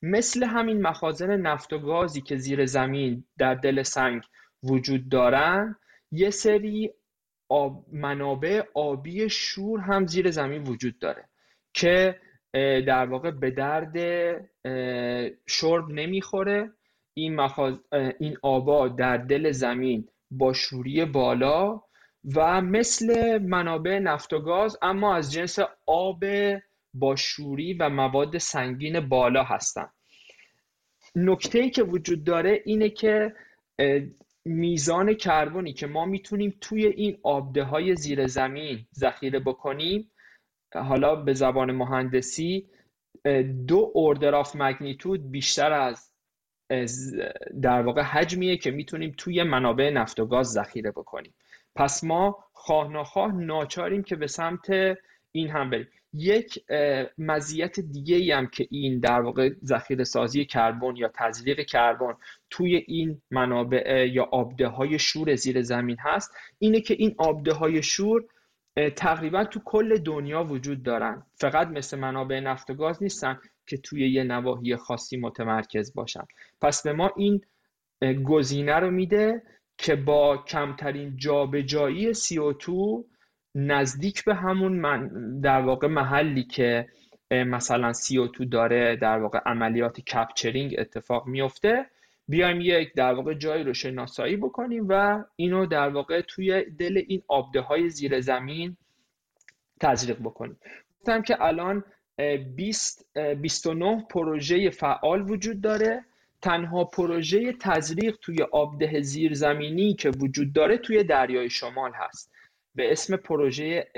[0.02, 4.22] مثل همین مخازن نفت و گازی که زیر زمین در دل سنگ
[4.62, 5.76] وجود دارن
[6.12, 6.90] یه سری
[7.48, 11.28] آب منابع آبی شور هم زیر زمین وجود داره
[11.74, 12.20] که
[12.86, 13.96] در واقع به درد
[15.46, 16.72] شرب نمی‌خوره.
[17.14, 17.74] این, مخاز...
[18.18, 21.82] این آبا در دل زمین با شوری بالا
[22.34, 26.24] و مثل منابع نفت و گاز اما از جنس آب
[26.94, 29.88] با شوری و مواد سنگین بالا هستن.
[31.16, 33.34] نکته ای که وجود داره اینه که
[34.44, 40.10] میزان کربنی که ما می‌تونیم توی این آبده های زیر زمین ذخیره بکنیم
[40.74, 42.68] حالا به زبان مهندسی
[43.66, 46.12] دو اوردر آف مگنیتود بیشتر از
[47.62, 51.34] در واقع حجمیه که می‌تونیم توی منابع نفت و گاز ذخیره بکنیم.
[51.74, 54.66] پس ما خواه ناخواه ناچاریم که به سمت
[55.32, 55.88] این هم بریم.
[56.14, 56.64] یک
[57.18, 62.14] مزیت دیگه ای هم که این در واقع ذخیره سازی کربن یا تزریق کربن
[62.50, 67.82] توی این منابع یا آبده های شور زیر زمین هست اینه که این آبده های
[67.82, 68.24] شور
[68.96, 71.22] تقریبا تو کل دنیا وجود دارن.
[71.34, 76.24] فقط مثل منابع نفت و گاز نیستن که توی یه نواحی خاصی متمرکز باشن.
[76.60, 77.40] پس به ما این
[78.24, 79.42] گزینه رو میده
[79.78, 82.72] که با کمترین جابجایی CO2
[83.54, 86.88] نزدیک به همون من در واقع محلی که
[87.30, 91.86] مثلا CO2 داره در واقع عملیات کپچرینگ اتفاق میفته
[92.28, 97.22] بیایم یک در واقع جایی رو شناسایی بکنیم و اینو در واقع توی دل این
[97.28, 98.76] آبده های زیر زمین
[99.80, 100.58] تزریق بکنیم.
[101.00, 101.84] گفتم که الان
[102.56, 103.06] 20
[103.40, 106.04] 29 پروژه فعال وجود داره.
[106.42, 112.32] تنها پروژه تزریق توی آبده زیرزمینی که وجود داره توی دریای شمال هست.
[112.74, 113.88] به اسم پروژه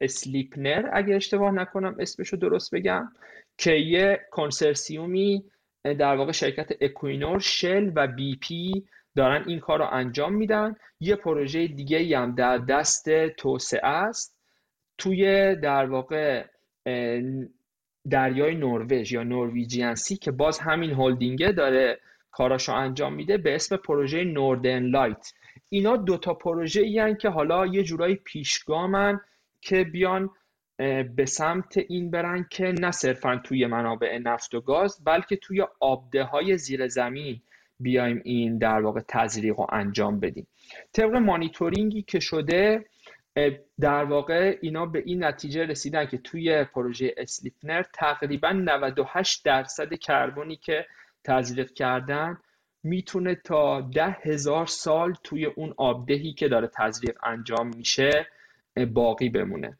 [0.00, 3.12] اسلیپنر اگه اشتباه نکنم اسمش رو درست بگم
[3.58, 5.44] که یه کنسرسیومی
[5.84, 8.84] در واقع شرکت اکوینور شل و بی پی
[9.16, 10.76] دارن این کار رو انجام میدن.
[11.00, 14.36] یه پروژه دیگه هم در دست توسعه است.
[14.98, 16.44] توی در واقع
[18.10, 21.98] دریای نروژ یا سی که باز همین هلدینگه داره
[22.34, 25.32] کاراشو انجام میده به اسم پروژه نوردن لایت
[25.68, 29.20] اینا دوتا پروژه ای که حالا یه جورایی پیشگامن
[29.60, 30.30] که بیان
[31.16, 36.24] به سمت این برن که نه صرفا توی منابع نفت و گاز بلکه توی آبده
[36.24, 37.40] های زیر زمین
[37.80, 40.46] بیایم این در واقع تزریق و انجام بدیم.
[40.92, 42.84] طبق مانیتورینگی که شده
[43.80, 50.56] در واقع اینا به این نتیجه رسیدن که توی پروژه اسلیپنر تقریبا 98 درصد کربنی
[50.56, 50.86] که
[51.24, 52.38] تزریق کردن
[52.82, 58.26] می‌تونه تا ده هزار سال توی اون آبدهی که داره تزریق انجام میشه
[58.92, 59.78] باقی بمونه.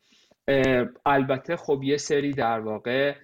[1.07, 3.15] البته خب یه سری در واقع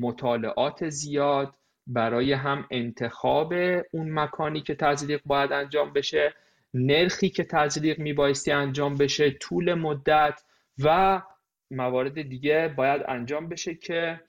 [0.00, 1.54] مطالعات زیاد
[1.86, 3.52] برای هم انتخاب
[3.90, 6.34] اون مکانی که تزریق باید انجام بشه
[6.74, 10.40] نرخی که تزریق میبایستی انجام بشه طول مدت
[10.84, 11.22] و
[11.70, 14.20] موارد دیگه باید انجام بشه که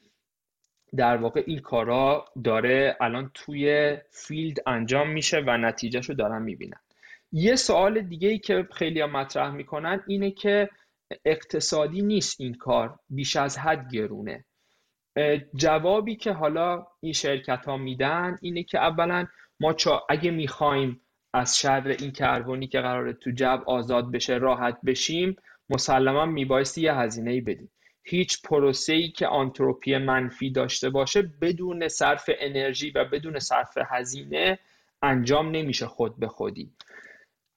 [0.95, 6.80] در واقع این کارا داره الان توی فیلد انجام میشه و نتیجهشو دارن می‌بینن.
[7.32, 10.69] یه سوال دیگه ای که خیلی مطرح می‌کنن اینه که
[11.25, 14.45] اقتصادی نیست این کار بیش از حد گرونه.
[15.56, 19.25] جوابی که حالا این شرکت ها میدن اینه که اولا
[19.59, 21.01] ما چا اگه می‌خوایم
[21.33, 25.35] از شر این کربنی که قراره تو جو آزاد بشه راحت بشیم
[25.69, 27.72] مسلما میبایستی یه هزینه ای بدیم.
[28.09, 34.59] هیچ پروسه ای که آنتروپی منفی داشته باشه بدون صرف انرژی و بدون صرف هزینه
[35.01, 36.71] انجام نمیشه خود به خودی.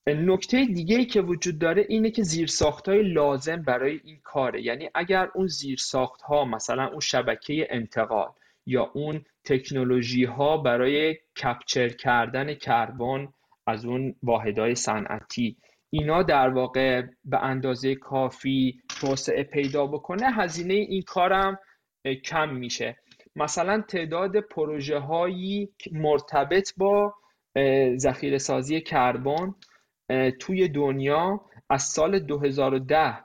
[0.06, 4.62] نکته دیگه ای که وجود داره اینه که زیرساخت های لازم برای این کاره.
[4.62, 8.28] یعنی اگر اون زیرساخت ها مثلا اون شبکه انتقال
[8.66, 13.28] یا اون تکنولوژی ها برای کپچر کردن کربن
[13.66, 15.56] از اون واحدهای صنعتی
[15.90, 21.58] اینا در واقع به اندازه کافی توسعه پیدا بکنه هزینه این کارم
[22.24, 22.96] کم میشه.
[23.36, 27.14] مثلا تعداد پروژه هایی مرتبط با
[27.96, 29.54] ذخیره سازی کربن
[30.40, 33.18] توی دنیا از سال 2010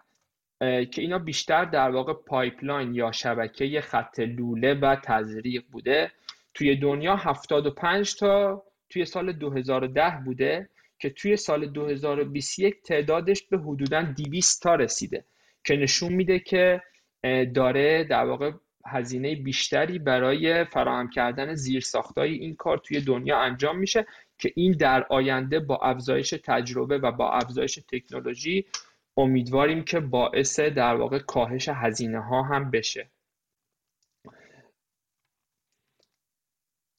[0.60, 6.11] که اینا بیشتر در واقع pipeline یا شبکه خط لوله و تزریق بوده.
[6.53, 10.69] توی دنیا 75 تا توی سال 2010 بوده.
[10.99, 15.25] که توی سال 2021 تعدادش به حدودا 200 تا رسیده
[15.64, 16.82] که نشون میده که
[17.53, 18.51] داره در واقع
[18.85, 24.06] هزینه بیشتری برای فراهم کردن زیرساختهای این کار توی دنیا انجام میشه
[24.38, 28.65] که این در آینده با افزایش تجربه و با افزایش تکنولوژی
[29.17, 33.09] امیدواریم که باعث در واقع کاهش هزینه ها هم بشه.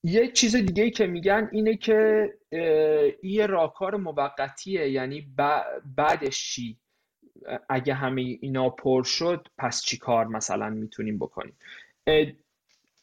[0.05, 2.29] یه چیز دیگه که میگن اینه که
[3.23, 5.27] یه راهکار موقتیه یعنی
[5.97, 6.79] بعدش چی؟
[7.69, 11.57] اگه همه اینا پر شد پس چی کار مثلا می‌تونیم بکنیم؟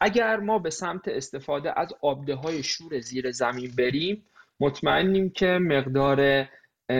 [0.02, 4.26] اگر ما به سمت استفاده از آبده های شور زیر زمین بریم
[4.60, 6.48] مطمئنیم که مقدار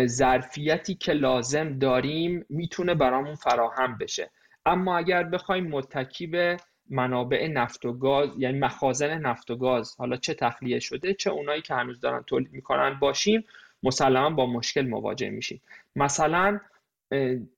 [0.06, 4.32] ظرفیتی که لازم داریم می‌تونه برامون فراهم بشه.
[4.66, 6.58] اما اگر بخوایم متکی به
[6.90, 11.62] منابع نفت و گاز یعنی مخازن نفت و گاز حالا چه تخلیه شده چه اونایی
[11.62, 13.46] که هنوز دارن تولید می‌کنن باشیم
[13.84, 15.62] مسلما با مشکل مواجه میشیم.
[15.96, 16.60] مثلا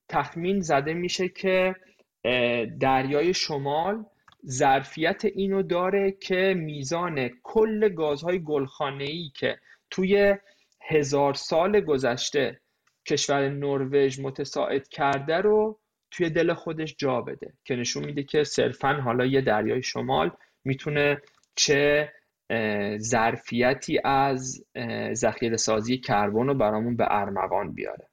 [0.10, 1.76] تخمین زده میشه که
[2.80, 4.06] دریای شمال
[4.48, 10.36] ظرفیت اینو داره که میزان کل گازهای گلخانه‌ای که توی
[10.82, 12.60] هزار سال گذشته
[13.06, 15.80] کشور نروژ متساعد کرده رو
[16.16, 20.32] توی دل خودش جا بده که نشون میده که صرفا حالا یه دریای شمال
[20.64, 21.22] می‌تونه
[21.56, 22.14] چه
[22.98, 24.66] ظرفیتی از
[25.14, 28.10] ذخیره سازی کربن رو برامون به ارمغان بیاره.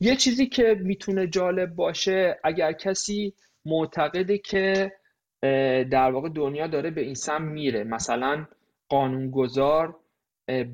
[0.00, 4.92] یه چیزی که می‌تونه جالب باشه اگر کسی معتقده که
[5.90, 8.46] در واقع دنیا داره به این سم میره مثلا
[8.88, 10.00] قانونگذار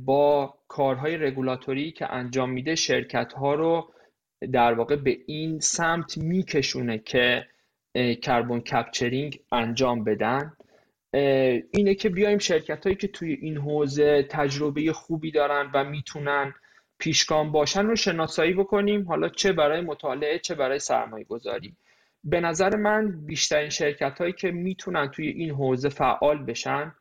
[0.05, 3.93] با کارهای رگولاتوری که انجام میده شرکت ها رو
[4.53, 7.47] در واقع به این سمت میکشونه که
[8.23, 10.57] کربن کپچرینگ انجام بدن.
[11.73, 16.55] اینه که بیایم شرکت هایی که توی این حوزه تجربه خوبی دارن و می‌تونن
[16.99, 19.05] پیشگام باشن رو شناسایی بکنیم.
[19.09, 21.77] حالا چه برای مطالعه چه برای سرمایه گذاری
[22.25, 26.95] به نظر من بیشترین شرکت هایی که می‌تونن توی این حوزه فعال بشن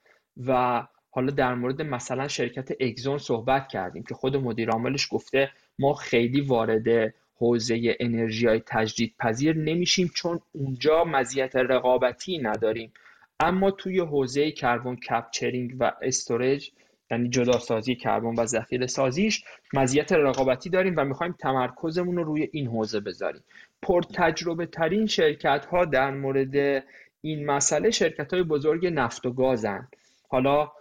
[0.48, 5.94] و حالا در مورد مثلا شرکت اگزون صحبت کردیم که خود مدیر عاملش گفته ما
[5.94, 12.94] خیلی وارد حوزه انرژی های تجدید پذیر نمیشیم چون اونجا مزیت رقابتی نداریم.
[13.40, 16.72] اما توی حوزه کربن کپچرینگ و استورج
[17.12, 22.68] یعنی جداسازی کربن و ذخیره سازیش مزیت رقابتی داریم و می‌خوایم تمرکزمون رو روی این
[22.68, 23.44] حوزه بذاریم.
[23.82, 26.84] پر تجربه ترین شرکت ها در مورد
[27.22, 29.88] این مسئله شرکت های بزرگ نفت و گازن.
[30.28, 30.72] حالا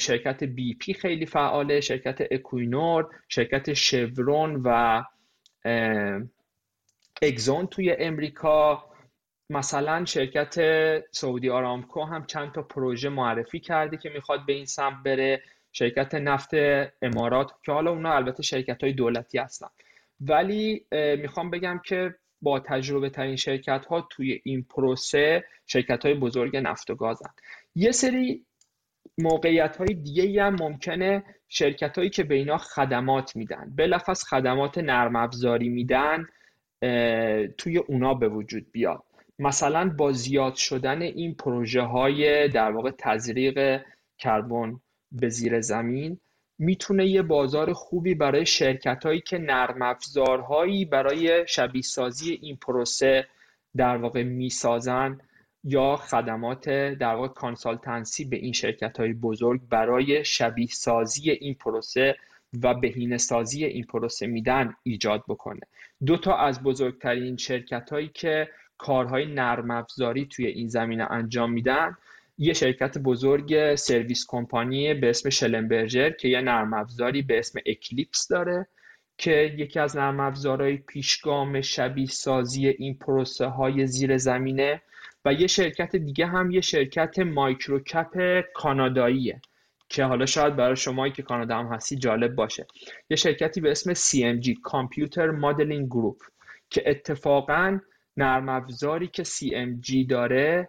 [0.00, 5.02] شرکت بی پی خیلی فعاله شرکت اکوینور شرکت شورون و
[7.22, 8.84] اگزون توی امریکا
[9.50, 10.54] مثلا شرکت
[11.10, 15.42] سعودی آرامکو هم چند تا پروژه معرفی کرده که می‌خواد به این سمت بره.
[15.72, 16.50] شرکت نفت
[17.02, 19.66] امارات که حالا اونا البته شرکت های دولتی هستن.
[20.20, 26.56] ولی می‌خوام بگم که با تجربه ترین شرکت ها توی این پروسه شرکت های بزرگ
[26.56, 27.30] نفت و گازن
[27.74, 28.46] یه سری
[29.18, 33.72] موقعیت های دیگه هم ممکنه شرکت هایی که به اینا خدمات میدن.
[33.76, 36.26] بلفظ خدمات نرم افزاری میدن
[37.58, 39.02] توی اونا به وجود بیاد.
[39.38, 43.80] مثلا با زیاد شدن این پروژه های در واقع تزریق
[44.18, 44.80] کربن
[45.12, 46.20] به زیر زمین
[46.58, 53.26] می‌تونه یه بازار خوبی برای شرکت هایی که نرم افزارهایی برای شبیه سازی این پروسه
[53.76, 55.20] در واقع می‌سازن.
[55.64, 62.16] یا خدمات در واقع کانسالتنسی به این شرکت های بزرگ برای شبیه سازی این پروسه
[62.62, 65.60] و بهینه سازی این پروسه میدن ایجاد بکنه.
[66.06, 71.96] دو تا از بزرگترین شرکت هایی که کارهای نرم افزاری توی این زمینه انجام میدن
[72.38, 78.28] یه شرکت بزرگ سرویس کمپانی به اسم شلنبرجر که یه نرم افزاری به اسم اکلیپس
[78.28, 78.66] داره
[79.18, 84.82] که یکی از نرم افزارهای پیشگام شبیه سازی این پروسه های زیر زمینه
[85.24, 89.40] و یه شرکت دیگه هم یه شرکت مایکروکپ کاناداییه
[89.88, 92.66] که حالا شاید برای شما که کانادا هم هستی جالب باشه.
[93.10, 96.30] یه شرکتی به اسم CMG Computer Modeling Group
[96.70, 97.80] که اتفاقا
[98.16, 100.68] نرم افزاری که CMG داره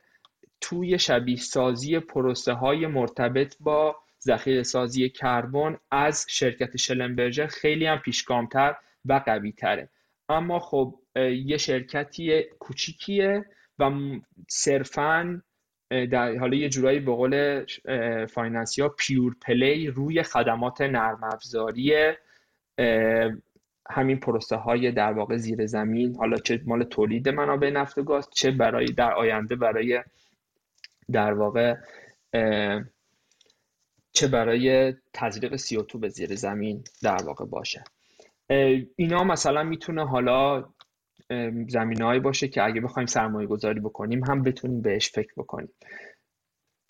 [0.61, 7.97] توی شبیه سازی پروسه های مرتبط با ذخیره سازی کربن از شرکت شلمبرجر خیلی هم
[7.97, 9.89] پیشگامتر و قوی تره
[10.29, 10.95] اما خب
[11.45, 13.45] یه شرکتی کوچیکیه
[13.79, 13.91] و
[14.47, 15.41] صرفا
[15.89, 17.65] در حالا یه جورایی به قول
[18.25, 22.13] finance یا pure play روی خدمات نرم افزاری
[23.89, 28.29] همین پروسه های در واقع زیر زمین حالا چه مال تولید منابع نفت و گاز
[28.31, 30.03] چه برای در آینده برای
[31.11, 31.75] در واقع
[34.11, 37.83] چه برای تزریق CO2 به زیر زمین در واقع باشه.
[38.95, 40.65] اینا مثلا می‌تونه حالا
[41.67, 45.69] زمینهایی باشه که اگه بخوایم سرمایه گذاری بکنیم هم بتونیم بهش فکر بکنیم.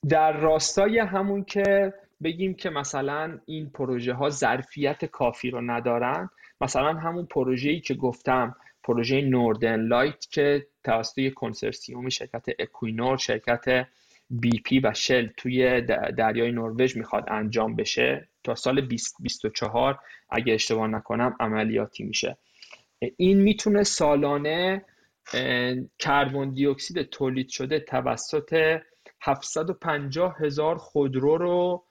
[0.10, 1.94] در راستای همون که
[2.24, 6.30] بگیم که مثلا این پروژه ها ظرفیت کافی رو ندارن
[6.62, 13.88] مثلا همون پروژه‌ای که گفتم پروژه نوردرن لایت که توسط کنسرسیوم شرکت اکوینور شرکت
[14.30, 15.82] بی پی و شل توی
[16.18, 22.38] دریای نروژ می‌خواد انجام بشه تا سال 2024 اگه اشتباه نکنم عملیاتی میشه.
[23.18, 24.86] این می‌تونه سالانه
[26.00, 28.80] کربن دی اکسید تولید شده توسط
[29.22, 31.84] 750 هزار خودرو رو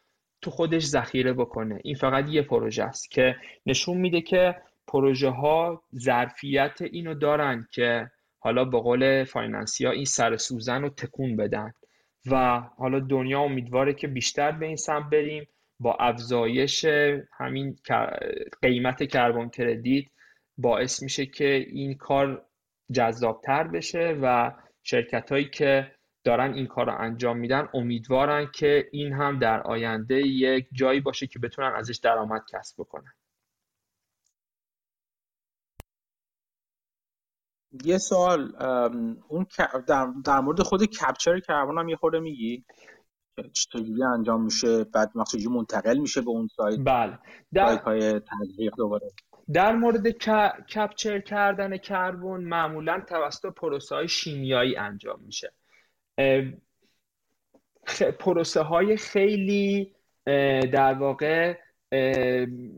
[0.43, 1.81] تو خودش ذخیره بکنه.
[1.85, 4.57] این فقط یه پروژه است که نشون میده که
[4.87, 11.37] پروژه ها ظرفیت اینو دارن که حالا به قول فایننسیا این سر سوزن رو تکون
[11.37, 11.73] بدن.
[12.31, 15.49] و حالا دنیا امیدواره که بیشتر به این سمت بریم
[15.81, 16.85] با افزایش
[17.33, 17.77] همین
[18.63, 20.05] قیمت کربن کردیت
[20.59, 22.47] باعث میشه که این کار
[22.93, 25.93] جذابتر بشه و شرکت هایی که
[26.25, 31.27] دارن این کار رو انجام میدن امیدوارن که این هم در آینده یک جایی باشه
[31.27, 33.13] که بتونن ازش درآمد کسب بکنن.
[37.85, 38.57] یه سوال
[39.29, 39.47] اون
[40.25, 42.65] در, مورد خود کپچر کربن هم یه خورده میگی؟
[43.53, 47.19] چجوری انجام میشه؟ بعد چجوری منتقل میشه به اون سایت؟ بله.
[47.55, 49.11] در های تزریق دوباره.
[49.53, 50.09] در مورد
[50.75, 55.53] capture کردن کربن معمولا توسط پروسه های شیمیایی انجام میشه.
[58.19, 59.95] پروسه های خیلی
[60.73, 61.59] در واقع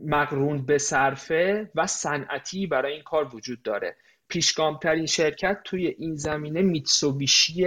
[0.05, 3.95] مقرون به صرفه و صنعتی برای این کار وجود داره.
[4.27, 7.65] پیشگامترین شرکت توی این زمینه میتسوبیشی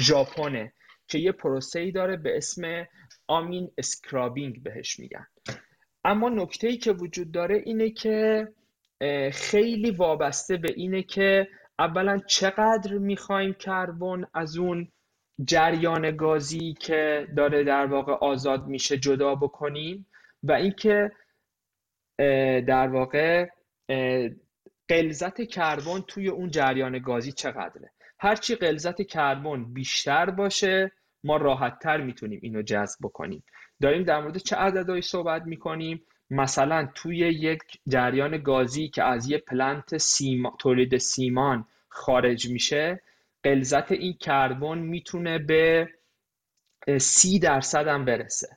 [0.00, 0.72] ژاپنه
[1.08, 2.86] که یه پروسه ای داره به اسم
[3.26, 5.26] amine scrubbing بهش میگن.
[6.08, 8.48] اما نکته ای که وجود داره اینه که
[9.32, 14.88] خیلی وابسته به اینه که اولا چقدر می‌خوایم کربن از اون
[15.44, 20.06] جریان گازی که داره در واقع آزاد میشه جدا بکنیم
[20.42, 21.12] و اینکه
[22.66, 23.46] در واقع
[24.88, 27.90] قلزت کربن توی اون جریان گازی چقدره.
[28.20, 30.92] هرچی قلزت کربن بیشتر باشه
[31.24, 33.42] ما راحتتر می‌تونیم اینو جذب بکنیم.
[33.80, 39.38] داریم در مورد چه عددهایی صحبت می‌کنیم؟ مثلا توی یک جریان گازی که از یه
[39.38, 43.02] پلنت سیما، تولید سیمان خارج میشه
[43.42, 45.88] قلزت این کربن می‌تونه به
[46.98, 48.48] سی درصد هم برسه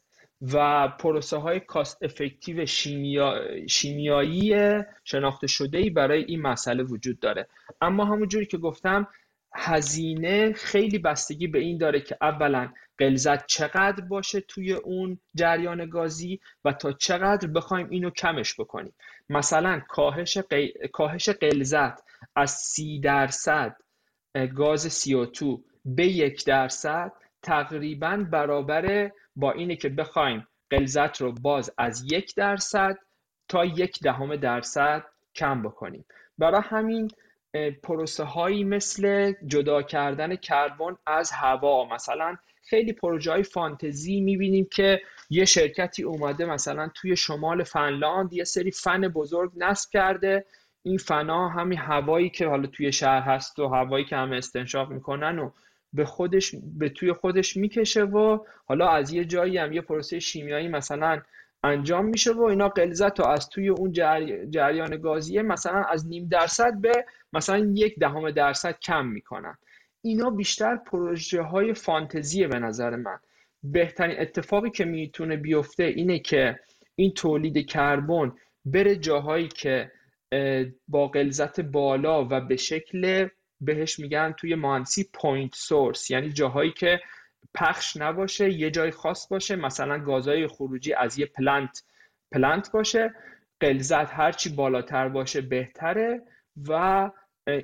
[0.53, 3.41] و پروسه های کاست افکتیو شیمیا...
[3.67, 4.55] شیمیایی
[5.03, 7.47] شناخته شده ای برای این مسئله وجود داره.
[7.81, 9.07] اما همونجوری که گفتم
[9.55, 16.39] هزینه خیلی بستگی به این داره که اولا قلزت چقدر باشه توی اون جریان گازی
[16.65, 18.93] و تا چقدر بخوایم اینو کمش بکنیم.
[19.29, 20.37] مثلا کاهش,
[20.91, 22.03] کاهش قلزت
[22.35, 23.75] از سی درصد
[24.55, 32.11] گاز CO2 به یک درصد تقریبا برابر با اینه که بخوایم قلزت رو باز از
[32.11, 32.97] یک درصد
[33.47, 35.03] تا یک دهم درصد
[35.35, 36.05] کم بکنیم.
[36.37, 37.11] برای همین
[37.83, 41.85] پروسه هایی مثل جدا کردن کربن از هوا.
[41.85, 48.43] مثلا خیلی پروژه های فانتزی می‌بینیم که یه شرکتی اومده مثلا توی شمال فنلاند یه
[48.43, 50.45] سری فن بزرگ نصب کرده.
[50.83, 55.39] این فنا همین هوایی که حالا توی شهر هست و هوایی که همه استنشاق می‌کنن
[55.39, 55.51] و
[55.93, 60.67] به خودش به توی خودش می‌کشه و حالا از یه جایی هم یه پروسه شیمیایی
[60.67, 61.21] مثلا
[61.63, 63.91] انجام میشه و اینا غلظت رو از توی اون
[64.49, 69.57] جریان گازیه مثلا از نیم درصد به مثلا یک دهم درصد کم می‌کنن.
[70.01, 73.19] اینا بیشتر پروژه های فانتزیه به نظر من.
[73.63, 76.59] بهترین اتفاقی که می‌تونه بیفته اینه که
[76.95, 78.33] این تولید کربن
[78.65, 79.91] بره جاهایی که
[80.87, 83.27] با غلظت بالا و به شکل
[83.61, 86.99] بهش میگن توی مهندسی point source یعنی جاهایی که
[87.53, 91.83] پخش نباشه یه جای خاص باشه مثلا گازهای خروجی از یه plant
[92.31, 93.13] plant باشه
[93.59, 96.21] غلظت هرچی بالاتر باشه بهتره
[96.69, 97.09] و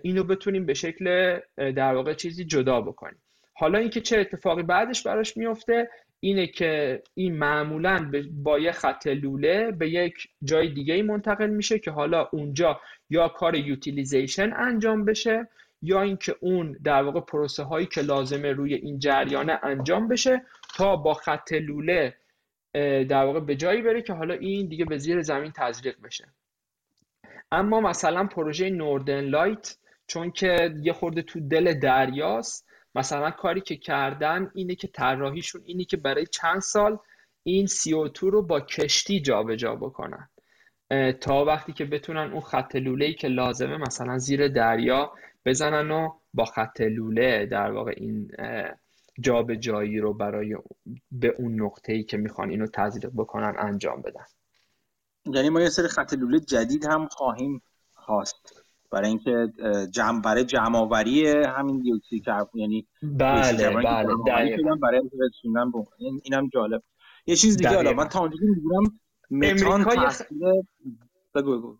[0.01, 3.21] اینو بتونیم به شکل در واقع چیزی جدا بکنیم.
[3.53, 5.89] حالا اینکه چه اتفاقی بعدش براش میفته
[6.19, 11.91] اینه که این معمولا با یه خط لوله به یک جای دیگه منتقل میشه که
[11.91, 15.47] حالا اونجا یا کار utilization انجام بشه
[15.81, 20.41] یا اینکه اون در واقع پروسه هایی که لازمه روی این جریانه انجام بشه
[20.75, 22.15] تا با خط لوله
[23.09, 26.27] در واقع به جایی بره که حالا این دیگه به زیر زمین تزریق بشه.
[27.51, 33.75] اما مثلا پروژه نوردن لایت چون که یه خورده تو دل دریاست مثلا کاری که
[33.75, 36.99] کردن اینه که طراحیشون اینه که برای چند سال
[37.43, 40.29] این CO2 رو با کشتی جابجا جا بکنن
[41.21, 45.11] تا وقتی که بتونن اون خط لوله که لازمه مثلا زیر دریا
[45.47, 48.31] بزنن و با خط لوله در واقع این
[49.19, 50.55] جابجایی رو برای
[51.11, 54.25] به اون نقطه ای که می‌خوان اینو تزریق بکنن انجام بدن.
[55.25, 57.61] یعنی ما یه سری خط لوله جدید هم خواهیم
[57.93, 58.63] خواست.
[58.91, 59.47] برای اینکه
[59.91, 64.15] جمع برای جمع آوری همین دیوکسید کربن یعنی بله بله
[64.81, 66.83] برای رسوندن این اینم جالب.
[67.25, 68.51] یه چیز دیگه حالا من تا اونجایی
[69.29, 70.27] میگم متان تاثیر
[71.35, 71.77] بگو بگو.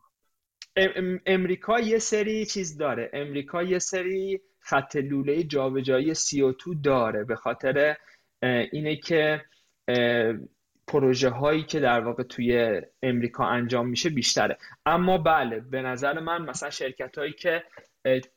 [1.25, 3.09] امریکا یه سری چیز داره.
[3.13, 7.95] امریکا یه سری خط لوله جابجایی CO2 داره به خاطر
[8.71, 9.41] اینه که
[10.87, 14.57] پروژه هایی که در واقع توی امریکا انجام میشه بیشتره.
[14.85, 17.63] اما بله به نظر من مثلا شرکت هایی که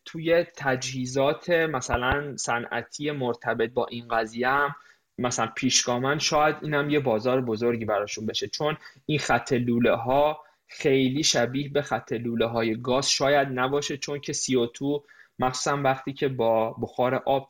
[0.05, 4.75] توی تجهیزات مثلا صنعتی مرتبط با این قضیه هم
[5.19, 8.49] مثلا پیشگامن شاید اینم یه بازار بزرگی براشون بشه.
[8.49, 14.21] چون این خط لوله ها خیلی شبیه به خط لوله های گاز شاید نباشه چون
[14.21, 15.03] که CO2
[15.39, 17.49] مخصوصا وقتی که با بخار آب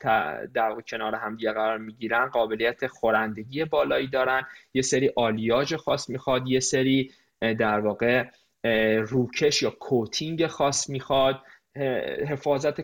[0.53, 4.43] در کنار همدیگه قرار می‌گیرن قابلیت خورندگی بالایی دارن.
[4.73, 8.29] یه سری آلیاژ خاص می‌خواد یه سری در واقع
[8.99, 11.41] روکش یا کوتینگ خاص می‌خواد.
[12.27, 12.81] حفاظت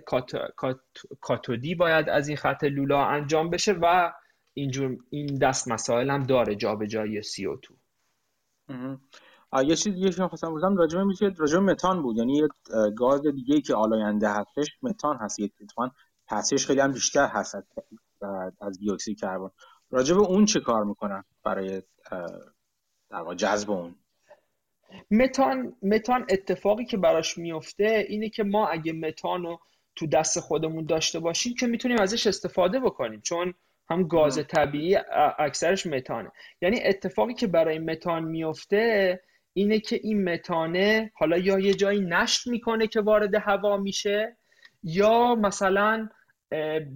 [1.21, 4.11] کاتودی باید از این خط لولا انجام بشه و
[4.53, 7.73] اینجور این دست مسائل هم داره جابجایی CO2
[9.53, 12.17] یه چیز دیگه که خواستم بگم راجع به راجع متان بود.
[12.17, 12.47] یعنی یه
[12.97, 15.89] گاز دیگه که آلاینده هستش متان هست یه اتفاقا
[16.27, 17.55] تاثیرش خیلی هم بیشتر هست
[18.61, 19.49] از دی اکسید کربن
[19.89, 21.81] راجع به اون چه کار می‌کنن برای
[23.09, 23.95] در جذب اون؟
[25.11, 29.59] متان متان اتفاقی که براش میفته اینه که ما اگه متان رو
[29.95, 33.53] تو دست خودمون داشته باشیم که می‌تونیم ازش استفاده بکنیم چون
[33.89, 34.97] هم گاز طبیعی
[35.39, 36.31] اکثرش متانه.
[36.61, 39.19] یعنی اتفاقی که برای متان میفته
[39.57, 44.37] اینه که این متانه حالا یا یه جایی نشت می‌کنه که وارد هوا میشه
[44.83, 46.09] یا مثلا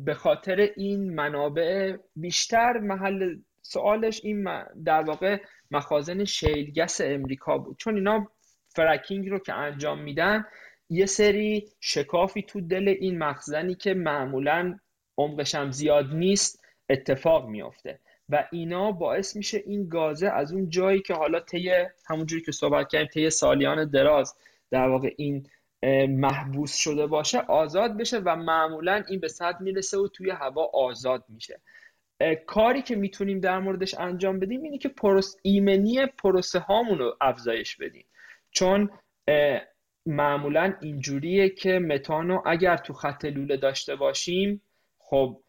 [0.06, 4.48] به خاطر این منابع بیشتر محل سوالش این
[4.86, 5.38] در واقع
[5.72, 7.78] مخازن شیلگس امریکا بود.
[7.78, 8.28] چون اینا
[8.68, 10.46] فرکینگ رو که انجام میدن
[10.90, 14.78] یه سری شکافی تو دل این مخزنی که معمولا
[15.18, 18.00] عمقش هم زیاد نیست اتفاق میافته.
[18.32, 21.72] و اینا باعث میشه این گازه از اون جایی که حالا طی
[22.06, 24.36] همونجوری که صحبت کردیم طی سالیان دراز
[24.72, 25.48] در واقع این
[26.08, 31.26] محبوس شده باشه آزاد بشه و معمولا این به سطح می‌رسه و توی هوا آزاد
[31.30, 31.62] میشه.
[32.46, 37.76] کاری که می‌تونیم در موردش انجام بدیم اینه که پروس ایمنی پروسه هامون رو افزایش
[37.76, 38.06] بدیم.
[38.52, 38.90] چون
[40.06, 44.62] معمولا اینجوریه که متانو اگر تو خط لوله داشته باشیم
[44.98, 45.42] خب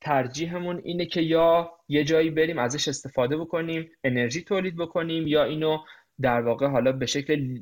[0.00, 5.78] ترجیحمون اینه که یا یه جایی بریم ازش استفاده بکنیم انرژی تولید بکنیم یا اینو
[6.20, 7.58] در واقع حالا به شکل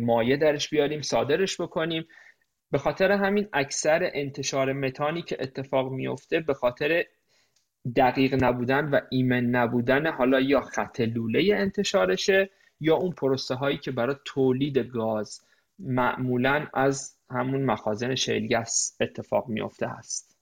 [0.00, 2.06] مایع درش بیاریم صادرش بکنیم.
[2.70, 7.04] به خاطر همین اکثر انتشار متانی که اتفاق میفته به خاطر
[7.96, 12.50] دقیق نبودن و ایمن نبودن حالا یا خط لوله انتشارشه
[12.80, 15.44] یا اون پروسه هایی که برای تولید گاز
[15.78, 20.37] معمولا از همون مخازن شیلگس اتفاق میفته هست.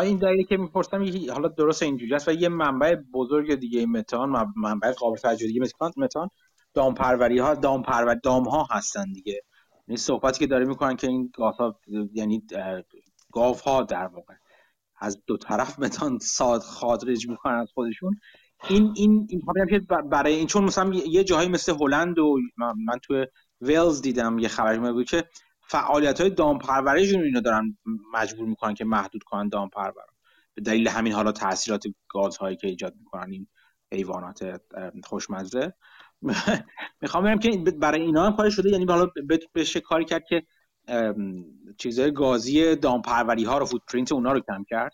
[0.00, 4.92] این دلیلی که می‌پرسم حالا درست اینجوری است و یه منبع بزرگ دیگه متان منبع
[4.92, 5.60] قابل توجه دیگه
[5.96, 6.28] متان
[6.74, 9.42] دامپروری ها دامپرور دام ها هستن دیگه.
[9.88, 11.80] این صحبتی که داره می‌کنن که این گاف ها
[12.12, 12.42] یعنی
[13.32, 14.34] گاف ها در واقع
[14.98, 18.20] از دو طرف متان ساد خادرج می‌کنن از خودشون.
[18.70, 19.80] این این این که
[20.10, 23.26] برای این چون مثلا یه جاهایی مثل هلند و من توی
[23.60, 25.24] ویلز دیدم یه خبری بود که
[25.72, 27.76] فعالیت های دامپرورشون اینو دارن
[28.12, 30.04] مجبور می‌کنن که محدود کنن دامپرور
[30.54, 33.46] به دلیل همین حالا تاثیرات گازهایی که ایجاد می‌کنن این
[33.92, 34.60] حیوانات
[35.04, 35.72] خوشمزه.
[37.02, 39.08] می‌خوام بگم که برای اینا هم کار شده یعنی حالا
[39.54, 40.42] بشه کاری کرد که
[41.78, 44.92] چیزهای گازی دامپروری ها رو فوتپرینت اونا رو کم کرد.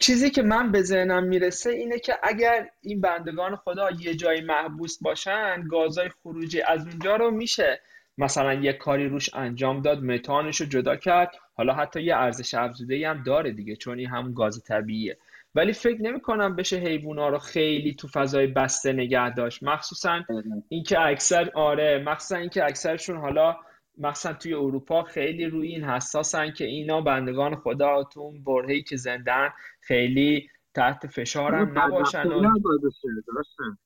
[0.00, 5.02] چیزی که من به ذهنم می‌رسه اینه که اگر این بندگان خدا یه جایی محبوس
[5.02, 7.80] باشن گازهای خروجی از اونجا رو میشه.
[8.18, 11.30] مثلا یه کاری روش انجام داد متانش رو جدا کرد.
[11.54, 15.18] حالا حتی یه ارزش افزوده هم داره دیگه چون این همون گاز طبیعیه.
[15.54, 19.62] ولی فکر نمی کنم بشه حیوونا رو خیلی تو فضای بسته نگه داشت.
[19.62, 20.24] مخصوصا
[20.68, 23.56] اینکه اکثر آره مخصوصا اینکه اکثرشون حالا
[23.98, 28.96] مثلا توی اروپا خیلی روی این حساسن که اینا بندگان خدا تو اون برهی که
[28.96, 29.48] زندن
[29.80, 32.52] خیلی تحت فشار هم نباشن و...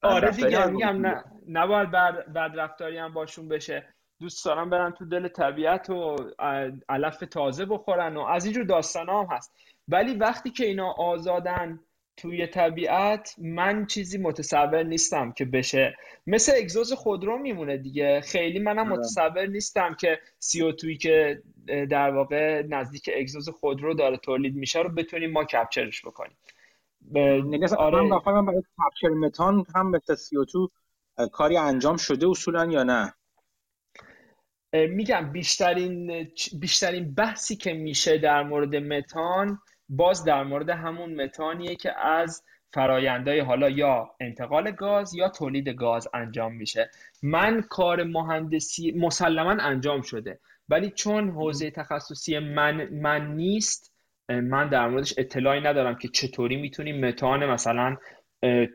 [0.03, 3.95] آره دیگه میگم نه نباید بد رفتاری هم باشون بشه.
[4.21, 6.17] دوست دارم برن تو دل طبیعت و
[6.89, 9.53] علف تازه بخورن و از اینجور داستان هم هست.
[9.89, 11.81] ولی وقتی که اینا آزادن
[12.17, 15.97] توی طبیعت من چیزی متصور نیستم که بشه.
[16.27, 18.21] مثل اگزوز خودرو میمونه دیگه.
[18.21, 18.89] خیلی منم آره.
[18.89, 21.43] متصور نیستم که سی او توی که
[21.91, 26.37] در واقع نزدیک اگزوز خودرو داره تولید میشه رو بتونیم ما کپچرش بکنیم.
[27.79, 28.09] آره.
[28.47, 30.37] برای کپچر متان هم مثل سی
[31.33, 33.15] کاری انجام شده اصولا یا نه؟
[34.73, 36.29] میگم بیشترین
[36.61, 42.43] بیشترین بحثی که میشه در مورد متان باز در مورد همون متانیه که از
[42.73, 46.91] فرایندهای حالا یا انتقال گاز یا تولید گاز انجام میشه.
[47.23, 53.93] من کار مهندسی مسلما انجام شده ولی چون حوزه تخصصی من, من نیست
[54.29, 57.97] من در موردش اطلاعی ندارم که چطوری می‌تونیم متان مثلا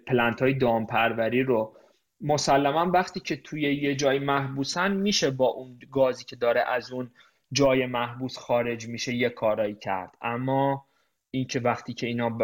[0.07, 1.77] پلنت های دامپروری رو
[2.21, 7.11] مسلما وقتی که توی یه جای محبوسن میشه با اون گازی که داره از اون
[7.51, 10.11] جای محبوس خارج میشه یه کارایی کرد.
[10.21, 10.85] اما
[11.31, 12.37] اینکه وقتی که اینا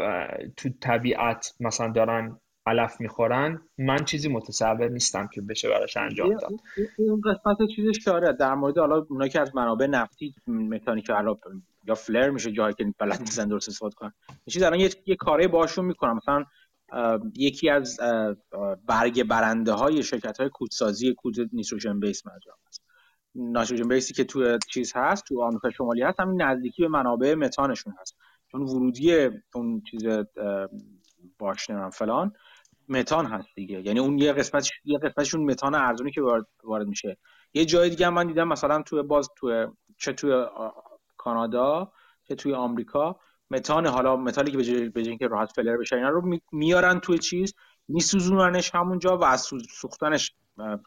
[0.58, 6.52] تو طبیعت مثلا دارن علف می‌خورن من چیزی متصور نیستم که بشه براش انجام داد.
[6.98, 11.10] این قسمت چیزش داره در مورد حالا اونایی که از منابع نفتی مکانیک
[11.88, 14.14] یا فلر میشه جایی که بلد نیستن درست استفاده کنن.
[14.50, 16.46] چیز الان یه, یه کاری باشون می‌کنم مثلا
[17.36, 18.00] یکی از
[18.88, 22.84] برگ برنده های شرکت های کودسازی کود نیتروژن بیس مجموعه است.
[23.36, 27.94] نیتروژن بیسی که تو چیز هست تو آمریکا شمالی هست همین نزدیکی به منابع متانشون
[28.02, 28.18] هست.
[28.52, 30.06] چون ورودی اون چیز
[31.40, 32.34] باش فلان
[32.90, 33.82] متان هست دیگه.
[33.82, 36.22] یعنی اون یه قسمت یه قسمتشون متان ارزونی که
[36.64, 37.18] وارد میشه.
[37.54, 40.46] یه جای دیگه من دیدم مثلا توی باز توی چه توی
[41.18, 41.92] کانادا
[42.28, 43.20] چه توی آمریکا
[43.52, 44.58] متان حالا متالی که
[44.90, 47.54] به جای اینکه راحت فلر بشه اینا رو میارن توی چیز
[47.88, 49.50] میسوزوننش همونجا و از
[49.82, 50.36] سوختنش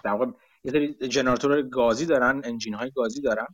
[0.04, 0.26] در واقع
[0.64, 3.46] یه سری جنراتور گازی دارن انجین های گازی دارن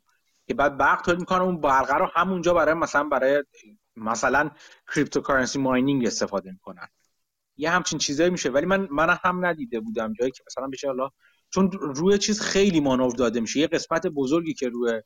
[0.46, 3.44] که بعد برق تولید می‌کنن اون برق رو همونجا برای مثلا برای
[3.96, 4.50] مثلا
[4.94, 6.88] cryptocurrency mining استفاده می‌کنن.
[7.56, 8.50] یه همچین چیزایی میشه.
[8.50, 11.10] ولی من من هم ندیده بودم جایی که مثلا بشه حالا
[11.50, 13.60] چون روی چیز خیلی مانور داده میشه.
[13.60, 15.02] یه قسمت بزرگی که روی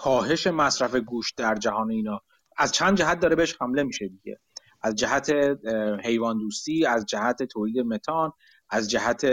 [0.00, 2.20] کاهش مصرف گوشت در جهان اینا.
[2.56, 4.38] از چند جهت داره بهش حمله میشه دیگه.
[4.82, 5.30] از جهت
[6.04, 8.32] حیوان دوستی از جهت تولید متان
[8.70, 9.26] از جهت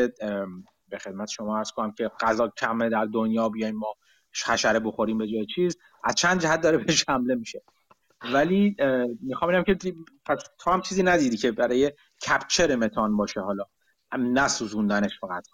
[0.87, 3.93] به خدمت شما ارز کنم که غذا کمه در دنیا بیایم ما
[4.47, 5.77] حشره بخوریم به جای چیز.
[6.03, 7.63] از چند جهت داره بهش حمله میشه.
[8.33, 8.75] ولی
[9.21, 9.75] می‌خوام بگم که
[10.59, 11.91] تو هم چیزی ندیدی که برای
[12.27, 13.63] کپچر متان باشه حالا.
[14.19, 15.47] نسوزوندنش فقط.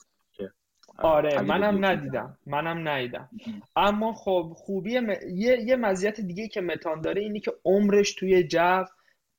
[0.97, 3.29] آره منم ندیدم منم ندیدم.
[3.75, 8.83] اما خب خوبی یه, یه مزیت دیگه که متان داره اینی که عمرش توی جو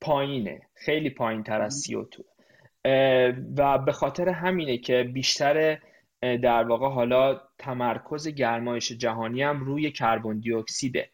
[0.00, 2.24] پایینه خیلی پایین تر از سی تو
[3.56, 5.78] و به خاطر همینه که بیشتر
[6.20, 11.10] در واقع حالا تمرکز گرمایش جهانی هم روی کربن دی اکسیده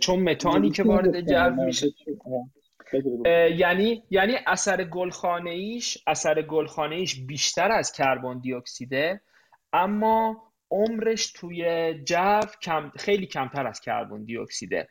[0.00, 1.86] چون متانی که وارد جو میشه
[3.56, 9.20] یعنی یعنی اثر گلخانه ایش اثر گلخانه ایش بیشتر از کربن دی اکسیده
[9.72, 14.88] اما عمرش توی جو کم خیلی کمتر از کربن دی اکسیده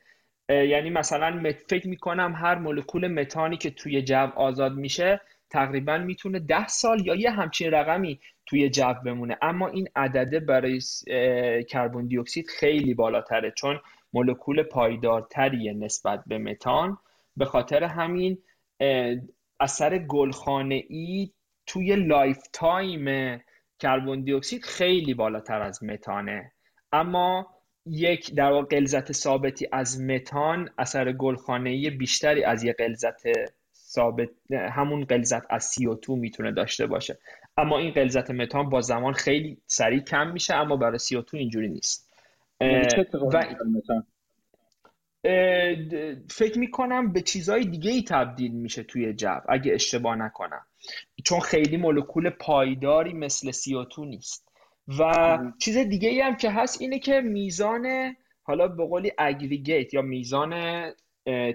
[0.50, 6.68] یعنی مثلا فکر می‌کنم هر مولکول متانی که توی جو آزاد میشه تقریبا می‌تونه ده
[6.68, 9.38] سال یا یه همچین رقمی توی جو بمونه.
[9.42, 10.80] اما این عدده برای
[11.70, 13.80] کربن دی اکسید خیلی بالاتره چون
[14.14, 16.98] مولکول پایدارتریه نسبت به متان.
[17.38, 18.38] به خاطر همین
[19.60, 21.32] اثر گلخانه ای
[21.66, 23.42] توی lifetime
[23.82, 26.52] کربن دی اکسید خیلی بالاتر از متانه.
[26.92, 27.48] اما
[27.86, 33.22] یک در واقع غلظت ثابتی از متان اثر گلخانه‌ای بیشتری از یک غلظت
[33.74, 37.18] ثابت همون غلظت از CO2 می‌تونه داشته باشه.
[37.58, 42.12] اما این غلظت متان با زمان خیلی سریع کم میشه اما برای CO2 اینجوری نیست.
[42.62, 42.88] یعنی
[43.34, 43.44] و
[46.30, 50.66] فکر می‌کنم به چیزهای دیگه ای تبدیل میشه توی جو اگه اشتباه نکنم.
[51.26, 54.52] چون خیلی مولکول پایداری مثل CO2 نیست.
[55.00, 60.02] و چیز دیگه ای هم که هست اینه که میزان حالا به قولی اگریگیت یا
[60.02, 60.84] میزان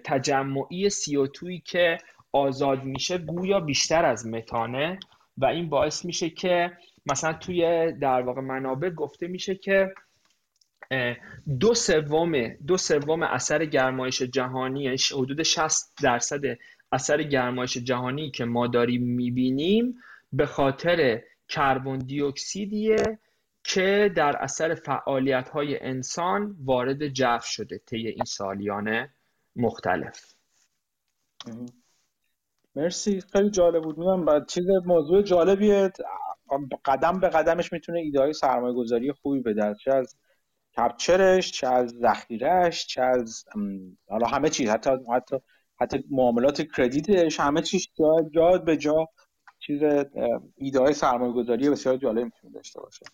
[0.04, 1.98] تجمعی CO2 که
[2.32, 4.98] آزاد میشه گویا بیشتر از متانه
[5.38, 6.72] و این باعث میشه که
[7.06, 9.94] مثلا توی در واقع منابع گفته میشه که
[11.60, 16.40] دو سوم دو سوم اثر گرمایش جهانی یعنی حدود 60 درصد
[16.92, 19.94] اثر گرمایش جهانی که ما داریم می‌بینیم
[20.32, 23.18] به خاطر کربن دی اکسیدیه
[23.64, 29.08] که در اثر فعالیت های انسان وارد جو شده طی این سالیان
[29.56, 30.34] مختلف.
[32.76, 33.98] مرسی خیلی جالب بود.
[33.98, 35.92] می‌دونم بعد چیز موضوع جالبیه.
[36.84, 40.16] قدم به قدمش می‌تونه ایده های سرمایه گذاری خوبی بده چه از
[40.76, 43.44] کپچرش چه از ذخیرهش چه از
[44.08, 45.36] حالا همه چیز حتی حتی
[45.80, 49.08] حتی معاملات credit ش همه چیز جا, جا به جا
[49.58, 49.82] چیز
[50.56, 53.06] ایده های سرمایه گذاری بسیار جالب می‌تونه داشته باشه.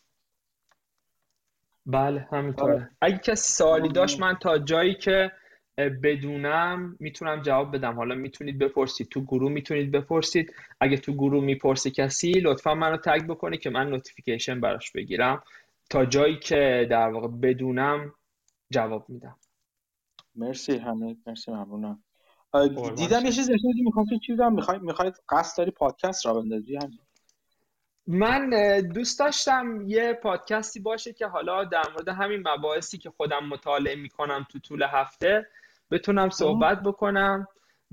[1.86, 2.74] بله همینطوره.
[2.74, 2.90] آره.
[3.00, 5.32] اگه کسی سوالی داشت من تا جایی که
[6.02, 7.94] بدونم می‌تونم جواب بدم.
[7.94, 9.08] حالا می‌تونید بپرسید.
[9.08, 10.54] تو گروه می‌تونید بپرسید.
[10.80, 15.42] اگه تو گروه می‌پرسه کسی لطفا منو tag بکنه که من notification براش بگیرم.
[15.92, 18.14] تا جایی که در واقع بدونم
[18.70, 19.36] جواب میدم.
[20.34, 22.04] مرسی همه مرسی ممنونم.
[22.96, 23.50] دیدم یه چیز
[23.84, 26.98] می‌خواید چیزی می‌خواید می‌خواید قصد داری پادکست را بندازی؟ همین
[28.06, 33.94] من دوست داشتم یه پادکستی باشه که حالا در مورد همین مباحثی که خودم مطالعه
[33.94, 35.46] می‌کنم تو طول هفته
[35.90, 37.46] بتونم صحبت بکنم.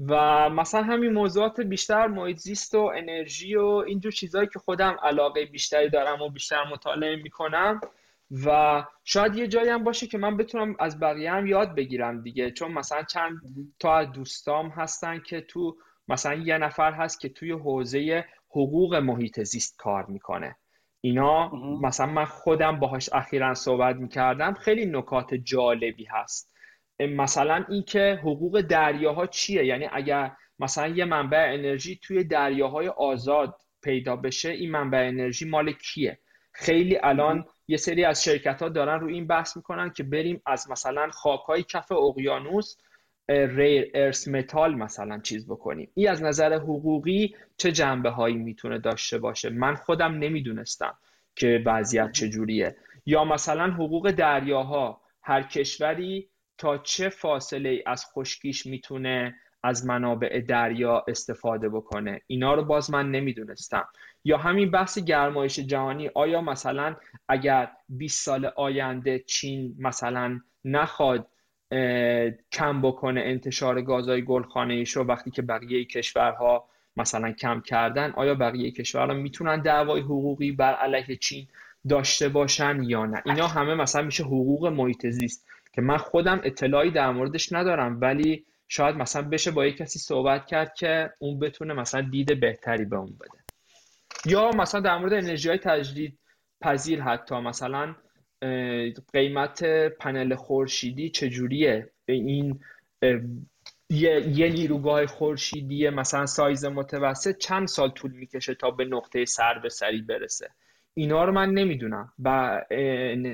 [0.08, 5.46] و مثلا همین موضوعات بیشتر محیط زیست و انرژی و اینجور چیزهایی که خودم علاقه
[5.46, 7.82] بیشتری دارم و بیشتر مطالعه می‌کنم
[8.46, 12.52] و شاید یه جایی هم باشه که من بتونم از بقیه هم یاد بگیرم دیگه.
[12.52, 13.42] چون مثلا چند
[13.80, 19.44] تا از دوستام هستن که تو مثلا یه نفر هست که توی حوزه حقوق محیط
[19.44, 20.56] زیست کار می‌کنه.
[21.02, 21.50] اینا
[21.82, 24.54] مثلا من خودم باهاش اخیرا صحبت می‌کردم.
[24.54, 26.49] خیلی نکات جالبی هست.
[27.00, 34.16] مثلا اینکه حقوق دریاها چیه؟ یعنی اگر مثلا یه منبع انرژی توی دریاهای آزاد پیدا
[34.16, 36.20] بشه این منبع انرژی مال کیه؟
[36.52, 40.72] خیلی الان یه سری از شرکت ها دارن رو این بحث می‌کنن که بریم از
[40.72, 42.78] مثلا خاکای کف اقیانوس
[43.30, 45.92] ریر ارس متال مثلا چیز بکنیم.
[45.94, 50.98] این از نظر حقوقی چه جنبه هایی می‌تونه داشته باشه؟ من خودم نمی‌دونستم
[51.36, 52.76] که وضعیت چجوریه.
[53.06, 56.30] یا مثلا حقوق دریاها هر کشوری
[56.60, 62.92] تا چه فاصله ای از خشکیش می‌تونه از منابع دریا استفاده بکنه؟ اینا رو باز
[62.92, 63.88] من نمی‌دونستم.
[64.24, 66.96] یا همین بحث گرمایش جهانی آیا مثلا
[67.28, 71.28] اگر 20 سال آینده چین مثلا نخواد
[72.52, 78.36] کم بکنه انتشار گازهای گلخانه ایش رو وقتی که بقیه کشورها مثلا کم کردن آیا
[78.36, 81.48] بقیه کشورها می‌تونن دعوای حقوقی بر علیه چین
[81.90, 86.92] داشته باشن یا نه؟ اینا همه مثلا میشه حقوق محیط زیست که من خودم اطلاعی
[86.92, 91.74] در موردش ندارم ولی شاید مثلا بشه با یک کسی صحبت کرد که اون بتونه
[91.74, 93.44] مثلا دید بهتری به اون بده.
[94.26, 96.20] یا مثلا در مورد انرژی های تجدید
[96.62, 97.36] پذیر حتی.
[97.36, 97.96] مثلا
[99.14, 99.64] قیمت
[100.00, 102.60] پنل خورشیدی چجوریه؟ این
[103.90, 109.60] یه, یه نیروگاه خورشیدی مثلا سایز متوسط چند سال طول می‌کشه تا به نقطه سر
[109.60, 110.50] به سری برسه؟
[111.00, 112.14] اینا رو من نمی‌دونم.
[112.24, 112.62] و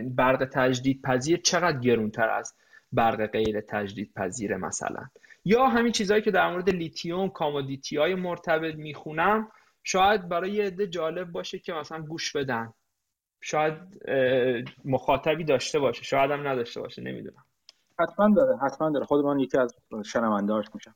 [0.05, 2.53] برق تجدید پذیر چقدر گرونتر از
[2.91, 5.05] برق غیر تجدید پذیره مثلا.
[5.45, 9.51] یا همین چیزهایی که در مورد لیتیوم commodity های مرتبط می‌خونم
[9.83, 12.73] شاید برای یه عده جالب باشه که مثلا گوش بدن.
[13.41, 13.73] شاید
[14.85, 17.45] مخاطبی داشته باشه شاید هم نداشته باشه نمی‌دونم.
[17.99, 19.05] حتما داره حتما داره.
[19.05, 20.95] خود من یکی از شنوندهاش میشم.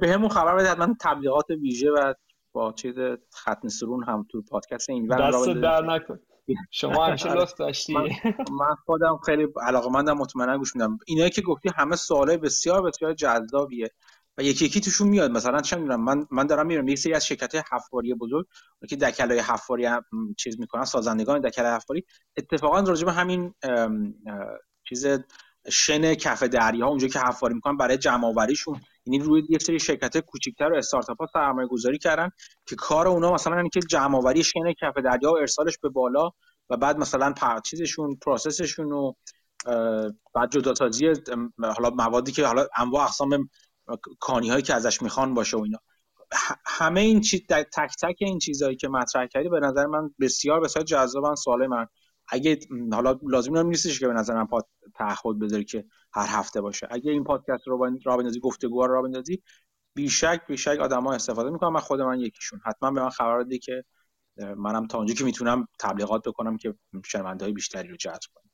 [0.00, 2.14] به همون خبر بده حتما تبلیغات ویژه و
[2.54, 2.94] با چیز
[3.34, 6.18] ختم سرون هم تو پادکست این دست در نکن.
[6.70, 7.34] شما همیشه.
[7.34, 7.94] لطف داشتی.
[8.52, 10.98] من خودم خیلی علاقه مندم مطمئنا گوش میدم.
[11.06, 13.90] اینایی که گفتی همه سوالای بسیار بسیار جذابیه
[14.38, 15.30] و یکی یکی توشون میاد.
[15.30, 18.46] مثلا چه می‌دونم من من دارم میرم یه سری از شرکت حفاری بزرگ
[18.88, 20.02] که دکلای حفاری هم
[20.38, 22.04] چیز می‌کنن سازندگان دکلای حفاری.
[22.36, 23.54] اتفاقا راجع به همین
[24.88, 25.06] چیز
[25.70, 30.18] شن کف دریا اونجا که حفاری می‌کنن برای جمع آوریشون یعنی روی یک سری شرکت
[30.18, 32.30] کوچیک‌تر و استارتاپ ها سرمایه گذاری کردن
[32.66, 36.30] که کار اونا مثلا اینه که جمع آوری شن کف دریا و ارسالش به بالا
[36.70, 37.34] و بعد مثلا
[37.64, 39.12] چیزشون پروسسشون و
[40.34, 41.12] بعد جداسازی
[41.58, 43.48] حالا موادی که حالا انواع اقسام
[44.20, 45.78] کانی هایی که ازش می‌خوان باشه و اینا.
[46.66, 50.84] همه این چیز تک تک این چیزهایی که مطرح کردی به نظر من بسیار بسیار
[50.84, 51.86] جذابن سوال من.
[52.28, 52.58] اگه
[52.92, 56.88] حالا لازم هم نیستش که به نظر من پاد تعهد بذاری که هر هفته باشه.
[56.90, 59.42] اگه این پادکست رو را بندازی گفتگو رو را بندازی
[59.94, 62.60] بیشک بیشک آدما استفاده می‌کنم من خود من یکیشون.
[62.64, 63.84] حتما به من خبر بده که
[64.36, 68.50] منم تا اونجا که می‌تونم تبلیغات بکنم که شنونده بیشتری رو جذب کنم.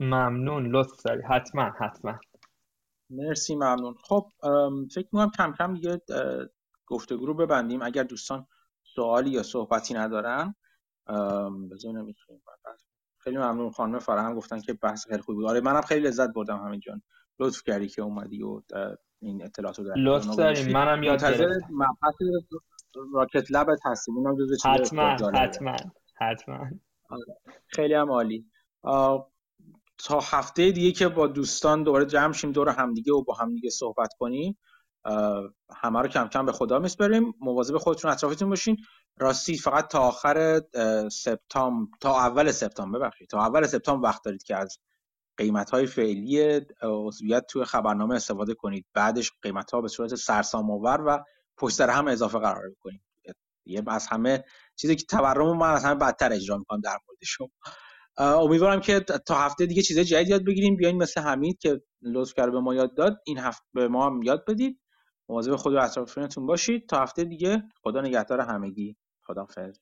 [0.00, 1.22] ممنون لطف داری.
[1.22, 2.18] حتما حتما.
[3.10, 3.94] مرسی ممنون.
[4.04, 4.28] خب
[4.94, 6.00] فکر می‌کنم کم کم دیگه
[6.86, 7.82] گفتگو رو ببندیم.
[7.82, 8.46] اگر دوستان
[8.94, 10.54] سوالی یا صحبتی ندارن
[11.70, 12.14] بذار
[13.24, 15.46] خیلی ممنون خانم فرهم گفتن که بحث خیلی خوبی بود.
[15.46, 17.02] آره منم خیلی لذت بردم همین جان.
[17.38, 18.60] لطف کردی که اومدی و
[19.20, 20.72] این اطلاعات رو لطف داریم.
[20.72, 21.68] منم یاد گرفتم.
[21.70, 22.14] مبحث
[23.14, 24.18] راکت لب هستیم.
[24.18, 25.76] اونم جزو حتما حتما
[26.20, 26.58] حتما.
[27.10, 27.24] آره.
[27.66, 28.46] خیلی هم عالی.
[29.98, 34.14] تا هفته دیگه که با دوستان دوباره جمع شیم دور همدیگه و با همدیگه صحبت
[34.18, 34.58] کنیم.
[35.76, 38.76] همه رو کم کم به خدا میسپریم مواظب خودتون اطرافتون باشین.
[39.18, 40.62] راستی فقط تا آخر
[41.12, 44.78] سپتامبر تا اول سپتامبر ببخشید تا اول سپتامبر وقت دارید که از
[45.36, 48.86] قیمت های فعلی عضویت توی خبرنامه استفاده کنید.
[48.94, 51.24] بعدش قیمت ها به صورت سرسام آور و
[51.56, 53.00] پشت سر هم اضافه قرار کنید
[53.66, 54.44] یه از همه
[54.76, 57.50] چیزی که تورم من از همه بدتر اجرا می‌کنم در مورد شما.
[58.16, 60.76] امیدوارم که تا هفته دیگه چیزای جدید یاد بگیریم.
[60.76, 63.16] بیاین مثل حمید که لطف کرد به ما یاد داد.
[63.26, 64.80] این هفته به ما هم یاد بدید.
[65.28, 66.88] مواظب خود و اطرافیانتون باشید.
[66.88, 68.96] تا هفته دیگه خدا نگهدار همگی.
[69.26, 69.78] خدافظ